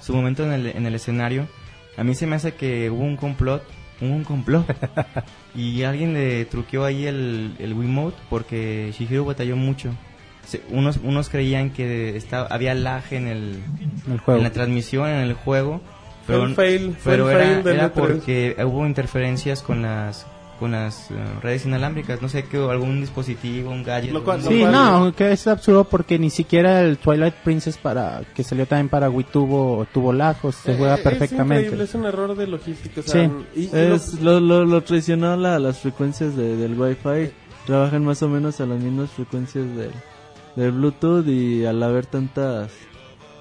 su 0.00 0.14
momento 0.14 0.44
en 0.44 0.52
el, 0.52 0.66
en 0.68 0.86
el 0.86 0.94
escenario, 0.94 1.46
a 1.98 2.04
mí 2.04 2.14
se 2.14 2.26
me 2.26 2.36
hace 2.36 2.54
que 2.54 2.88
hubo 2.90 3.02
un 3.04 3.16
complot, 3.16 3.62
hubo 4.00 4.08
un 4.10 4.24
complot, 4.24 4.64
y 5.54 5.82
alguien 5.82 6.14
le 6.14 6.44
truqueó 6.46 6.84
ahí 6.84 7.06
el, 7.06 7.56
el 7.58 7.74
Wiimote 7.74 8.16
porque 8.30 8.90
Shihiro 8.96 9.24
batalló 9.26 9.56
mucho. 9.56 9.90
Se- 10.46 10.62
unos, 10.70 10.98
unos 11.02 11.28
creían 11.28 11.68
que 11.70 12.16
estaba, 12.16 12.46
había 12.46 12.72
lag 12.74 13.02
en, 13.10 13.26
el, 13.28 13.58
el 14.10 14.18
juego 14.20 14.38
en 14.38 14.44
la 14.44 14.50
transmisión, 14.52 15.08
en 15.10 15.20
el 15.20 15.34
juego, 15.34 15.82
pero, 16.28 16.44
el 16.44 16.54
fail, 16.54 16.96
fue 16.98 17.12
pero 17.12 17.28
el 17.30 17.36
era, 17.36 17.44
fail 17.46 17.64
del 17.64 17.74
era 17.76 17.86
E3. 17.92 17.92
porque 17.94 18.56
hubo 18.64 18.86
interferencias 18.86 19.62
con 19.62 19.82
las 19.82 20.24
con 20.60 20.72
las 20.72 21.08
eh, 21.12 21.14
redes 21.40 21.66
inalámbricas, 21.66 22.20
no 22.20 22.28
sé 22.28 22.42
qué, 22.46 22.56
algún 22.56 23.00
dispositivo, 23.00 23.70
un 23.70 23.84
gadget. 23.84 24.10
Lo 24.12 24.24
cual- 24.24 24.40
algún- 24.40 24.52
Sí, 24.52 24.58
cual- 24.62 24.72
no, 24.72 25.14
que 25.14 25.30
es 25.30 25.46
absurdo 25.46 25.84
porque 25.84 26.18
ni 26.18 26.30
siquiera 26.30 26.80
el 26.82 26.98
Twilight 26.98 27.34
Princess 27.44 27.78
para 27.78 28.22
que 28.34 28.42
salió 28.42 28.66
también 28.66 28.88
para 28.88 29.08
Wii 29.08 29.26
tuvo 29.32 29.86
tuvo 29.94 30.12
lagos, 30.12 30.56
se 30.56 30.76
juega 30.76 30.96
Eh, 30.96 31.00
perfectamente. 31.04 31.72
Es 31.76 31.80
es 31.90 31.94
un 31.94 32.06
error 32.06 32.36
de 32.36 32.48
logística. 32.48 33.00
o 33.02 33.04
sea, 33.04 33.26
Sí. 33.28 33.30
y- 33.54 33.60
y 33.66 33.70
Es, 33.72 34.14
lo, 34.20 34.40
lo, 34.40 34.64
lo 34.64 34.80
traicionó 34.82 35.36
la- 35.36 35.60
las 35.60 35.78
frecuencias 35.78 36.34
de- 36.34 36.56
del 36.56 36.74
Wi-Fi. 36.76 37.30
Trabajan 37.64 38.04
más 38.04 38.20
o 38.24 38.28
menos 38.28 38.60
a 38.60 38.66
las 38.66 38.80
mismas 38.80 39.10
frecuencias 39.10 39.64
del, 39.76 39.92
del 40.56 40.72
Bluetooth 40.72 41.24
y 41.28 41.66
al 41.66 41.80
haber 41.84 42.06
tantas 42.06 42.72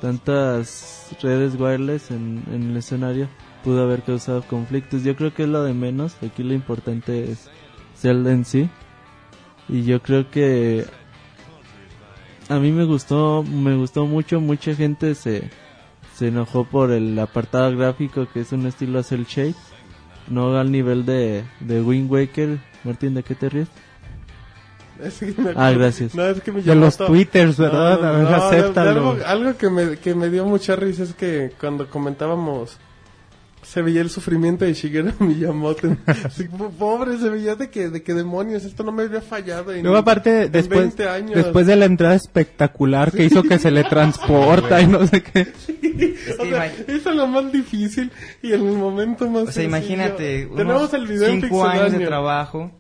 tantas 0.02 1.10
redes 1.22 1.56
wireless 1.60 2.12
en, 2.12 2.44
en 2.52 2.72
el 2.72 2.78
escenario 2.78 3.28
pudo 3.64 3.84
haber 3.84 4.04
causado 4.04 4.44
conflictos. 4.44 5.04
Yo 5.04 5.16
creo 5.16 5.34
que 5.34 5.44
es 5.44 5.50
lo 5.50 5.64
de 5.64 5.74
menos. 5.74 6.16
Aquí 6.24 6.42
lo 6.42 6.54
importante 6.54 7.32
es 7.32 7.50
Zelda 7.98 8.32
en 8.32 8.46
sí. 8.46 8.70
Y 9.68 9.84
yo 9.84 10.02
creo 10.02 10.32
que 10.32 10.86
a 12.48 12.60
mí 12.60 12.72
me 12.72 12.86
gustó, 12.86 13.44
me 13.44 13.76
gustó 13.76 14.06
mucho. 14.06 14.40
Mucha 14.40 14.74
gente 14.74 15.16
se, 15.16 15.50
se 16.16 16.30
enojó 16.30 16.64
por 16.64 16.92
el 16.92 17.20
apartado 17.20 17.76
gráfico 17.76 18.28
que 18.32 18.40
es 18.42 18.54
un 18.54 18.66
estilo 18.66 19.04
cel 19.04 19.26
shade. 19.26 19.56
No 20.30 20.58
al 20.58 20.72
nivel 20.72 21.06
de, 21.06 21.44
de 21.60 21.82
Wind 21.82 22.10
Waker. 22.10 22.60
Martín, 22.84 23.16
¿de 23.16 23.24
qué 23.24 23.36
te 23.36 23.50
ríes? 23.50 23.68
es 25.04 25.20
que 25.20 25.42
me- 25.42 25.52
Ah, 25.56 25.72
gracias. 25.72 26.14
No, 26.16 26.24
es 26.26 26.42
que 26.42 26.52
me 26.52 26.62
De 26.62 26.76
los 26.76 26.98
Miyamoto- 27.00 27.08
twitters, 27.08 27.58
¿verdad? 27.58 28.04
A 28.06 28.12
ver, 28.12 28.22
de- 28.26 28.30
de 28.30 28.36
acéptalo. 28.36 28.90
algo 28.90 29.18
algo 29.26 29.58
que, 29.58 29.70
me, 29.70 29.98
que 29.98 30.16
me 30.16 30.30
dio 30.30 30.46
mucha 30.46 30.76
risa 30.76 31.04
es 31.04 31.14
que 31.14 31.52
cuando 31.60 31.90
comentábamos 31.90 32.78
se 33.64 33.82
veía 33.82 34.00
el 34.00 34.10
sufrimiento 34.10 34.64
de 34.64 34.74
Shigeru 34.74 35.12
Miyamoto. 35.20 35.90
Po- 36.58 36.70
pobre, 36.70 37.18
se 37.18 37.30
veía 37.30 37.56
de 37.56 37.70
que, 37.70 37.90
de 37.90 38.02
que 38.02 38.14
demonios, 38.14 38.64
esto 38.64 38.82
no 38.84 38.94
me 38.94 39.04
había 39.04 39.20
fallado. 39.20 39.74
En, 39.74 39.82
Luego 39.84 39.98
aparte 39.98 40.44
en 40.44 40.52
después 40.54 40.80
20 40.80 41.10
años. 41.10 41.36
después 41.36 41.68
de 41.68 41.76
la 41.76 41.84
entrada 41.84 42.16
espectacular 42.16 43.12
que 43.12 43.26
hizo 43.26 43.44
que 43.44 43.60
se 43.60 43.70
le 43.72 43.84
transporta 43.84 44.80
y 44.82 44.88
no 44.88 45.06
sé 45.06 45.22
qué. 45.22 45.48
O 46.40 46.44
que 46.44 46.50
sea, 46.50 46.66
eso 46.88 47.10
es 47.10 47.16
lo 47.16 47.28
más 47.28 47.52
difícil 47.52 48.10
y 48.42 48.54
en 48.54 48.66
el 48.68 48.74
momento 48.78 49.30
más 49.30 49.44
O 49.44 49.46
sea, 49.46 49.54
sencillo. 49.54 49.68
imagínate, 49.78 50.46
unos 50.46 50.58
Tenemos 50.58 50.94
el 50.94 51.08
video 51.08 51.28
en 51.30 51.42
cinco 51.42 51.66
años 51.66 51.92
de 51.92 52.06
trabajo 52.06 52.72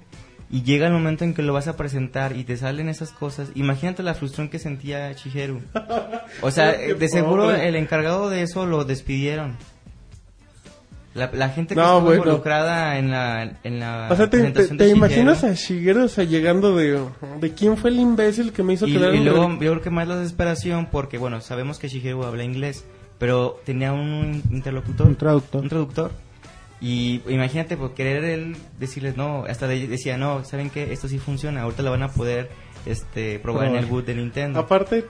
y 0.49 0.63
llega 0.63 0.87
el 0.87 0.93
momento 0.93 1.23
en 1.25 1.33
que 1.33 1.41
lo 1.41 1.51
vas 1.53 1.67
a 1.67 1.75
presentar 1.75 2.35
y 2.37 2.43
te 2.43 2.55
salen 2.57 2.87
esas 2.89 3.11
cosas. 3.11 3.49
Imagínate 3.55 4.01
la 4.03 4.13
frustración 4.13 4.49
que 4.49 4.59
sentía 4.59 5.11
Shigeru. 5.13 5.61
O 6.41 6.51
sea, 6.51 6.71
de 6.99 7.09
seguro 7.09 7.53
el 7.53 7.75
encargado 7.75 8.29
de 8.29 8.43
eso 8.43 8.65
lo 8.65 8.85
despidieron. 8.85 9.55
La, 11.13 11.31
la 11.33 11.49
gente 11.49 11.73
que 11.73 11.81
No, 11.81 11.85
estuvo 11.87 12.01
bueno. 12.05 12.21
involucrada 12.23 12.99
en 12.99 13.09
la, 13.09 13.57
en 13.63 13.79
la 13.79 14.07
O 14.11 14.15
sea, 14.15 14.29
¿te, 14.29 14.37
te, 14.37 14.43
presentación 14.51 14.77
te 14.77 14.83
de 14.83 14.89
imaginas 14.91 15.43
a 15.43 15.53
Shigeru 15.53 16.03
o 16.03 16.07
sea, 16.07 16.23
llegando 16.25 16.75
de, 16.75 17.03
de 17.41 17.53
quién 17.53 17.75
fue 17.75 17.89
el 17.89 17.99
imbécil 17.99 18.53
que 18.53 18.61
me 18.61 18.73
hizo 18.73 18.85
Y, 18.87 18.93
quedar 18.93 19.15
y 19.15 19.17
en 19.17 19.25
luego 19.25 19.39
ridículo? 19.47 19.65
yo 19.65 19.71
creo 19.71 19.81
que 19.83 19.89
más 19.89 20.07
la 20.07 20.17
desesperación 20.17 20.89
porque, 20.91 21.17
bueno, 21.17 21.41
sabemos 21.41 21.79
que 21.79 21.87
Shigeru 21.87 22.23
habla 22.23 22.43
inglés, 22.43 22.85
pero 23.17 23.59
tenía 23.65 23.93
un 23.93 24.43
interlocutor, 24.51 25.07
Un 25.07 25.15
traductor. 25.15 25.63
un 25.63 25.69
traductor. 25.69 26.11
Y 26.79 27.21
imagínate, 27.27 27.75
por 27.75 27.93
querer 27.95 28.23
él 28.23 28.55
decirles 28.79 29.17
no, 29.17 29.45
hasta 29.45 29.67
de- 29.67 29.87
decía, 29.87 30.17
no, 30.17 30.43
¿saben 30.45 30.69
qué? 30.69 30.93
Esto 30.93 31.07
sí 31.07 31.17
funciona, 31.17 31.61
ahorita 31.63 31.81
lo 31.83 31.91
van 31.91 32.03
a 32.03 32.09
poder 32.09 32.49
este, 32.85 33.39
probar 33.39 33.67
en 33.69 33.75
el 33.77 33.85
boot 33.87 34.05
de 34.05 34.13
Nintendo. 34.15 34.59
Aparte, 34.59 35.05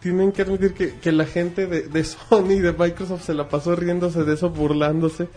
tienen 0.00 0.32
que 0.32 0.42
admitir 0.42 0.72
que, 0.72 0.94
que 0.98 1.12
la 1.12 1.26
gente 1.26 1.66
de, 1.66 1.82
de 1.82 2.04
Sony 2.04 2.52
y 2.52 2.60
de 2.60 2.72
Microsoft 2.72 3.22
se 3.24 3.34
la 3.34 3.48
pasó 3.48 3.76
riéndose 3.76 4.24
de 4.24 4.32
eso, 4.34 4.48
burlándose. 4.50 5.28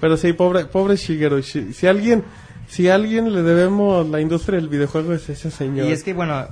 Pero 0.00 0.16
sí, 0.18 0.32
pobre, 0.34 0.66
pobre 0.66 0.96
Shigeru. 0.96 1.38
Shi- 1.38 1.72
Si 1.72 1.86
alguien, 1.86 2.22
si 2.68 2.88
a 2.88 2.96
alguien 2.96 3.32
le 3.32 3.42
debemos 3.42 4.06
la 4.08 4.20
industria 4.20 4.58
del 4.58 4.68
videojuego 4.68 5.14
es 5.14 5.28
ese 5.30 5.50
señor. 5.50 5.86
Y 5.86 5.92
es 5.92 6.02
que, 6.02 6.12
bueno, 6.12 6.46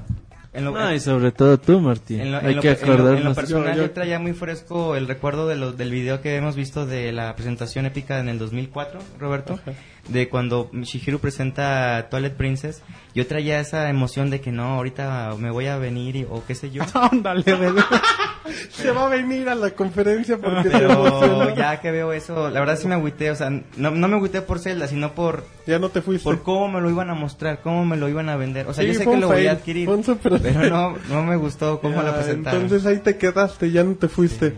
en 0.53 0.64
lo, 0.64 0.72
No, 0.72 0.92
y 0.92 0.98
sobre 1.01 1.30
todo 1.32 1.59
tú, 1.59 1.80
Martín. 1.80 2.20
En 2.20 2.32
lo, 2.32 2.38
Hay 2.38 2.46
en 2.51 2.57
lo- 2.57 2.62
que 2.62 2.70
en 2.70 2.88
lo- 2.96 3.12
en 3.16 3.24
lo 3.24 3.34
personal, 3.34 3.68
Yo- 3.76 3.82
yo, 3.82 3.86
yo- 3.88 3.90
traía 3.92 4.18
muy 4.18 4.32
fresco 4.32 4.96
el 4.96 5.07
recuerdo 5.07 5.46
de 5.46 5.57
lo- 5.57 5.72
del 5.72 5.90
video 5.90 6.20
que 6.20 6.36
hemos 6.36 6.57
visto 6.57 6.86
de 6.86 7.12
la 7.12 7.34
presentación 7.36 7.86
épica 7.86 8.18
en 8.18 8.28
el 8.28 8.38
2004, 8.38 9.01
Roberto, 9.18 9.61
de 10.09 10.28
cuando 10.28 10.70
Shigeru 10.72 11.18
presenta 11.20 12.09
Twilight 12.11 12.34
Princess. 12.34 12.82
Yo 13.14 13.26
traía 13.26 13.61
esa 13.61 13.88
emoción 13.90 14.30
de 14.30 14.40
que 14.40 14.53
no, 14.53 14.74
ahorita 14.74 15.34
me 15.38 15.51
voy 15.51 15.66
a 15.66 15.76
venir 15.78 16.16
y- 16.16 16.24
o 16.28 16.44
qué 16.46 16.55
sé 16.55 16.70
yo. 16.70 16.82
Ándale, 16.94 17.42
bebé. 17.42 17.80
se 18.70 18.90
va 18.92 19.07
a 19.07 19.09
venir 19.09 19.48
a 19.48 19.55
la 19.55 19.70
conferencia 19.70 20.38
porque 20.38 20.70
Pero 20.70 21.55
ya 21.55 21.80
que 21.80 21.90
veo 21.90 22.12
eso, 22.12 22.51
la 22.51 22.61
verdad 22.61 22.76
sí 22.78 22.86
me 22.88 22.94
agüité, 22.94 23.30
o 23.30 23.36
sea, 23.36 23.51
no, 23.51 23.90
no 23.90 24.09
me 24.09 24.16
agüité 24.16 24.42
por 24.42 24.59
Zelda, 24.59 24.86
sino 24.86 25.12
por, 25.12 25.44
Ya 25.66 25.78
no 25.78 25.88
te 25.90 26.03
fuiste. 26.03 26.24
por 26.24 26.42
cómo 26.42 26.68
me 26.68 26.80
lo 26.80 26.88
iban 26.90 27.11
a 27.11 27.14
mostrar, 27.14 27.61
cómo 27.62 27.84
me 27.84 27.96
lo 27.96 28.09
iban 28.09 28.28
a 28.28 28.36
vender. 28.36 28.66
O 28.68 28.74
sea, 28.74 28.82
Sí, 28.84 28.92
yo 28.92 28.98
sé 28.98 29.05
que 29.07 29.16
lo 29.16 29.28
voy 29.28 29.46
a 29.46 29.53
adquirir, 29.53 29.88
pero 30.22 30.38
no, 30.70 30.96
no 31.09 31.22
me 31.24 31.36
gustó 31.36 31.80
cómo 31.80 32.03
la 32.03 32.14
presentaron. 32.14 32.62
Entonces 32.62 32.86
ahí 32.86 32.98
te 32.98 33.16
quedaste, 33.16 33.70
ya 33.70 33.84
no 33.84 33.94
te 33.94 34.09
fuiste. 34.09 34.55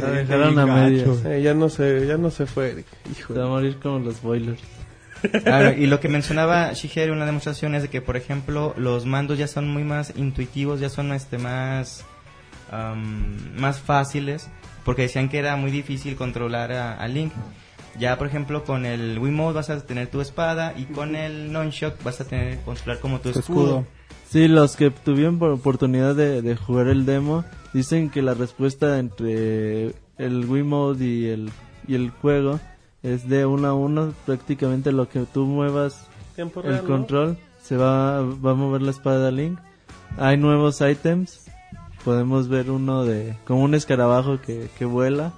La 0.00 0.10
dejaron 0.10 0.58
a 0.58 0.66
medias. 0.66 1.24
Eh, 1.24 1.42
ya 1.42 1.54
no 1.54 1.68
se, 1.68 2.06
ya 2.06 2.16
no 2.16 2.30
se 2.30 2.46
fue, 2.46 2.70
Eric. 2.72 2.86
Hijo 3.10 3.34
Se 3.34 3.40
va 3.40 3.46
a 3.46 3.48
morir 3.48 3.76
como 3.82 3.98
los 4.00 4.20
boilers. 4.22 4.60
Claro, 5.44 5.72
y 5.76 5.86
lo 5.86 5.98
que 6.00 6.08
mencionaba 6.08 6.72
Shigeru 6.72 7.12
en 7.14 7.18
la 7.18 7.26
demostración 7.26 7.74
es 7.74 7.82
de 7.82 7.88
que, 7.88 8.00
por 8.00 8.16
ejemplo, 8.16 8.74
los 8.76 9.06
mandos 9.06 9.38
ya 9.38 9.46
son 9.48 9.68
muy 9.68 9.84
más 9.84 10.12
intuitivos, 10.16 10.80
ya 10.80 10.88
son 10.88 11.12
este 11.12 11.38
más 11.38 12.04
am, 12.70 13.36
más 13.58 13.80
fáciles, 13.80 14.48
porque 14.84 15.02
decían 15.02 15.28
que 15.28 15.38
era 15.38 15.56
muy 15.56 15.70
difícil 15.70 16.16
controlar 16.16 16.72
a, 16.72 16.94
a 16.94 17.08
Link. 17.08 17.32
Ya, 17.98 18.16
por 18.16 18.28
ejemplo, 18.28 18.62
con 18.64 18.86
el 18.86 19.18
Wiimote 19.18 19.54
vas 19.56 19.70
a 19.70 19.80
tener 19.84 20.06
tu 20.08 20.20
espada 20.20 20.72
y 20.76 20.84
con 20.84 21.16
el 21.16 21.52
Nunchuck 21.52 22.00
vas 22.04 22.20
a 22.20 22.24
tener 22.24 22.58
controlar 22.60 23.00
como 23.00 23.18
tu 23.20 23.30
escudo. 23.30 23.44
escudo. 23.80 23.86
Sí, 24.30 24.46
los 24.46 24.76
que 24.76 24.90
tuvieron 24.90 25.38
por- 25.38 25.50
oportunidad 25.50 26.14
de, 26.14 26.42
de 26.42 26.54
jugar 26.54 26.86
el 26.88 27.06
demo 27.06 27.44
dicen 27.72 28.10
que 28.10 28.22
la 28.22 28.34
respuesta 28.34 28.98
entre 28.98 29.94
el 30.18 30.44
Wiimote 30.48 31.04
y 31.04 31.26
el, 31.26 31.50
y 31.86 31.94
el 31.94 32.10
juego 32.10 32.60
es 33.02 33.28
de 33.28 33.46
uno 33.46 33.68
a 33.68 33.74
uno. 33.74 34.12
Prácticamente 34.26 34.92
lo 34.92 35.08
que 35.08 35.20
tú 35.32 35.44
muevas 35.46 36.06
Tiempo 36.34 36.60
el 36.60 36.66
real, 36.66 36.82
¿no? 36.82 36.88
control 36.88 37.38
se 37.62 37.76
va, 37.76 38.22
va 38.22 38.52
a 38.52 38.54
mover 38.54 38.82
la 38.82 38.90
espada 38.90 39.30
Link. 39.30 39.58
Hay 40.16 40.36
nuevos 40.36 40.80
ítems. 40.80 41.46
Podemos 42.04 42.48
ver 42.48 42.70
uno 42.70 43.04
de 43.04 43.36
como 43.44 43.62
un 43.62 43.74
escarabajo 43.74 44.40
que, 44.40 44.68
que 44.78 44.84
vuela 44.84 45.32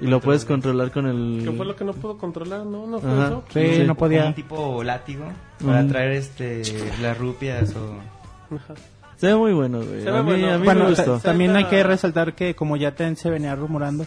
y 0.00 0.06
lo 0.06 0.20
puedes 0.20 0.44
controlar 0.44 0.90
con 0.92 1.06
el 1.06 1.42
Que 1.44 1.50
fue 1.52 1.66
lo 1.66 1.74
que 1.74 1.84
no 1.84 1.92
pudo 1.94 2.16
controlar, 2.16 2.64
¿no? 2.64 2.86
¿No 2.86 3.00
fue 3.00 3.10
Ajá. 3.10 3.26
eso? 3.26 3.44
Sí, 3.52 3.74
Sí. 3.76 3.82
no 3.86 3.94
podía. 3.96 4.26
un 4.26 4.34
tipo 4.34 4.82
látigo 4.84 5.24
para 5.64 5.86
traer 5.88 6.12
este 6.12 6.62
las 7.02 7.18
rupias 7.18 7.74
o 7.74 8.54
Ajá. 8.54 8.74
Se 9.22 9.28
ve 9.28 9.36
muy 9.36 9.52
bueno, 9.52 9.78
güey. 9.80 10.02
Se 10.02 10.08
A 10.08 10.12
ve 10.14 10.18
mí, 10.24 10.30
bueno. 10.30 10.52
a 10.52 10.58
mí 10.58 10.64
Bueno, 10.64 10.88
me 10.88 10.94
ta- 10.96 11.04
gustó. 11.04 11.20
también 11.20 11.54
hay 11.54 11.66
que 11.66 11.80
resaltar 11.84 12.34
que 12.34 12.56
como 12.56 12.76
ya 12.76 12.96
ten- 12.96 13.16
se 13.16 13.30
venía 13.30 13.54
rumorando, 13.54 14.04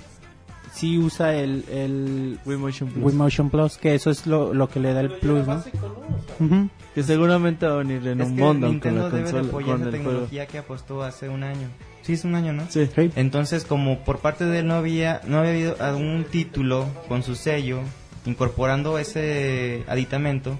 sí 0.73 0.97
usa 0.97 1.33
el, 1.35 1.63
el 1.71 2.37
Wii 2.45 2.57
Motion 2.57 2.89
Plus. 2.89 3.05
Wii 3.05 3.15
Motion 3.15 3.49
Plus, 3.49 3.77
que 3.77 3.95
eso 3.95 4.09
es 4.11 4.27
lo, 4.27 4.53
lo 4.53 4.67
que 4.67 4.81
le 4.81 4.93
da 4.93 4.99
el 4.99 5.07
Pero 5.07 5.19
plus, 5.21 5.39
¿no? 5.39 5.45
básico, 5.55 5.77
¿no? 5.87 6.15
O 6.17 6.19
sea, 6.37 6.45
Ujú. 6.45 6.69
Que 6.93 7.03
seguramente 7.03 7.65
va 7.65 7.75
a 7.75 7.77
venir 7.77 8.05
en 8.07 8.19
es 8.19 8.27
un 8.27 8.35
bundle 8.35 8.79
con 8.81 8.95
la 8.97 9.03
debe 9.05 9.17
de 9.17 9.21
consola, 9.23 9.47
apoyar 9.47 9.69
con 9.69 9.77
juego. 9.83 9.91
tecnología 9.91 10.45
que 10.47 10.57
apostó 10.57 11.01
hace 11.03 11.29
un 11.29 11.43
año. 11.43 11.67
Sí, 12.01 12.13
es 12.13 12.25
un 12.25 12.35
año, 12.35 12.51
¿no? 12.53 12.63
Sí. 12.69 12.85
Sí. 12.93 13.09
Entonces, 13.15 13.63
como 13.63 13.99
por 13.99 14.19
parte 14.19 14.43
de 14.45 14.59
él 14.59 14.67
no 14.67 14.73
había, 14.75 15.21
no 15.27 15.39
había 15.39 15.51
habido 15.51 15.75
algún 15.79 16.25
título 16.29 16.85
con 17.07 17.23
su 17.23 17.35
sello 17.35 17.79
incorporando 18.25 18.97
ese 18.99 19.83
aditamento, 19.87 20.57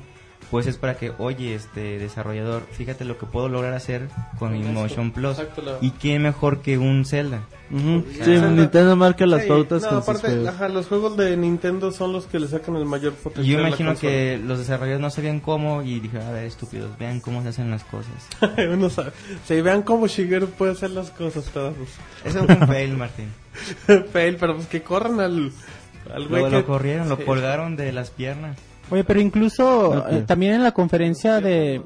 pues 0.51 0.67
es 0.67 0.77
para 0.77 0.95
que, 0.95 1.11
oye, 1.17 1.55
este 1.55 1.97
desarrollador, 1.99 2.63
fíjate 2.71 3.03
lo 3.05 3.17
que 3.17 3.25
puedo 3.25 3.49
lograr 3.49 3.73
hacer 3.73 4.07
con 4.39 4.53
mi. 4.53 4.59
Motion 4.63 5.11
Plus. 5.11 5.39
Exacto, 5.39 5.61
la- 5.61 5.77
Y 5.81 5.91
qué 5.91 6.19
mejor 6.19 6.61
que 6.61 6.77
un 6.77 7.05
Zelda. 7.05 7.41
Ujú. 7.71 8.05
Sí, 8.11 8.19
Zelda- 8.23 8.51
Nintendo 8.51 8.95
marca 8.95 9.25
las 9.25 9.41
Sí, 9.41 9.47
pautas 9.47 9.81
no, 9.83 9.89
con 9.89 9.97
sus 9.99 10.09
aparte, 10.09 10.27
juegos. 10.27 10.47
ajá, 10.49 10.69
los 10.69 10.85
juegos 10.87 11.17
de 11.17 11.35
Nintendo 11.35 11.91
son 11.91 12.13
los 12.13 12.25
que 12.27 12.39
le 12.39 12.47
sacan 12.47 12.75
el 12.75 12.85
mayor 12.85 13.13
potencial. 13.13 13.45
yo 13.45 13.57
a 13.57 13.61
la 13.63 13.67
imagino 13.69 13.95
que 13.95 14.39
los 14.45 14.59
desarrolladores 14.59 15.01
no 15.01 15.09
sabían 15.09 15.39
cómo 15.39 15.81
y 15.81 15.99
dije, 15.99 16.19
a 16.21 16.29
ver, 16.31 16.45
estúpidos, 16.45 16.95
vean 16.99 17.19
cómo 17.21 17.41
se 17.41 17.49
hacen 17.49 17.71
las 17.71 17.83
cosas. 17.83 18.11
Uno 18.71 18.89
sabe. 18.89 19.11
Si 19.47 19.59
vean 19.61 19.81
cómo 19.81 20.05
Shigeru 20.07 20.47
puede 20.49 20.73
hacer 20.73 20.91
las 20.91 21.09
cosas 21.09 21.45
todas. 21.45 21.73
Eso 22.23 22.45
fue 22.45 22.55
un 22.55 22.67
fail, 22.67 22.95
Martín. 22.97 23.31
Fail, 24.13 24.35
pero 24.37 24.55
pues 24.55 24.67
que 24.67 24.81
corran 24.83 25.19
al, 25.19 25.51
al 26.13 26.27
güey 26.27 26.43
Lo, 26.43 26.49
que... 26.49 26.55
lo 26.57 26.65
corrieron, 26.65 27.09
lo 27.09 27.17
Sí. 27.17 27.23
colgaron 27.23 27.75
de 27.75 27.91
las 27.93 28.11
piernas. 28.11 28.57
Oye, 28.91 29.03
pero 29.03 29.19
incluso 29.19 29.89
Ok. 29.89 30.05
eh, 30.11 30.23
también 30.27 30.53
en 30.53 30.63
la 30.63 30.71
conferencia 30.71 31.41
de, 31.41 31.81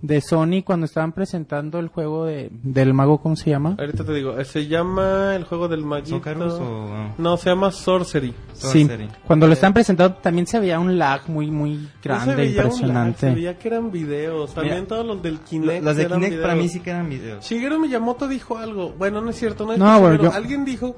de 0.00 0.20
Sony, 0.20 0.62
cuando 0.64 0.86
estaban 0.86 1.12
presentando 1.12 1.78
el 1.78 1.88
juego 1.88 2.24
de, 2.24 2.50
del 2.62 2.94
mago, 2.94 3.18
¿cómo 3.20 3.36
se 3.36 3.50
llama? 3.50 3.74
Ahorita 3.78 4.04
te 4.04 4.14
digo, 4.14 4.38
eh, 4.38 4.44
se 4.44 4.66
llama 4.66 5.34
el 5.36 5.44
juego 5.44 5.68
del 5.68 5.84
maguito. 5.84 6.16
¿Socarus 6.16 6.54
o...? 6.54 7.14
No, 7.18 7.36
se 7.36 7.50
llama 7.50 7.70
Sorcery. 7.70 8.32
Sí, 8.54 8.80
Sorcery. 8.82 9.08
cuando 9.26 9.46
lo 9.46 9.52
estaban 9.52 9.74
presentando 9.74 10.16
también 10.16 10.46
se 10.46 10.58
veía 10.58 10.78
un 10.80 10.96
lag 10.98 11.28
muy, 11.28 11.50
muy 11.50 11.74
No 11.74 11.80
se 11.88 12.08
grande, 12.08 12.34
veía 12.36 12.50
un 12.50 12.56
lag, 12.56 12.64
impresionante. 12.66 13.20
se 13.20 13.34
veía 13.34 13.58
que 13.58 13.68
eran 13.68 13.90
videos. 13.90 14.54
También 14.54 14.76
Mira, 14.76 14.86
todos 14.88 15.06
los 15.06 15.22
del 15.22 15.40
Kinect. 15.40 15.84
Los 15.84 15.96
de 15.96 16.02
eran 16.04 16.20
Kinect 16.20 16.40
para 16.40 16.54
videos. 16.54 16.64
mí 16.64 16.68
sí 16.70 16.80
que 16.80 16.90
eran 16.90 17.08
videos. 17.10 17.44
Shigeru 17.44 17.78
Miyamoto 17.78 18.26
dijo 18.28 18.56
algo. 18.56 18.94
Bueno, 18.96 19.20
no 19.20 19.30
es 19.30 19.36
cierto, 19.36 19.66
no 19.66 19.72
es 19.74 19.78
No, 19.78 20.00
bueno, 20.00 20.22
yo- 20.22 20.32
Alguien 20.32 20.64
dijo 20.64 20.94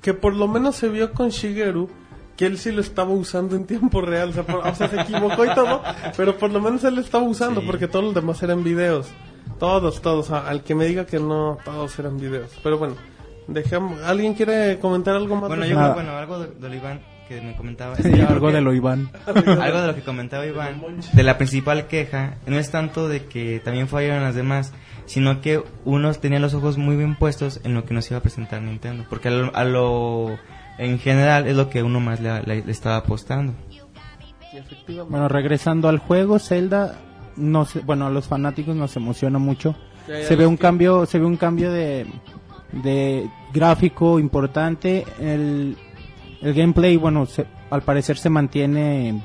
que 0.00 0.14
por 0.14 0.32
lo 0.34 0.48
menos 0.48 0.76
se 0.76 0.88
vio 0.88 1.12
con 1.12 1.28
Shigeru 1.30 1.90
que 2.38 2.46
él 2.46 2.56
sí 2.56 2.72
lo 2.72 2.80
estaba 2.80 3.10
usando 3.10 3.54
en 3.56 3.66
tiempo 3.66 4.00
real. 4.00 4.30
O 4.30 4.32
sea, 4.32 4.44
por- 4.44 4.66
o 4.66 4.74
sea, 4.74 4.88
se 4.88 4.98
equivocó 5.00 5.44
y 5.44 5.52
todo, 5.54 5.82
pero 6.16 6.38
por 6.38 6.50
lo 6.50 6.60
menos 6.60 6.82
él 6.84 6.94
lo 6.94 7.00
estaba 7.02 7.24
usando 7.24 7.60
Sí. 7.60 7.66
porque 7.66 7.86
todos 7.88 8.04
los 8.06 8.14
demás 8.14 8.42
eran 8.42 8.64
videos. 8.64 9.08
Todos, 9.58 10.00
todos. 10.00 10.30
A- 10.30 10.48
Al 10.48 10.62
que 10.62 10.74
me 10.74 10.86
diga 10.86 11.04
que 11.04 11.18
no, 11.18 11.58
todos 11.64 11.98
eran 11.98 12.16
videos. 12.16 12.50
Pero 12.62 12.78
bueno, 12.78 12.94
dejamos. 13.48 14.00
¿Alguien 14.02 14.34
quiere 14.34 14.78
comentar 14.78 15.16
algo 15.16 15.34
más? 15.36 15.48
Bueno, 15.48 15.66
yo 15.66 15.76
creo, 15.76 15.94
bueno, 15.94 16.12
algo 16.16 16.38
de, 16.38 16.46
de 16.54 16.68
lo 16.68 16.74
Iván 16.74 17.00
que 17.28 17.40
me 17.42 17.54
comentaba. 17.56 17.94
algo 17.96 18.46
que- 18.46 18.52
de 18.54 18.60
lo 18.62 18.72
Iván. 18.72 19.10
algo 19.26 19.80
de 19.80 19.86
lo 19.88 19.94
que 19.94 20.02
comentaba 20.02 20.46
Iván, 20.46 20.80
de 21.12 21.22
la 21.22 21.36
principal 21.38 21.86
queja, 21.88 22.36
no 22.46 22.56
es 22.58 22.70
tanto 22.70 23.08
de 23.08 23.24
que 23.26 23.60
también 23.64 23.88
fallaron 23.88 24.22
las 24.22 24.34
demás, 24.34 24.72
sino 25.06 25.40
que 25.40 25.62
unos 25.84 26.20
tenían 26.20 26.40
los 26.42 26.54
ojos 26.54 26.78
muy 26.78 26.96
bien 26.96 27.16
puestos 27.16 27.60
en 27.64 27.74
lo 27.74 27.84
que 27.84 27.92
nos 27.94 28.08
iba 28.10 28.18
a 28.18 28.22
presentar 28.22 28.62
Nintendo, 28.62 29.04
porque 29.10 29.28
a 29.28 29.30
lo, 29.32 29.54
a 29.56 29.64
lo- 29.64 30.38
en 30.78 30.98
general 30.98 31.46
es 31.46 31.56
lo 31.56 31.68
que 31.68 31.82
uno 31.82 32.00
más 32.00 32.20
le, 32.20 32.42
le- 32.42 32.64
le 32.64 32.72
estaba 32.72 32.96
apostando. 32.96 33.52
Bueno, 35.08 35.28
regresando 35.28 35.88
al 35.88 35.98
juego, 35.98 36.38
Zelda, 36.38 36.96
no 37.36 37.64
sé, 37.64 37.80
bueno, 37.80 38.06
a 38.06 38.10
los 38.10 38.26
fanáticos 38.26 38.74
nos 38.74 38.96
emociona 38.96 39.38
mucho. 39.38 39.76
Ya, 40.08 40.20
ya 40.20 40.26
Se 40.26 40.36
ve 40.36 40.46
un 40.46 40.56
que- 40.56 40.62
cambio, 40.62 41.06
se 41.06 41.18
ve 41.18 41.26
un 41.26 41.36
cambio 41.36 41.70
de, 41.70 42.06
de 42.72 43.28
gráfico 43.52 44.18
importante. 44.18 45.04
El, 45.20 45.76
el 46.40 46.54
gameplay, 46.54 46.96
bueno, 46.96 47.26
se- 47.26 47.46
al 47.70 47.82
parecer 47.82 48.16
se 48.16 48.30
mantiene 48.30 49.22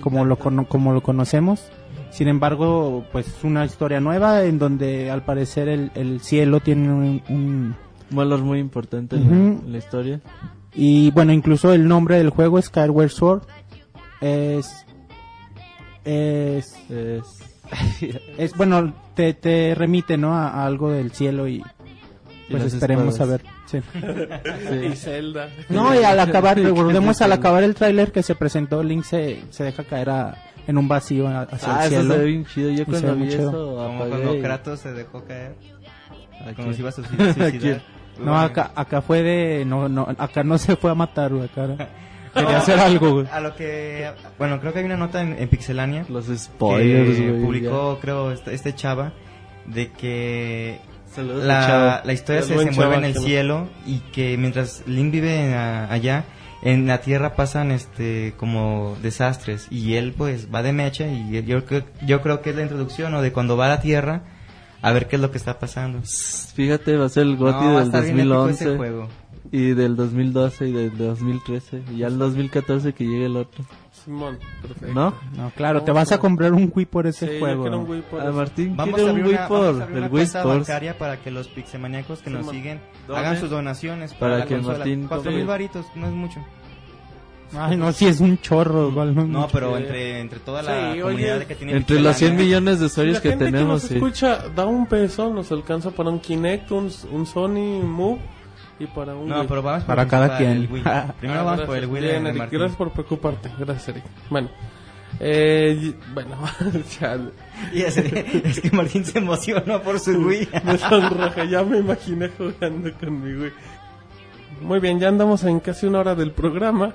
como 0.00 0.24
lo, 0.24 0.36
cono- 0.38 0.66
como 0.68 0.92
lo 0.92 1.02
conocemos. 1.02 1.70
Sin 2.10 2.28
embargo, 2.28 3.04
pues 3.12 3.26
es 3.28 3.44
una 3.44 3.64
historia 3.64 4.00
nueva 4.00 4.42
en 4.44 4.58
donde 4.58 5.10
al 5.10 5.24
parecer 5.24 5.68
el, 5.68 5.90
el 5.94 6.20
cielo 6.20 6.60
tiene 6.60 6.88
un- 6.92 7.22
un 7.28 7.76
valor 8.10 8.40
muy 8.40 8.58
importante 8.60 9.16
en, 9.16 9.22
la, 9.22 9.28
Ujú. 9.28 9.62
en 9.66 9.72
la 9.72 9.78
historia. 9.78 10.20
Y 10.74 11.10
bueno, 11.10 11.32
incluso 11.32 11.72
el 11.72 11.86
nombre 11.88 12.16
del 12.18 12.30
juego, 12.30 12.60
Skyward 12.60 13.10
Sword, 13.10 13.42
es. 14.20 14.86
Es. 16.04 16.74
Es- 16.90 17.40
es 18.38 18.54
bueno, 18.56 18.92
te, 19.14 19.32
te 19.34 19.74
remite, 19.76 20.16
¿no? 20.16 20.34
A, 20.34 20.48
a 20.48 20.66
algo 20.66 20.90
del 20.90 21.12
cielo 21.12 21.46
y. 21.48 21.62
Pues 22.50 22.64
las 22.64 22.74
esperemos 22.74 23.20
a 23.20 23.24
ver. 23.26 23.42
espadas. 23.42 23.60
Sí. 23.66 23.78
Y 24.86 24.90
Sí. 24.90 24.96
Zelda. 24.96 25.48
No, 25.68 25.94
y 25.94 26.02
al 26.02 26.18
acabar, 26.18 26.58
recordemos 26.62 27.20
al 27.22 27.32
acabar 27.32 27.62
el 27.62 27.76
tráiler 27.76 28.10
que 28.10 28.24
se 28.24 28.34
presentó, 28.34 28.82
Link 28.82 29.04
se, 29.04 29.40
se 29.50 29.62
deja 29.64 29.84
caer 29.84 30.10
a- 30.10 30.36
en 30.66 30.76
un 30.78 30.88
vacío 30.88 31.28
hacia 31.28 31.76
Ah, 31.76 31.86
el 31.86 31.92
eso 31.92 32.00
cielo. 32.00 32.14
se 32.14 32.20
ve 32.20 32.26
bien 32.26 32.44
chido. 32.46 32.70
Yo 32.70 32.84
cuando 32.86 33.14
vi 33.16 33.28
eso 33.28 33.52
Como 33.52 33.98
cuando 34.08 34.36
y- 34.36 34.40
Kratos 34.42 34.80
se 34.80 34.92
dejó 34.92 35.24
caer, 35.24 35.54
como 36.56 36.72
si 36.72 36.80
iba 36.80 36.88
a 36.88 36.92
suicidar. 36.92 37.82
No, 38.24 38.38
acá, 38.38 38.70
acá 38.74 39.00
fue 39.02 39.22
de. 39.22 39.64
No, 39.64 39.88
no, 39.88 40.06
acá 40.18 40.42
no 40.44 40.58
se 40.58 40.76
fue 40.76 40.90
a 40.90 40.94
matar, 40.94 41.32
güey, 41.32 41.44
acá 41.44 41.88
quería 42.34 42.58
hacer 42.58 42.78
algo, 42.80 43.12
güey. 43.14 43.26
A 43.32 43.40
lo 43.40 43.54
que, 43.56 44.10
bueno, 44.38 44.60
creo 44.60 44.72
que 44.72 44.78
hay 44.80 44.84
una 44.84 44.96
nota 44.96 45.20
en, 45.20 45.36
en 45.38 45.48
Pixelania 45.48 46.04
Los 46.08 46.26
spoilers, 46.26 47.16
que 47.18 47.30
güey. 47.30 47.42
publicó, 47.42 47.98
creo, 48.00 48.30
este, 48.32 48.54
este 48.54 48.74
chava, 48.74 49.12
de 49.66 49.90
que. 49.92 50.80
Saludos, 51.12 51.44
la, 51.44 52.02
la 52.04 52.12
historia 52.12 52.42
se 52.42 52.54
desenvuelve 52.54 52.94
en 52.96 53.04
el 53.04 53.16
cielo 53.16 53.68
y 53.84 53.98
que 54.12 54.36
mientras 54.38 54.84
Link 54.86 55.10
vive 55.10 55.54
a- 55.54 55.92
allá, 55.92 56.22
en 56.62 56.86
la 56.86 57.00
tierra 57.00 57.34
pasan 57.34 57.72
este 57.72 58.34
como 58.36 58.96
desastres 59.02 59.66
y 59.72 59.94
él 59.96 60.14
pues 60.16 60.54
va 60.54 60.62
de 60.62 60.72
mecha 60.72 61.08
y 61.08 61.42
yo 61.44 61.64
creo, 61.64 61.82
yo 62.06 62.20
creo 62.22 62.42
que 62.42 62.50
es 62.50 62.56
la 62.56 62.62
introducción 62.62 63.12
o 63.14 63.22
de 63.22 63.32
cuando 63.32 63.56
va 63.56 63.66
a 63.66 63.70
la 63.70 63.80
tierra 63.80 64.22
a 64.82 64.92
ver 64.92 65.08
qué 65.08 65.16
es 65.16 65.22
lo 65.22 65.30
que 65.30 65.38
está 65.38 65.58
pasando. 65.58 66.00
Fíjate, 66.54 66.96
va 66.96 67.06
a 67.06 67.08
ser 67.08 67.24
el 67.24 67.36
GOTY 67.36 67.52
No, 67.64 67.76
a 67.76 67.78
del 67.80 67.86
estar 67.86 68.02
bien 68.04 68.20
épico 68.20 68.48
ese 68.48 68.64
2011 68.64 68.76
juego. 68.76 69.08
y 69.52 69.70
del 69.72 69.96
2012 69.96 70.68
y 70.68 70.72
del 70.72 70.96
2013 70.96 71.82
y 71.92 71.98
ya 71.98 72.06
el 72.08 72.18
2014 72.18 72.92
que 72.92 73.04
llegue 73.04 73.26
el 73.26 73.36
otro. 73.36 73.64
Simón, 73.92 74.38
perfecto. 74.62 74.94
¿No? 74.94 75.12
No, 75.36 75.50
claro, 75.50 75.82
te 75.82 75.92
vas 75.92 76.10
a 76.10 76.18
comprar 76.18 76.54
un 76.54 76.72
Wii 76.74 76.86
por 76.86 77.06
ese 77.06 77.26
Sí, 77.26 77.32
yo 77.34 77.38
juego. 77.40 77.62
quiero 77.64 77.76
¿no? 77.76 77.82
un 77.84 77.90
Wii 77.90 78.02
por 78.10 78.20
A 78.20 78.24
eso. 78.24 78.32
Martín 78.32 78.74
Vamos 78.76 78.94
a 78.94 78.96
quiere 78.96 79.04
un 79.04 79.10
abrir 79.10 79.24
Wii 79.26 79.34
una, 79.34 79.40
vamos 79.48 79.52
a 79.52 79.72
por 79.72 79.82
abrir 79.82 80.04
el 80.04 80.10
Wii 80.12 80.26
bancaria 80.58 80.98
para 80.98 81.16
que 81.20 81.30
los 81.30 81.48
pixemaníacos 81.48 82.20
que 82.22 82.30
nos 82.30 82.40
Simón. 82.40 82.54
siguen 82.54 82.80
¿Dónde? 83.06 83.20
hagan 83.20 83.36
sus 83.40 83.50
donaciones 83.50 84.14
Para 84.14 84.38
la 84.38 84.46
que 84.46 84.54
consola. 84.54 84.78
Martín 84.78 85.06
Cuatro 85.06 85.30
compre- 85.30 85.36
mil 85.36 85.46
varitos, 85.46 85.84
no 85.96 86.06
es 86.06 86.12
mucho. 86.14 86.40
Ay, 87.56 87.76
no, 87.76 87.92
sí 87.92 88.06
es 88.06 88.20
un 88.20 88.38
chorro. 88.38 88.88
igual 88.90 89.14
no 89.14 89.22
es 89.22 89.28
No, 89.28 89.40
mucho. 89.40 89.50
pero 89.52 89.76
Sí. 89.76 89.82
entre, 89.82 90.20
entre 90.20 90.38
toda 90.40 90.60
Sí, 90.62 90.68
la 90.68 90.90
oye, 90.92 91.00
comunidad 91.02 91.42
que 91.44 91.54
tiene 91.56 91.76
Entre 91.76 92.00
los 92.00 92.16
100 92.16 92.30
Pixelania, 92.36 92.44
millones 92.60 92.80
de 92.80 92.86
usuarios 92.86 93.16
la 93.16 93.22
que 93.22 93.28
gente 93.30 93.44
tenemos, 93.46 93.68
nos 93.68 93.82
sí. 93.82 93.94
escucha, 93.94 94.48
da 94.54 94.66
un 94.66 94.86
peso, 94.86 95.30
nos 95.32 95.50
alcanza 95.50 95.90
para 95.90 96.10
un 96.10 96.20
Kinect, 96.20 96.70
un, 96.70 96.90
un 97.12 97.26
Sony 97.26 97.82
Move 97.84 98.20
y 98.78 98.86
para 98.86 99.14
un 99.16 99.28
No, 99.28 99.40
Wii. 99.40 99.48
pero 99.48 99.62
vamos 99.62 99.80
por 99.84 99.88
Para 99.88 100.02
el 100.02 100.08
cada 100.08 100.36
quien. 100.38 100.50
el 100.52 100.68
Wii. 100.70 100.82
Primero 101.18 101.40
Ah, 101.40 101.42
vamos 101.44 101.56
gracias. 101.58 101.66
por 101.66 101.76
el 101.76 101.86
Wii 101.86 102.02
Bien, 102.02 102.26
Eric, 102.26 102.38
Martín. 102.38 102.58
gracias 102.58 102.78
por 102.78 102.90
preocuparte. 102.92 103.50
Gracias, 103.58 103.88
Eric. 103.88 104.04
Bueno, 104.30 104.48
eh, 105.18 105.92
bueno, 106.14 106.36
chale. 106.88 107.30
Y 107.74 107.82
ese- 107.82 108.42
es 108.44 108.60
que 108.60 108.70
Martín 108.70 109.04
se 109.04 109.18
emocionó 109.18 109.82
por 109.82 109.98
su 109.98 110.12
Wii. 110.12 110.48
Me 110.64 110.78
sonroja, 110.78 111.44
ya 111.44 111.62
me 111.64 111.78
imaginé 111.78 112.28
jugando 112.28 112.90
con 112.98 113.20
mi 113.22 113.34
Wii. 113.42 113.52
Muy 114.62 114.78
bien, 114.78 115.00
ya 115.00 115.08
andamos 115.08 115.42
en 115.44 115.58
casi 115.60 115.86
una 115.86 115.98
hora 116.00 116.14
del 116.14 116.32
programa. 116.32 116.94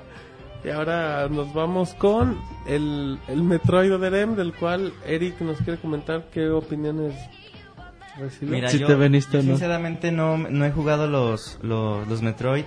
Y 0.66 0.70
ahora 0.70 1.28
nos 1.28 1.54
vamos 1.54 1.94
con 1.94 2.40
el, 2.66 3.20
el 3.28 3.42
Metroid 3.44 3.94
Other 3.94 4.26
del 4.30 4.52
cual 4.52 4.92
Eric 5.06 5.40
nos 5.40 5.58
quiere 5.58 5.78
comentar 5.78 6.24
qué 6.32 6.48
opiniones 6.48 7.14
recibió. 8.18 8.52
Mira, 8.56 8.68
Si 8.68 8.80
yo, 8.80 8.88
te 8.88 8.96
veniste 8.96 9.36
yo 9.36 9.42
no. 9.44 9.50
sinceramente 9.50 10.10
no, 10.10 10.36
no 10.38 10.64
he 10.64 10.72
jugado 10.72 11.06
los, 11.06 11.60
los, 11.62 12.08
los 12.08 12.20
Metroid. 12.20 12.64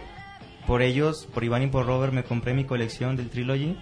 Por 0.66 0.82
ellos, 0.82 1.28
por 1.34 1.44
Iván 1.44 1.64
y 1.64 1.68
por 1.68 1.86
Robert, 1.88 2.14
me 2.14 2.24
compré 2.24 2.54
mi 2.54 2.64
colección 2.64 3.18
del 3.18 3.30
Trilogy. 3.30 3.78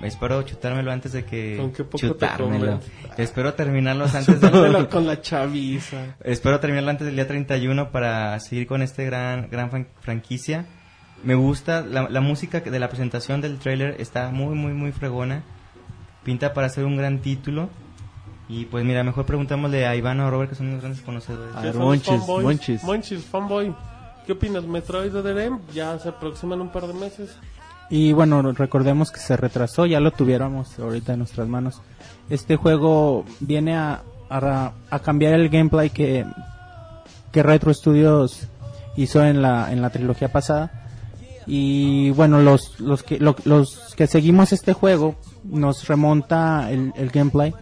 Espero 0.00 0.42
chutármelo 0.42 0.90
antes 0.90 1.12
de 1.12 1.24
que... 1.24 1.56
Con 1.56 1.72
qué 1.72 1.84
poco 1.84 1.98
chutármelo. 1.98 2.80
Espero 3.16 3.54
terminarlos 3.54 4.12
antes 4.16 4.40
de... 4.40 4.88
Con 4.90 5.06
la 5.06 5.20
chaviza. 5.20 6.16
Espero 6.24 6.58
terminarlo 6.58 6.90
antes 6.90 7.06
del 7.06 7.14
día 7.14 7.28
31 7.28 7.92
para 7.92 8.40
seguir 8.40 8.66
con 8.66 8.82
este 8.82 9.04
gran, 9.04 9.48
gran 9.50 9.70
fran- 9.70 9.86
franquicia. 10.00 10.66
Me 11.24 11.34
gusta 11.34 11.82
la, 11.82 12.08
la 12.08 12.20
música 12.20 12.60
de 12.60 12.78
la 12.78 12.88
presentación 12.88 13.40
del 13.40 13.58
trailer 13.58 14.00
está 14.00 14.30
muy, 14.30 14.54
muy, 14.54 14.72
muy 14.72 14.92
fregona. 14.92 15.42
Pinta 16.24 16.52
para 16.52 16.68
ser 16.68 16.84
un 16.84 16.96
gran 16.96 17.18
título. 17.20 17.68
Y 18.48 18.66
pues 18.66 18.84
mira, 18.84 19.02
mejor 19.02 19.24
preguntémosle 19.24 19.86
a 19.86 19.96
Iván 19.96 20.20
o 20.20 20.26
a 20.26 20.30
Robert, 20.30 20.50
que 20.50 20.56
son 20.56 20.72
los 20.72 20.80
grandes 20.80 21.00
conocedores. 21.02 21.54
A 21.56 21.60
¿Qué 21.60 21.68
ver, 21.68 21.76
Monchis? 21.76 22.26
Monchis. 22.26 22.84
Monchis, 22.84 23.24
fanboy. 23.24 23.74
¿Qué 24.26 24.32
opinas? 24.32 24.64
Metroid 24.64 25.14
Other 25.16 25.38
M 25.38 25.58
ya 25.72 25.98
se 25.98 26.08
aproximan 26.08 26.60
un 26.60 26.68
par 26.70 26.86
de 26.86 26.94
meses. 26.94 27.36
Y 27.88 28.12
bueno, 28.12 28.40
recordemos 28.52 29.10
que 29.10 29.20
se 29.20 29.36
retrasó, 29.36 29.86
ya 29.86 30.00
lo 30.00 30.12
tuviéramos 30.12 30.78
ahorita 30.78 31.12
en 31.12 31.18
nuestras 31.20 31.48
manos. 31.48 31.82
Este 32.30 32.56
juego 32.56 33.24
viene 33.40 33.76
a, 33.76 34.02
a, 34.30 34.72
a 34.90 34.98
cambiar 35.00 35.34
el 35.34 35.48
gameplay 35.48 35.90
que, 35.90 36.24
que 37.32 37.42
Retro 37.42 37.72
Studios 37.74 38.48
hizo 38.96 39.24
en 39.24 39.42
la, 39.42 39.72
en 39.72 39.82
la 39.82 39.90
trilogía 39.90 40.30
pasada. 40.30 40.81
Y 41.46 42.10
bueno, 42.10 42.40
los, 42.40 42.78
los, 42.80 43.02
que, 43.02 43.18
lo- 43.18 43.36
los 43.44 43.94
que 43.96 44.06
seguimos 44.06 44.52
este 44.52 44.72
juego 44.72 45.16
nos 45.44 45.86
remonta 45.88 46.70
el, 46.70 46.92
el 46.96 47.10
gameplay 47.10 47.52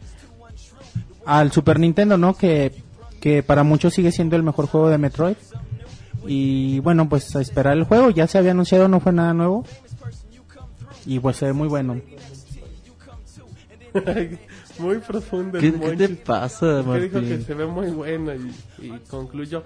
al 1.24 1.51
Super 1.53 1.78
Nintendo, 1.81 2.16
¿no? 2.18 2.35
Que, 2.35 2.72
que 3.20 3.43
para 3.43 3.62
muchos 3.62 3.95
sigue 3.95 4.12
siendo 4.12 4.37
el 4.37 4.43
mejor 4.43 4.66
juego 4.66 4.89
de 4.91 4.99
Metroid. 4.99 5.37
Y 6.26 6.81
bueno, 6.81 7.09
pues 7.09 7.35
a 7.37 7.41
esperar 7.41 7.76
el 7.76 7.85
juego. 7.85 8.11
Ya 8.11 8.26
se 8.26 8.37
había 8.39 8.51
anunciado, 8.51 8.89
no 8.89 9.01
fue 9.01 9.12
nada 9.12 9.33
nuevo. 9.33 9.64
Y 11.07 11.18
pues 11.18 11.37
se 11.39 11.47
ve 11.47 11.53
muy 11.55 11.68
bueno. 11.68 12.01
muy 14.78 14.99
profundo 14.99 15.59
el 15.59 15.72
¿Qué, 15.72 15.81
qué 15.81 15.97
te 15.97 16.09
pasa, 16.11 16.83
Que 16.85 17.01
dijo 17.01 17.14
que 17.20 17.20
Martín? 17.26 17.45
se 17.45 17.55
ve 17.55 17.66
muy 17.66 17.91
bueno 17.91 18.33
y, 18.35 18.53
y 18.87 18.91
concluyó. 19.09 19.64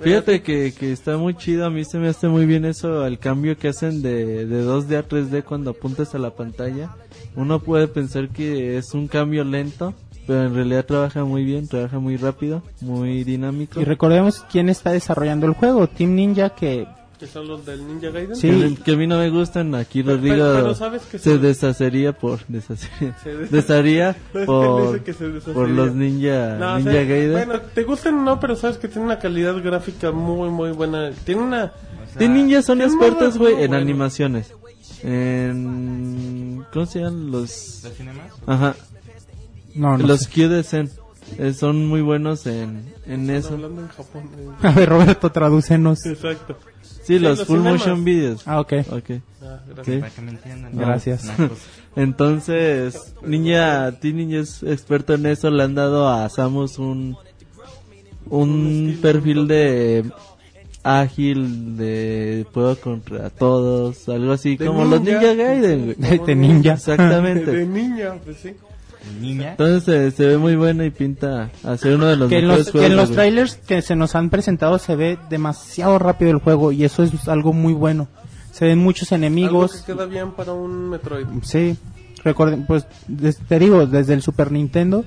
Fíjate 0.00 0.42
que, 0.42 0.72
que 0.72 0.92
está 0.92 1.16
muy 1.16 1.34
chido, 1.34 1.66
a 1.66 1.70
mí 1.70 1.84
se 1.84 1.98
me 1.98 2.08
hace 2.08 2.28
muy 2.28 2.46
bien 2.46 2.64
eso, 2.64 3.04
el 3.04 3.18
cambio 3.18 3.58
que 3.58 3.68
hacen 3.68 4.00
de, 4.00 4.46
de 4.46 4.64
2D 4.64 4.96
a 4.96 5.06
3D 5.06 5.42
cuando 5.44 5.70
apuntas 5.70 6.14
a 6.14 6.18
la 6.18 6.30
pantalla. 6.30 6.94
Uno 7.34 7.60
puede 7.60 7.88
pensar 7.88 8.28
que 8.28 8.76
es 8.76 8.94
un 8.94 9.08
cambio 9.08 9.44
lento, 9.44 9.94
pero 10.26 10.44
en 10.44 10.54
realidad 10.54 10.84
trabaja 10.84 11.24
muy 11.24 11.44
bien, 11.44 11.68
trabaja 11.68 11.98
muy 11.98 12.16
rápido, 12.16 12.62
muy 12.80 13.24
dinámico. 13.24 13.80
Y 13.80 13.84
recordemos 13.84 14.44
quién 14.50 14.68
está 14.68 14.92
desarrollando 14.92 15.46
el 15.46 15.54
juego. 15.54 15.86
Team 15.88 16.14
Ninja 16.14 16.50
que... 16.50 16.86
Que 17.18 17.26
son 17.26 17.48
los 17.48 17.66
del 17.66 17.84
Ninja 17.86 18.10
Gaiden. 18.10 18.36
Sí. 18.36 18.48
Que, 18.48 18.82
que 18.84 18.92
a 18.92 18.96
mí 18.96 19.06
no 19.08 19.18
me 19.18 19.28
gustan, 19.30 19.74
aquí 19.74 20.02
Pero- 20.04 20.16
Rodrigo 20.16 20.36
pero- 20.36 20.52
pero 20.54 20.74
sabes 20.76 21.02
que 21.02 21.18
se 21.18 21.30
se- 21.32 21.38
deshacería 21.38 22.12
por, 22.12 22.38
deshacería, 22.46 23.16
Se 23.24 23.34
des- 23.36 23.50
desharía 23.50 24.16
No, 24.16 24.16
es 24.16 24.32
que 24.32 24.38
él 24.40 24.46
por, 24.46 24.92
dice 24.92 25.04
que 25.04 25.12
se 25.14 25.24
deshacería. 25.28 25.54
por 25.54 25.68
los 25.68 25.94
ninja, 25.94 26.56
No, 26.60 26.74
o 26.74 26.76
ninja 26.78 26.92
sea, 26.92 27.04
Gaiden. 27.04 27.32
Bueno, 27.32 27.60
te 27.74 27.82
gustan 27.82 28.14
o 28.14 28.22
no, 28.22 28.38
pero 28.38 28.54
sabes 28.54 28.78
que 28.78 28.86
tiene 28.86 29.04
una 29.06 29.18
calidad 29.18 29.60
gráfica 29.62 30.12
muy, 30.12 30.48
muy 30.50 30.70
buena. 30.70 31.10
Tiene 31.24 31.42
una... 31.42 31.72
De 32.16 32.28
ninjas 32.28 32.64
son 32.64 32.80
expertos, 32.82 33.36
güey, 33.36 33.52
en 33.54 33.58
bueno. 33.70 33.76
animaciones. 33.78 34.52
En... 35.02 36.64
¿Cómo 36.72 36.86
se 36.86 37.00
llaman 37.00 37.30
los...? 37.30 37.80
¿Los 37.84 37.94
cinemas? 37.94 38.32
Ajá, 38.46 38.76
No, 39.74 39.96
no 39.98 40.06
los. 40.06 40.28
QDSen. 40.28 40.90
Eh, 41.36 41.52
son 41.52 41.84
muy 41.86 42.00
buenos 42.00 42.46
en, 42.46 42.90
en 43.06 43.28
eso. 43.28 43.52
Hablando 43.54 43.82
en 43.82 43.88
Japón. 43.88 44.30
eh. 44.38 44.48
A 44.66 44.72
ver, 44.72 44.88
Roberto, 44.88 45.30
tradúcenos. 45.30 46.04
Exacto. 46.06 46.56
Sí, 47.08 47.18
los, 47.18 47.38
los 47.38 47.46
full 47.48 47.56
cinemas. 47.56 47.80
motion 47.80 48.04
videos. 48.04 48.42
Ah, 48.46 48.60
ok. 48.60 48.72
Ok. 48.90 49.10
Ah, 49.42 49.60
gracias. 49.66 49.86
Sí. 49.86 49.96
Para 49.98 50.10
que 50.14 50.20
me 50.20 50.30
entiendan. 50.32 50.76
Gracias. 50.76 51.32
Entonces, 51.96 53.14
Ninja, 53.22 53.92
T-Ninja 53.98 54.40
es 54.40 54.62
experto 54.62 55.14
en 55.14 55.24
eso. 55.24 55.50
Le 55.50 55.62
han 55.62 55.74
dado 55.74 56.06
a 56.06 56.28
Samus 56.28 56.78
un, 56.78 57.16
un 58.28 58.98
perfil 59.00 59.48
de 59.48 60.04
ágil, 60.82 61.76
de 61.78 62.46
puedo 62.52 62.78
contra 62.78 63.30
todos, 63.30 64.08
algo 64.08 64.32
así 64.32 64.56
De 64.56 64.66
como 64.66 64.84
los 64.84 65.00
ninja. 65.00 65.20
Ninja 65.20 65.34
Gaiden, 65.34 65.96
güey. 65.98 66.18
De 66.26 66.34
ninja. 66.34 66.72
Exactamente. 66.74 67.50
De 67.52 67.66
niña, 67.66 68.16
pues 68.22 68.36
sí. 68.36 68.54
Niña. 69.20 69.50
Entonces 69.52 69.84
se, 69.84 70.10
se 70.10 70.26
ve 70.26 70.38
muy 70.38 70.56
bueno 70.56 70.84
y 70.84 70.90
pinta 70.90 71.50
a 71.64 71.76
ser 71.76 71.94
uno 71.96 72.06
de 72.06 72.16
los 72.16 72.28
Que 72.28 72.40
mejores 72.42 72.58
los, 72.58 72.66
que 72.66 72.72
juegos 72.72 72.90
en 72.90 72.96
los 72.96 73.10
trailers 73.12 73.54
que 73.56 73.82
se 73.82 73.96
nos 73.96 74.14
han 74.14 74.30
presentado 74.30 74.78
se 74.78 74.96
ve 74.96 75.18
demasiado 75.30 75.98
rápido 75.98 76.30
el 76.30 76.38
juego 76.38 76.72
y 76.72 76.84
eso 76.84 77.02
es 77.02 77.28
algo 77.28 77.52
muy 77.52 77.72
bueno. 77.72 78.08
Se 78.52 78.64
ven 78.66 78.78
muchos 78.78 79.12
Algo 79.12 79.24
enemigos. 79.26 79.82
que 79.82 79.92
queda 79.92 80.06
bien 80.06 80.32
para 80.32 80.52
un 80.52 80.90
Metroid. 80.90 81.26
Sí, 81.42 81.76
recuerden, 82.24 82.66
pues 82.66 82.86
des- 83.06 83.38
te 83.38 83.58
digo, 83.58 83.86
desde 83.86 84.14
el 84.14 84.22
Super 84.22 84.50
Nintendo 84.52 85.04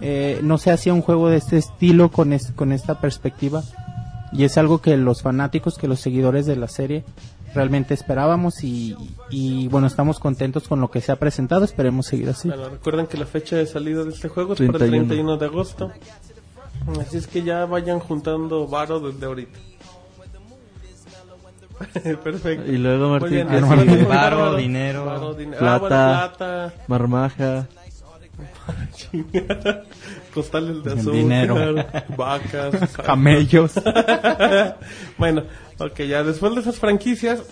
eh, 0.00 0.40
no 0.42 0.58
se 0.58 0.70
hacía 0.72 0.92
un 0.92 1.02
juego 1.02 1.28
de 1.28 1.36
este 1.36 1.56
estilo 1.58 2.10
con, 2.10 2.32
es- 2.32 2.50
con 2.52 2.72
esta 2.72 3.00
perspectiva 3.00 3.62
y 4.32 4.42
es 4.44 4.58
algo 4.58 4.78
que 4.80 4.96
los 4.96 5.22
fanáticos, 5.22 5.78
que 5.78 5.86
los 5.86 6.00
seguidores 6.00 6.46
de 6.46 6.56
la 6.56 6.66
serie 6.66 7.04
realmente 7.54 7.94
esperábamos 7.94 8.62
y, 8.64 8.96
y, 9.30 9.68
bueno, 9.68 9.86
estamos 9.86 10.18
contentos 10.18 10.68
con 10.68 10.80
lo 10.80 10.90
que 10.90 11.00
se 11.00 11.12
ha 11.12 11.16
presentado, 11.16 11.64
esperemos 11.64 12.06
seguir 12.06 12.28
así. 12.28 12.48
Bueno, 12.48 12.68
recuerden 12.68 13.06
que 13.06 13.16
la 13.16 13.26
fecha 13.26 13.56
de 13.56 13.66
salida 13.66 14.04
de 14.04 14.10
este 14.10 14.28
juego 14.28 14.52
es 14.54 14.58
para 14.58 14.72
el 14.72 14.78
31. 14.78 15.06
31 15.08 15.36
de 15.38 15.46
agosto. 15.46 15.92
Así 17.00 17.16
es 17.16 17.26
que 17.26 17.42
ya 17.42 17.64
vayan 17.64 17.98
juntando 18.00 18.66
varo 18.66 19.00
desde 19.00 19.24
ahorita. 19.26 19.58
Perfecto. 22.22 22.70
Y 22.70 22.78
luego 22.78 23.08
Martín, 23.10 23.30
bien, 23.30 23.48
Varo, 23.48 24.08
bárbaro. 24.08 24.56
dinero, 24.56 25.04
Varo, 25.06 25.34
dinero. 25.34 25.58
plata. 25.58 26.24
Ah, 26.24 26.32
bueno, 26.38 26.38
plata. 26.38 26.74
Marmaja. 26.88 27.68
Costales 30.34 30.82
de 30.82 30.92
azúcar. 30.94 31.14
Dinero. 31.14 31.74
Vacas. 32.16 32.96
Camellos. 33.06 33.74
bueno, 35.18 35.44
ok, 35.78 36.00
ya 36.00 36.24
después 36.24 36.54
de 36.56 36.60
esas 36.60 36.76
franquicias, 36.76 37.42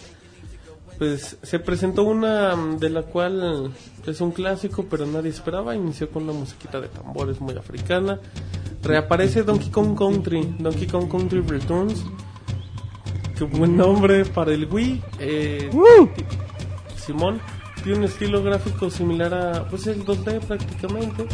pues 0.99 1.39
se 1.43 1.61
presentó 1.61 2.03
una 2.03 2.57
mm, 2.57 2.79
de 2.79 2.91
la 2.91 3.03
cual 3.03 3.73
es 4.05 4.21
un 4.21 4.33
clásico, 4.33 4.87
pero 4.91 5.07
nadie 5.07 5.31
esperaba. 5.31 5.77
Inició 5.77 6.11
con 6.11 6.25
una 6.25 6.33
musiquita 6.33 6.81
de 6.81 6.89
tambores 6.89 7.41
muy 7.41 7.57
africana. 7.57 8.19
Reaparece 8.83 9.45
Donkey 9.45 9.71
Kong 9.71 9.97
Country, 9.97 10.57
Donkey 10.59 10.89
Kong 10.89 11.09
Country 11.09 11.41
Returns. 11.41 12.05
Qué 13.39 13.45
buen 13.45 13.77
nombre 13.77 14.25
para 14.25 14.53
el 14.53 14.65
Wii. 14.65 15.03
Eh, 15.21 15.71
Simón. 16.97 17.41
Tiene 17.85 17.99
un 17.99 18.05
estilo 18.05 18.43
gráfico 18.45 18.91
similar 18.91 19.35
a, 19.35 19.69
pues 19.69 19.89
el 19.89 20.05
2D 20.05 20.41
prácticamente. 20.41 21.27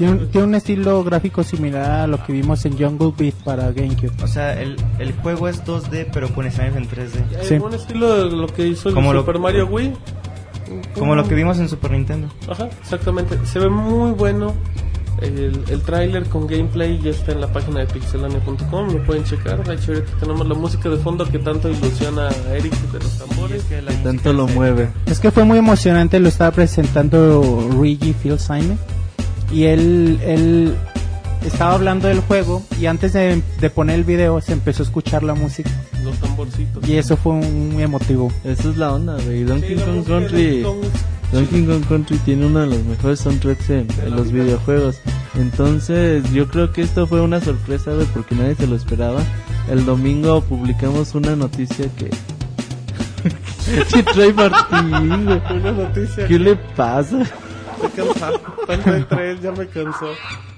Tiene, 0.00 0.14
un- 0.14 0.28
tiene 0.30 0.46
un 0.46 0.54
estilo 0.54 1.04
gráfico 1.04 1.44
similar 1.44 1.90
a 1.90 2.06
lo 2.06 2.24
que 2.24 2.32
vimos 2.32 2.64
en 2.64 2.78
Jungle 2.78 3.12
Beat 3.18 3.34
para 3.44 3.70
GameCube. 3.70 4.12
O 4.22 4.26
sea, 4.26 4.58
el, 4.60 4.76
el 4.98 5.12
juego 5.12 5.46
es 5.46 5.62
2D, 5.62 6.06
pero 6.10 6.32
con 6.34 6.46
escenarios 6.46 6.78
en 6.78 6.88
3D. 6.88 7.38
Hay 7.38 7.46
Sí. 7.46 7.54
un 7.56 7.74
estilo 7.74 8.28
de 8.30 8.34
lo 8.34 8.46
que 8.46 8.66
hizo 8.66 8.88
el 8.88 8.94
Como 8.94 9.12
lo- 9.12 9.20
Super 9.20 9.38
Mario 9.38 9.66
Wii. 9.66 9.92
Como 10.98 11.14
lo 11.14 11.28
que 11.28 11.34
vimos 11.34 11.58
en 11.58 11.68
Super 11.68 11.90
Nintendo. 11.90 12.28
Ajá, 12.48 12.68
exactamente. 12.80 13.38
Se 13.44 13.58
ve 13.58 13.68
muy 13.68 14.12
bueno. 14.12 14.54
El, 15.20 15.60
el 15.68 15.82
tráiler 15.82 16.24
con 16.30 16.46
gameplay 16.46 16.98
ya 17.02 17.10
está 17.10 17.32
en 17.32 17.42
la 17.42 17.52
página 17.52 17.80
de 17.80 17.86
pixelania.com, 17.88 18.90
lo 18.90 19.04
pueden 19.04 19.22
checar. 19.24 19.62
De 19.66 19.74
hecho, 19.74 19.92
ahorita 19.92 20.12
tenemos 20.18 20.48
la 20.48 20.54
música 20.54 20.88
de 20.88 20.96
fondo 20.96 21.26
que 21.26 21.38
tanto 21.38 21.68
ilusiona 21.68 22.28
a 22.28 22.54
Eric 22.56 22.72
de 22.90 22.98
los 23.00 23.18
tambores. 23.18 23.62
que 23.64 23.82
la 23.82 23.92
Tanto 24.02 24.32
lo 24.32 24.46
mueve. 24.48 24.88
Es 25.04 25.20
que 25.20 25.30
fue 25.30 25.44
muy 25.44 25.58
emocionante, 25.58 26.18
lo 26.20 26.28
estaba 26.28 26.52
presentando 26.52 27.68
Luigi 27.70 28.14
Philsheimer 28.14 28.78
y 29.52 29.64
él, 29.64 30.18
él 30.24 30.74
estaba 31.44 31.74
hablando 31.74 32.08
del 32.08 32.20
juego 32.20 32.62
y 32.80 32.86
antes 32.86 33.12
de, 33.12 33.42
de 33.60 33.70
poner 33.70 33.96
el 33.96 34.04
video 34.04 34.40
se 34.40 34.52
empezó 34.52 34.82
a 34.82 34.86
escuchar 34.86 35.22
la 35.22 35.34
música 35.34 35.70
Los 36.04 36.16
tamborcitos. 36.18 36.86
y 36.88 36.96
eso 36.96 37.16
fue 37.16 37.34
muy 37.34 37.82
emotivo. 37.82 38.30
Esa 38.44 38.68
es 38.70 38.76
la 38.76 38.92
onda, 38.92 39.16
güey. 39.24 39.44
Donkey 39.44 39.76
Sí, 39.78 39.82
Kong 39.84 40.04
Country. 40.06 40.62
Donkey 41.32 41.64
Kong. 41.64 41.84
Country 41.88 42.18
tiene 42.18 42.46
uno 42.46 42.60
de 42.60 42.66
los 42.66 42.84
mejores 42.84 43.20
soundtracks 43.20 43.70
en, 43.70 43.86
en 44.04 44.16
los 44.16 44.30
videojuegos. 44.32 44.98
Entonces, 45.38 46.30
yo 46.32 46.48
creo 46.48 46.72
que 46.72 46.82
esto 46.82 47.06
fue 47.06 47.20
una 47.20 47.40
sorpresa, 47.40 47.92
güey, 47.94 48.06
porque 48.12 48.34
nadie 48.34 48.54
se 48.56 48.66
lo 48.66 48.74
esperaba. 48.76 49.20
El 49.70 49.84
domingo 49.86 50.40
publicamos 50.42 51.14
una 51.14 51.36
noticia 51.36 51.86
que. 51.96 52.10
que 53.94 54.02
trae 54.02 54.32
Martín, 54.32 55.24
güey. 55.24 55.40
Una 55.58 55.72
noticia. 55.72 56.26
¿Qué 56.26 56.38
le 56.38 56.56
pasa? 56.56 57.18
Estoy 57.82 58.04
cansado. 58.04 58.40
Tanto 58.66 58.94
entre 58.94 59.30
él 59.30 59.40
ya 59.40 59.52
me 59.52 59.66
cansó. 59.66 60.06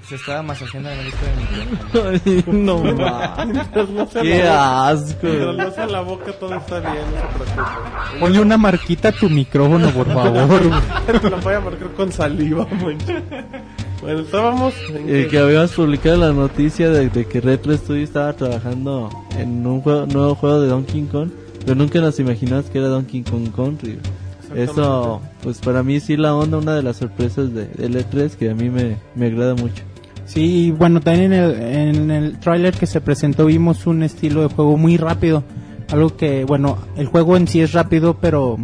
Se 0.07 0.15
estaba 0.15 0.43
masajeando 0.43 0.89
en 0.89 0.97
la 0.97 1.03
lista 1.03 1.21
de 1.25 1.35
micrófono. 1.37 2.19
Ay, 2.25 2.43
no 2.47 2.77
mames. 2.83 3.67
Qué 4.21 4.37
la 4.43 4.43
boca, 4.43 4.87
asco. 4.89 5.17
mientras 5.23 5.55
no 5.55 5.71
sea 5.71 5.87
la 5.87 6.01
boca 6.01 6.33
todo 6.33 6.55
está 6.55 6.79
bien, 6.81 6.93
no 6.95 7.21
se 7.21 7.51
preocupe. 7.53 8.19
Ponle 8.19 8.39
una 8.41 8.57
marquita 8.57 9.07
a 9.09 9.11
tu 9.13 9.29
micrófono, 9.29 9.89
por 9.91 10.07
favor. 10.13 10.61
Te 11.21 11.29
lo 11.29 11.37
voy 11.37 11.53
a 11.53 11.59
marcar 11.61 11.87
con 11.93 12.11
saliva, 12.11 12.67
moncho. 12.79 13.13
Bueno, 14.01 14.19
estábamos 14.19 14.73
en 14.89 14.97
Eh, 15.09 15.23
que- 15.23 15.27
que 15.29 15.39
habíamos 15.39 15.71
publicado 15.71 16.17
la 16.17 16.33
noticia 16.33 16.89
de, 16.89 17.07
de 17.09 17.25
que 17.25 17.39
Retro 17.39 17.71
Studio 17.77 18.03
estaba 18.03 18.33
trabajando 18.33 19.09
en 19.39 19.65
un 19.65 19.81
juego- 19.81 20.05
nuevo 20.07 20.35
juego 20.35 20.59
de 20.59 20.67
Donkey 20.67 21.03
Kong, 21.03 21.29
pero 21.61 21.75
nunca 21.75 22.01
nos 22.01 22.19
imaginamos 22.19 22.65
que 22.65 22.79
era 22.79 22.89
Donkey 22.89 23.23
Kong 23.23 23.49
Country. 23.55 23.99
Eso, 24.55 25.21
pues 25.41 25.59
para 25.59 25.83
mí 25.83 25.99
sí 25.99 26.17
la 26.17 26.35
onda, 26.35 26.57
una 26.57 26.75
de 26.75 26.83
las 26.83 26.97
sorpresas 26.97 27.53
de, 27.53 27.67
del 27.67 27.95
E3 27.95 28.31
que 28.31 28.49
a 28.49 28.55
mí 28.55 28.69
me, 28.69 28.97
me 29.15 29.27
agrada 29.27 29.55
mucho. 29.55 29.83
Sí, 30.25 30.71
bueno, 30.71 31.01
también 31.01 31.33
en 31.33 31.39
el, 31.39 31.61
en 31.61 32.11
el 32.11 32.39
tráiler 32.39 32.73
que 32.73 32.85
se 32.85 33.01
presentó 33.01 33.45
vimos 33.45 33.85
un 33.87 34.03
estilo 34.03 34.41
de 34.41 34.53
juego 34.53 34.77
muy 34.77 34.97
rápido. 34.97 35.43
Algo 35.91 36.15
que, 36.15 36.45
bueno, 36.45 36.77
el 36.95 37.07
juego 37.07 37.37
en 37.37 37.47
sí 37.47 37.61
es 37.61 37.73
rápido, 37.73 38.17
pero 38.19 38.57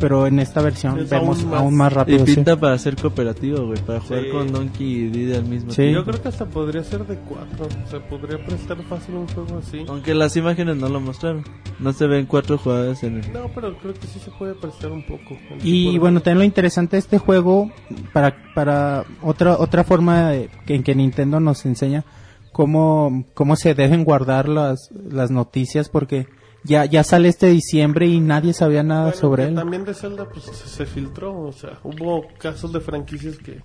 pero 0.00 0.26
en 0.26 0.40
esta 0.40 0.60
versión 0.62 0.98
Es 0.98 1.10
vemos 1.10 1.42
aún 1.44 1.54
aún 1.54 1.64
más- 1.76 1.84
más, 1.84 1.92
rápido. 1.92 2.24
y 2.24 2.26
sí. 2.26 2.34
pinta 2.34 2.56
para 2.58 2.76
ser 2.78 2.96
cooperativo, 2.96 3.66
güey, 3.66 3.78
para 3.82 4.00
jugar 4.00 4.22
Sí. 4.24 4.30
con 4.30 4.50
Donkey 4.52 4.86
y 4.86 5.08
Diddy 5.10 5.34
al 5.34 5.44
mismo 5.44 5.70
Sí. 5.70 5.76
tiempo. 5.82 6.00
Yo 6.00 6.04
creo 6.06 6.22
que 6.22 6.28
hasta 6.28 6.46
podría 6.46 6.82
ser 6.82 7.06
de 7.06 7.16
cuatro. 7.18 7.68
Se 7.90 8.00
podría 8.00 8.44
prestar 8.44 8.82
fácil 8.84 9.14
un 9.16 9.28
juego 9.28 9.58
así. 9.58 9.84
Aunque 9.86 10.14
las 10.14 10.34
imágenes 10.36 10.76
no 10.76 10.88
lo 10.88 11.00
mostraron. 11.00 11.44
No 11.78 11.92
se 11.92 12.06
ven 12.06 12.26
cuatro 12.26 12.58
jugadores 12.58 13.02
en 13.04 13.18
el... 13.22 13.32
No, 13.32 13.48
pero 13.54 13.76
creo 13.78 13.94
que 13.94 14.06
sí 14.06 14.18
se 14.18 14.30
puede 14.32 14.54
prestar 14.54 14.90
un 14.90 15.04
poco. 15.06 15.36
Y 15.62 15.92
de- 15.92 15.98
bueno, 15.98 16.20
también 16.20 16.38
lo 16.38 16.44
interesante 16.44 16.96
de 16.96 17.00
este 17.00 17.18
juego, 17.18 17.70
para, 18.12 18.34
para 18.54 19.04
otra, 19.22 19.56
otra 19.58 19.84
forma 19.84 20.30
de- 20.30 20.48
que, 20.66 20.74
en 20.74 20.82
que 20.82 20.94
Nintendo 20.94 21.40
nos 21.40 21.64
enseña 21.66 22.04
cómo, 22.52 23.24
cómo 23.34 23.56
se 23.56 23.74
deben 23.74 24.04
guardar 24.04 24.48
las, 24.48 24.90
las 24.92 25.30
noticias, 25.30 25.88
porque 25.88 26.26
ya, 26.64 26.84
ya 26.84 27.02
sale 27.04 27.28
este 27.28 27.46
diciembre 27.46 28.06
y 28.06 28.20
nadie 28.20 28.52
sabía 28.52 28.82
nada 28.82 29.04
Bueno, 29.04 29.16
sobre 29.18 29.44
él. 29.48 29.54
También 29.54 29.84
de 29.84 29.94
Zelda 29.94 30.26
pues 30.28 30.44
se, 30.46 30.54
se 30.68 30.86
filtró, 30.86 31.38
o 31.40 31.52
sea, 31.52 31.78
hubo 31.84 32.26
casos 32.38 32.72
de 32.72 32.80
franquicias 32.80 33.36
que 33.38 33.60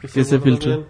Que 0.00 0.24
se 0.24 0.38
filtró. 0.40 0.86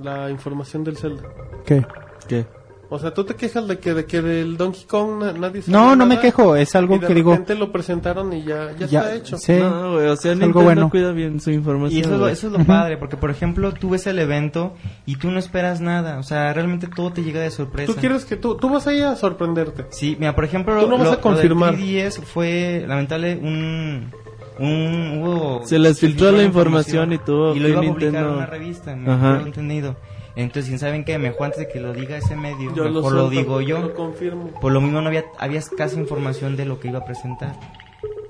la 0.00 0.30
información 0.30 0.84
del 0.84 0.96
Zelda. 0.96 1.22
¿Qué? 1.64 1.84
¿Qué? 2.28 2.46
O 2.92 2.98
sea, 2.98 3.14
tú 3.14 3.24
te 3.24 3.34
quejas 3.34 3.66
de 3.66 3.78
que 3.78 3.94
de 3.94 4.04
que 4.04 4.20
del 4.20 4.56
Donkey 4.56 4.84
Kong 4.84 5.18
na- 5.20 5.32
nadie 5.32 5.62
sabía 5.62 5.78
No, 5.78 5.96
no 5.96 6.04
me 6.06 6.20
quejo, 6.20 6.54
es 6.56 6.74
y 6.74 6.78
algo 6.78 6.98
de 6.98 7.06
que 7.06 7.14
digo, 7.14 7.30
repente 7.30 7.54
lo 7.54 7.72
presentaron 7.72 8.32
y 8.32 8.44
ya 8.44 8.72
ya, 8.78 8.86
ya, 8.86 8.98
está 9.00 9.14
hecho. 9.14 9.38
sí, 9.38 9.54
No, 9.54 9.92
güey, 9.94 10.06
o 10.08 10.16
sea, 10.16 10.32
es 10.32 10.38
Nintendo 10.38 10.58
algo 10.60 10.62
bueno. 10.62 10.90
cuida 10.90 11.12
bien 11.12 11.40
su 11.40 11.50
información. 11.50 11.98
Y 11.98 12.00
eso 12.02 12.12
es, 12.14 12.20
lo, 12.20 12.28
eso 12.28 12.46
es 12.48 12.52
lo 12.52 12.64
padre, 12.64 12.96
porque 12.98 13.16
por 13.16 13.30
ejemplo 13.30 13.72
tú 13.72 13.90
ves 13.90 14.06
el 14.06 14.18
evento 14.18 14.74
y 15.06 15.16
tú 15.16 15.30
no 15.30 15.38
esperas 15.38 15.80
nada, 15.80 16.18
o 16.18 16.22
sea, 16.22 16.52
realmente 16.52 16.86
todo 16.94 17.12
te 17.12 17.22
llega 17.22 17.40
de 17.40 17.50
sorpresa. 17.50 17.92
Tú 17.92 17.98
quieres 17.98 18.24
que 18.24 18.36
tú 18.36 18.56
tú 18.56 18.68
vas 18.68 18.86
ahí 18.86 19.00
a 19.00 19.16
sorprenderte. 19.16 19.86
Sí, 19.90 20.16
mira, 20.20 20.34
por 20.34 20.44
ejemplo, 20.44 20.78
Tú 20.80 20.88
no 20.88 20.98
vas 20.98 21.06
lo, 21.06 21.12
a 21.14 21.20
confirmar. 21.20 21.72
Lo 21.72 21.78
del 21.78 21.86
3DS 21.86 22.22
fue 22.22 22.84
lamentable 22.86 23.36
un 23.42 24.10
un 24.58 25.18
hubo 25.22 25.62
Se 25.66 25.78
les 25.78 25.98
filtró 25.98 26.30
la 26.30 26.42
información 26.42 27.12
y 27.14 27.18
tuvo 27.18 27.54
y 27.54 27.58
lo 27.60 27.64
que 27.66 27.70
iba 27.72 27.80
a 27.80 27.82
publicar 27.84 28.12
Nintendo- 28.12 28.28
en 28.28 28.36
una 28.36 28.46
revista, 28.46 28.94
me 28.94 29.10
he 29.38 29.42
entendido. 29.46 29.96
Entonces, 30.36 30.66
¿quién 30.68 30.78
saben 30.78 31.04
qué? 31.04 31.18
Mejor 31.18 31.46
antes 31.46 31.60
de 31.60 31.68
que 31.68 31.78
lo 31.80 31.92
diga 31.92 32.16
ese 32.16 32.36
medio, 32.36 32.74
Yo 32.74 32.84
mejor 32.84 32.92
lo, 32.92 33.02
suelto, 33.02 33.30
digo 33.30 33.60
yo. 33.60 33.80
Lo 33.80 33.94
confirmo. 33.94 34.46
Por 34.60 34.72
lo 34.72 34.80
mismo 34.80 35.00
no 35.00 35.08
había 35.08 35.24
había 35.38 35.58
escasa 35.58 35.98
información 36.00 36.56
de 36.56 36.64
lo 36.64 36.80
que 36.80 36.88
iba 36.88 37.00
a 37.00 37.04
presentar. 37.04 37.54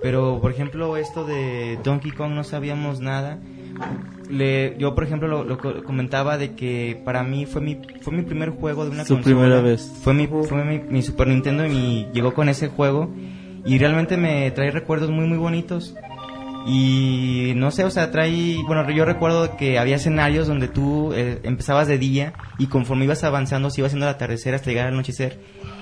Pero 0.02 0.40
por 0.40 0.50
ejemplo, 0.50 0.96
esto 0.96 1.24
de 1.24 1.78
Donkey 1.84 2.10
Kong 2.10 2.32
no 2.32 2.42
sabíamos 2.42 3.00
nada. 3.00 3.38
Le, 4.28 4.76
yo 4.78 4.94
por 4.94 5.04
ejemplo 5.04 5.28
lo, 5.28 5.44
lo 5.44 5.58
co- 5.58 5.82
comentaba 5.84 6.38
de 6.38 6.54
que 6.54 7.00
para 7.04 7.22
mí 7.22 7.46
fue 7.46 7.60
mi 7.60 7.80
fue 8.00 8.12
mi 8.12 8.22
primer 8.22 8.50
juego 8.50 8.84
de 8.84 8.90
una 8.90 9.04
Su 9.04 9.14
consola. 9.14 9.36
primera 9.36 9.60
vez. 9.60 9.92
Fue 10.02 10.12
mi 10.14 10.26
fue 10.26 10.64
mi, 10.64 10.78
mi 10.78 11.02
Super 11.02 11.28
Nintendo 11.28 11.66
y 11.66 11.70
mi- 11.70 12.08
llegó 12.12 12.34
con 12.34 12.48
ese 12.48 12.68
juego 12.68 13.10
y 13.64 13.78
realmente 13.78 14.16
me 14.16 14.50
trae 14.50 14.70
recuerdos 14.70 15.10
muy 15.10 15.26
muy 15.26 15.38
bonitos. 15.38 15.94
Y 16.66 17.52
no 17.56 17.70
sé, 17.70 17.84
o 17.84 17.90
sea, 17.90 18.10
trae, 18.10 18.56
bueno, 18.66 18.88
yo 18.90 19.04
recuerdo 19.04 19.56
que 19.56 19.78
había 19.78 19.96
escenarios 19.96 20.46
donde 20.46 20.68
tú 20.68 21.12
eh, 21.12 21.40
empezabas 21.42 21.88
de 21.88 21.98
día 21.98 22.34
y 22.58 22.66
conforme 22.66 23.04
ibas 23.04 23.24
avanzando 23.24 23.68
se 23.70 23.80
iba 23.80 23.86
haciendo 23.86 24.06
el 24.06 24.14
atardecer 24.14 24.54
hasta 24.54 24.70
llegar 24.70 24.86
al 24.86 24.94
anochecer. 24.94 25.38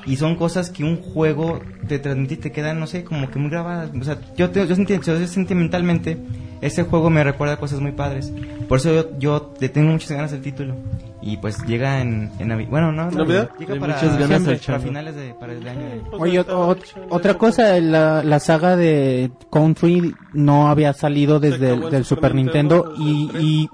Y 0.06 0.16
son 0.16 0.36
cosas 0.36 0.70
que 0.70 0.82
un 0.82 0.96
juego 0.96 1.60
te 1.86 1.98
transmite 1.98 2.34
y 2.34 2.36
te 2.38 2.52
quedan, 2.52 2.80
no 2.80 2.86
sé, 2.86 3.04
como 3.04 3.30
que 3.30 3.38
muy 3.38 3.50
grabadas. 3.50 3.90
O 4.00 4.04
sea, 4.04 4.18
yo, 4.36 4.48
te- 4.50 4.66
yo, 4.66 4.74
senti- 4.74 4.98
yo 5.04 5.26
sentimentalmente, 5.26 6.16
ese 6.60 6.82
juego 6.84 7.10
me 7.10 7.24
recuerda 7.24 7.56
cosas 7.56 7.80
muy 7.80 7.92
padres. 7.92 8.32
Por 8.68 8.78
eso 8.78 8.92
yo, 8.92 9.18
yo 9.18 9.54
le 9.60 9.68
tengo 9.68 9.92
muchas 9.92 10.10
ganas 10.12 10.30
del 10.30 10.42
título. 10.42 10.74
Y 11.22 11.36
pues 11.36 11.58
llega 11.66 12.00
en, 12.00 12.30
en 12.38 12.48
Navi- 12.48 12.66
Bueno, 12.68 12.92
no, 12.92 13.10
¿Navidad? 13.10 13.50
Llega 13.58 13.74
Hay 13.74 13.80
para, 13.80 13.94
muchas 13.94 14.12
ganas 14.18 14.28
siempre, 14.28 14.52
al 14.54 14.58
para 14.58 14.58
chango. 14.78 14.82
finales 14.88 15.16
de, 15.16 15.34
para 15.34 15.52
el 15.52 15.68
año. 15.68 15.86
Pues 16.10 16.22
Oye, 16.22 16.40
echar- 16.40 16.76
otra 17.10 17.34
cosa, 17.34 17.78
la, 17.80 18.22
la 18.24 18.40
saga 18.40 18.74
de 18.76 19.30
Country 19.52 20.14
no 20.32 20.68
había 20.68 20.94
salido 20.94 21.38
desde 21.38 21.74
el 21.74 21.82
el 21.84 21.90
del 21.90 22.04
Super 22.06 22.34
Nintendo, 22.34 22.94
Nintendo, 22.96 23.38
y, 23.38 23.68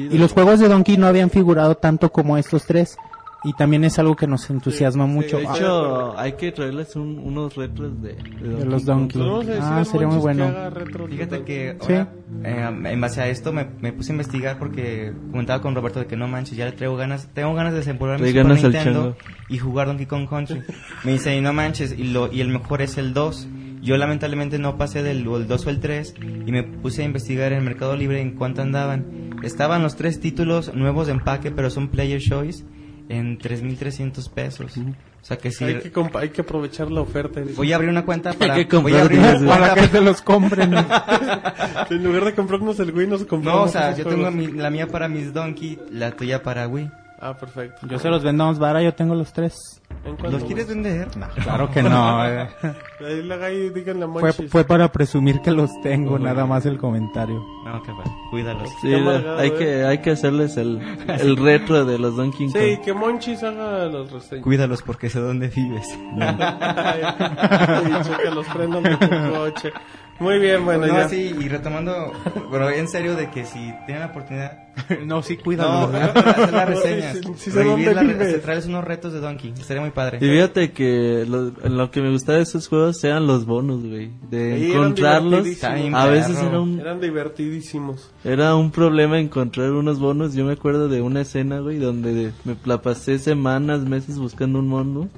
y, 0.00 0.06
y 0.14 0.18
los 0.18 0.32
juegos 0.32 0.58
de 0.58 0.68
Donkey 0.68 0.96
no 0.96 1.06
habían 1.06 1.30
figurado 1.30 1.76
tanto 1.76 2.10
como 2.10 2.36
estos 2.36 2.64
tres. 2.66 2.96
Y 3.44 3.52
también 3.52 3.84
es 3.84 3.98
algo 4.00 4.16
que 4.16 4.26
nos 4.26 4.50
entusiasma 4.50 5.06
sí, 5.06 5.12
mucho. 5.12 5.38
De 5.38 5.46
Ah, 5.46 5.52
hecho, 5.54 6.18
hay 6.18 6.32
que 6.32 6.50
traerles 6.50 6.96
un- 6.96 7.20
unos 7.20 7.54
retros 7.54 8.02
de, 8.02 8.14
de 8.14 8.48
de 8.56 8.64
los. 8.64 8.84
Donkey. 8.84 9.22
Ah, 9.60 9.78
a 9.78 9.84
sería 9.84 10.08
muy 10.08 10.16
que 10.16 10.22
bueno. 10.22 10.70
retro 10.70 11.06
Fíjate 11.06 11.44
que 11.44 11.76
Sí. 11.80 11.92
ahora, 11.92 12.12
eh, 12.42 12.90
en 12.92 13.00
base 13.00 13.20
a 13.20 13.28
esto 13.28 13.52
me, 13.52 13.64
me 13.80 13.92
puse 13.92 14.10
a 14.10 14.14
investigar 14.14 14.58
porque 14.58 15.12
comentaba 15.30 15.62
con 15.62 15.74
Roberto 15.76 16.00
de 16.00 16.06
que 16.06 16.16
no 16.16 16.26
manches, 16.26 16.56
ya 16.58 16.64
le 16.64 16.72
traigo 16.72 16.96
ganas, 16.96 17.28
tengo 17.32 17.54
ganas 17.54 17.72
de 17.74 17.78
desempolvar 17.78 18.20
mi 18.20 18.26
Super 18.28 18.46
Nintendo 18.46 19.16
y 19.48 19.58
jugar 19.58 19.86
Donkey 19.86 20.06
Kong 20.06 20.28
Country. 20.28 20.62
Me 21.04 21.12
dice, 21.12 21.36
y 21.36 21.40
no 21.40 21.52
manches, 21.52 21.94
y, 21.96 22.04
lo, 22.04 22.32
y 22.32 22.40
el 22.40 22.48
mejor 22.48 22.82
es 22.82 22.98
el 22.98 23.14
2. 23.14 23.46
Yo 23.80 23.96
lamentablemente 23.96 24.58
no 24.58 24.76
pasé 24.76 25.04
del 25.04 25.18
el 25.28 25.46
2 25.46 25.66
o 25.66 25.70
el 25.70 25.78
3 25.78 26.14
y 26.44 26.50
me 26.50 26.64
puse 26.64 27.02
a 27.02 27.04
investigar 27.04 27.52
en 27.52 27.64
Mercado 27.64 27.96
Libre 27.96 28.20
en 28.20 28.32
cuánto 28.34 28.62
andaban. 28.62 29.30
Estaban 29.44 29.84
los 29.84 29.94
tres 29.94 30.18
títulos 30.18 30.74
nuevos 30.74 31.06
de 31.06 31.12
empaque, 31.12 31.52
pero 31.52 31.70
son 31.70 31.86
Player 31.86 32.20
Choice 32.20 32.64
en 33.08 33.38
3.300 33.38 34.30
pesos. 34.30 34.76
O 34.76 35.24
sea 35.24 35.36
que 35.38 35.50
sí... 35.50 35.64
Hay 35.64 35.80
que, 35.80 35.92
compa- 35.92 36.20
hay 36.20 36.28
que 36.30 36.42
aprovechar 36.42 36.90
la 36.90 37.00
oferta. 37.00 37.40
Voy 37.56 37.72
a 37.72 37.76
abrir 37.76 37.90
una 37.90 38.04
cuenta 38.04 38.32
para... 38.32 38.54
que 38.54 38.76
voy 38.76 38.92
a 38.94 39.00
comprar 39.00 39.02
abrir 39.02 39.18
una 39.18 39.32
diez, 39.34 39.42
Para 39.50 39.74
que 39.74 39.86
se 39.88 40.00
los 40.00 40.22
compren. 40.22 40.74
En 41.90 42.04
lugar 42.04 42.24
de 42.26 42.34
comprarnos 42.34 42.78
el 42.80 42.92
Wii, 42.92 43.06
nos 43.06 43.24
compramos. 43.24 43.60
No, 43.60 43.64
o 43.66 43.68
sea, 43.68 43.96
yo 43.96 44.04
tengo 44.06 44.30
mi- 44.30 44.48
la 44.48 44.70
mía 44.70 44.86
para 44.88 45.08
mis 45.08 45.32
Donkey, 45.32 45.78
la 45.90 46.10
tuya 46.12 46.42
para 46.42 46.68
Wii. 46.68 46.90
Ah, 47.20 47.34
perfecto. 47.36 47.84
Yo 47.88 47.98
se 47.98 48.08
los 48.10 48.22
vendo 48.22 48.46
más 48.46 48.58
vara, 48.60 48.80
yo 48.80 48.94
tengo 48.94 49.14
los 49.14 49.32
tres. 49.32 49.82
¿En 50.04 50.16
cuál 50.16 50.32
¿Los 50.32 50.44
quieres 50.44 50.68
vender? 50.68 51.08
No. 51.16 51.26
Claro 51.42 51.68
que 51.70 51.82
no. 51.82 52.24
eh. 52.24 52.48
Ahí 53.04 53.22
la 53.22 53.34
ahí 53.44 53.70
díganle 53.70 54.04
a 54.04 54.08
Fue, 54.08 54.22
Monchis. 54.22 54.50
fue 54.50 54.64
para 54.64 54.90
presumir 54.92 55.40
que 55.40 55.50
los 55.50 55.70
tengo, 55.82 56.18
nada 56.18 56.46
más 56.46 56.64
el 56.66 56.78
comentario. 56.78 57.44
No, 57.64 57.82
que 57.82 57.90
va. 57.92 58.04
Cuídalos. 58.30 58.68
Sí, 58.80 58.88
Qué 58.88 58.96
amargado, 58.96 59.38
hay 59.38 59.48
eh. 59.48 59.54
que 59.54 59.84
hay 59.84 59.98
que 59.98 60.10
hacerles 60.12 60.56
el, 60.56 60.80
el 61.08 61.36
retro 61.36 61.84
de 61.84 61.98
los 61.98 62.16
Donkey 62.16 62.52
Kong. 62.52 62.56
Sí, 62.62 62.78
que 62.84 62.92
Monchis 62.92 63.42
haga 63.42 63.86
los 63.86 64.12
reseñas. 64.12 64.44
Cuídalos 64.44 64.82
porque 64.82 65.10
sé 65.10 65.18
dónde 65.20 65.48
vives. 65.48 65.86
y 66.16 68.02
checa 68.04 68.30
los 68.32 68.46
frenos 68.46 68.82
de 68.82 68.96
tu 68.96 69.08
coche. 69.32 69.72
Muy 70.20 70.38
bien, 70.40 70.64
bueno, 70.64 70.86
no, 70.86 70.94
ya. 70.94 71.08
sí, 71.08 71.32
y 71.38 71.48
retomando, 71.48 72.12
bueno, 72.50 72.68
en 72.70 72.88
serio 72.88 73.14
de 73.14 73.30
que 73.30 73.44
si 73.44 73.58
tienen 73.86 74.00
la 74.00 74.06
oportunidad, 74.06 74.58
no, 75.06 75.22
sí, 75.22 75.36
no, 75.36 75.42
cuídalo. 75.44 75.96
hacer 75.96 76.52
las 76.52 76.68
reseñas, 76.68 77.18
Sí, 77.22 77.32
sí 77.36 77.50
sé 77.52 77.62
revivir 77.62 77.94
dónde 77.94 77.94
la- 77.94 78.02
vives. 78.24 78.42
traerles 78.42 78.66
unos 78.66 78.84
retos 78.84 79.12
de 79.12 79.20
Donkey, 79.20 79.52
estaría 79.58 79.80
muy 79.80 79.92
padre. 79.92 80.18
Y 80.20 80.28
fíjate 80.28 80.72
que 80.72 81.24
lo, 81.28 81.52
lo 81.68 81.90
que 81.92 82.02
me 82.02 82.10
gustaba 82.10 82.38
de 82.38 82.42
esos 82.44 82.66
juegos 82.66 83.02
eran 83.04 83.26
los 83.28 83.46
bonus, 83.46 83.86
güey. 83.86 84.10
De 84.28 84.58
Sí, 84.58 84.72
encontrarlos. 84.72 85.46
A 85.94 86.06
veces 86.06 86.36
era 86.38 86.60
un, 86.60 86.80
Eran 86.80 87.00
divertidísimos. 87.00 88.10
era 88.24 88.56
un 88.56 88.70
problema 88.72 89.20
encontrar 89.20 89.70
unos 89.70 90.00
bonos. 90.00 90.34
Yo 90.34 90.44
me 90.44 90.54
acuerdo 90.54 90.88
de 90.88 91.00
una 91.00 91.20
escena, 91.20 91.60
güey, 91.60 91.78
donde 91.78 92.32
me 92.44 92.56
la 92.64 92.82
pasé 92.82 93.18
semanas, 93.20 93.80
meses 93.82 94.18
buscando 94.18 94.58
un 94.58 94.66
mono. 94.68 95.08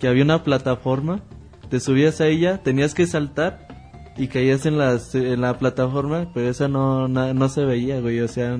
Que 0.00 0.08
había 0.08 0.24
una 0.24 0.42
plataforma, 0.42 1.20
te 1.68 1.78
subías 1.78 2.20
a 2.20 2.26
ella, 2.26 2.58
tenías 2.62 2.94
que 2.94 3.06
saltar 3.06 3.68
y 4.16 4.28
caías 4.28 4.66
en, 4.66 4.78
las, 4.78 5.14
en 5.14 5.40
la 5.40 5.58
plataforma, 5.58 6.30
pero 6.34 6.48
esa 6.48 6.68
no, 6.68 7.08
na- 7.08 7.32
no 7.34 7.48
se 7.48 7.64
veía, 7.64 8.00
güey. 8.00 8.20
O 8.20 8.28
sea, 8.28 8.58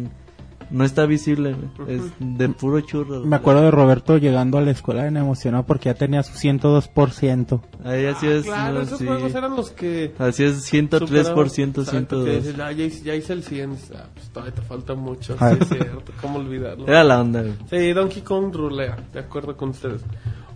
no 0.70 0.84
está 0.84 1.04
visible, 1.04 1.54
güey. 1.76 1.96
Es 1.96 2.02
de 2.20 2.48
puro 2.48 2.80
churro. 2.80 3.24
Me 3.24 3.34
acuerdo 3.36 3.62
de 3.62 3.70
Roberto 3.72 4.18
llegando 4.18 4.56
a 4.56 4.60
la 4.60 4.70
escuela 4.70 5.02
bien 5.02 5.16
emocionado 5.16 5.66
porque 5.66 5.86
ya 5.88 5.94
tenía 5.94 6.22
su 6.22 6.32
102%. 6.34 7.60
Ahí 7.84 8.06
así 8.06 8.26
es. 8.28 8.44
Claro, 8.44 8.74
no, 8.74 8.80
esos 8.82 8.98
sí. 8.98 9.06
juegos 9.06 9.34
eran 9.34 9.56
los 9.56 9.70
que... 9.70 10.14
Así 10.18 10.44
es, 10.44 10.72
103%, 10.72 11.00
superaban- 11.00 11.46
Exacto, 11.48 11.84
102. 11.84 12.24
que 12.24 12.36
dices, 12.36 12.54
"Ah, 12.60 12.72
ya, 12.72 12.84
hice, 12.84 13.02
ya 13.04 13.14
hice 13.16 13.32
el 13.32 13.42
100. 13.42 13.72
Ah, 13.96 14.04
pues 14.14 14.28
todavía 14.30 14.54
te 14.54 14.62
falta 14.62 14.94
mucho. 14.94 15.32
Sí, 15.34 15.38
Ah. 15.42 15.56
es 15.60 15.68
cierto. 15.68 16.12
¿Cómo 16.22 16.38
olvidarlo? 16.38 16.86
Era 16.86 17.02
la 17.04 17.20
onda, 17.20 17.42
güey. 17.42 17.54
Sí, 17.68 17.92
Donkey 17.92 18.22
Kong 18.22 18.54
rulea, 18.54 18.96
de 19.12 19.18
acuerdo 19.20 19.56
con 19.56 19.70
ustedes. 19.70 20.02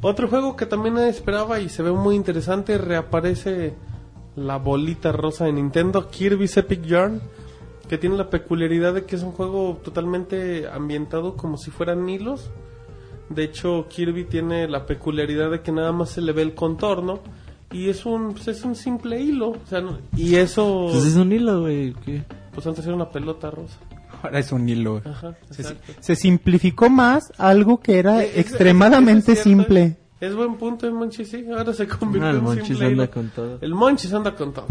Otro 0.01 0.29
juego 0.29 0.55
que 0.55 0.67
también 0.67 0.97
esperaba 0.99 1.59
y 1.61 1.69
se 1.69 1.83
ve 1.83 1.91
muy 1.91 2.15
interesante, 2.15 2.79
reaparece 2.79 3.75
la 4.37 4.57
bolita 4.59 5.13
rosa 5.13 5.45
de 5.45 5.53
Nintendo, 5.53 6.09
Kirby's 6.11 6.57
Epic 6.57 6.83
Yarn, 6.85 7.21
que 7.89 7.99
tiene 7.99 8.17
la 8.17 8.31
peculiaridad 8.31 8.95
de 8.95 9.05
que 9.05 9.17
es 9.17 9.23
un 9.23 9.33
juego 9.33 9.81
totalmente 9.85 10.67
ambientado 10.69 11.37
como 11.37 11.57
si 11.59 11.71
fueran 11.71 12.09
hilos. 12.09 12.51
De 13.29 13.45
hecho, 13.45 13.87
Kirby 13.89 14.25
tiene 14.25 14.69
la 14.69 14.87
peculiaridad 14.87 15.51
de 15.51 15.61
que 15.63 15.73
nada 15.73 15.93
más 15.93 16.11
se 16.11 16.21
le 16.21 16.33
ve 16.33 16.43
el 16.43 16.55
contorno 16.55 17.21
y 17.73 17.89
es 17.89 18.05
un 18.07 18.33
pues, 18.35 18.49
es 18.49 18.63
un 18.65 18.75
simple 18.75 19.21
hilo, 19.21 19.51
o 19.51 19.67
sea, 19.69 19.81
no- 19.81 19.99
y 20.17 20.37
eso 20.37 20.89
Pues 20.93 21.05
es 21.05 21.17
un 21.17 21.33
hilo, 21.33 21.63
güey. 21.63 21.95
¿qué? 22.05 22.23
pues 22.53 22.67
antes 22.67 22.85
era 22.87 22.95
una 22.95 23.09
pelota 23.11 23.51
rosa. 23.51 23.77
Ahora 24.23 24.39
es 24.39 24.53
un 24.53 24.67
hilo. 24.69 25.01
güey. 25.01 25.03
Ajá, 25.07 25.35
Se, 26.01 26.17
simplificó 26.17 26.89
más 26.89 27.33
algo 27.37 27.81
que 27.81 27.99
era 27.99 28.23
es- 28.23 28.39
extremadamente 28.39 29.33
es- 29.33 29.39
es 29.39 29.45
cierto, 29.45 29.63
simple. 29.65 29.97
Es 30.21 30.35
buen 30.35 30.55
punto 30.57 30.87
el 30.87 30.93
Monchis, 30.95 31.29
sí. 31.29 31.45
Ahora 31.57 31.73
se 31.75 31.87
convirtió 31.89 32.27
Ah, 32.29 32.31
el 32.31 32.37
en 32.39 32.43
Monchis 32.45 32.67
simple 32.69 32.87
anda 32.87 33.05
hilo. 33.05 33.13
con 33.13 33.29
todo. 33.31 33.59
El 33.61 33.75
Monchis 33.75 34.13
anda 34.13 34.35
con 34.35 34.53
todo. 34.53 34.67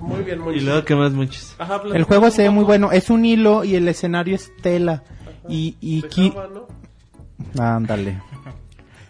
Muy 0.00 0.22
bien, 0.22 0.38
Y 0.38 0.42
Monchis. 0.42 0.64
luego, 0.64 0.84
¿qué 0.84 0.94
más, 0.94 1.12
muchos? 1.12 1.54
Ajá, 1.58 1.82
El 1.92 2.04
juego 2.04 2.30
se 2.30 2.42
ve 2.42 2.50
muy 2.50 2.64
bueno. 2.64 2.92
Es 2.92 3.10
un 3.10 3.24
hilo 3.24 3.64
y 3.64 3.74
el 3.74 3.88
escenario 3.88 4.34
es 4.36 4.50
tela. 4.62 5.02
Y, 5.48 5.76
y 5.80 6.02
de 6.02 6.08
Ki- 6.08 6.30
Java, 6.30 6.48
¿no? 6.52 7.62
Ándale. 7.62 8.20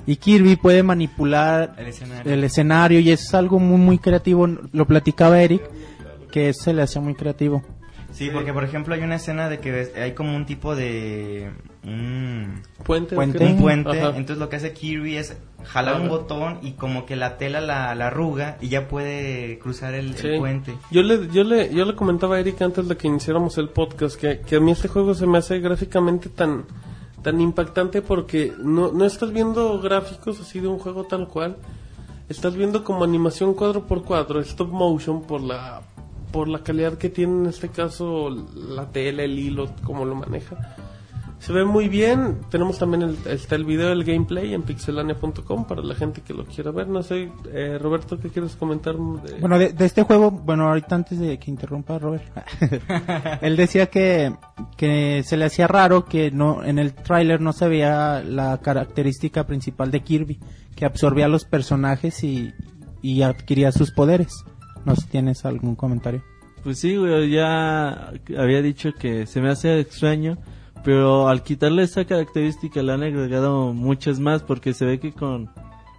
Y 0.06 0.16
Kirby 0.16 0.56
puede 0.56 0.82
manipular 0.82 1.74
El 1.76 1.86
escenario. 1.88 2.32
el 2.32 2.42
escenario 2.44 2.98
y 3.00 3.10
eso 3.10 3.22
es 3.24 3.34
algo 3.34 3.58
muy 3.60 3.78
muy 3.78 3.98
creativo. 3.98 4.48
Lo 4.72 4.86
platicaba 4.86 5.40
Eric, 5.40 5.62
que 6.32 6.52
se 6.54 6.72
le 6.72 6.82
hacía 6.82 7.00
muy 7.02 7.14
creativo. 7.14 7.62
Sí, 8.26 8.30
porque 8.32 8.52
por 8.52 8.64
ejemplo 8.64 8.94
hay 8.94 9.02
una 9.02 9.16
escena 9.16 9.48
de 9.48 9.58
que 9.60 9.70
ves- 9.72 9.96
hay 9.96 10.12
como 10.12 10.34
un 10.36 10.46
tipo 10.46 10.74
de... 10.76 11.50
un- 11.84 12.62
Puente. 12.84 13.14
Puente. 13.14 13.44
un 13.44 13.60
puente, 13.60 13.90
Ajá. 13.90 14.08
entonces 14.16 14.38
lo 14.38 14.48
que 14.48 14.56
hace 14.56 14.72
Kirby 14.72 15.16
es 15.16 15.36
jalar 15.64 16.00
un 16.00 16.08
botón 16.08 16.58
y 16.62 16.72
como 16.72 17.06
que 17.06 17.14
la 17.16 17.38
tela 17.38 17.60
la, 17.60 17.94
la 17.94 18.08
arruga 18.08 18.56
y 18.60 18.68
ya 18.68 18.88
puede 18.88 19.58
cruzar 19.60 19.94
el, 19.94 20.08
el 20.10 20.16
Sí. 20.16 20.28
puente. 20.38 20.74
Yo 20.90 21.02
le, 21.02 21.28
yo 21.32 21.44
le, 21.44 21.72
yo 21.74 21.84
le 21.84 21.94
comentaba 21.94 22.36
a 22.36 22.40
Eric 22.40 22.60
antes 22.62 22.88
de 22.88 22.96
que 22.96 23.06
iniciáramos 23.08 23.58
el 23.58 23.68
podcast 23.68 24.16
que, 24.20 24.40
que 24.40 24.56
a 24.56 24.60
mí 24.60 24.72
este 24.72 24.88
juego 24.88 25.14
se 25.14 25.26
me 25.26 25.38
hace 25.38 25.60
gráficamente 25.60 26.28
tan, 26.28 26.64
tan 27.22 27.40
impactante 27.40 28.02
porque 28.02 28.52
no, 28.58 28.90
no 28.92 29.04
estás 29.04 29.32
viendo 29.32 29.80
gráficos 29.80 30.40
así 30.40 30.58
de 30.60 30.66
un 30.68 30.78
juego 30.78 31.04
tal 31.04 31.28
cual, 31.28 31.56
estás 32.28 32.56
viendo 32.56 32.82
como 32.82 33.04
animación 33.04 33.54
cuadro 33.54 33.86
por 33.86 34.02
cuadro, 34.04 34.40
stop 34.40 34.68
motion 34.70 35.22
por 35.22 35.40
la, 35.40 35.82
por 36.32 36.48
la 36.48 36.60
calidad 36.62 36.94
que 36.98 37.10
tiene 37.10 37.32
en 37.42 37.46
este 37.46 37.68
caso 37.68 38.30
la 38.30 38.86
tela, 38.90 39.22
el 39.22 39.38
hilo, 39.38 39.70
como 39.84 40.04
lo 40.04 40.14
maneja. 40.14 40.56
Se 41.38 41.52
ve 41.52 41.64
muy 41.64 41.88
bien. 41.88 42.38
Tenemos 42.50 42.78
también 42.78 43.02
el, 43.02 43.16
está 43.26 43.56
el 43.56 43.64
video 43.64 43.88
del 43.88 44.04
gameplay 44.04 44.54
en 44.54 44.62
pixelania.com 44.62 45.64
para 45.66 45.82
la 45.82 45.96
gente 45.96 46.20
que 46.20 46.32
lo 46.32 46.44
quiera 46.44 46.70
ver. 46.70 46.86
No 46.86 47.02
sé, 47.02 47.32
eh, 47.52 47.78
Roberto, 47.80 48.16
¿qué 48.20 48.28
quieres 48.28 48.54
comentar? 48.54 48.94
de- 48.94 49.40
Bueno, 49.40 49.58
de, 49.58 49.72
de 49.72 49.84
este 49.84 50.04
juego, 50.04 50.30
bueno, 50.30 50.68
ahorita 50.68 50.94
antes 50.94 51.18
de 51.18 51.40
que 51.40 51.50
interrumpa 51.50 51.98
Robert, 51.98 52.22
él 53.40 53.56
decía 53.56 53.86
que, 53.86 54.32
que 54.76 55.22
se 55.24 55.36
le 55.36 55.46
hacía 55.46 55.66
raro 55.66 56.04
que 56.04 56.30
no 56.30 56.62
en 56.62 56.78
el 56.78 56.92
tráiler 56.94 57.40
no 57.40 57.52
se 57.52 57.66
veía 57.66 58.22
la 58.24 58.58
característica 58.58 59.44
principal 59.44 59.90
de 59.90 60.00
Kirby, 60.00 60.38
que 60.76 60.84
absorbía 60.84 61.24
a 61.24 61.28
los 61.28 61.44
personajes 61.44 62.22
y, 62.22 62.52
y 63.02 63.22
adquiría 63.22 63.72
sus 63.72 63.90
poderes. 63.90 64.44
No 64.84 64.94
sé 64.94 65.02
si 65.02 65.08
tienes 65.08 65.44
algún 65.44 65.76
comentario. 65.76 66.22
Pues 66.62 66.78
sí, 66.78 66.96
güey, 66.96 67.30
ya 67.30 68.12
había 68.38 68.62
dicho 68.62 68.92
que 68.92 69.26
se 69.26 69.40
me 69.40 69.48
hace 69.48 69.80
extraño, 69.80 70.38
pero 70.84 71.28
al 71.28 71.42
quitarle 71.42 71.82
esa 71.82 72.04
característica 72.04 72.82
le 72.82 72.92
han 72.92 73.02
agregado 73.02 73.72
muchas 73.72 74.20
más 74.20 74.42
porque 74.42 74.72
se 74.72 74.84
ve 74.84 75.00
que 75.00 75.12
con 75.12 75.50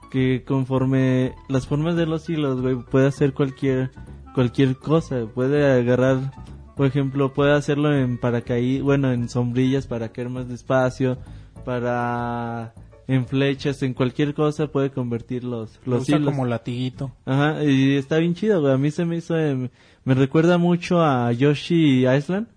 que 0.10 0.44
conforme 0.46 1.34
las 1.50 1.66
formas 1.66 1.96
de 1.96 2.06
los 2.06 2.30
hilos, 2.30 2.62
güey, 2.62 2.76
puede 2.76 3.08
hacer 3.08 3.34
cualquier 3.34 3.90
cualquier 4.34 4.78
cosa, 4.78 5.26
puede 5.34 5.72
agarrar, 5.72 6.32
por 6.76 6.86
ejemplo, 6.86 7.34
puede 7.34 7.54
hacerlo 7.54 7.96
en 7.96 8.18
paracaídas, 8.18 8.84
bueno, 8.84 9.12
en 9.12 9.30
sombrillas 9.30 9.88
para 9.88 10.10
caer 10.10 10.30
más 10.30 10.48
despacio, 10.48 11.18
para 11.66 12.74
en 13.08 13.26
flechas, 13.28 13.82
en 13.84 13.94
cualquier 13.94 14.34
cosa 14.34 14.68
puede 14.68 14.90
convertir 14.92 15.44
los 15.44 15.80
Lo 15.86 15.94
los 15.96 16.04
usa 16.04 16.18
hilos. 16.18 16.32
como 16.32 16.46
latiguito. 16.46 17.12
Ajá, 17.26 17.64
y 17.64 17.96
está 17.96 18.18
bien 18.18 18.34
chido, 18.36 18.62
güey. 18.62 18.74
A 18.74 18.78
mí 18.78 18.92
se 18.92 19.06
me 19.06 19.18
hizo. 19.18 19.38
eh, 19.38 19.70
me 20.06 20.14
recuerda 20.14 20.58
mucho 20.58 21.02
a 21.04 21.32
Yoshi 21.32 22.08
Island, 22.08 22.48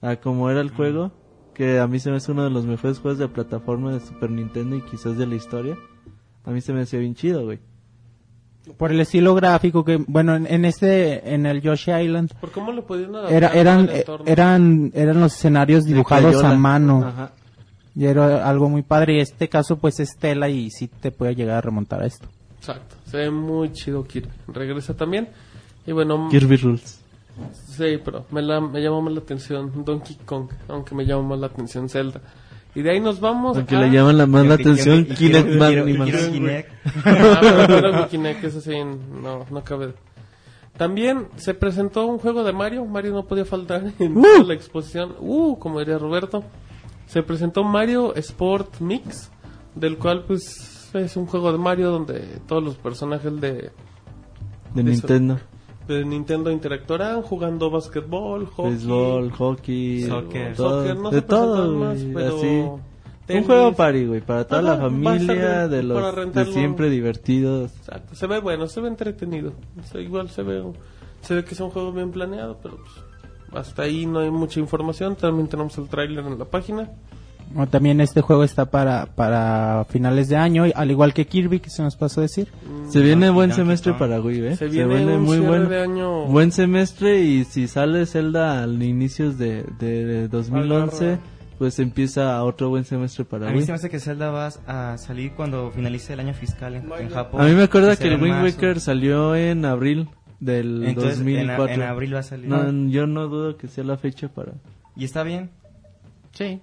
a 0.00 0.16
como 0.16 0.50
era 0.50 0.60
el 0.60 0.70
juego. 0.70 1.12
Que 1.54 1.80
a 1.80 1.88
mí 1.88 1.98
se 1.98 2.10
me 2.10 2.18
hace 2.18 2.30
uno 2.30 2.44
de 2.44 2.50
los 2.50 2.66
mejores 2.66 3.00
juegos 3.00 3.18
de 3.18 3.26
plataforma 3.26 3.92
de 3.92 3.98
Super 3.98 4.30
Nintendo 4.30 4.76
y 4.76 4.82
quizás 4.82 5.18
de 5.18 5.26
la 5.26 5.34
historia. 5.34 5.76
A 6.44 6.50
mí 6.52 6.60
se 6.60 6.72
me 6.72 6.82
hacía 6.82 7.00
bien 7.00 7.16
chido, 7.16 7.44
güey. 7.44 7.58
Por 8.76 8.92
el 8.92 9.00
estilo 9.00 9.34
gráfico 9.34 9.84
que, 9.84 9.96
bueno, 10.06 10.36
en, 10.36 10.46
en 10.46 10.64
este, 10.64 11.34
en 11.34 11.46
el 11.46 11.60
Yoshi 11.62 11.90
Island, 11.90 12.32
¿Por 12.38 12.50
cómo 12.52 12.70
le 12.70 12.82
podían 12.82 13.14
adaptar 13.14 13.34
era, 13.36 13.48
eran, 13.54 13.90
eran, 14.26 14.92
eran 14.94 15.20
los 15.20 15.34
escenarios 15.34 15.84
dibujados 15.84 16.44
a 16.44 16.54
mano. 16.54 17.02
Ajá. 17.04 17.32
Y 17.98 18.06
era 18.06 18.48
algo 18.48 18.68
muy 18.68 18.82
padre. 18.82 19.16
Y 19.16 19.20
este 19.20 19.48
caso, 19.48 19.76
pues, 19.76 19.98
es 19.98 20.16
tela 20.16 20.48
y 20.48 20.70
sí 20.70 20.86
te 20.86 21.10
puede 21.10 21.34
llegar 21.34 21.56
a 21.56 21.60
remontar 21.60 22.00
a 22.00 22.06
esto. 22.06 22.28
Exacto, 22.60 22.94
se 23.04 23.16
ve 23.16 23.30
muy 23.30 23.72
chido 23.72 24.04
Kirby. 24.04 24.30
Regresa 24.46 24.94
también. 24.94 25.28
Y 25.84 25.90
bueno, 25.90 26.28
Kirby 26.30 26.56
Rules. 26.58 27.00
sí, 27.76 27.98
pero 28.04 28.24
me, 28.30 28.40
la, 28.40 28.60
me 28.60 28.80
llama 28.80 29.00
más 29.00 29.14
la 29.14 29.18
atención 29.18 29.84
Donkey 29.84 30.16
Kong, 30.24 30.48
aunque 30.68 30.94
me 30.94 31.06
llama 31.06 31.30
más 31.30 31.40
la 31.40 31.46
atención 31.48 31.88
Zelda. 31.88 32.20
Y 32.76 32.82
de 32.82 32.92
ahí 32.92 33.00
nos 33.00 33.18
vamos 33.18 33.56
Aunque 33.56 33.74
a... 33.74 33.80
le 33.80 33.90
llaman 33.90 34.16
la 34.16 34.26
más 34.26 34.46
la 34.46 34.54
atención 34.54 35.04
Kinect 35.04 35.48
un 35.48 36.32
Kinect. 36.32 36.70
Pero 37.66 38.08
Kinect, 38.08 38.44
eso 38.44 38.60
sí, 38.60 38.76
no, 39.22 39.44
no 39.50 39.64
cabe. 39.64 39.94
También 40.76 41.26
se 41.34 41.52
presentó 41.54 42.06
un 42.06 42.18
juego 42.18 42.44
de 42.44 42.52
Mario. 42.52 42.84
Mario 42.84 43.12
no 43.12 43.24
podía 43.24 43.44
faltar 43.44 43.92
en 43.98 44.14
toda 44.14 44.44
la 44.44 44.54
exposición. 44.54 45.16
Uh, 45.18 45.58
como 45.58 45.80
diría 45.80 45.98
Roberto. 45.98 46.44
Se 47.08 47.22
presentó 47.22 47.64
Mario 47.64 48.14
Sport 48.14 48.80
Mix, 48.80 49.30
del 49.74 49.96
cual 49.98 50.24
pues 50.26 50.90
es 50.94 51.16
un 51.16 51.26
juego 51.26 51.52
de 51.52 51.58
Mario 51.58 51.90
donde 51.90 52.20
todos 52.46 52.62
los 52.62 52.76
personajes 52.76 53.40
de. 53.40 53.70
Nintendo. 54.74 55.38
de 55.86 56.04
Nintendo 56.04 56.50
interactuarán 56.50 57.22
jugando 57.22 57.70
basquetbol, 57.70 58.46
hockey, 58.46 58.72
Béisbol, 58.72 59.32
hockey, 59.32 60.02
Soccer. 60.02 60.54
todo, 60.54 60.82
soccer, 60.82 60.96
no 60.98 61.10
de 61.10 61.16
se 61.16 61.22
todo, 61.22 61.54
presentaron 61.54 61.78
más, 61.80 62.02
güey, 62.02 62.14
pero 62.14 62.36
así. 62.36 62.46
tenis. 63.26 63.42
Un 63.42 63.46
juego 63.46 63.72
party, 63.72 64.04
güey, 64.06 64.20
para 64.20 64.46
toda 64.46 64.62
la 64.62 64.76
familia, 64.76 65.66
de 65.68 65.82
los 65.82 66.34
de 66.34 66.44
siempre 66.52 66.90
divertidos. 66.90 67.72
Exacto, 67.78 68.14
se 68.14 68.26
ve 68.26 68.40
bueno, 68.40 68.66
se 68.66 68.82
ve 68.82 68.88
entretenido. 68.88 69.54
O 69.80 69.82
sea, 69.84 70.00
igual 70.02 70.28
se 70.28 70.42
ve, 70.42 70.62
se 71.22 71.34
ve 71.34 71.44
que 71.44 71.54
es 71.54 71.60
un 71.60 71.70
juego 71.70 71.90
bien 71.90 72.10
planeado, 72.10 72.58
pero 72.62 72.76
pues, 72.76 73.07
hasta 73.52 73.82
ahí 73.82 74.06
no 74.06 74.20
hay 74.20 74.30
mucha 74.30 74.60
información. 74.60 75.16
También 75.16 75.48
tenemos 75.48 75.76
el 75.78 75.88
tráiler 75.88 76.24
en 76.26 76.38
la 76.38 76.44
página. 76.44 76.88
O 77.56 77.66
también 77.66 78.02
este 78.02 78.20
juego 78.20 78.44
está 78.44 78.66
para, 78.66 79.06
para 79.06 79.86
finales 79.88 80.28
de 80.28 80.36
año, 80.36 80.64
al 80.74 80.90
igual 80.90 81.14
que 81.14 81.26
Kirby, 81.26 81.60
que 81.60 81.70
se 81.70 81.82
nos 81.82 81.96
pasó 81.96 82.20
a 82.20 82.24
decir. 82.24 82.48
Se 82.90 83.00
viene 83.00 83.30
buen 83.30 83.52
semestre 83.54 83.94
para 83.94 84.20
Wii, 84.20 84.46
¿eh? 84.48 84.56
Se 84.56 84.66
viene 84.68 85.16
un 85.16 85.22
muy 85.22 85.38
bueno. 85.38 85.66
de 85.66 85.80
año. 85.80 86.26
Buen 86.26 86.52
semestre 86.52 87.20
y 87.22 87.44
si 87.44 87.66
sale 87.66 88.04
Zelda 88.04 88.62
al 88.62 88.82
inicios 88.82 89.38
de, 89.38 89.64
de 89.78 90.28
2011, 90.28 91.04
Agarra. 91.06 91.20
pues 91.58 91.78
empieza 91.78 92.44
otro 92.44 92.68
buen 92.68 92.84
semestre 92.84 93.24
para 93.24 93.46
A 93.48 93.50
mí 93.50 93.56
Wii. 93.56 93.64
se 93.66 93.72
me 93.72 93.76
hace 93.76 93.88
que 93.88 93.98
Zelda 93.98 94.30
va 94.30 94.48
a 94.66 94.98
salir 94.98 95.32
cuando 95.32 95.70
finalice 95.70 96.12
el 96.12 96.20
año 96.20 96.34
fiscal 96.34 96.74
en, 96.74 96.92
en 96.98 97.08
Japón. 97.08 97.40
A 97.40 97.44
mí 97.44 97.54
me 97.54 97.62
acuerda 97.62 97.96
que 97.96 98.02
será 98.02 98.16
el 98.16 98.22
Wind. 98.22 98.42
Waker 98.44 98.78
salió 98.78 99.34
en 99.34 99.64
abril 99.64 100.10
del 100.40 100.84
Entonces, 100.86 101.18
en, 101.18 101.24
2004. 101.24 101.74
en 101.74 101.82
abril 101.82 102.14
va 102.14 102.18
a 102.20 102.22
salir. 102.22 102.48
No, 102.48 102.88
yo 102.90 103.06
no 103.06 103.26
dudo 103.28 103.56
que 103.56 103.68
sea 103.68 103.84
la 103.84 103.96
fecha 103.96 104.28
para... 104.28 104.52
Y 104.96 105.04
está 105.04 105.22
bien. 105.22 105.50
Sí. 106.32 106.60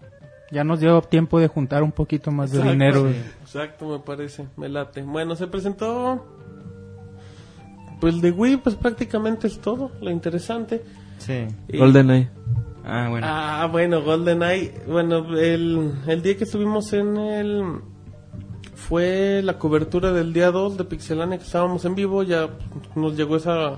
Ya 0.52 0.64
nos 0.64 0.80
dio 0.80 1.02
tiempo 1.02 1.39
de 1.39 1.47
juntar 1.47 1.84
un 1.84 1.91
poquito 1.91 2.31
más 2.31 2.52
de 2.52 2.57
Exacto, 2.60 2.72
dinero. 2.73 3.10
sí. 3.11 3.15
Exacto, 3.41 3.88
me 3.89 3.99
parece, 3.99 4.45
me 4.57 4.69
late. 4.69 5.02
Bueno, 5.02 5.35
se 5.35 5.47
presentó. 5.47 6.26
Pues 7.99 8.22
de 8.22 8.31
Wii, 8.31 8.57
pues 8.57 8.76
prácticamente 8.76 9.47
es 9.47 9.60
todo 9.60 9.91
lo 10.02 10.11
interesante. 10.11 10.84
Sí. 11.18 11.45
Y- 11.68 11.77
GoldenEye. 11.77 12.30
Ah, 12.84 13.07
bueno. 13.10 13.26
Ah, 13.27 13.68
bueno, 13.72 14.02
GoldenEye. 14.03 14.73
Bueno, 14.88 15.35
el, 15.38 15.91
el 16.07 16.22
día 16.22 16.38
que 16.38 16.43
estuvimos 16.43 16.93
en 16.93 17.18
el. 17.18 17.64
Fue 18.88 19.41
la 19.44 19.57
cobertura 19.57 20.12
del 20.12 20.32
día 20.32 20.52
2 20.52 20.78
de 20.78 20.84
Pixelania, 20.84 21.38
que 21.40 21.44
estábamos 21.44 21.86
en 21.86 21.95
vivo. 21.95 22.22
Ya 22.24 22.49
nos 22.95 23.16
llegó 23.18 23.38
esa 23.38 23.78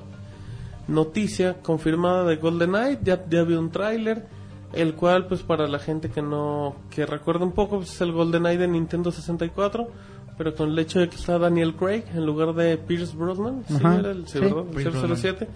noticia 0.87 1.61
confirmada 1.61 2.25
de 2.25 2.35
GoldenEye. 2.37 2.99
Ya, 3.03 3.23
ya 3.29 3.41
había 3.41 3.59
un 3.59 3.69
tráiler. 3.71 4.25
El 4.73 4.95
cual, 4.95 5.27
pues 5.27 5.43
para 5.43 5.65
la 5.67 5.79
gente 5.79 6.09
que 6.09 6.21
no. 6.21 6.75
que 6.89 7.05
recuerda 7.05 7.45
un 7.45 7.53
poco, 7.53 7.77
pues 7.77 7.93
es 7.93 8.01
el 8.01 8.11
GoldenEye 8.11 8.57
de 8.57 8.67
Nintendo 8.67 9.11
64. 9.11 9.87
Pero 10.37 10.53
con 10.53 10.69
el 10.71 10.79
hecho 10.79 10.99
de 10.99 11.07
que 11.09 11.15
está 11.15 11.39
Daniel 11.39 11.73
Craig 11.75 12.03
en 12.13 12.25
lugar 12.25 12.53
de 12.53 12.77
Pierce 12.77 13.15
Brosnan. 13.15 13.63
Sí, 13.67 13.75
era 13.81 14.11
el, 14.11 14.27
sí. 14.27 14.39
El 14.39 14.53
Pierce 14.65 14.89
Brosnan. 14.99 15.15
007. 15.17 15.47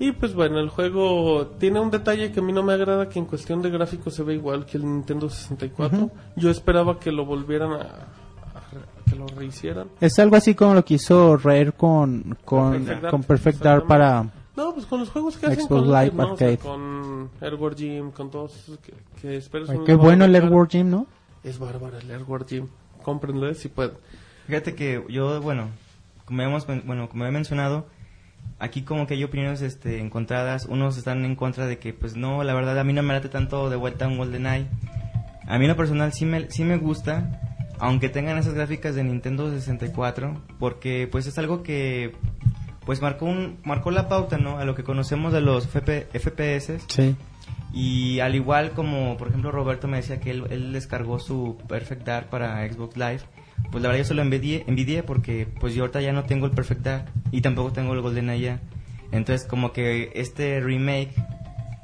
Y 0.00 0.10
pues 0.12 0.34
bueno, 0.34 0.58
el 0.58 0.68
juego 0.70 1.46
tiene 1.58 1.78
un 1.78 1.90
detalle 1.90 2.32
que 2.32 2.40
a 2.40 2.42
mí 2.42 2.52
no 2.52 2.62
me 2.64 2.72
agrada, 2.72 3.08
que 3.08 3.20
en 3.20 3.26
cuestión 3.26 3.62
de 3.62 3.70
gráficos 3.70 4.12
se 4.14 4.24
ve 4.24 4.34
igual 4.34 4.66
que 4.66 4.76
el 4.76 4.84
Nintendo 4.84 5.30
64. 5.30 6.10
Yo 6.36 6.50
esperaba 6.50 6.98
que 6.98 7.12
lo 7.12 7.24
volvieran 7.24 7.72
a- 7.74 8.08
que 9.12 9.18
lo 9.18 9.26
rehicieran. 9.26 9.88
Es 10.00 10.18
algo 10.18 10.36
así 10.36 10.54
como 10.54 10.74
lo 10.74 10.84
que 10.84 10.94
hizo 10.94 11.36
Rare 11.36 11.72
con, 11.72 12.36
con, 12.44 12.72
Perfect 12.72 12.88
Dark, 12.88 13.10
con 13.10 13.22
Perfect 13.22 13.58
Dark 13.62 13.86
para... 13.86 14.30
No, 14.56 14.74
pues 14.74 14.84
con 14.86 15.00
los 15.00 15.08
juegos 15.08 15.38
que 15.38 15.46
hacen 15.46 15.66
con, 15.66 15.86
Live 15.86 16.12
¿no? 16.12 16.32
O 16.32 16.36
sea, 16.36 16.48
Arcade. 16.48 16.58
con 16.58 17.30
Airward 17.40 17.76
Gym, 17.76 18.10
con 18.10 18.30
todos 18.30 18.56
esos 18.56 18.78
que, 18.78 18.92
que 19.20 19.36
esperas 19.36 19.70
Ay, 19.70 19.78
qué 19.86 19.94
bueno 19.94 20.26
el 20.26 20.34
Airward. 20.34 20.68
Gym, 20.68 20.90
¿no? 20.90 21.06
Es 21.42 21.58
bárbaro 21.58 21.98
el 21.98 22.10
Airward 22.10 22.46
Gym. 22.46 22.68
Cómprenlo 23.02 23.52
si 23.54 23.68
pueden. 23.68 23.94
Fíjate 24.46 24.74
que 24.74 25.04
yo, 25.08 25.40
bueno, 25.40 25.68
como 26.26 26.42
hemos, 26.42 26.66
bueno, 26.66 27.08
como 27.08 27.24
he 27.24 27.30
mencionado, 27.30 27.86
aquí 28.58 28.82
como 28.82 29.06
que 29.06 29.14
hay 29.14 29.24
opiniones 29.24 29.62
este, 29.62 30.00
encontradas. 30.00 30.66
Unos 30.66 30.96
están 30.98 31.24
en 31.24 31.36
contra 31.36 31.66
de 31.66 31.78
que, 31.78 31.94
pues 31.94 32.16
no, 32.16 32.44
la 32.44 32.54
verdad 32.54 32.78
a 32.78 32.84
mí 32.84 32.92
no 32.92 33.02
me 33.02 33.14
late 33.14 33.28
tanto 33.28 33.70
de 33.70 33.76
vuelta 33.76 34.06
un 34.06 34.18
GoldenEye. 34.18 34.66
A 35.46 35.58
mí 35.58 35.64
en 35.64 35.70
lo 35.70 35.76
personal 35.76 36.12
sí 36.12 36.24
me, 36.24 36.50
sí 36.50 36.64
me 36.64 36.76
gusta, 36.76 37.51
aunque 37.82 38.08
tengan 38.08 38.38
esas 38.38 38.54
gráficas 38.54 38.94
de 38.94 39.02
Nintendo 39.02 39.50
64, 39.50 40.40
porque 40.60 41.08
pues 41.10 41.26
es 41.26 41.36
algo 41.36 41.64
que 41.64 42.12
pues 42.86 43.02
marcó 43.02 43.26
un 43.26 43.58
marcó 43.64 43.90
la 43.90 44.08
pauta, 44.08 44.38
¿no? 44.38 44.58
A 44.58 44.64
lo 44.64 44.76
que 44.76 44.84
conocemos 44.84 45.32
de 45.32 45.40
los 45.40 45.64
FP, 45.66 46.06
FPS 46.16 46.78
Sí. 46.86 47.16
y 47.72 48.20
al 48.20 48.36
igual 48.36 48.70
como, 48.70 49.16
por 49.16 49.28
ejemplo, 49.28 49.50
Roberto 49.50 49.88
me 49.88 49.96
decía 49.96 50.20
que 50.20 50.30
él, 50.30 50.44
él 50.50 50.72
descargó 50.72 51.18
su 51.18 51.58
Perfect 51.68 52.04
Dark 52.04 52.30
para 52.30 52.64
Xbox 52.72 52.96
Live, 52.96 53.20
pues 53.72 53.82
la 53.82 53.88
verdad 53.88 54.04
yo 54.04 54.04
se 54.04 54.14
lo 54.14 54.22
envidié, 54.22 54.62
envidié 54.68 55.02
porque 55.02 55.48
pues 55.58 55.74
yo 55.74 55.82
ahorita 55.82 56.00
ya 56.02 56.12
no 56.12 56.22
tengo 56.22 56.46
el 56.46 56.52
Perfect 56.52 56.82
Dark 56.82 57.06
y 57.32 57.40
tampoco 57.40 57.72
tengo 57.72 57.94
el 57.94 58.00
GoldenEye 58.00 58.44
ya. 58.44 58.60
Entonces 59.10 59.44
como 59.44 59.72
que 59.72 60.12
este 60.14 60.60
remake, 60.60 61.10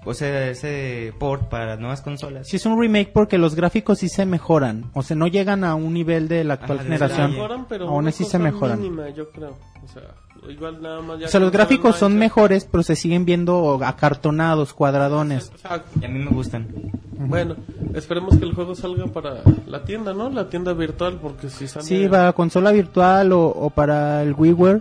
o 0.08 0.14
sea, 0.14 0.48
ese 0.48 1.12
port 1.18 1.48
para 1.50 1.76
nuevas 1.76 2.00
consolas. 2.00 2.48
Sí 2.48 2.56
es 2.56 2.64
un 2.64 2.80
remake 2.80 3.12
porque 3.12 3.36
los 3.36 3.54
gráficos 3.54 3.98
sí 3.98 4.08
se 4.08 4.24
mejoran. 4.24 4.90
O 4.94 5.02
sea, 5.02 5.16
no 5.16 5.26
llegan 5.26 5.64
a 5.64 5.74
un 5.74 5.92
nivel 5.92 6.28
de 6.28 6.44
la 6.44 6.54
actual 6.54 6.78
Ajá, 6.78 6.84
generación. 6.84 7.32
Mejoran, 7.32 7.66
pero 7.68 7.88
Aún 7.88 8.08
así 8.08 8.24
se 8.24 8.38
mejoran. 8.38 8.80
mínima, 8.80 9.10
yo 9.10 9.28
creo. 9.30 9.54
O 9.84 9.88
sea, 9.92 10.02
igual 10.48 10.80
nada 10.80 11.02
más 11.02 11.18
ya 11.20 11.26
O 11.26 11.28
sea, 11.28 11.40
los 11.40 11.52
gráficos 11.52 11.96
son 11.96 12.16
mejores, 12.16 12.64
pero 12.64 12.82
se 12.82 12.96
siguen 12.96 13.26
viendo 13.26 13.78
acartonados, 13.84 14.72
cuadradones. 14.72 15.50
Exacto. 15.54 15.98
Y 16.00 16.04
a 16.06 16.08
mí 16.08 16.18
me 16.20 16.30
gustan. 16.30 16.66
Bueno, 17.12 17.56
esperemos 17.94 18.38
que 18.38 18.44
el 18.46 18.54
juego 18.54 18.74
salga 18.74 19.06
para 19.08 19.42
la 19.66 19.84
tienda, 19.84 20.14
¿no? 20.14 20.30
La 20.30 20.48
tienda 20.48 20.72
virtual, 20.72 21.18
porque 21.20 21.50
si 21.50 21.68
sale... 21.68 21.84
Sí, 21.84 22.08
para 22.08 22.32
consola 22.32 22.72
virtual 22.72 23.32
o, 23.32 23.46
o 23.46 23.68
para 23.70 24.22
el 24.22 24.32
WiiWare. 24.32 24.80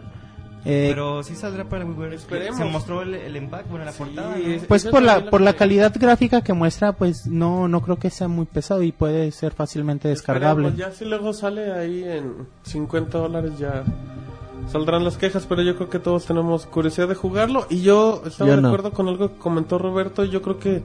Eh, 0.69 0.88
Pero 0.89 1.23
sí 1.23 1.34
saldrá 1.34 1.64
para 1.64 1.85
WiiWare. 1.85 2.14
Esperemos. 2.15 2.57
Se 2.57 2.65
mostró 2.65 3.02
el, 3.02 3.14
el 3.14 3.35
empaque, 3.38 3.69
bueno, 3.69 3.85
la 3.85 3.94
portada. 3.94 4.35
Pues 4.68 4.85
por 4.85 5.02
la 5.02 5.30
por 5.30 5.39
la 5.39 5.53
calidad 5.53 5.94
gráfica 5.98 6.41
que 6.41 6.52
muestra, 6.52 6.91
pues 6.91 7.26
no 7.26 7.69
no 7.69 7.81
creo 7.81 7.98
que 7.98 8.10
sea 8.10 8.27
muy 8.27 8.45
pesado 8.45 8.84
y 8.84 8.91
puede 8.91 9.31
ser 9.31 9.53
fácilmente 9.53 10.10
descargable. 10.10 10.68
Esperemos, 10.68 10.91
Ya 10.94 10.98
si 10.98 11.06
luego 11.06 11.31
sale 11.31 11.72
ahí 11.72 12.03
en 12.03 12.34
50 12.64 13.18
dólares 13.18 13.57
ya 13.57 13.84
saldrán 14.69 15.06
las 15.06 15.18
quejas, 15.18 15.45
pero 15.48 15.61
yo 15.61 15.76
creo 15.77 15.89
que 15.89 15.99
todos 15.99 16.26
tenemos 16.26 16.65
curiosidad 16.65 17.07
de 17.07 17.15
jugarlo. 17.15 17.65
Y 17.69 17.81
yo 17.81 18.22
estaba 18.26 18.49
Yo 18.49 18.56
de 18.57 18.61
no. 18.61 18.68
acuerdo 18.68 18.91
con 18.91 19.07
algo 19.07 19.30
que 19.30 19.38
comentó 19.38 19.77
Roberto. 19.77 20.26
Yo 20.26 20.41
creo 20.41 20.60
que 20.60 20.84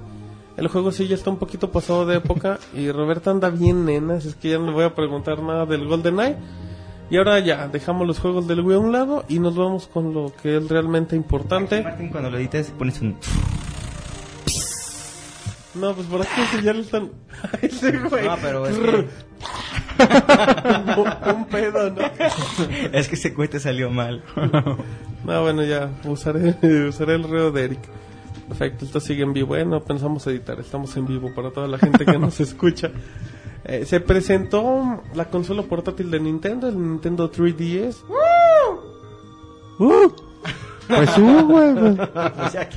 el 0.56 0.68
juego 0.68 0.92
sí 0.92 1.08
ya 1.08 1.16
está 1.16 1.30
un 1.30 1.38
poquito 1.38 1.72
pasado 1.72 2.06
de 2.06 2.18
época. 2.18 2.60
y 2.74 2.90
Roberto 2.92 3.32
anda 3.32 3.50
bien 3.50 3.84
nena, 3.84 4.14
así 4.14 4.28
es 4.28 4.36
que 4.36 4.50
ya 4.50 4.58
no 4.58 4.66
le 4.66 4.72
voy 4.72 4.84
a 4.84 4.94
preguntar 4.94 5.42
nada 5.42 5.66
del 5.66 5.88
GoldenEye. 5.88 6.36
Y 7.12 7.18
ahora 7.18 7.38
ya, 7.40 7.68
dejamos 7.68 8.06
los 8.06 8.18
juegos 8.18 8.48
del 8.48 8.60
Wii 8.60 8.76
a 8.76 8.78
un 8.78 8.90
lado 8.90 9.26
y 9.28 9.38
nos 9.38 9.54
vamos 9.54 9.86
con 9.86 10.14
lo 10.14 10.32
que 10.42 10.56
es 10.56 10.66
realmente 10.70 11.14
importante. 11.14 11.82
Martín, 11.82 12.08
cuando 12.08 12.30
lo 12.30 12.38
edites 12.38 12.70
pones 12.70 13.02
un... 13.02 13.18
No, 15.74 15.92
pues 15.94 16.06
por 16.06 16.22
aquí 16.22 16.30
ya 16.64 16.72
le 16.72 16.80
están... 16.80 17.10
Ese 17.60 17.98
güey. 17.98 18.24
No, 18.24 18.36
pero 18.40 18.66
es 18.66 18.78
que, 18.78 18.88
un, 20.96 21.36
un 21.36 21.44
pedo, 21.48 21.90
¿no? 21.90 22.00
es 22.92 23.08
que 23.08 23.14
ese 23.14 23.34
cohete 23.34 23.60
salió 23.60 23.90
mal. 23.90 24.24
No, 25.22 25.42
bueno, 25.42 25.64
ya 25.64 25.90
usaré, 26.04 26.56
usaré 26.88 27.16
el 27.16 27.24
reo 27.24 27.50
de 27.50 27.64
Eric. 27.64 27.80
Perfecto, 28.48 28.86
esto 28.86 29.00
sigue 29.00 29.22
en 29.22 29.34
vivo. 29.34 29.48
Bueno, 29.48 29.84
pensamos 29.84 30.26
editar, 30.28 30.58
estamos 30.58 30.96
en 30.96 31.06
vivo 31.06 31.30
para 31.34 31.50
toda 31.50 31.68
la 31.68 31.76
gente 31.76 32.06
que 32.06 32.18
nos 32.18 32.40
escucha. 32.40 32.90
Eh, 33.64 33.84
se 33.84 34.00
presentó 34.00 35.02
la 35.14 35.26
consola 35.26 35.62
portátil 35.62 36.10
de 36.10 36.20
Nintendo, 36.20 36.68
el 36.68 36.80
Nintendo 36.80 37.30
3DS. 37.30 38.02
Uh, 39.78 40.10
pues 40.88 41.18
uh, 41.18 41.46
güey, 41.46 41.74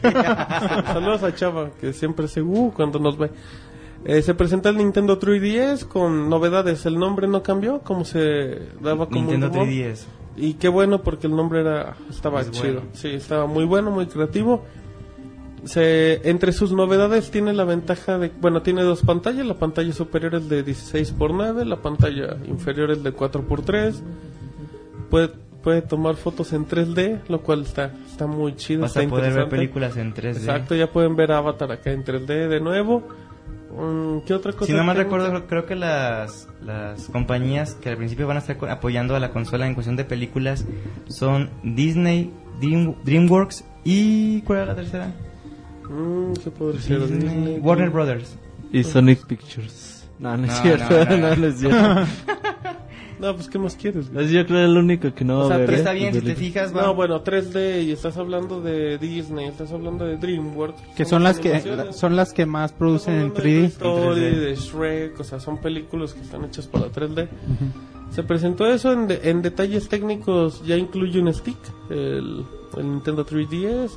que... 0.02 0.12
Saludos 0.12 1.24
a 1.24 1.36
Chava, 1.36 1.72
que 1.82 1.92
siempre 1.92 2.28
se 2.28 2.42
uh 2.42 2.72
cuando 2.76 3.00
nos 3.00 3.18
ve. 3.18 3.32
Eh, 4.06 4.22
se 4.22 4.36
presentó 4.36 4.70
el 4.70 4.78
Nintendo 4.78 5.20
3DS 5.20 5.88
con 5.88 6.30
novedades. 6.30 6.86
El 6.86 7.00
nombre 7.00 7.28
no 7.28 7.42
cambió, 7.42 7.80
como 7.80 8.06
se 8.06 8.70
daba 8.80 9.08
como 9.08 9.22
Nintendo 9.22 9.48
rumor. 9.50 9.68
3DS. 9.68 10.06
Y 10.38 10.54
qué 10.56 10.68
bueno 10.70 11.02
porque 11.02 11.28
el 11.28 11.36
nombre 11.36 11.62
era 11.62 11.96
estaba 12.10 12.42
Es 12.42 12.52
chido. 12.52 12.82
bueno. 12.82 12.90
Sí, 12.94 13.10
estaba 13.10 13.48
muy 13.48 13.66
bueno, 13.66 13.90
muy 13.90 14.06
creativo. 14.06 14.64
Se, 15.66 16.30
entre 16.30 16.52
sus 16.52 16.72
novedades 16.72 17.32
tiene 17.32 17.52
la 17.54 17.64
ventaja 17.64 18.18
de, 18.18 18.32
bueno, 18.40 18.62
tiene 18.62 18.84
dos 18.84 19.02
pantallas, 19.02 19.46
la 19.46 19.56
pantalla 19.56 19.92
superior 19.94 20.36
es 20.36 20.48
de 20.48 20.64
16 20.64 21.10
x 21.10 21.16
9, 21.20 21.66
la 21.66 21.78
pantalla 21.82 22.38
inferior 22.48 22.92
es 22.92 23.04
de 23.04 23.12
4 23.12 23.46
x 23.50 23.66
3. 23.66 24.04
Puede 25.10 25.30
puede 25.64 25.82
tomar 25.82 26.16
fotos 26.16 26.54
en 26.54 26.68
3D, 26.68 27.22
lo 27.28 27.42
cual 27.42 27.64
está 27.64 27.92
está 28.08 28.28
muy 28.28 28.56
chido, 28.56 28.82
Vas 28.82 28.92
está 28.96 29.02
a 29.02 29.10
poder 29.10 29.34
ver 29.34 29.50
películas 29.50 29.98
en 29.98 30.14
3D. 30.14 30.36
Exacto, 30.38 30.76
ya 30.76 30.92
pueden 30.92 31.16
ver 31.16 31.32
Avatar 31.32 31.72
acá 31.72 31.92
en 31.92 32.04
3D 32.04 32.48
de 32.48 32.60
nuevo. 32.60 33.02
Mm, 33.76 34.20
¿Qué 34.28 34.36
otra 34.36 34.52
cosa? 34.54 34.68
Si 34.68 34.74
no 34.74 34.84
mal 34.84 34.96
recuerdo, 34.96 35.48
creo 35.48 35.66
que 35.66 35.76
las, 35.76 36.48
las 36.64 37.06
compañías 37.06 37.74
que 37.74 37.90
al 37.90 37.98
principio 37.98 38.28
van 38.28 38.38
a 38.38 38.42
estar 38.42 38.56
apoyando 38.70 39.16
a 39.16 39.20
la 39.20 39.32
consola 39.32 39.66
en 39.66 39.74
cuestión 39.74 39.96
de 39.96 40.06
películas 40.06 40.66
son 41.08 41.50
Disney, 41.64 42.32
Dream- 42.62 42.96
DreamWorks 43.04 43.66
y... 43.84 44.42
¿Cuál 44.44 44.60
era 44.60 44.66
la 44.68 44.76
tercera? 44.76 45.12
Mm, 45.90 46.34
¿Qué 46.44 46.52
podría 46.52 46.82
ser? 46.82 47.00
Disney, 47.02 47.20
Disney, 47.22 47.60
Warner 47.60 47.90
Brothers. 47.90 48.38
Y 48.72 48.84
Sonic 48.84 49.26
Pictures. 49.26 50.08
No, 50.20 50.36
no 50.38 50.46
es 50.46 50.54
cierto. 50.62 51.06
no, 51.18 51.36
no. 51.36 51.46
Es 51.48 51.60
cierto. 51.60 52.02
No, 53.18 53.34
pues 53.34 53.48
¿qué 53.48 53.58
más 53.58 53.78
quieres? 53.78 54.12
güey? 54.12 54.26
Es 54.26 54.32
yo 54.32 54.46
creo 54.46 54.66
el 54.66 54.76
único 54.78 55.14
que 55.16 55.24
no 55.24 55.38
O 55.40 55.42
va 55.44 55.48
sea, 55.48 55.56
a 55.56 55.60
ver. 55.60 55.68
pero 55.68 55.78
Está 55.78 55.94
¿eh? 55.94 56.00
bien, 56.00 56.14
si 56.14 56.20
te 56.20 56.36
fijas, 56.36 56.76
va... 56.76 56.82
No, 56.82 56.96
bueno, 56.96 57.24
3D 57.24 57.86
y 57.86 57.92
estás 57.94 58.18
hablando 58.18 58.60
de 58.62 58.98
Disney, 58.98 59.46
estás 59.48 59.72
hablando 59.72 60.04
de 60.06 60.18
DreamWorks. 60.18 60.82
Que 60.98 61.06
son 61.06 61.24
las 61.24 61.40
que 61.40 61.62
son 61.94 62.18
las 62.18 62.34
que 62.34 62.46
más 62.46 62.74
producen 62.74 63.14
en 63.14 63.28
Estamos 63.28 63.40
hablando 63.40 63.62
de 63.62 63.70
3D. 63.70 63.78
Toy 63.78 63.92
Story, 64.02 64.26
En 64.26 64.34
3D. 64.34 64.40
de 64.42 64.56
Shrek, 64.58 65.20
o 65.22 65.24
sea, 65.24 65.40
son 65.40 65.58
películas 65.62 66.14
que 66.14 66.22
están 66.24 66.44
hechas 66.44 66.68
para 66.68 66.88
3D. 66.92 67.30
Se 68.12 68.22
presentó 68.24 68.66
eso 68.68 68.92
en, 68.92 69.08
de- 69.08 69.22
en 69.24 69.42
detalles 69.42 69.88
técnicos, 69.88 70.62
ya 70.66 70.76
incluye 70.76 71.22
un 71.22 71.34
stick, 71.34 71.58
el, 71.90 72.44
el 72.78 72.84
Nintendo 72.86 73.26
3DS. 73.26 73.92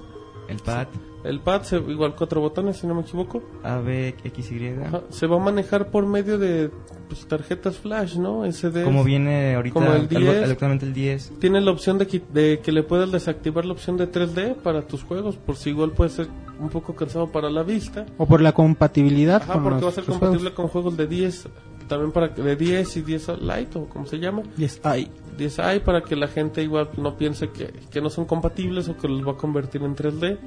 El 0.49 0.59
pad, 0.59 0.87
El 1.25 1.41
pad, 1.41 1.63
se- 1.63 1.77
igual 1.79 2.15
cuatro 2.17 2.41
botones, 2.41 2.77
si 2.77 2.87
no 2.87 2.95
me 2.95 3.03
equivoco. 3.03 3.43
A, 3.65 3.79
B, 3.79 4.15
X, 4.25 4.53
Y. 4.53 4.69
Ajá, 4.85 5.03
Se 5.11 5.27
va 5.27 5.37
a 5.37 5.41
manejar 5.41 5.91
por 5.91 6.07
medio 6.07 6.39
de 6.39 6.71
pues, 7.09 7.27
tarjetas 7.27 7.77
flash, 7.77 8.17
¿no? 8.17 8.45
SD. 8.45 8.85
Como 8.85 9.03
viene 9.03 9.55
ahorita 9.57 9.75
Como 9.75 9.87
el 9.93 10.03
algo- 10.03 10.19
10. 10.21 10.51
actualmente 10.51 10.87
el 10.87 10.95
10. 10.95 11.33
Tiene 11.41 11.61
la 11.61 11.73
opción 11.73 11.99
de, 11.99 12.07
qui- 12.09 12.23
de 12.33 12.61
que 12.63 12.71
le 12.71 12.83
puedas 12.85 13.11
desactivar 13.11 13.65
la 13.65 13.73
opción 13.73 13.97
de 13.97 14.07
3D 14.11 14.55
para 14.63 14.83
tus 14.87 15.03
juegos, 15.03 15.37
por 15.37 15.57
si 15.57 15.71
igual 15.71 15.91
puede 15.91 16.11
ser 16.11 16.29
un 16.61 16.69
poco 16.69 16.95
cansado 16.95 17.27
para 17.33 17.51
la 17.51 17.63
vista. 17.65 18.07
O 18.17 18.27
por 18.27 18.41
la 18.41 18.53
compatibilidad 18.53 19.43
Ajá, 19.43 19.55
con 19.55 19.63
porque 19.65 19.75
los 19.81 19.85
va 19.85 19.89
a 19.89 19.93
ser 19.93 20.05
compatible 20.05 20.55
con 20.55 20.69
juegos 20.69 20.97
de 20.97 21.07
10, 21.09 21.49
también 21.89 22.13
para 22.13 22.33
que- 22.33 22.43
de 22.43 22.55
10 22.57 22.97
y 22.97 23.03
10 23.03 23.29
Lite 23.41 23.79
o 23.79 23.87
como 23.89 24.07
se 24.07 24.19
llama. 24.19 24.43
juegos. 24.43 24.57
Yes, 24.57 24.81
ay. 24.85 25.11
10i 25.37 25.81
para 25.81 26.03
que 26.03 26.15
la 26.17 26.29
gente 26.29 26.63
igual 26.63 26.89
no 26.97 27.17
piense 27.17 27.49
que, 27.51 27.73
que 27.91 28.01
no 28.01 28.09
son 28.11 28.25
compatibles 28.25 28.89
o 28.89 28.97
que 28.97 29.09
los 29.09 29.27
va 29.27 29.33
a 29.33 29.37
convertir 29.37 29.83
en 29.83 29.95
3D. 29.97 30.39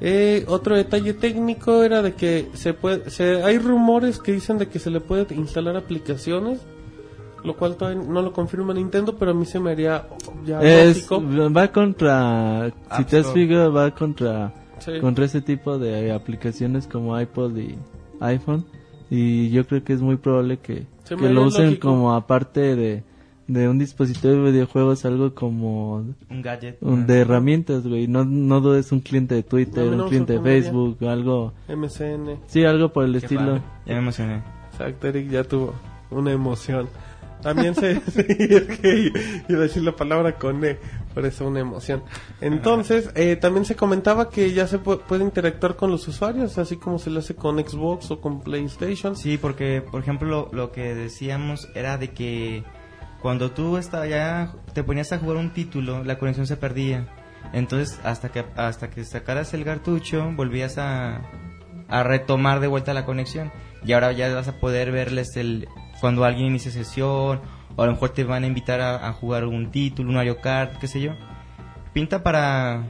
Eh, 0.00 0.44
otro 0.46 0.76
detalle 0.76 1.12
técnico 1.14 1.82
era 1.82 2.02
de 2.02 2.14
que 2.14 2.48
se 2.54 2.72
puede, 2.72 3.10
se, 3.10 3.42
hay 3.42 3.58
rumores 3.58 4.18
que 4.20 4.32
dicen 4.32 4.58
de 4.58 4.68
que 4.68 4.78
se 4.78 4.90
le 4.90 5.00
puede 5.00 5.34
instalar 5.34 5.76
aplicaciones, 5.76 6.60
lo 7.44 7.56
cual 7.56 7.76
todavía 7.76 8.02
no 8.02 8.22
lo 8.22 8.32
confirma 8.32 8.74
Nintendo, 8.74 9.16
pero 9.16 9.32
a 9.32 9.34
mí 9.34 9.44
se 9.44 9.58
me 9.58 9.72
haría 9.72 10.06
ya 10.44 10.60
Es, 10.60 11.10
lógico. 11.10 11.52
va 11.52 11.68
contra, 11.72 12.70
si 12.96 13.02
App 13.02 13.08
te 13.08 13.18
has 13.18 13.26
Ah, 13.26 13.32
fijado, 13.32 13.72
va 13.72 13.90
contra, 13.92 14.54
Sí. 14.78 14.92
contra 15.00 15.24
ese 15.24 15.40
tipo 15.40 15.78
de 15.78 16.12
aplicaciones 16.12 16.86
como 16.86 17.18
iPod 17.20 17.56
y 17.56 17.74
iPhone. 18.20 18.64
Y 19.10 19.50
yo 19.50 19.66
creo 19.66 19.82
que 19.82 19.94
es 19.94 20.00
muy 20.02 20.16
probable 20.16 20.58
que, 20.58 20.86
que 21.08 21.28
lo 21.28 21.42
usen 21.44 21.66
lógico. 21.66 21.88
como 21.88 22.14
aparte 22.14 22.76
de, 22.76 23.02
de 23.48 23.68
un 23.68 23.78
dispositivo 23.78 24.34
de 24.34 24.52
videojuegos, 24.52 25.04
algo 25.04 25.34
como 25.34 25.96
Un 26.30 26.42
gadget. 26.42 26.76
un- 26.82 27.06
de 27.06 27.20
herramientas, 27.20 27.86
güey. 27.86 28.06
No, 28.06 28.24
no 28.24 28.60
dudes 28.60 28.92
un 28.92 29.00
cliente 29.00 29.34
de 29.34 29.42
Twitter, 29.42 29.84
no 29.90 30.04
un 30.04 30.08
cliente 30.08 30.34
de. 30.34 30.40
Facebook, 30.40 30.98
algo. 31.08 31.52
MSN. 31.68 32.38
Sí, 32.46 32.64
algo 32.64 32.92
por 32.92 33.04
el 33.04 33.12
Qué 33.12 33.18
estilo. 33.18 33.40
padre. 33.40 33.62
Ya 33.86 33.94
me 33.94 33.98
emocioné. 34.00 34.42
Exacto, 34.70 35.08
Eric 35.08 35.30
ya 35.30 35.42
tuvo 35.44 35.74
una 36.10 36.30
emoción. 36.30 36.88
También 37.42 37.74
se... 37.74 38.00
sí, 38.10 38.24
que 38.26 39.12
iba 39.48 39.58
a 39.60 39.62
decir 39.62 39.82
la 39.84 39.92
palabra 39.96 40.36
con 40.38 40.64
E, 40.64 40.76
por 41.14 41.24
eso 41.24 41.46
una 41.46 41.60
emoción. 41.60 42.02
Entonces, 42.40 43.10
eh, 43.14 43.36
también 43.36 43.64
se 43.64 43.76
comentaba 43.76 44.28
que 44.28 44.52
ya 44.52 44.66
se 44.66 44.80
pu- 44.80 45.00
puede 45.00 45.22
interactuar 45.24 45.76
con 45.76 45.90
los 45.90 46.06
usuarios, 46.08 46.58
así 46.58 46.76
como 46.76 46.98
se 46.98 47.10
le 47.10 47.20
hace 47.20 47.34
con 47.36 47.58
Xbox 47.64 48.10
o 48.10 48.20
con 48.20 48.40
PlayStation. 48.40 49.14
Sí, 49.16 49.38
porque, 49.38 49.82
por 49.88 50.00
ejemplo, 50.02 50.28
lo, 50.28 50.48
lo 50.52 50.72
que 50.72 50.94
decíamos 50.96 51.68
era 51.76 51.96
de 51.96 52.08
que 52.10 52.64
cuando 53.20 53.50
tú 53.50 53.76
estaba 53.76 54.06
ya 54.06 54.52
te 54.74 54.84
ponías 54.84 55.12
a 55.12 55.18
jugar 55.18 55.36
un 55.36 55.52
título, 55.52 56.04
la 56.04 56.18
conexión 56.18 56.46
se 56.46 56.56
perdía. 56.56 57.06
Entonces, 57.52 57.98
hasta 58.04 58.30
que 58.30 58.44
hasta 58.56 58.90
que 58.90 59.04
sacaras 59.04 59.54
el 59.54 59.64
cartucho, 59.64 60.30
volvías 60.36 60.78
a, 60.78 61.22
a 61.88 62.02
retomar 62.02 62.60
de 62.60 62.66
vuelta 62.66 62.94
la 62.94 63.04
conexión. 63.04 63.50
Y 63.84 63.92
ahora 63.92 64.12
ya 64.12 64.32
vas 64.34 64.48
a 64.48 64.58
poder 64.58 64.90
verles 64.92 65.36
el 65.36 65.68
cuando 66.00 66.24
alguien 66.24 66.48
inicia 66.48 66.70
sesión, 66.70 67.40
o 67.76 67.82
a 67.82 67.86
lo 67.86 67.92
mejor 67.92 68.10
te 68.10 68.24
van 68.24 68.44
a 68.44 68.46
invitar 68.46 68.80
a, 68.80 69.08
a 69.08 69.12
jugar 69.12 69.44
un 69.44 69.70
título, 69.70 70.10
un 70.10 70.16
Mario 70.16 70.40
Kart, 70.40 70.78
qué 70.78 70.86
sé 70.86 71.00
yo. 71.00 71.12
Pinta 71.92 72.22
para... 72.22 72.84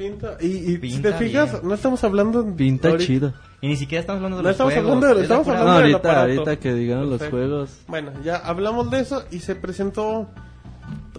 Pinta, 0.00 0.36
y, 0.40 0.46
y 0.46 0.66
si 0.72 0.78
Pinta 0.78 1.10
te 1.18 1.24
fijas, 1.26 1.52
bien. 1.52 1.68
no 1.68 1.74
estamos 1.74 2.02
hablando... 2.04 2.56
Pinta 2.56 2.88
ahorita- 2.88 3.06
chido. 3.06 3.34
Y 3.60 3.68
ni 3.68 3.76
siquiera 3.76 4.00
estamos 4.00 4.18
hablando 4.18 4.38
de 4.38 4.42
No 4.44 4.48
los 4.48 4.54
estamos 4.54 4.72
juegos. 4.72 4.92
hablando 4.94 5.14
de- 5.16 5.22
estamos 5.22 5.48
hablando 5.48 5.66
No, 5.70 5.74
del 5.76 5.82
ahorita, 5.92 5.98
aparato. 5.98 6.32
ahorita 6.40 6.56
que 6.58 6.72
digan 6.74 7.10
los 7.10 7.22
juegos. 7.28 7.78
Bueno, 7.86 8.12
ya 8.24 8.36
hablamos 8.36 8.90
de 8.90 9.00
eso 9.00 9.24
y 9.30 9.40
se 9.40 9.54
presentó... 9.56 10.26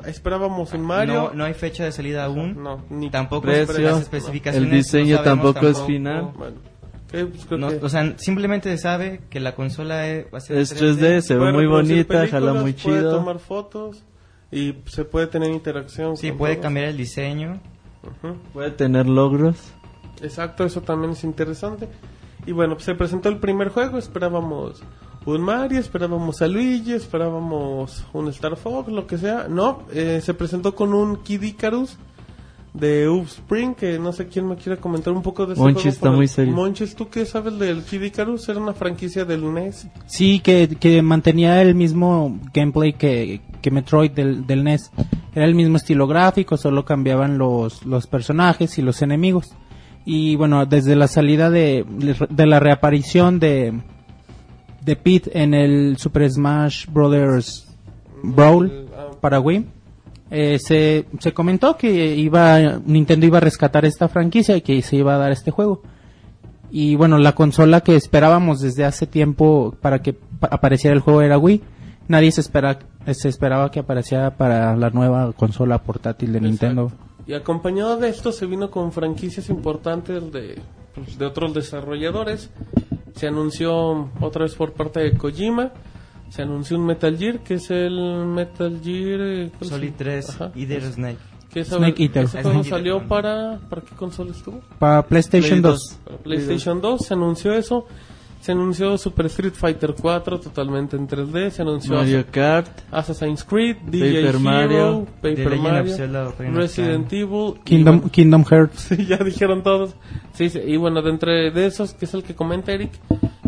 Esperábamos 0.06 0.74
un 0.74 0.82
Mario. 0.82 1.14
No, 1.14 1.34
no 1.34 1.44
hay 1.46 1.54
fecha 1.54 1.84
de 1.84 1.92
salida 1.92 2.26
aún. 2.26 2.62
No, 2.64 2.84
ni 2.90 3.12
Tampoco 3.12 3.44
Precio, 3.44 3.78
las 3.80 4.02
especificaciones. 4.02 4.70
el 4.72 4.76
diseño 4.78 5.18
no 5.18 5.24
sabemos 5.24 5.54
tampoco 5.54 5.68
es 5.68 5.82
final. 5.86 6.32
Bueno, 6.36 6.56
que, 7.12 7.26
pues, 7.28 7.60
No, 7.60 7.70
que- 7.70 7.86
o 7.86 7.90
sea, 7.90 8.14
simplemente 8.18 8.70
se 8.72 8.78
sabe 8.82 9.22
que 9.30 9.40
la 9.40 9.54
consola 9.54 10.08
es, 10.08 10.26
va 10.34 10.40
a 10.40 10.42
ser 10.42 10.58
Es 10.58 10.76
3D, 10.76 11.22
se 11.22 11.36
ve 11.36 11.40
puede 11.40 11.54
muy 11.54 11.68
bonita, 11.68 12.28
jala 12.28 12.54
muy 12.54 12.74
Puede 12.74 12.98
chido. 13.00 13.12
tomar 13.16 13.38
fotos 13.38 14.04
y 14.52 14.76
se 14.88 15.06
puede 15.06 15.28
tener 15.28 15.52
interacción. 15.52 16.18
Sí, 16.18 16.30
con 16.30 16.40
puede 16.40 16.56
todos. 16.56 16.64
cambiar 16.64 16.88
el 16.88 16.98
diseño. 16.98 17.62
Puede 18.54 18.72
tener 18.72 19.08
logros. 19.08 19.58
Exacto, 20.22 20.64
eso 20.64 20.82
también 20.82 21.14
es 21.14 21.24
interesante. 21.24 21.88
Y 22.46 22.52
bueno, 22.52 22.76
pues 22.76 22.86
se 22.86 22.96
presentó 22.96 23.30
el 23.30 23.38
primer 23.38 23.70
juego, 23.70 23.98
esperábamos 23.98 24.82
un 25.26 25.42
Mario, 25.42 25.80
esperábamos 25.80 26.42
a 26.42 26.48
Luigi, 26.48 26.94
esperábamos 26.94 28.06
un 28.14 28.28
Star 28.30 28.58
Fox, 28.58 28.92
lo 28.92 29.06
que 29.06 29.18
sea. 29.18 29.48
No, 29.48 29.84
eh, 29.94 30.20
se 30.24 30.34
presentó 30.34 30.74
con 30.74 30.94
un 30.94 31.18
Kid 31.18 31.44
Icarus 31.44 31.98
de 32.74 33.06
Spring, 33.26 33.76
que 33.76 34.00
no 34.00 34.14
sé 34.14 34.28
quién 34.28 34.48
me 34.48 34.56
quiere 34.56 34.80
comentar 34.80 35.14
un 35.14 35.22
poco 35.22 35.46
de 35.46 35.54
ese 35.54 35.62
Monchis 35.62 35.82
juego 35.82 35.96
está 35.96 36.12
muy 36.12 36.28
serio. 36.28 36.54
Monchis, 36.54 36.96
¿tú 36.96 37.10
qué 37.10 37.26
sabes 37.26 37.60
del 37.60 37.84
Kid 37.84 38.02
Icarus? 38.02 38.48
Era 38.50 38.60
una 38.60 38.74
franquicia 38.74 39.26
del 39.26 39.54
NES. 39.54 39.88
Sí, 40.08 40.40
que, 40.40 40.68
que 40.80 41.02
mantenía 41.02 41.62
el 41.62 41.76
mismo 41.76 42.40
gameplay 42.54 42.94
que, 42.94 43.42
que 43.62 43.72
Metroid 43.72 44.12
del, 44.12 44.46
del 44.46 44.64
NES. 44.64 44.92
Era 45.34 45.46
el 45.46 45.56
mismo 45.56 45.78
estilo 45.78 46.08
gráfico, 46.08 46.58
solo 46.58 46.84
cambiaban 46.84 47.38
los, 47.38 47.86
los 47.86 48.08
personajes 48.08 48.78
y 48.78 48.82
los 48.82 49.02
enemigos. 49.02 49.54
Y 50.06 50.36
bueno, 50.36 50.66
desde 50.66 50.96
la 50.96 51.08
salida 51.08 51.50
de, 51.50 51.86
de 52.30 52.46
la 52.48 52.60
reaparición 52.60 53.40
de, 53.40 53.80
de 54.84 54.96
Pete 54.96 55.32
en 55.42 55.54
el 55.54 55.98
Super 55.98 56.30
Smash 56.30 56.88
Brothers 56.88 57.68
Brawl 58.24 58.88
para 59.22 59.40
Wii, 59.40 59.66
eh, 60.32 60.58
se, 60.60 61.06
se 61.20 61.34
comentó 61.34 61.78
que 61.78 62.16
iba 62.16 62.80
Nintendo 62.86 63.26
iba 63.26 63.38
a 63.38 63.42
rescatar 63.42 63.86
esta 63.86 64.08
franquicia 64.08 64.56
y 64.58 64.62
que 64.62 64.82
se 64.82 64.96
iba 64.96 65.14
a 65.14 65.18
dar 65.18 65.32
este 65.32 65.52
juego. 65.52 65.82
Y 66.72 66.96
bueno, 66.96 67.18
la 67.18 67.34
consola 67.36 67.82
que 67.82 67.96
esperábamos 67.96 68.62
desde 68.62 68.86
hace 68.86 69.06
tiempo 69.06 69.76
para 69.82 70.02
que 70.02 70.14
pa- 70.14 70.48
apareciera 70.52 70.96
el 70.96 71.02
juego 71.02 71.22
era 71.22 71.38
Wii. 71.38 71.62
Nadie 72.08 72.32
se, 72.32 72.42
espera, 72.42 72.80
se 73.14 73.30
esperaba 73.30 73.72
que 73.72 73.80
apareciera 73.80 74.38
para 74.38 74.76
la 74.76 74.90
nueva 74.90 75.32
consola 75.34 75.82
portátil 75.84 76.34
de 76.34 76.42
Nintendo. 76.42 76.92
Y 77.28 77.34
acompañado 77.34 77.98
de 77.98 78.10
esto 78.10 78.32
se 78.32 78.46
vino 78.46 78.72
con 78.72 78.92
franquicias 78.92 79.50
importantes 79.50 80.32
de, 80.32 80.60
pues, 80.96 81.18
de 81.18 81.26
otros 81.26 81.54
desarrolladores. 81.54 82.50
Se 83.16 83.28
anunció 83.28 84.10
otra 84.20 84.44
vez 84.44 84.56
por 84.56 84.74
parte 84.74 85.00
de 85.02 85.14
Kojima. 85.18 85.72
Se 86.30 86.42
anunció 86.44 86.78
un 86.78 86.86
Metal 86.86 87.18
Gear, 87.18 87.40
que 87.40 87.56
es 87.56 87.70
el 87.72 88.26
Metal 88.26 88.80
Gear... 88.84 89.20
eh, 89.22 89.50
¿cuál 89.52 89.62
es 89.64 89.68
Solid 89.70 89.88
el- 89.90 89.94
3 89.96 90.30
Ajá. 90.30 90.52
y 90.56 90.66
The 90.66 90.82
Snake. 90.94 91.18
Que 91.52 91.66
Snake 91.66 92.02
Eater. 92.04 92.28
Snake 92.30 92.64
salió 92.70 92.94
Eater. 92.96 93.08
para... 93.10 93.60
¿Para 93.70 93.82
qué 93.82 93.94
consola 93.96 94.32
estuvo? 94.32 94.62
Para 94.80 95.02
PlayStation 95.06 95.60
Play 95.60 95.74
2. 95.74 96.00
Para 96.06 96.18
PlayStation 96.20 96.80
2 96.82 97.02
se 97.06 97.14
anunció 97.14 97.54
eso. 97.54 97.86
Se 98.42 98.54
anunció 98.54 98.98
Super 98.98 99.28
Street 99.28 99.54
Fighter 99.54 99.94
4 99.94 100.40
totalmente 100.40 100.98
en 100.98 101.08
3D. 101.08 101.52
Se 101.52 101.62
anunció 101.62 101.94
Mario 101.94 102.26
Kart. 102.32 102.70
Assassin's 102.90 103.44
Creed, 103.44 103.78
DJ 103.86 104.06
Paper 104.08 104.26
Hero, 104.26 104.40
Mario, 104.40 105.08
Paper 105.22 105.58
Mario, 105.58 105.96
Zelda 105.96 106.34
Resident. 106.40 107.14
Evil, 107.14 107.60
Kingdom, 107.64 107.98
bueno, 107.98 108.12
Kingdom 108.12 108.44
Hearts. 108.44 108.82
Sí, 108.92 109.06
ya 109.06 109.18
dijeron 109.18 109.62
todos. 109.62 109.94
Sí, 110.34 110.50
sí, 110.50 110.60
y 110.60 110.76
bueno, 110.76 111.04
de 111.04 111.12
entre 111.12 111.52
de 111.52 111.68
esos, 111.68 111.94
que 111.94 112.06
es 112.06 112.14
el 112.16 112.24
que 112.24 112.34
comenta 112.34 112.72
Eric, 112.72 112.92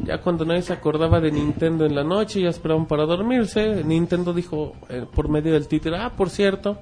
ya 0.04 0.20
cuando 0.20 0.46
nadie 0.46 0.62
se 0.62 0.74
acordaba 0.74 1.20
de 1.20 1.32
Nintendo 1.32 1.86
en 1.86 1.96
la 1.96 2.04
noche, 2.04 2.42
ya 2.42 2.50
esperaban 2.50 2.86
para 2.86 3.06
dormirse, 3.06 3.84
Nintendo 3.84 4.32
dijo 4.32 4.74
eh, 4.90 5.08
por 5.12 5.28
medio 5.28 5.54
del 5.54 5.68
título, 5.68 5.98
ah, 5.98 6.12
por 6.16 6.30
cierto, 6.30 6.78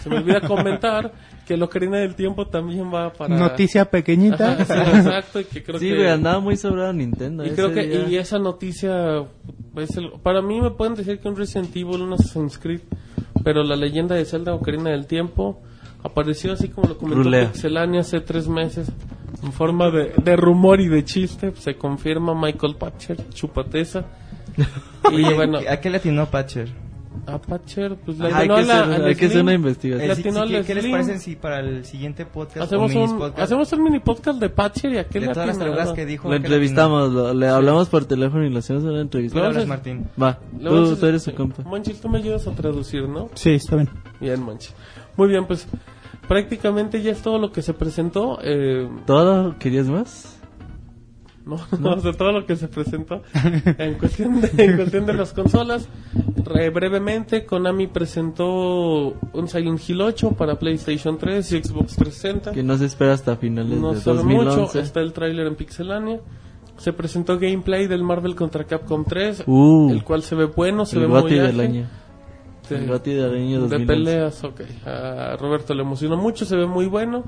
se 0.00 0.08
me 0.08 0.18
olvida 0.18 0.40
comentar 0.40 1.12
que 1.46 1.54
el 1.54 1.62
Ocarina 1.62 1.98
del 1.98 2.14
Tiempo 2.14 2.46
también 2.46 2.92
va 2.92 3.12
para... 3.12 3.36
Noticia 3.36 3.84
pequeñita. 3.90 4.52
Ajá, 4.52 4.64
sí, 4.64 4.96
exacto, 4.98 5.40
y 5.40 5.44
que 5.44 5.62
creo 5.62 5.78
Sí, 5.78 5.88
que... 5.88 5.96
güey, 5.96 6.08
andaba 6.08 6.40
muy 6.40 6.56
sobrado 6.56 6.92
Nintendo. 6.92 7.44
Y 7.44 7.48
ese 7.48 7.56
creo 7.56 7.72
que 7.72 7.86
día. 7.86 8.08
y 8.08 8.16
esa 8.16 8.38
noticia 8.38 9.24
es 9.76 9.96
el- 9.96 10.12
para 10.22 10.40
mí 10.42 10.60
me 10.60 10.70
pueden 10.70 10.94
decir 10.94 11.18
que 11.20 11.28
un 11.28 11.36
Resident 11.36 11.74
Evil, 11.76 12.02
un 12.02 12.12
Assassin's 12.14 12.58
Creed, 12.58 12.80
pero 13.44 13.62
la 13.62 13.76
leyenda 13.76 14.14
de 14.14 14.24
Zelda 14.24 14.54
Ocarina 14.54 14.90
del 14.90 15.06
Tiempo 15.06 15.60
apareció 16.02 16.52
así 16.52 16.68
como 16.68 16.88
lo 16.88 16.96
comentó. 16.98 17.30
Pixelania 17.52 18.00
hace 18.00 18.20
tres 18.20 18.48
meses 18.48 18.90
en 19.42 19.52
forma 19.52 19.90
de, 19.90 20.12
de 20.22 20.36
rumor 20.36 20.80
y 20.80 20.88
de 20.88 21.04
chiste. 21.04 21.52
Se 21.56 21.76
confirma 21.76 22.34
Michael 22.34 22.76
Patcher, 22.76 23.28
chupateza. 23.30 24.04
y 25.12 25.22
bueno, 25.34 25.58
¿a 25.68 25.76
qué 25.78 25.90
le 25.90 25.96
atinó 25.98 26.26
Patcher? 26.26 26.68
A 27.26 27.38
Patcher, 27.38 27.96
pues 28.04 28.18
le 28.18 28.26
Hay 28.32 28.48
que 28.48 28.62
la- 28.62 28.80
hacer- 28.82 29.02
hay 29.04 29.14
que 29.14 29.26
hacer 29.26 29.42
una 29.42 29.54
investigación. 29.54 30.16
si- 30.16 30.22
si- 30.22 30.62
¿qué, 30.64 30.74
les 30.74 30.86
parece 30.86 31.18
si 31.18 31.36
para 31.36 31.60
el 31.60 31.84
siguiente 31.84 32.26
podcast 32.26 32.66
Hacemos 32.66 32.94
un, 32.94 33.18
podcast 33.18 33.38
hacemos 33.38 33.72
un 33.72 33.82
mini 33.84 34.00
podcast 34.00 34.40
de 34.40 34.48
Patcher 34.50 34.92
y 34.92 34.98
aquel 34.98 35.22
de 35.26 35.28
todas 35.32 35.48
las 35.48 35.58
tarugas 35.58 35.92
que 35.92 36.06
dijo? 36.06 36.28
Lo 36.28 36.34
¿a 36.34 36.36
qué 36.38 36.42
le 36.42 36.46
entrevistamos, 36.46 37.12
lo- 37.12 37.34
le 37.34 37.48
hablamos 37.48 37.88
por 37.88 38.04
teléfono 38.04 38.44
y 38.44 38.50
le 38.50 38.58
hacemos 38.58 38.82
una 38.84 39.00
entrevista. 39.00 39.38
Tú 39.38 39.44
hablas, 39.44 39.66
Martín. 39.66 40.06
Va, 40.20 40.38
tú, 40.62 41.06
eres 41.06 41.22
su 41.22 41.34
compa. 41.34 41.62
Monchis, 41.64 42.00
tú 42.00 42.08
me 42.08 42.18
ayudas 42.18 42.46
a 42.46 42.52
traducir, 42.52 43.08
¿no? 43.08 43.30
Sí, 43.34 43.50
está 43.54 43.76
bien. 43.76 43.88
Bien, 44.20 44.40
Monchis. 44.42 44.74
Muy 45.16 45.28
bien, 45.28 45.46
pues 45.46 45.66
prácticamente 46.28 47.02
ya 47.02 47.12
es 47.12 47.22
todo 47.22 47.38
lo 47.38 47.52
que 47.52 47.62
se 47.62 47.74
presentó. 47.74 48.38
Eh, 48.42 48.88
¿Todo? 49.06 49.56
¿Querías 49.58 49.86
más? 49.88 50.33
No, 51.46 51.58
no, 51.78 51.96
de 51.96 52.12
todo 52.14 52.32
lo 52.32 52.46
que 52.46 52.56
se 52.56 52.68
presentó. 52.68 53.20
En 53.78 53.94
cuestión 53.94 54.40
de, 54.40 54.50
en 54.64 54.76
cuestión 54.76 55.04
de 55.06 55.12
las 55.12 55.32
consolas, 55.34 55.88
re- 56.44 56.70
brevemente, 56.70 57.44
Konami 57.44 57.86
presentó 57.86 59.14
un 59.32 59.48
Silent 59.48 59.80
Hill 59.88 60.00
8 60.00 60.30
para 60.32 60.58
PlayStation 60.58 61.18
3 61.18 61.52
y 61.52 61.62
Xbox 61.62 61.96
360. 61.96 62.52
Que 62.52 62.62
no 62.62 62.76
se 62.78 62.86
espera 62.86 63.12
hasta 63.12 63.36
finales 63.36 63.78
No 63.78 63.92
de 63.92 64.00
sabe 64.00 64.22
mucho, 64.24 64.44
2011. 64.44 64.80
está 64.80 65.00
el 65.00 65.12
tráiler 65.12 65.46
en 65.46 65.54
Pixelania. 65.56 66.20
Se 66.78 66.92
presentó 66.92 67.38
gameplay 67.38 67.86
del 67.86 68.02
Marvel 68.02 68.34
contra 68.34 68.64
Capcom 68.64 69.04
3, 69.04 69.44
Uh, 69.46 69.90
el 69.92 70.02
cual 70.02 70.22
se 70.22 70.34
ve 70.34 70.46
bueno, 70.46 70.86
se 70.86 70.96
el 70.96 71.02
ve 71.02 71.08
muy 71.08 71.30
del 71.30 71.60
año. 71.60 71.86
Sí. 72.68 72.74
El 72.74 72.86
De 72.86 73.18
2011. 73.68 73.80
peleas, 73.80 74.42
ok. 74.42 74.62
A 74.86 75.36
Roberto 75.38 75.74
le 75.74 75.82
emocionó 75.82 76.16
mucho, 76.16 76.46
se 76.46 76.56
ve 76.56 76.66
muy 76.66 76.86
bueno. 76.86 77.24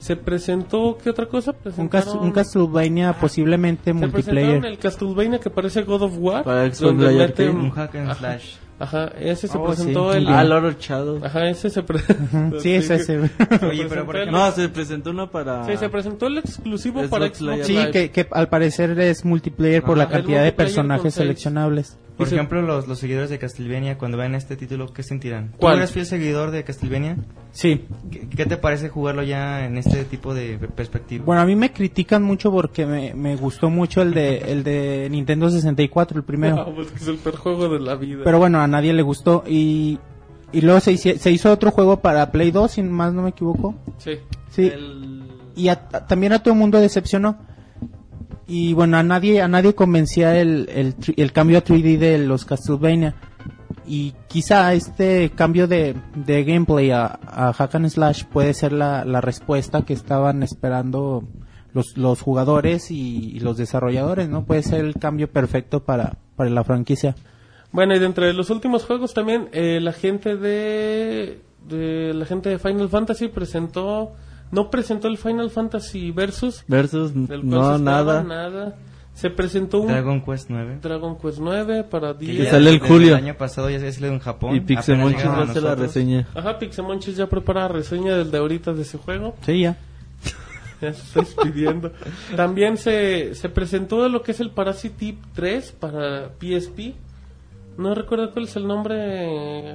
Se 0.00 0.16
presentó, 0.16 0.98
¿qué 1.02 1.10
otra 1.10 1.26
cosa? 1.26 1.52
Un, 1.52 1.88
Presentaron- 1.90 2.20
un 2.22 2.32
Castlevania 2.32 3.12
posiblemente 3.12 3.92
se 3.92 3.98
presentaron 4.08 4.10
multiplayer. 4.48 4.64
el 4.66 4.78
Castlevania 4.78 5.38
que 5.38 5.50
parece 5.50 5.82
God 5.82 6.02
of 6.02 6.14
War. 6.18 6.42
Para 6.42 6.64
Xbox 6.64 6.80
donde 6.80 7.06
Live 7.12 7.18
mete 7.18 7.42
Arcade. 7.44 7.50
un- 7.50 7.64
Un 7.66 7.70
hack 7.70 7.94
and 7.96 8.10
Ajá. 8.10 8.18
slash. 8.18 8.54
Ajá, 8.78 9.12
ese 9.20 9.46
se 9.46 9.58
Oh, 9.58 9.66
presentó 9.66 10.10
sí, 10.12 10.18
el... 10.20 10.28
Ah. 10.28 10.42
Lord 10.42 10.76
Shadow. 10.80 11.20
Ajá, 11.22 11.50
ese 11.50 11.68
se 11.68 11.82
presentó. 11.84 12.60
Sí, 12.60 12.72
es 12.72 12.88
ese. 12.88 13.18
Oye, 13.18 13.84
pero 13.90 14.06
por 14.06 14.16
ejemplo, 14.16 14.38
No, 14.38 14.50
se 14.52 14.70
presentó 14.70 15.10
uno 15.10 15.30
para... 15.30 15.66
Sí, 15.66 15.76
se 15.76 15.90
presentó 15.90 16.28
el 16.28 16.38
exclusivo 16.38 17.02
para 17.10 17.26
Xbox 17.28 17.66
Sí, 17.66 17.76
que, 17.92 18.10
que 18.10 18.26
al 18.30 18.48
parecer 18.48 18.98
es 18.98 19.22
multiplayer 19.26 19.82
por 19.82 19.98
Ajá, 20.00 20.08
la 20.08 20.16
el 20.16 20.22
cantidad 20.22 20.42
de 20.44 20.52
personajes 20.52 21.12
seleccionables. 21.12 21.98
Por 22.26 22.34
ejemplo 22.34 22.62
los, 22.62 22.86
los 22.88 22.98
seguidores 22.98 23.30
de 23.30 23.38
Castlevania, 23.38 23.98
cuando 23.98 24.16
vean 24.18 24.34
este 24.34 24.56
título, 24.56 24.92
¿qué 24.92 25.02
sentirán? 25.02 25.52
¿Cuál? 25.58 25.74
¿Tú 25.74 25.78
eres 25.78 25.92
fiel 25.92 26.06
seguidor 26.06 26.50
de 26.50 26.62
Castlevania? 26.64 27.16
Sí. 27.52 27.84
¿Qué, 28.10 28.28
qué 28.28 28.46
te 28.46 28.56
parece 28.56 28.88
jugarlo 28.88 29.22
ya 29.22 29.64
en 29.66 29.76
este 29.78 30.04
tipo 30.04 30.34
de 30.34 30.58
perspectiva? 30.58 31.24
Bueno, 31.24 31.42
a 31.42 31.46
mí 31.46 31.56
me 31.56 31.72
critican 31.72 32.22
mucho 32.22 32.50
porque 32.52 32.86
me, 32.86 33.14
me 33.14 33.36
gustó 33.36 33.70
mucho 33.70 34.02
el 34.02 34.14
de, 34.14 34.38
el 34.52 34.62
de 34.64 35.08
Nintendo 35.10 35.50
64, 35.50 36.18
el 36.18 36.24
primero. 36.24 36.56
No, 36.56 36.74
pues 36.74 36.88
es 36.94 37.08
el 37.08 37.16
peor 37.16 37.36
juego 37.36 37.68
de 37.68 37.80
la 37.80 37.94
vida. 37.96 38.22
Pero 38.24 38.38
bueno, 38.38 38.60
a 38.60 38.66
nadie 38.66 38.92
le 38.92 39.02
gustó. 39.02 39.42
Y, 39.46 39.98
y 40.52 40.60
luego 40.60 40.80
se, 40.80 40.96
se 40.96 41.30
hizo 41.30 41.50
otro 41.52 41.70
juego 41.70 42.00
para 42.00 42.30
Play 42.32 42.50
2, 42.50 42.70
si 42.70 42.82
más 42.82 43.12
no 43.12 43.22
me 43.22 43.30
equivoco. 43.30 43.74
Sí. 43.98 44.12
Sí. 44.50 44.66
El- 44.72 45.20
Y 45.56 45.68
a- 45.68 45.88
a- 45.92 46.06
también 46.06 46.32
a 46.32 46.38
todo 46.42 46.54
el 46.54 46.60
mundo 46.60 46.80
decepcionó. 46.80 47.36
Y 48.52 48.72
bueno, 48.72 48.96
a 48.96 49.04
nadie, 49.04 49.40
a 49.42 49.46
nadie 49.46 49.76
convencía 49.76 50.36
el, 50.36 50.68
el, 50.74 50.96
el 51.16 51.32
cambio 51.32 51.58
a 51.58 51.64
3D 51.64 51.98
de 51.98 52.18
los 52.18 52.44
Castlevania. 52.44 53.14
Y 53.86 54.12
quizá 54.26 54.74
este 54.74 55.30
cambio 55.30 55.68
de, 55.68 55.94
de 56.16 56.42
gameplay 56.42 56.90
a, 56.90 57.06
a 57.26 57.52
Hack 57.52 57.76
and 57.76 57.88
Slash 57.88 58.24
puede 58.24 58.52
ser 58.52 58.72
la, 58.72 59.04
la 59.04 59.20
respuesta 59.20 59.82
que 59.82 59.92
estaban 59.92 60.42
esperando 60.42 61.28
los, 61.72 61.96
los 61.96 62.20
jugadores 62.20 62.90
y, 62.90 63.38
los 63.38 63.56
desarrolladores, 63.56 64.28
¿no? 64.28 64.44
Puede 64.44 64.64
ser 64.64 64.84
el 64.84 64.94
cambio 64.94 65.30
perfecto 65.30 65.84
para, 65.84 66.16
para 66.34 66.50
la 66.50 66.64
franquicia. 66.64 67.14
Bueno, 67.70 67.94
y 67.94 68.00
dentro 68.00 68.26
de 68.26 68.32
los 68.32 68.50
últimos 68.50 68.84
juegos 68.84 69.14
también, 69.14 69.48
eh, 69.52 69.78
la 69.80 69.92
gente 69.92 70.36
de 70.36 71.40
la 71.68 72.24
gente 72.26 72.48
de 72.48 72.58
Final 72.58 72.88
Fantasy 72.88 73.28
presentó, 73.28 74.12
no 74.50 74.70
presentó 74.70 75.08
el 75.08 75.18
Final 75.18 75.50
Fantasy 75.50 76.10
Versus, 76.10 76.64
Versus, 76.68 77.12
del 77.28 77.46
no, 77.48 77.78
nada. 77.78 78.22
nada. 78.22 78.76
Se 79.14 79.28
presentó 79.28 79.80
un 79.80 79.88
Dragon 79.88 80.22
Quest 80.24 80.48
9. 80.48 80.78
Dragon 80.80 81.18
Quest 81.18 81.38
9 81.40 81.84
para 81.84 82.16
que 82.16 82.26
10. 82.26 82.44
ya- 82.44 82.50
sale 82.52 82.70
el 82.70 82.78
julio. 82.78 83.08
El 83.16 83.24
año 83.24 83.34
pasado 83.36 83.68
ya 83.68 83.78
se 83.80 83.92
salió 83.92 84.08
en 84.12 84.18
Japón. 84.20 84.54
Y 84.56 84.60
Pixemonchis 84.60 85.18
llegaron 85.18 85.38
va 85.40 85.42
a 85.44 85.46
a 85.46 85.50
hacer 85.50 85.62
la 85.62 85.74
reseña. 85.74 86.28
Ajá, 86.34 86.58
Pixemonchis 86.58 87.16
ya 87.16 87.28
prepara 87.28 87.68
reseña 87.68 88.16
del 88.16 88.30
de 88.30 88.38
ahorita 88.38 88.72
de 88.72 88.82
ese 88.82 88.98
juego. 88.98 89.34
Sí, 89.44 89.60
ya. 89.62 89.76
Ya 90.80 90.94
se 90.94 91.02
está 91.02 91.20
despidiendo. 91.20 91.92
También 92.36 92.78
se, 92.78 93.34
se 93.34 93.50
presentó 93.50 94.08
lo 94.08 94.22
que 94.22 94.32
es 94.32 94.40
el 94.40 94.50
Parasite 94.50 95.18
3 95.34 95.72
para 95.78 96.30
PSP. 96.40 96.94
No 97.76 97.94
recuerdo 97.94 98.30
cuál 98.32 98.46
es 98.46 98.56
el 98.56 98.66
nombre. 98.66 98.94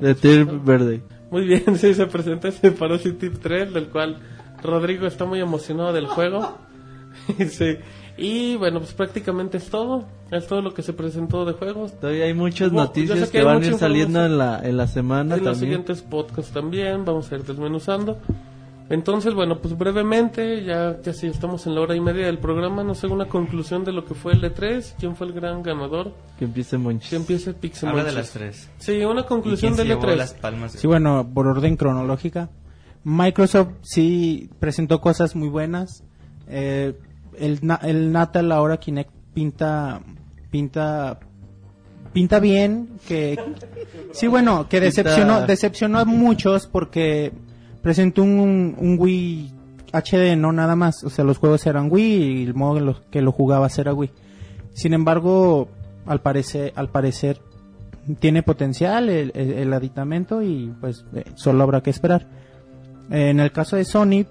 De 0.02 0.16
Tear 0.16 0.46
Verde. 0.62 1.02
Muy 1.30 1.46
bien, 1.46 1.64
sí, 1.78 1.94
se 1.94 2.08
presenta 2.08 2.48
ese 2.48 2.72
Parasite 2.72 3.30
3, 3.30 3.74
del 3.74 3.90
cual 3.90 4.18
Rodrigo 4.66 5.08
está 5.08 5.26
muy 5.26 5.40
emocionado 5.40 5.94
del 5.94 6.08
juego. 6.08 6.58
sí. 7.50 7.78
Y 8.18 8.56
bueno, 8.56 8.80
pues 8.80 8.94
prácticamente 8.94 9.58
es 9.58 9.70
todo. 9.70 10.06
Es 10.32 10.48
todo 10.48 10.62
lo 10.62 10.74
que 10.74 10.82
se 10.82 10.94
presentó 10.94 11.46
de 11.46 11.54
juegos. 11.54 12.00
Todavía 12.00 12.26
hay 12.26 12.34
muchas 12.34 12.72
yo 12.72 12.78
noticias 12.78 13.30
que 13.30 13.40
que, 13.40 13.44
van 13.44 13.62
a 13.62 13.66
ir 13.68 13.76
saliendo 13.76 14.26
en 14.26 14.38
la, 14.38 14.60
en 14.64 14.78
la 14.78 14.88
semana 14.88 15.36
En 15.36 15.44
los 15.44 15.54
también. 15.54 15.72
siguientes 15.84 16.02
podcasts 16.02 16.52
también 16.52 17.04
vamos 17.06 17.32
a 17.32 17.36
ir 17.36 17.44
desmenuzando. 17.44 18.18
Entonces, 18.88 19.34
bueno, 19.34 19.58
pues 19.60 19.76
brevemente, 19.76 20.64
ya 20.64 21.02
casi 21.04 21.26
estamos 21.26 21.66
en 21.66 21.74
la 21.74 21.82
hora 21.82 21.96
y 21.96 22.00
media 22.00 22.28
del 22.28 22.38
programa, 22.38 22.84
no 22.84 22.94
sé, 22.94 23.08
una 23.08 23.26
conclusión 23.26 23.84
de 23.84 23.92
lo 23.92 24.06
que 24.06 24.14
fue 24.14 24.34
el 24.34 24.44
E3, 24.44 24.94
quién 25.00 25.16
fue 25.16 25.26
el 25.26 25.34
gran 25.34 25.64
ganador, 25.64 26.14
Que 26.38 26.46
empiece 26.46 26.78
Monchis. 26.78 27.10
que 27.10 27.16
empiece 27.16 27.54
Pixel 27.54 27.90
Habla 27.90 28.04
de 28.04 28.12
las 28.12 28.30
tres. 28.32 28.70
Sí, 28.78 29.04
una 29.04 29.22
¿Y 29.22 29.24
conclusión 29.26 29.76
del 29.76 29.88
llevó 29.88 30.04
E3. 30.04 30.16
las 30.16 30.34
palmas? 30.36 30.74
Sí, 30.74 30.86
bueno, 30.86 31.28
por 31.34 31.48
orden 31.48 31.78
cronológica. 31.78 32.50
Microsoft 33.06 33.69
sí 33.84 34.49
presentó 34.60 34.99
cosas 34.99 35.36
muy 35.36 35.48
buenas. 35.48 36.03
Eh, 36.49 36.98
el, 37.40 37.60
el 37.84 38.11
Natal 38.11 38.52
ahora 38.52 38.77
Kinect 38.77 39.11
pinta 39.34 40.02
pinta 40.52 41.19
pinta 42.14 42.40
bien 42.40 42.90
que 43.07 43.38
sí 44.14 44.27
bueno 44.27 44.68
que 44.69 44.80
decepcionó 44.80 45.34
decepcionó 45.48 45.99
a 45.99 46.06
muchos 46.06 46.68
porque 46.68 47.34
presentó 47.82 48.23
un, 48.23 48.76
un 48.77 48.95
Wii 48.98 49.52
HD 49.91 50.38
no 50.38 50.53
nada 50.53 50.76
más 50.77 51.03
o 51.03 51.10
sea 51.10 51.26
los 51.26 51.38
juegos 51.40 51.65
eran 51.68 51.91
Wii 51.91 52.41
y 52.41 52.44
el 52.45 52.53
modo 52.53 52.77
en 52.77 52.86
lo 52.86 53.02
que 53.11 53.22
lo 53.22 53.34
jugabas 53.34 53.77
era 53.80 53.94
Wii 53.94 54.11
sin 54.73 54.94
embargo 54.94 55.68
al 56.06 56.22
parecer 56.22 56.72
al 56.77 56.90
parecer 56.90 57.41
tiene 58.19 58.44
potencial 58.44 59.10
el, 59.10 59.32
el- 59.36 59.52
el 59.53 59.73
aditamento 59.73 60.41
y 60.41 60.73
pues 60.80 61.03
eh, 61.15 61.26
solo 61.36 61.64
habrá 61.64 61.82
que 61.82 61.90
esperar. 61.90 62.27
En 63.10 63.40
el 63.40 63.52
caso 63.52 63.76
de 63.76 63.86
Sony, 63.86 64.26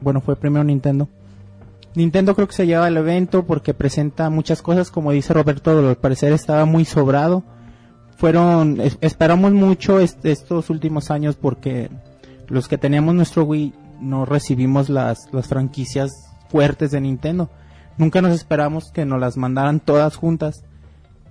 bueno, 0.00 0.20
fue 0.20 0.36
primero 0.36 0.64
Nintendo. 0.64 1.08
Nintendo 1.94 2.34
creo 2.34 2.48
que 2.48 2.54
se 2.54 2.66
lleva 2.66 2.88
el 2.88 2.96
evento 2.96 3.44
porque 3.46 3.72
presenta 3.74 4.28
muchas 4.28 4.62
cosas, 4.62 4.90
como 4.90 5.12
dice 5.12 5.32
Roberto, 5.32 5.70
al 5.88 5.96
parecer 5.96 6.32
estaba 6.32 6.64
muy 6.64 6.84
sobrado. 6.84 7.44
Fueron, 8.16 8.80
es- 8.80 8.98
esperamos 9.00 9.52
mucho 9.52 10.00
est- 10.00 10.24
estos 10.24 10.70
últimos 10.70 11.10
años 11.10 11.36
porque 11.36 11.90
los 12.48 12.68
que 12.68 12.78
teníamos 12.78 13.14
nuestro 13.14 13.44
Wii 13.44 13.72
no 14.00 14.24
recibimos 14.24 14.88
las, 14.88 15.32
las 15.32 15.46
franquicias 15.46 16.10
fuertes 16.48 16.90
de 16.90 17.00
Nintendo. 17.00 17.48
Nunca 17.96 18.20
nos 18.20 18.32
esperamos 18.32 18.90
que 18.92 19.04
nos 19.04 19.20
las 19.20 19.36
mandaran 19.36 19.78
todas 19.78 20.16
juntas. 20.16 20.64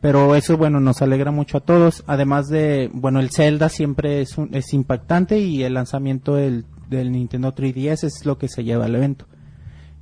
Pero 0.03 0.35
eso, 0.35 0.57
bueno, 0.57 0.81
nos 0.81 1.01
alegra 1.01 1.31
mucho 1.31 1.57
a 1.59 1.61
todos. 1.61 2.03
Además 2.07 2.49
de, 2.49 2.91
bueno, 2.93 3.21
el 3.21 3.29
Zelda 3.31 3.69
siempre 3.69 4.19
es, 4.21 4.37
un- 4.37 4.53
es 4.53 4.73
impactante 4.73 5.39
y 5.39 5.63
el 5.63 5.75
lanzamiento 5.75 6.35
del, 6.35 6.65
del 6.89 7.09
Nintendo 7.13 7.55
3DS 7.55 8.03
es 8.03 8.25
lo 8.25 8.37
que 8.37 8.49
se 8.49 8.65
lleva 8.65 8.83
al 8.83 8.95
evento. 8.95 9.25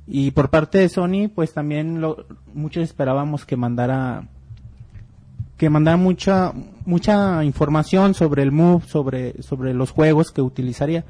Y 0.08 0.32
por 0.32 0.50
parte 0.50 0.78
de 0.78 0.88
Sony, 0.88 1.28
pues 1.32 1.54
también 1.54 2.00
lo, 2.00 2.26
muchos 2.52 2.82
esperábamos 2.82 3.46
que 3.46 3.56
mandara 3.56 4.28
que 5.56 5.70
mandara 5.70 5.96
mucha 5.96 6.52
mucha 6.84 7.44
información 7.44 8.14
sobre 8.14 8.42
el 8.42 8.50
Move, 8.50 8.82
sobre 8.88 9.40
sobre 9.44 9.72
los 9.72 9.92
juegos 9.92 10.32
que 10.32 10.42
utilizaría, 10.42 11.04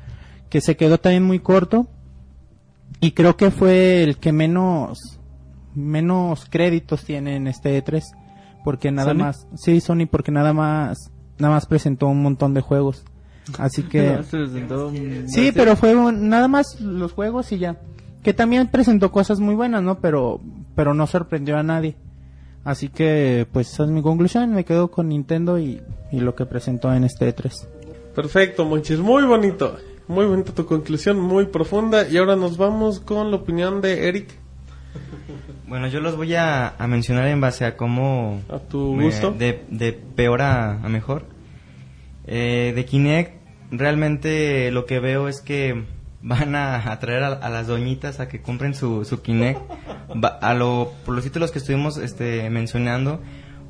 que 0.51 0.61
se 0.61 0.77
quedó 0.77 0.99
también 0.99 1.23
muy 1.25 1.39
corto 1.39 1.87
y 3.01 3.13
creo 3.13 3.39
que 3.39 3.51
fue 3.51 4.03
el 4.03 4.19
que 4.19 4.33
menos 4.33 5.19
menos 5.75 6.45
créditos 6.51 7.03
tiene 7.05 7.37
en 7.37 7.47
este 7.47 7.83
E3 7.83 8.03
porque 8.65 8.91
nada 8.91 9.13
¿Sony? 9.13 9.19
más 9.19 9.47
sí 9.57 9.81
Sony 9.81 10.07
porque 10.11 10.31
nada 10.33 10.53
más 10.53 11.11
nada 11.39 11.55
más 11.55 11.67
presentó 11.67 12.07
un 12.09 12.23
montón 12.23 12.55
de 12.55 12.61
juegos 12.61 13.05
así 13.59 13.83
que 13.83 14.19
Sí, 15.27 15.51
pero 15.55 15.77
fue 15.77 15.95
un- 15.97 16.29
nada 16.29 16.49
más 16.49 16.81
los 16.81 17.13
juegos 17.13 17.51
y 17.53 17.59
ya. 17.59 17.81
Que 18.23 18.33
también 18.33 18.69
presentó 18.69 19.11
cosas 19.11 19.41
muy 19.41 19.57
buenas, 19.57 19.83
¿no? 19.83 19.99
Pero, 19.99 20.41
pero 20.77 20.95
no 20.95 21.09
sorprendió 21.09 21.57
a 21.59 21.65
nadie. 21.65 21.97
Así 22.63 22.89
que, 22.89 23.49
pues 23.53 23.73
esa 23.73 23.83
es 23.83 23.91
mi 23.91 24.01
conclusión. 24.01 24.53
Me 24.55 24.65
quedo 24.65 24.93
con 24.93 25.09
Nintendo 25.09 25.59
y, 25.59 25.83
y 26.13 26.21
lo 26.21 26.37
que 26.37 26.47
presentó 26.47 26.95
en 26.95 27.03
este 27.03 27.35
E3. 27.35 27.51
Perfecto, 28.15 28.65
Monchis, 28.65 29.01
muy 29.01 29.25
bonito. 29.25 29.77
Muy 30.07 30.25
bonita 30.27 30.53
tu 30.53 30.67
conclusión, 30.67 31.19
muy 31.19 31.47
profunda. 31.47 32.09
Y 32.09 32.17
ahora 32.17 32.37
nos 32.37 32.57
vamos 32.59 33.01
con 33.01 33.33
la 33.33 33.39
opinión 33.39 33.81
de 33.81 34.07
Eric, 34.07 34.29
Bueno, 35.73 35.89
yo 35.89 36.01
los 36.01 36.19
voy 36.19 36.35
a, 36.35 36.69
a 36.77 36.87
mencionar 36.87 37.29
en 37.29 37.41
base 37.41 37.65
a 37.65 37.79
cómo... 37.79 38.43
a 38.51 38.59
tu 38.59 38.93
me- 38.95 39.05
gusto. 39.05 39.31
de, 39.31 39.65
de 39.71 39.95
peor 39.95 40.43
a, 40.43 40.73
a 40.85 40.89
mejor. 40.91 41.25
Eh, 42.27 42.75
de 42.77 42.85
Kinect, 42.85 43.41
realmente 43.71 44.71
lo 44.71 44.85
que 44.85 45.01
veo 45.01 45.29
es 45.29 45.41
que 45.41 45.85
van 46.21 46.57
a 46.57 46.93
atraer 46.93 47.23
a, 47.25 47.29
a 47.29 47.49
las 47.49 47.69
doñitas 47.69 48.21
a 48.21 48.29
que 48.29 48.43
compren 48.43 48.75
su, 48.75 49.07
su 49.07 49.23
Kinect. 49.23 49.61
Va- 50.23 50.39
a 50.43 50.53
lo, 50.53 50.93
por 51.07 51.15
los 51.15 51.25
títulos 51.25 51.51
que 51.53 51.59
estuvimos 51.59 51.97
este, 51.97 52.51
mencionando, 52.51 53.23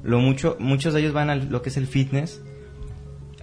lo 0.03 0.19
mucho, 0.19 0.57
muchos 0.59 0.95
de 0.95 1.01
ellos 1.03 1.13
van 1.13 1.31
a 1.31 1.37
lo 1.37 1.63
que 1.63 1.69
es 1.69 1.77
el 1.77 1.87
fitness. 1.87 2.43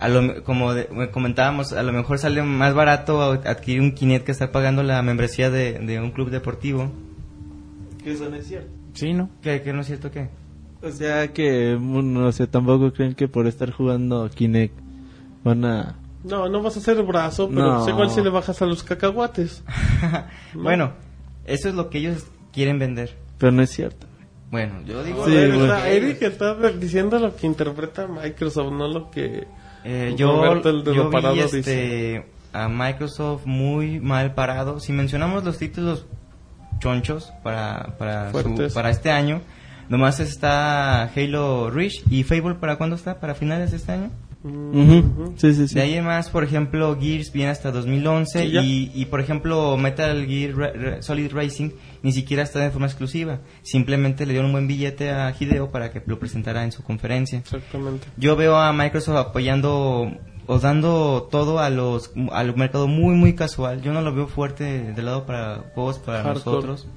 A 0.02 0.10
lo, 0.10 0.44
como 0.44 0.74
de- 0.74 1.10
comentábamos, 1.14 1.72
a 1.72 1.82
lo 1.82 1.94
mejor 1.94 2.20
sale 2.20 2.44
más 2.44 2.74
barato 2.74 3.22
adquirir 3.22 3.80
un 3.80 3.94
Kinect 3.94 4.26
que 4.26 4.34
estar 4.34 4.52
pagando 4.52 4.84
la 4.84 5.02
membresía 5.02 5.50
de, 5.50 5.80
de 5.80 6.02
un 6.02 6.12
club 6.12 6.30
deportivo. 6.30 6.92
Que 8.04 8.12
eso 8.14 8.30
no 8.30 8.36
es 8.38 8.48
cierto. 8.48 8.70
Sí, 8.94 9.14
¿no? 9.14 9.30
¿Qué, 9.42 9.62
que 9.62 9.74
no 9.74 9.82
es 9.82 9.88
cierto 9.88 10.10
qué? 10.12 10.30
O 10.82 10.90
sea 10.92 11.28
que, 11.34 11.78
no 11.80 12.32
sé, 12.32 12.48
tampoco 12.48 12.94
creen 12.94 13.14
que 13.14 13.28
por 13.28 13.48
estar 13.48 13.72
jugando 13.72 14.30
Kinect 14.30 14.78
van 15.44 15.66
a... 15.66 15.96
No, 16.24 16.48
no 16.50 16.62
vas 16.62 16.76
a 16.78 16.80
hacer 16.80 17.02
brazo, 17.04 17.50
pero 17.50 17.62
No. 17.68 17.76
pues 17.80 17.90
igual 17.90 18.10
si 18.10 18.22
le 18.22 18.30
bajas 18.30 18.62
a 18.62 18.66
los 18.66 18.84
cacahuates. 18.84 19.64
No. 20.54 20.64
Bueno, 20.64 20.94
eso 21.46 21.70
es 21.70 21.76
lo 21.76 21.90
que 21.90 22.00
ellos 22.00 22.26
quieren 22.54 22.80
vender. 22.80 23.16
Pero 23.38 23.52
no 23.52 23.62
es 23.62 23.70
cierto. 23.70 24.08
Bueno, 24.52 24.82
yo 24.86 25.04
digo... 25.04 25.26
Sí, 25.26 25.32
A 25.32 25.36
ver, 25.36 25.50
bueno. 25.50 25.66
está- 25.66 25.90
Eric 25.90 26.22
está 26.24 26.56
diciendo 26.72 27.20
lo 27.20 27.36
que 27.36 27.46
interpreta 27.46 28.08
Microsoft, 28.08 28.72
no 28.74 28.88
lo 28.88 29.12
que... 29.12 29.48
Eh, 29.84 30.14
yo 30.18 30.44
el 30.46 30.84
yo 30.84 31.10
vi 31.10 31.40
este, 31.40 32.26
a 32.52 32.68
Microsoft 32.68 33.46
muy 33.46 34.00
mal 34.00 34.34
parado. 34.34 34.80
Si 34.80 34.92
mencionamos 34.92 35.44
los 35.46 35.58
títulos 35.58 36.06
chonchos 36.80 37.32
para, 37.44 37.96
para, 37.98 38.32
su- 38.32 38.72
para 38.74 38.90
este 38.90 39.12
año, 39.12 39.42
nomás 39.90 40.20
está 40.20 41.04
Halo 41.04 41.70
Reach 41.70 42.04
y 42.10 42.24
Fable 42.24 42.56
para 42.56 42.78
cuándo 42.78 42.96
está? 42.96 43.20
¿Para 43.20 43.36
finales 43.36 43.72
de 43.72 43.78
este 43.78 43.92
año? 43.92 44.10
Ujú. 44.42 45.34
Sí, 45.36 45.54
sí, 45.54 45.68
sí. 45.68 45.76
De 45.76 45.82
ahí 45.82 45.96
en 45.96 46.06
más, 46.06 46.30
por 46.30 46.46
ejemplo, 46.46 46.98
Gears 46.98 47.34
viene 47.34 47.52
hasta 47.52 47.72
2011 47.72 48.44
Sí, 48.46 48.52
ya. 48.52 48.62
y, 48.62 48.90
y, 48.96 49.06
por 49.08 49.20
ejemplo, 49.20 49.76
Metal 49.76 50.26
Gear 50.26 50.56
Ra- 50.56 50.72
Ra- 50.74 51.02
Solid 51.02 51.34
Racing 51.34 51.72
ni 52.04 52.14
siquiera 52.14 52.44
está 52.44 52.60
de 52.60 52.72
forma 52.72 52.88
exclusiva. 52.88 53.40
Simplemente 53.64 54.26
le 54.26 54.32
dieron 54.32 54.46
un 54.46 54.54
buen 54.54 54.68
billete 54.68 55.10
a 55.12 55.36
Hideo 55.38 55.72
para 55.72 55.92
que 55.92 56.02
lo 56.06 56.20
presentara 56.20 56.64
en 56.64 56.72
su 56.72 56.84
conferencia. 56.84 57.40
Exactamente. 57.40 58.08
Yo 58.16 58.38
veo 58.38 58.56
a 58.56 58.72
Microsoft 58.72 59.18
apoyando 59.18 60.10
o 60.52 60.58
dando 60.58 61.28
todo 61.30 61.60
a 61.60 61.70
los 61.70 62.12
al 62.32 62.56
mercado 62.56 62.88
muy 62.88 63.14
muy 63.16 63.36
casual. 63.36 63.84
Yo 63.84 63.94
no 63.94 64.02
lo 64.02 64.12
veo 64.16 64.26
fuerte 64.26 64.94
de 64.94 65.02
lado 65.04 65.28
para 65.28 65.58
juegos 65.76 66.00
para 66.00 66.24
Hardcore. 66.24 66.56
nosotros. 66.56 66.88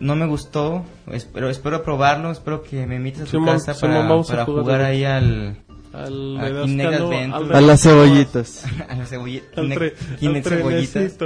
No 0.00 0.16
me 0.16 0.26
gustó, 0.26 0.82
espero 1.12 1.50
espero 1.50 1.82
probarlo, 1.82 2.30
espero 2.30 2.62
que 2.62 2.86
me 2.86 2.96
invites 2.96 3.20
a 3.20 3.24
tu 3.26 3.30
Simón, 3.32 3.48
casa 3.48 3.74
Simón, 3.74 4.24
para, 4.26 4.46
jugar. 4.46 4.62
jugar 4.62 4.80
ahí 4.80 5.04
al 5.04 5.58
Al 5.92 6.38
A 6.40 6.46
Adventure. 6.46 7.24
al 7.34 7.54
A 7.54 7.60
las 7.60 7.82
cebollitas. 7.82 8.64
a 8.88 8.94
la 8.96 9.04
cebolla, 9.04 9.42
Al, 9.56 9.64
Kinect, 9.68 10.18
Kinect 10.20 10.48
cebollitas. 10.48 11.18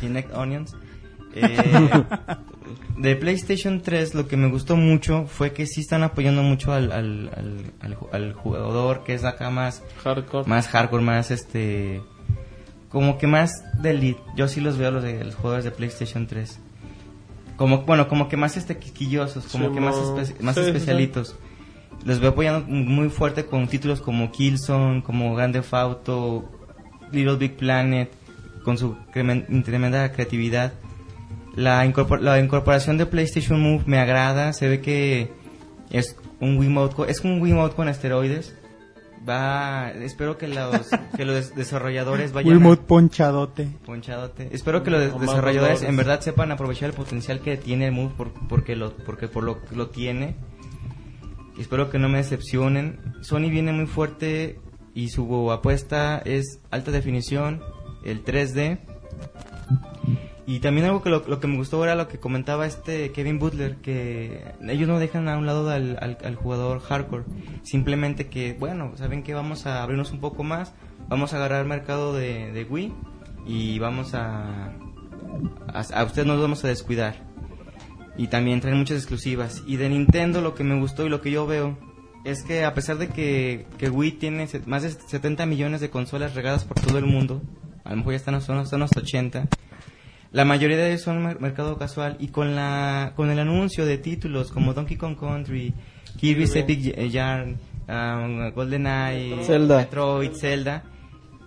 Kinect 0.00 0.34
onions. 0.34 0.74
Eh, 1.32 1.88
de 2.96 3.16
PlayStation 3.16 3.80
3 3.82 4.14
lo 4.14 4.26
que 4.28 4.36
me 4.36 4.48
gustó 4.48 4.76
mucho 4.76 5.26
fue 5.26 5.52
que 5.52 5.66
sí 5.66 5.80
están 5.80 6.02
apoyando 6.02 6.42
mucho 6.42 6.72
al, 6.72 6.90
al, 6.92 7.30
al, 7.36 7.64
al 7.80 7.96
ju- 7.96 8.08
al 8.12 8.32
jugador 8.32 9.04
que 9.04 9.14
es 9.14 9.24
acá 9.24 9.50
más 9.50 9.82
Hardcore. 10.02 10.48
más 10.48 10.68
hardcore, 10.68 11.02
más 11.04 11.30
este 11.30 12.00
como 12.90 13.18
que 13.18 13.26
más 13.26 13.52
de 13.82 13.90
elite. 13.90 14.20
Yo 14.36 14.48
sí 14.48 14.60
los 14.60 14.78
veo 14.78 14.90
los 14.90 15.02
de 15.02 15.22
los 15.22 15.34
jugadores 15.34 15.64
de 15.64 15.70
PlayStation 15.70 16.26
3. 16.26 16.58
Como 17.56 17.82
bueno, 17.82 18.08
como 18.08 18.28
que 18.28 18.36
más 18.36 18.56
este 18.56 18.78
quisquillosos, 18.78 19.46
como 19.48 19.68
Sí, 19.68 19.74
que 19.74 19.80
más 19.80 19.96
espe- 19.96 20.40
más 20.40 20.54
sí, 20.54 20.62
sí, 20.62 20.66
especialitos. 20.68 21.36
Los 22.04 22.20
veo 22.20 22.30
apoyando 22.30 22.66
muy 22.68 23.10
fuerte 23.10 23.44
con 23.44 23.66
títulos 23.68 24.00
como 24.00 24.30
Killzone, 24.30 25.02
como 25.02 25.34
Grand 25.34 25.52
Theft 25.52 25.74
Auto, 25.74 26.48
Little 27.12 27.36
Big 27.36 27.56
Planet, 27.56 28.10
con 28.64 28.78
su 28.78 28.96
tremenda 29.12 30.10
creatividad. 30.12 30.72
La, 31.54 31.84
incorpor- 31.86 32.20
la 32.20 32.38
incorporación 32.40 32.98
de 32.98 33.06
PlayStation 33.06 33.60
Move 33.60 33.82
me 33.86 33.98
agrada, 33.98 34.52
se 34.52 34.68
ve 34.68 34.80
que 34.80 35.30
es 35.90 36.16
un 36.40 36.56
Wiimote, 36.58 37.10
es 37.10 37.20
un 37.22 37.40
Wiimote 37.40 37.74
con 37.74 37.88
esteroides. 37.88 38.54
Va, 39.28 39.90
espero 39.90 40.38
que 40.38 40.46
los, 40.46 40.88
que 41.16 41.24
los 41.24 41.54
desarrolladores 41.54 42.32
vayan 42.32 42.52
a- 42.52 42.56
Wiimote 42.56 42.82
ponchadote. 42.84 43.68
Ponchadote. 43.84 44.48
Espero 44.52 44.82
que 44.84 44.90
los 44.90 45.20
desarrolladores 45.20 45.82
en 45.82 45.96
verdad 45.96 46.20
sepan 46.20 46.52
aprovechar 46.52 46.90
el 46.90 46.94
potencial 46.94 47.40
que 47.40 47.56
tiene 47.56 47.86
el 47.86 47.92
Move 47.92 48.12
por- 48.16 48.32
porque 48.48 48.76
lo 48.76 48.92
porque 48.98 49.26
por 49.28 49.42
lo 49.42 49.58
lo 49.72 49.88
tiene. 49.88 50.36
Espero 51.58 51.90
que 51.90 51.98
no 51.98 52.08
me 52.08 52.18
decepcionen. 52.18 53.00
Sony 53.20 53.50
viene 53.50 53.72
muy 53.72 53.86
fuerte 53.86 54.60
y 54.94 55.08
su 55.08 55.50
apuesta 55.50 56.22
es 56.24 56.60
alta 56.70 56.92
definición, 56.92 57.60
el 58.04 58.24
3D. 58.24 58.78
Y 60.48 60.60
también 60.60 60.86
algo 60.86 61.02
que 61.02 61.10
lo, 61.10 61.40
que 61.40 61.46
me 61.46 61.58
gustó 61.58 61.84
era 61.84 61.94
lo 61.94 62.08
que 62.08 62.18
comentaba 62.18 62.64
este 62.64 63.12
Kevin 63.12 63.38
Butler, 63.38 63.76
que 63.82 64.54
ellos 64.66 64.88
no 64.88 64.98
dejan 64.98 65.28
a 65.28 65.36
un 65.36 65.44
lado 65.44 65.68
al, 65.68 66.36
jugador 66.36 66.80
hardcore. 66.80 67.24
Simplemente 67.64 68.28
que, 68.28 68.54
bueno, 68.54 68.92
saben 68.96 69.22
que 69.22 69.34
vamos 69.34 69.66
a 69.66 69.82
abrirnos 69.82 70.10
un 70.10 70.20
poco 70.20 70.44
más, 70.44 70.72
vamos 71.06 71.34
a 71.34 71.36
agarrar 71.36 71.66
mercado 71.66 72.14
de, 72.14 72.66
Wii 72.66 72.94
y 73.46 73.78
vamos 73.78 74.14
a, 74.14 74.72
a... 75.66 75.80
A 75.80 76.04
ustedes 76.04 76.26
no 76.26 76.32
los 76.32 76.40
vamos 76.40 76.64
a 76.64 76.68
descuidar. 76.68 77.16
Y 78.16 78.28
también 78.28 78.62
traen 78.62 78.78
muchas 78.78 78.96
exclusivas. 78.96 79.62
Y 79.66 79.76
de 79.76 79.90
Nintendo 79.90 80.40
lo 80.40 80.54
que 80.54 80.64
me 80.64 80.80
gustó 80.80 81.04
y 81.04 81.10
lo 81.10 81.20
que 81.20 81.30
yo 81.30 81.46
veo 81.46 81.76
es 82.24 82.42
que 82.42 82.64
a 82.64 82.72
pesar 82.72 82.96
de 82.96 83.08
que, 83.08 83.66
que 83.76 83.90
Wii 83.90 84.12
tiene 84.12 84.48
más 84.64 84.82
de 84.82 84.92
70 84.92 85.44
millones 85.44 85.82
de 85.82 85.90
consolas 85.90 86.34
regadas 86.34 86.64
por 86.64 86.80
todo 86.80 86.96
el 86.96 87.04
mundo, 87.04 87.42
a 87.84 87.90
lo 87.90 87.96
mejor 87.96 88.14
ya 88.14 88.16
están, 88.16 88.40
son, 88.40 88.66
son 88.66 88.82
hasta 88.82 89.00
80, 89.00 89.46
la 90.32 90.44
mayoría 90.44 90.76
de 90.76 90.88
ellos 90.90 91.02
son 91.02 91.22
mer- 91.22 91.40
mercado 91.40 91.76
casual 91.78 92.16
y 92.20 92.28
con 92.28 92.54
la 92.54 93.12
con 93.16 93.30
el 93.30 93.38
anuncio 93.38 93.86
de 93.86 93.98
títulos 93.98 94.50
como 94.52 94.74
Donkey 94.74 94.96
Kong 94.96 95.16
Country, 95.18 95.72
Kirby's 96.18 96.54
Epic 96.56 96.94
Y- 96.98 97.08
Yarn, 97.10 97.56
um, 97.88 98.50
GoldenEye, 98.52 99.42
Zelda. 99.44 99.78
Metroid, 99.78 100.32
Zelda, 100.32 100.82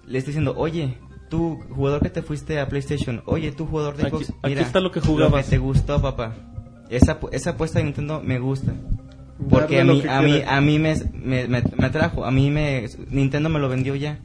le 0.07 0.17
estoy 0.17 0.31
diciendo, 0.31 0.53
oye, 0.57 0.97
tú 1.29 1.59
jugador 1.69 2.01
que 2.01 2.09
te 2.09 2.21
fuiste 2.21 2.59
a 2.59 2.67
PlayStation, 2.67 3.21
oye, 3.25 3.51
tú 3.51 3.65
jugador 3.65 3.95
de 3.97 4.03
Aquí- 4.07 4.11
Xbox, 4.17 4.29
aquí 4.29 4.49
mira, 4.49 4.61
está 4.61 4.79
lo 4.79 4.91
que 4.91 4.99
jugabas. 4.99 5.47
te 5.49 5.57
gustó, 5.57 6.01
papá. 6.01 6.33
Esa, 6.89 7.19
pu- 7.21 7.29
esa 7.31 7.51
apuesta 7.51 7.79
de 7.79 7.85
Nintendo 7.85 8.21
me 8.23 8.37
gusta. 8.39 8.73
Porque 9.49 9.77
Darle 9.77 9.81
a 9.81 9.83
lo 9.85 9.93
mí, 9.93 10.01
que 10.01 10.09
a 10.09 10.21
mí, 10.21 10.41
a 10.45 10.61
mí 10.61 10.77
me, 10.79 10.95
me, 11.13 11.47
me- 11.47 11.63
me 11.77 11.85
atrajo, 11.85 12.25
a 12.25 12.31
mí 12.31 12.51
me, 12.51 12.85
Nintendo 13.09 13.47
me 13.49 13.59
lo 13.59 13.69
vendió 13.69 13.95
ya. 13.95 14.19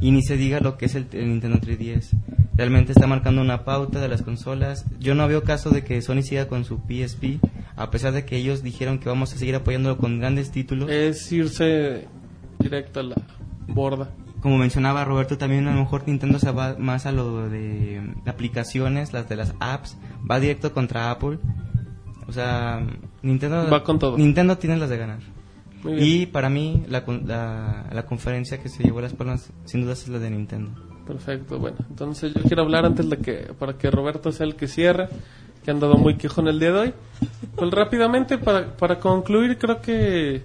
Y 0.00 0.12
ni 0.12 0.22
se 0.22 0.36
diga 0.36 0.60
lo 0.60 0.78
que 0.78 0.86
es 0.86 0.94
el, 0.94 1.06
el 1.12 1.28
Nintendo 1.28 1.58
3DS. 1.58 2.10
Realmente 2.56 2.92
está 2.92 3.06
marcando 3.06 3.42
una 3.42 3.64
pauta 3.64 4.00
de 4.00 4.08
las 4.08 4.22
consolas. 4.22 4.86
Yo 4.98 5.14
no 5.14 5.28
veo 5.28 5.42
caso 5.42 5.70
de 5.70 5.84
que 5.84 6.00
Sony 6.00 6.22
siga 6.22 6.48
con 6.48 6.64
su 6.64 6.78
PSP, 6.78 7.38
a 7.76 7.90
pesar 7.90 8.12
de 8.12 8.24
que 8.24 8.36
ellos 8.36 8.62
dijeron 8.62 8.98
que 8.98 9.10
vamos 9.10 9.34
a 9.34 9.36
seguir 9.36 9.54
apoyándolo 9.54 9.98
con 9.98 10.18
grandes 10.18 10.50
títulos. 10.50 10.90
Es 10.90 11.30
irse 11.30 12.08
directo 12.58 13.00
a 13.00 13.02
la 13.02 13.16
borda. 13.68 14.10
Como 14.40 14.56
mencionaba 14.56 15.04
Roberto, 15.04 15.36
también 15.36 15.66
a 15.68 15.74
lo 15.74 15.80
mejor 15.80 16.04
Nintendo 16.06 16.38
se 16.38 16.50
va 16.50 16.76
más 16.78 17.04
a 17.04 17.12
lo 17.12 17.48
de 17.50 18.00
aplicaciones, 18.26 19.12
las 19.12 19.28
de 19.28 19.36
las 19.36 19.54
apps, 19.60 19.98
va 20.28 20.40
directo 20.40 20.72
contra 20.72 21.10
Apple. 21.10 21.38
O 22.26 22.32
sea, 22.32 22.86
Nintendo 23.22 23.68
Va 23.70 23.84
con 23.84 23.98
todo. 23.98 24.16
Nintendo 24.16 24.56
tiene 24.56 24.78
las 24.78 24.88
de 24.88 24.96
ganar. 24.96 25.18
Y 25.84 26.26
para 26.26 26.48
mí 26.48 26.84
la, 26.88 27.04
la, 27.24 27.86
la 27.92 28.06
conferencia 28.06 28.62
que 28.62 28.68
se 28.68 28.82
llevó 28.82 29.00
las 29.00 29.12
palmas 29.12 29.52
sin 29.66 29.82
duda 29.82 29.92
es 29.92 30.08
la 30.08 30.18
de 30.18 30.30
Nintendo. 30.30 30.95
Perfecto, 31.06 31.58
bueno, 31.60 31.76
entonces 31.88 32.34
yo 32.34 32.42
quiero 32.42 32.62
hablar 32.62 32.84
antes 32.84 33.08
de 33.08 33.18
que, 33.18 33.52
para 33.58 33.78
que 33.78 33.90
Roberto 33.90 34.32
sea 34.32 34.44
el 34.44 34.56
que 34.56 34.66
cierre, 34.66 35.08
que 35.64 35.70
han 35.70 35.78
dado 35.78 35.94
muy 35.94 36.16
quejón 36.16 36.48
el 36.48 36.58
día 36.58 36.72
de 36.72 36.78
hoy. 36.78 36.94
Pues 37.54 37.70
rápidamente, 37.70 38.38
para, 38.38 38.76
para 38.76 38.98
concluir, 38.98 39.56
creo 39.56 39.80
que 39.80 40.42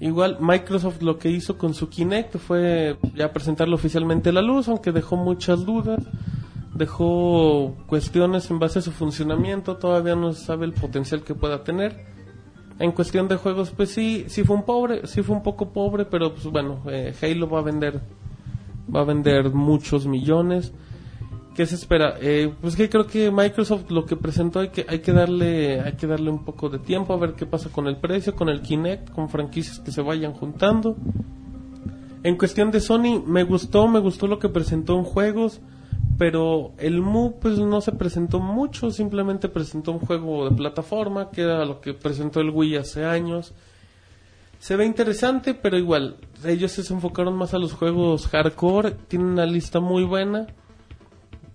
igual 0.00 0.38
Microsoft 0.40 1.00
lo 1.00 1.16
que 1.16 1.30
hizo 1.30 1.56
con 1.56 1.74
su 1.74 1.88
Kinect 1.88 2.38
fue 2.38 2.96
ya 3.14 3.32
presentarlo 3.32 3.76
oficialmente 3.76 4.30
a 4.30 4.32
la 4.32 4.42
luz, 4.42 4.68
aunque 4.68 4.90
dejó 4.90 5.16
muchas 5.16 5.64
dudas, 5.64 6.00
dejó 6.74 7.76
cuestiones 7.86 8.50
en 8.50 8.58
base 8.58 8.80
a 8.80 8.82
su 8.82 8.90
funcionamiento, 8.90 9.76
todavía 9.76 10.16
no 10.16 10.32
se 10.32 10.44
sabe 10.44 10.66
el 10.66 10.72
potencial 10.72 11.22
que 11.22 11.36
pueda 11.36 11.62
tener. 11.62 12.04
En 12.80 12.90
cuestión 12.90 13.28
de 13.28 13.36
juegos, 13.36 13.70
pues 13.70 13.90
sí, 13.90 14.24
sí 14.26 14.42
fue 14.42 14.56
un 14.56 14.64
pobre, 14.64 15.06
sí 15.06 15.22
fue 15.22 15.36
un 15.36 15.44
poco 15.44 15.72
pobre, 15.72 16.04
pero 16.04 16.34
pues 16.34 16.46
bueno, 16.46 16.82
eh, 16.90 17.14
Halo 17.22 17.48
va 17.48 17.60
a 17.60 17.62
vender 17.62 18.00
va 18.92 19.00
a 19.00 19.04
vender 19.04 19.50
muchos 19.50 20.06
millones. 20.06 20.72
¿Qué 21.54 21.66
se 21.66 21.76
espera? 21.76 22.16
Eh, 22.20 22.52
pues 22.60 22.74
que 22.74 22.88
creo 22.88 23.06
que 23.06 23.30
Microsoft 23.30 23.90
lo 23.90 24.04
que 24.06 24.16
presentó 24.16 24.58
hay 24.58 24.70
que 24.70 24.84
hay 24.88 24.98
que 24.98 25.12
darle 25.12 25.80
hay 25.80 25.92
que 25.92 26.08
darle 26.08 26.28
un 26.30 26.44
poco 26.44 26.68
de 26.68 26.80
tiempo 26.80 27.12
a 27.12 27.16
ver 27.16 27.34
qué 27.34 27.46
pasa 27.46 27.70
con 27.70 27.86
el 27.86 27.96
precio, 27.98 28.34
con 28.34 28.48
el 28.48 28.60
Kinect, 28.60 29.10
con 29.10 29.28
franquicias 29.28 29.78
que 29.78 29.92
se 29.92 30.02
vayan 30.02 30.32
juntando. 30.32 30.96
En 32.24 32.36
cuestión 32.36 32.72
de 32.72 32.80
Sony 32.80 33.22
me 33.24 33.44
gustó, 33.44 33.86
me 33.86 34.00
gustó 34.00 34.26
lo 34.26 34.40
que 34.40 34.48
presentó 34.48 34.98
en 34.98 35.04
juegos, 35.04 35.60
pero 36.18 36.72
el 36.78 37.02
Move 37.02 37.36
pues 37.40 37.58
no 37.58 37.80
se 37.80 37.92
presentó 37.92 38.40
mucho, 38.40 38.90
simplemente 38.90 39.48
presentó 39.48 39.92
un 39.92 40.00
juego 40.00 40.48
de 40.48 40.56
plataforma 40.56 41.30
que 41.30 41.42
era 41.42 41.64
lo 41.64 41.80
que 41.80 41.94
presentó 41.94 42.40
el 42.40 42.50
Wii 42.50 42.76
hace 42.76 43.04
años. 43.04 43.54
Se 44.64 44.76
ve 44.76 44.86
interesante, 44.86 45.52
pero 45.52 45.76
igual, 45.76 46.16
ellos 46.42 46.72
se 46.72 46.90
enfocaron 46.90 47.36
más 47.36 47.52
a 47.52 47.58
los 47.58 47.74
juegos 47.74 48.28
hardcore, 48.28 48.92
tienen 48.92 49.28
una 49.28 49.44
lista 49.44 49.78
muy 49.78 50.04
buena, 50.04 50.46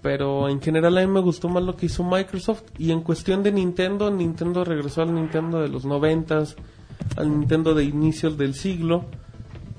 pero 0.03 0.47
en 0.47 0.61
general 0.61 0.95
a 0.95 1.01
mí 1.01 1.07
me 1.07 1.19
gustó 1.19 1.49
más 1.49 1.63
lo 1.63 1.75
que 1.75 1.87
hizo 1.87 2.03
Microsoft 2.03 2.65
y 2.77 2.91
en 2.91 3.01
cuestión 3.01 3.41
de 3.41 3.51
Nintendo, 3.51 4.11
Nintendo 4.11 4.63
regresó 4.63 5.01
al 5.01 5.15
Nintendo 5.15 5.59
de 5.59 5.69
los 5.69 5.85
noventas, 5.85 6.55
al 7.17 7.31
Nintendo 7.31 7.73
de 7.73 7.85
inicios 7.85 8.37
del 8.37 8.53
siglo, 8.53 9.05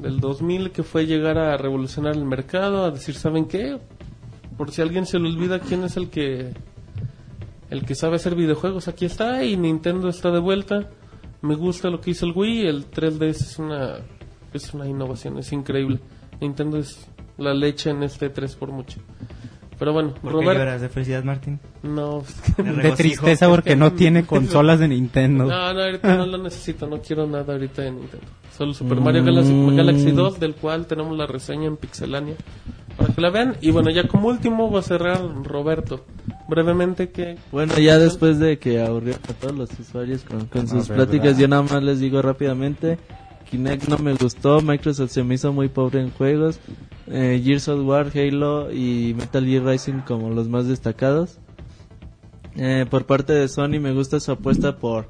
del 0.01 0.19
2000, 0.19 0.73
que 0.73 0.83
fue 0.83 1.07
llegar 1.07 1.39
a 1.39 1.57
revolucionar 1.57 2.17
el 2.17 2.25
mercado, 2.25 2.83
a 2.85 2.91
decir, 2.91 3.15
¿saben 3.15 3.45
qué? 3.45 3.79
Por 4.57 4.73
si 4.73 4.83
alguien 4.83 5.07
se 5.07 5.21
le 5.21 5.29
olvida 5.29 5.61
quién 5.61 5.85
es 5.85 5.97
el 5.97 6.11
que 6.11 6.53
el 7.71 7.87
que 7.87 7.95
sabe 7.95 8.17
hacer 8.17 8.35
videojuegos 8.35 8.89
aquí 8.89 9.05
está 9.05 9.45
y 9.45 9.57
Nintendo 9.57 10.09
está 10.09 10.33
de 10.33 10.41
vuelta. 10.41 10.91
Me 11.43 11.55
gusta 11.55 11.89
lo 11.91 12.01
que 12.01 12.11
hizo 12.11 12.27
el 12.27 12.33
Wii, 12.35 12.67
el 12.67 12.91
3DS 12.91 13.31
es 13.31 13.59
una 13.59 13.97
es 14.53 14.75
una 14.75 14.87
innovación, 14.89 15.39
es 15.39 15.53
increíble. 15.53 16.01
Nintendo 16.41 16.79
es 16.79 17.07
la 17.39 17.55
leche 17.55 17.91
en 17.91 18.03
este 18.03 18.29
3 18.31 18.57
por 18.57 18.71
mucho. 18.73 18.99
Pero 19.79 19.95
bueno, 19.95 20.13
¿Por 20.13 20.33
qué 20.33 20.39
Robert, 20.39 20.59
lloras 20.59 20.81
de 20.83 20.89
felicidad, 20.91 21.25
Martín? 21.25 21.59
no, 21.83 22.21
es 22.27 22.41
que- 22.55 22.63
De 22.63 22.91
tristeza 22.93 23.49
porque 23.49 23.77
no 23.77 23.93
tiene 23.95 24.27
consolas 24.27 24.79
de 24.81 24.89
Nintendo. 24.89 25.45
no, 25.47 25.73
no, 25.73 25.81
ahorita 25.83 26.17
no 26.17 26.27
lo 26.27 26.39
necesito, 26.39 26.87
no 26.87 27.01
quiero 27.01 27.27
nada 27.27 27.53
ahorita 27.55 27.83
de 27.83 27.93
Nintendo. 27.93 28.27
Solo 28.57 28.75
Super 28.75 29.01
Mario 29.01 29.25
Galaxy, 29.25 29.55
Galaxy 29.75 30.11
2, 30.11 30.39
del 30.41 30.55
cual 30.55 30.85
tenemos 30.87 31.17
la 31.17 31.27
reseña 31.27 31.67
en 31.69 31.79
Pixelania 31.79 32.35
para 32.99 33.15
que 33.15 33.21
la 33.23 33.31
vean. 33.31 33.57
Y 33.63 33.71
bueno, 33.71 33.89
ya 33.91 34.07
como 34.07 34.29
último 34.29 34.71
va 34.71 34.81
a 34.81 34.83
cerrar 34.83 35.19
Roberto. 35.45 36.05
Brevemente 36.51 37.11
que 37.11 37.37
Bueno, 37.53 37.79
ya 37.79 37.99
después 37.99 38.39
de 38.41 38.59
que 38.59 38.83
aburrió 38.83 39.15
a 39.15 39.33
todos 39.35 39.57
los 39.57 39.79
usuarios 39.79 40.23
con, 40.23 40.47
con 40.47 40.67
sus 40.67 40.89
verdad. 40.89 41.07
pláticas, 41.07 41.39
yo 41.39 41.47
nada 41.47 41.63
más 41.63 41.83
les 41.83 42.01
digo 42.01 42.21
rápidamente, 42.21 42.99
Kinect 43.51 43.89
no 43.89 43.99
me 43.99 44.15
gustó, 44.15 44.61
Microsoft 44.61 45.11
se 45.13 45.23
me 45.23 45.37
hizo 45.37 45.53
muy 45.53 45.69
pobre 45.69 46.01
en 46.01 46.11
juegos, 46.11 46.59
eh, 47.07 47.41
Gears 47.45 47.69
of 47.69 47.87
War, 47.87 48.11
Halo 48.15 48.73
y 48.73 49.15
Metal 49.17 49.45
Gear 49.45 49.65
Rising 49.65 50.01
como 50.07 50.31
los 50.31 50.49
más 50.49 50.67
destacados. 50.67 51.39
Eh, 52.57 52.85
por 52.91 53.07
parte 53.07 53.33
de 53.33 53.49
Sony 53.49 53.79
me 53.81 53.93
gusta 53.93 54.19
su 54.19 54.33
apuesta 54.33 54.77
por, 54.77 55.07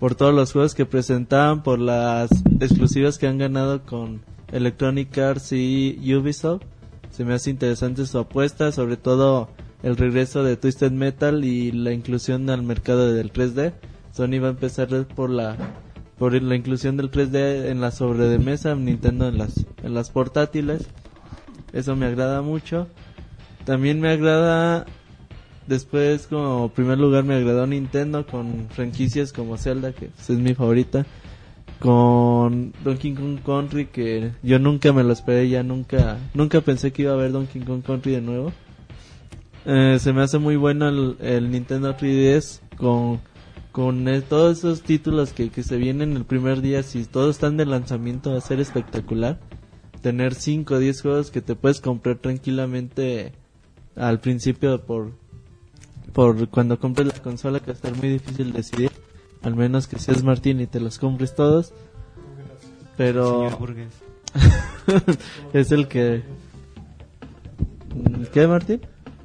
por 0.00 0.16
todos 0.16 0.34
los 0.34 0.52
juegos 0.52 0.74
que 0.74 0.86
presentaban, 0.86 1.62
por 1.62 1.78
las 1.78 2.30
exclusivas 2.60 3.16
que 3.16 3.28
han 3.28 3.38
ganado 3.38 3.82
con 3.84 4.22
Electronic 4.52 5.16
Arts 5.18 5.52
y 5.52 6.14
Ubisoft. 6.14 6.62
Se 7.10 7.24
me 7.24 7.34
hace 7.34 7.50
interesante 7.50 8.06
su 8.06 8.18
apuesta, 8.18 8.72
sobre 8.72 8.96
todo 8.96 9.48
el 9.82 9.96
regreso 9.96 10.42
de 10.42 10.56
Twisted 10.56 10.92
Metal 10.92 11.44
y 11.44 11.72
la 11.72 11.92
inclusión 11.92 12.48
al 12.50 12.62
mercado 12.62 13.12
del 13.12 13.32
3D. 13.32 13.72
Sony 14.12 14.40
va 14.42 14.48
a 14.48 14.50
empezar 14.50 14.88
por 15.06 15.30
la 15.30 15.56
por 16.18 16.34
la 16.34 16.54
inclusión 16.54 16.98
del 16.98 17.10
3D 17.10 17.70
en 17.70 17.80
la 17.80 17.90
sobre 17.90 18.24
de 18.24 18.38
mesa, 18.38 18.74
Nintendo 18.74 19.28
en 19.28 19.38
las 19.38 19.66
en 19.82 19.94
las 19.94 20.10
portátiles. 20.10 20.86
Eso 21.72 21.96
me 21.96 22.06
agrada 22.06 22.42
mucho. 22.42 22.88
También 23.64 24.00
me 24.00 24.10
agrada 24.10 24.86
después 25.66 26.26
como 26.26 26.68
primer 26.70 26.98
lugar 26.98 27.24
me 27.24 27.36
agradó 27.36 27.66
Nintendo 27.66 28.26
con 28.26 28.66
franquicias 28.70 29.32
como 29.32 29.56
Zelda 29.56 29.92
que 29.92 30.06
pues, 30.06 30.28
es 30.30 30.38
mi 30.38 30.54
favorita 30.54 31.06
con 31.78 32.72
Donkey 32.82 33.14
Kong 33.14 33.38
Country 33.44 33.86
que 33.86 34.32
yo 34.42 34.58
nunca 34.58 34.92
me 34.92 35.04
lo 35.04 35.12
esperé 35.12 35.48
ya 35.48 35.62
nunca 35.62 36.18
nunca 36.34 36.60
pensé 36.60 36.92
que 36.92 37.02
iba 37.02 37.12
a 37.12 37.16
ver 37.16 37.30
Donkey 37.30 37.62
Kong 37.62 37.82
Country 37.82 38.12
de 38.12 38.20
nuevo 38.20 38.52
Eh, 39.66 39.98
se 40.00 40.12
me 40.12 40.22
hace 40.22 40.38
muy 40.38 40.56
bueno 40.56 40.88
el, 40.88 41.16
el 41.20 41.50
Nintendo 41.50 41.96
3DS 41.96 42.60
con 42.76 43.20
con 43.72 44.08
eh, 44.08 44.20
todos 44.20 44.58
esos 44.58 44.82
títulos 44.82 45.32
que, 45.32 45.50
que 45.50 45.62
se 45.62 45.76
vienen 45.76 46.16
el 46.16 46.24
primer 46.24 46.60
día 46.60 46.82
si 46.82 47.04
todos 47.04 47.36
están 47.36 47.56
de 47.56 47.66
lanzamiento 47.66 48.32
va 48.32 48.38
a 48.38 48.42
ser 48.42 48.60
espectacular. 48.60 49.38
Tener 50.02 50.34
5 50.34 50.74
o 50.74 50.78
10 50.78 51.02
juegos 51.02 51.30
que 51.30 51.42
te 51.42 51.54
puedes 51.54 51.80
comprar 51.80 52.16
tranquilamente 52.16 53.32
al 53.96 54.20
principio 54.20 54.80
por 54.80 55.12
por 56.12 56.48
cuando 56.48 56.80
compres 56.80 57.06
la 57.06 57.22
consola 57.22 57.60
que 57.60 57.66
va 57.66 57.72
a 57.72 57.76
estar 57.76 57.96
muy 57.96 58.08
difícil 58.08 58.52
decidir 58.52 58.90
al 59.42 59.54
menos 59.54 59.86
que 59.86 59.98
seas 59.98 60.24
Martín 60.24 60.60
y 60.60 60.66
te 60.66 60.80
los 60.80 60.98
compres 60.98 61.34
todos. 61.34 61.72
Pero 62.96 63.48
es 65.52 65.70
el 65.70 65.86
que 65.86 66.22
¿qué 68.32 68.46
Martín? 68.46 68.80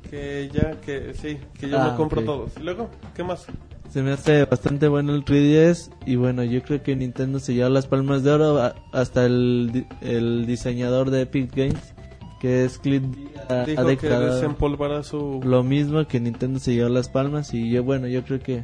Que 0.10 0.50
ya 0.54 0.72
que 0.82 1.14
sí, 1.14 1.38
que 1.60 1.70
yo 1.70 1.80
Ah, 1.80 1.90
me 1.92 1.96
compro 1.98 2.22
ok. 2.22 2.26
todos. 2.26 2.52
Luego, 2.62 2.90
¿qué 3.16 3.24
más? 3.24 3.46
Se 3.90 4.02
me 4.02 4.12
hace 4.12 4.46
bastante 4.46 4.88
bueno 4.88 5.14
el 5.16 5.24
3DS 5.24 5.92
y 6.06 6.16
bueno, 6.16 6.44
yo 6.44 6.62
creo 6.64 6.82
que 6.84 6.96
Nintendo 6.96 7.40
se 7.40 7.54
lleva 7.54 7.70
las 7.70 7.88
palmas 7.88 8.24
de 8.24 8.32
oro 8.32 8.74
hasta 8.92 9.26
el, 9.26 9.86
el 10.02 10.46
diseñador 10.48 11.12
de 11.12 11.22
Epic 11.22 11.56
Games, 11.56 11.94
que 12.42 12.66
es 12.66 12.78
Clint 12.80 13.16
ha- 13.50 13.64
Dijo 13.64 13.86
que 13.98 14.10
desempolvará 14.10 15.04
su 15.04 15.40
lo 15.44 15.64
mismo 15.64 16.06
que 16.08 16.20
Nintendo 16.20 16.60
se 16.60 16.74
llevó 16.74 16.90
las 16.90 17.10
palmas 17.10 17.54
y 17.54 17.70
yo 17.70 17.84
bueno, 17.84 18.08
yo 18.08 18.24
creo 18.24 18.40
que, 18.40 18.64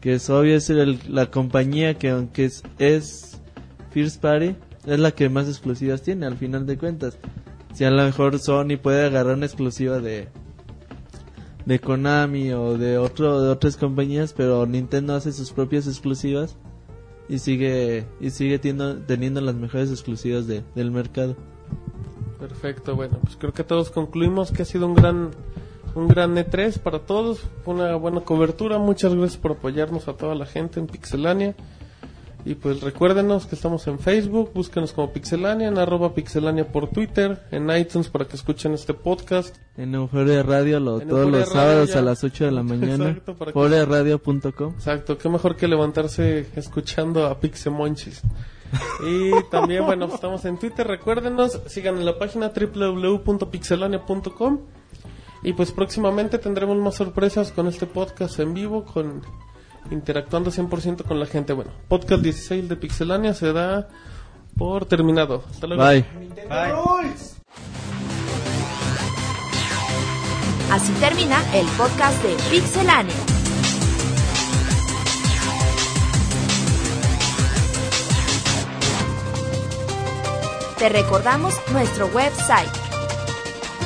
que 0.00 0.14
es 0.14 0.28
obvio 0.30 0.56
es 0.56 0.70
el- 0.70 0.98
la 1.08 1.26
compañía 1.30 1.94
que 1.94 2.10
aunque 2.10 2.46
es, 2.46 2.62
es 2.78 3.40
First 3.90 4.20
Party, 4.20 4.56
es 4.86 4.98
la 4.98 5.12
que 5.12 5.28
más 5.28 5.46
exclusivas 5.46 6.02
tiene 6.02 6.26
al 6.26 6.36
final 6.36 6.66
de 6.66 6.78
cuentas. 6.78 7.16
Si 7.74 7.84
a 7.84 7.90
lo 7.90 8.02
mejor 8.02 8.38
Sony 8.38 8.76
puede 8.82 9.04
agarrar 9.06 9.36
una 9.36 9.46
exclusiva 9.46 9.98
de 10.00 10.28
de 11.66 11.78
Konami 11.78 12.52
o 12.52 12.76
de 12.76 12.98
otro 12.98 13.40
de 13.40 13.48
otras 13.48 13.76
compañías, 13.76 14.32
pero 14.32 14.66
Nintendo 14.66 15.14
hace 15.14 15.32
sus 15.32 15.52
propias 15.52 15.86
exclusivas 15.86 16.56
y 17.28 17.38
sigue 17.38 18.06
y 18.20 18.30
sigue 18.30 18.58
teniendo, 18.58 18.96
teniendo 18.98 19.40
las 19.40 19.54
mejores 19.54 19.90
exclusivas 19.90 20.46
de, 20.46 20.62
del 20.74 20.90
mercado. 20.90 21.36
Perfecto, 22.38 22.94
bueno, 22.94 23.18
pues 23.22 23.36
creo 23.36 23.52
que 23.52 23.64
todos 23.64 23.90
concluimos 23.90 24.50
que 24.50 24.62
ha 24.62 24.66
sido 24.66 24.86
un 24.86 24.94
gran 24.94 25.30
un 25.94 26.08
gran 26.08 26.34
E3 26.36 26.78
para 26.78 27.00
todos, 27.00 27.40
fue 27.64 27.74
una 27.74 27.94
buena 27.96 28.20
cobertura, 28.20 28.78
muchas 28.78 29.14
gracias 29.14 29.40
por 29.40 29.52
apoyarnos 29.52 30.08
a 30.08 30.14
toda 30.14 30.34
la 30.34 30.44
gente 30.44 30.80
en 30.80 30.86
Pixelania. 30.86 31.54
Y 32.46 32.56
pues 32.56 32.82
recuérdenos 32.82 33.46
que 33.46 33.54
estamos 33.54 33.86
en 33.86 33.98
Facebook, 33.98 34.50
búsquenos 34.52 34.92
como 34.92 35.10
Pixelania, 35.14 35.68
en 35.68 35.78
arroba 35.78 36.12
Pixelania 36.14 36.70
por 36.70 36.88
Twitter, 36.88 37.42
en 37.50 37.70
iTunes 37.74 38.08
para 38.08 38.26
que 38.26 38.36
escuchen 38.36 38.74
este 38.74 38.92
podcast. 38.92 39.56
En 39.78 39.94
Euforia 39.94 40.42
Radio 40.42 40.78
lo, 40.78 41.00
En 41.00 41.08
todos 41.08 41.22
Euforia 41.22 41.40
los 41.40 41.54
Radio 41.54 41.68
sábados 41.70 41.92
ya. 41.94 41.98
a 42.00 42.02
las 42.02 42.22
8 42.22 42.44
de 42.44 42.50
la 42.52 42.62
mañana. 42.74 43.08
Exacto, 43.08 43.34
para 43.34 43.50
que- 43.52 43.58
euforiaradio.com. 43.58 44.74
Exacto, 44.74 45.16
qué 45.16 45.28
mejor 45.30 45.56
que 45.56 45.66
levantarse 45.68 46.46
escuchando 46.54 47.24
a 47.26 47.40
Pixemonchis. 47.40 48.20
Y 49.06 49.30
también, 49.50 49.86
bueno, 49.86 50.04
pues 50.06 50.16
estamos 50.16 50.44
en 50.44 50.58
Twitter, 50.58 50.86
recuérdenos, 50.86 51.58
sigan 51.66 51.96
en 51.96 52.04
la 52.04 52.18
página 52.18 52.52
www.pixelania.com 52.54 54.58
y 55.42 55.52
pues 55.54 55.72
próximamente 55.72 56.38
tendremos 56.38 56.76
más 56.78 56.94
sorpresas 56.96 57.52
con 57.52 57.68
este 57.68 57.86
podcast 57.86 58.38
en 58.40 58.52
vivo, 58.54 58.84
con 58.84 59.22
interactuando 59.90 60.50
100% 60.50 61.04
con 61.04 61.20
la 61.20 61.26
gente. 61.26 61.52
Bueno, 61.52 61.72
podcast 61.88 62.22
16 62.22 62.68
de 62.68 62.76
Pixelania 62.76 63.34
se 63.34 63.52
da 63.52 63.88
por 64.56 64.86
terminado. 64.86 65.44
Hasta 65.50 65.66
luego. 65.66 65.82
Bye. 65.82 66.06
Así 70.70 70.92
termina 70.94 71.38
el 71.54 71.66
podcast 71.76 72.22
de 72.22 72.34
Pixelania. 72.50 73.14
Te 80.78 80.88
recordamos 80.88 81.54
nuestro 81.72 82.06
website 82.08 82.84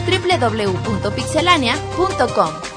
www.pixelania.com. 0.08 2.68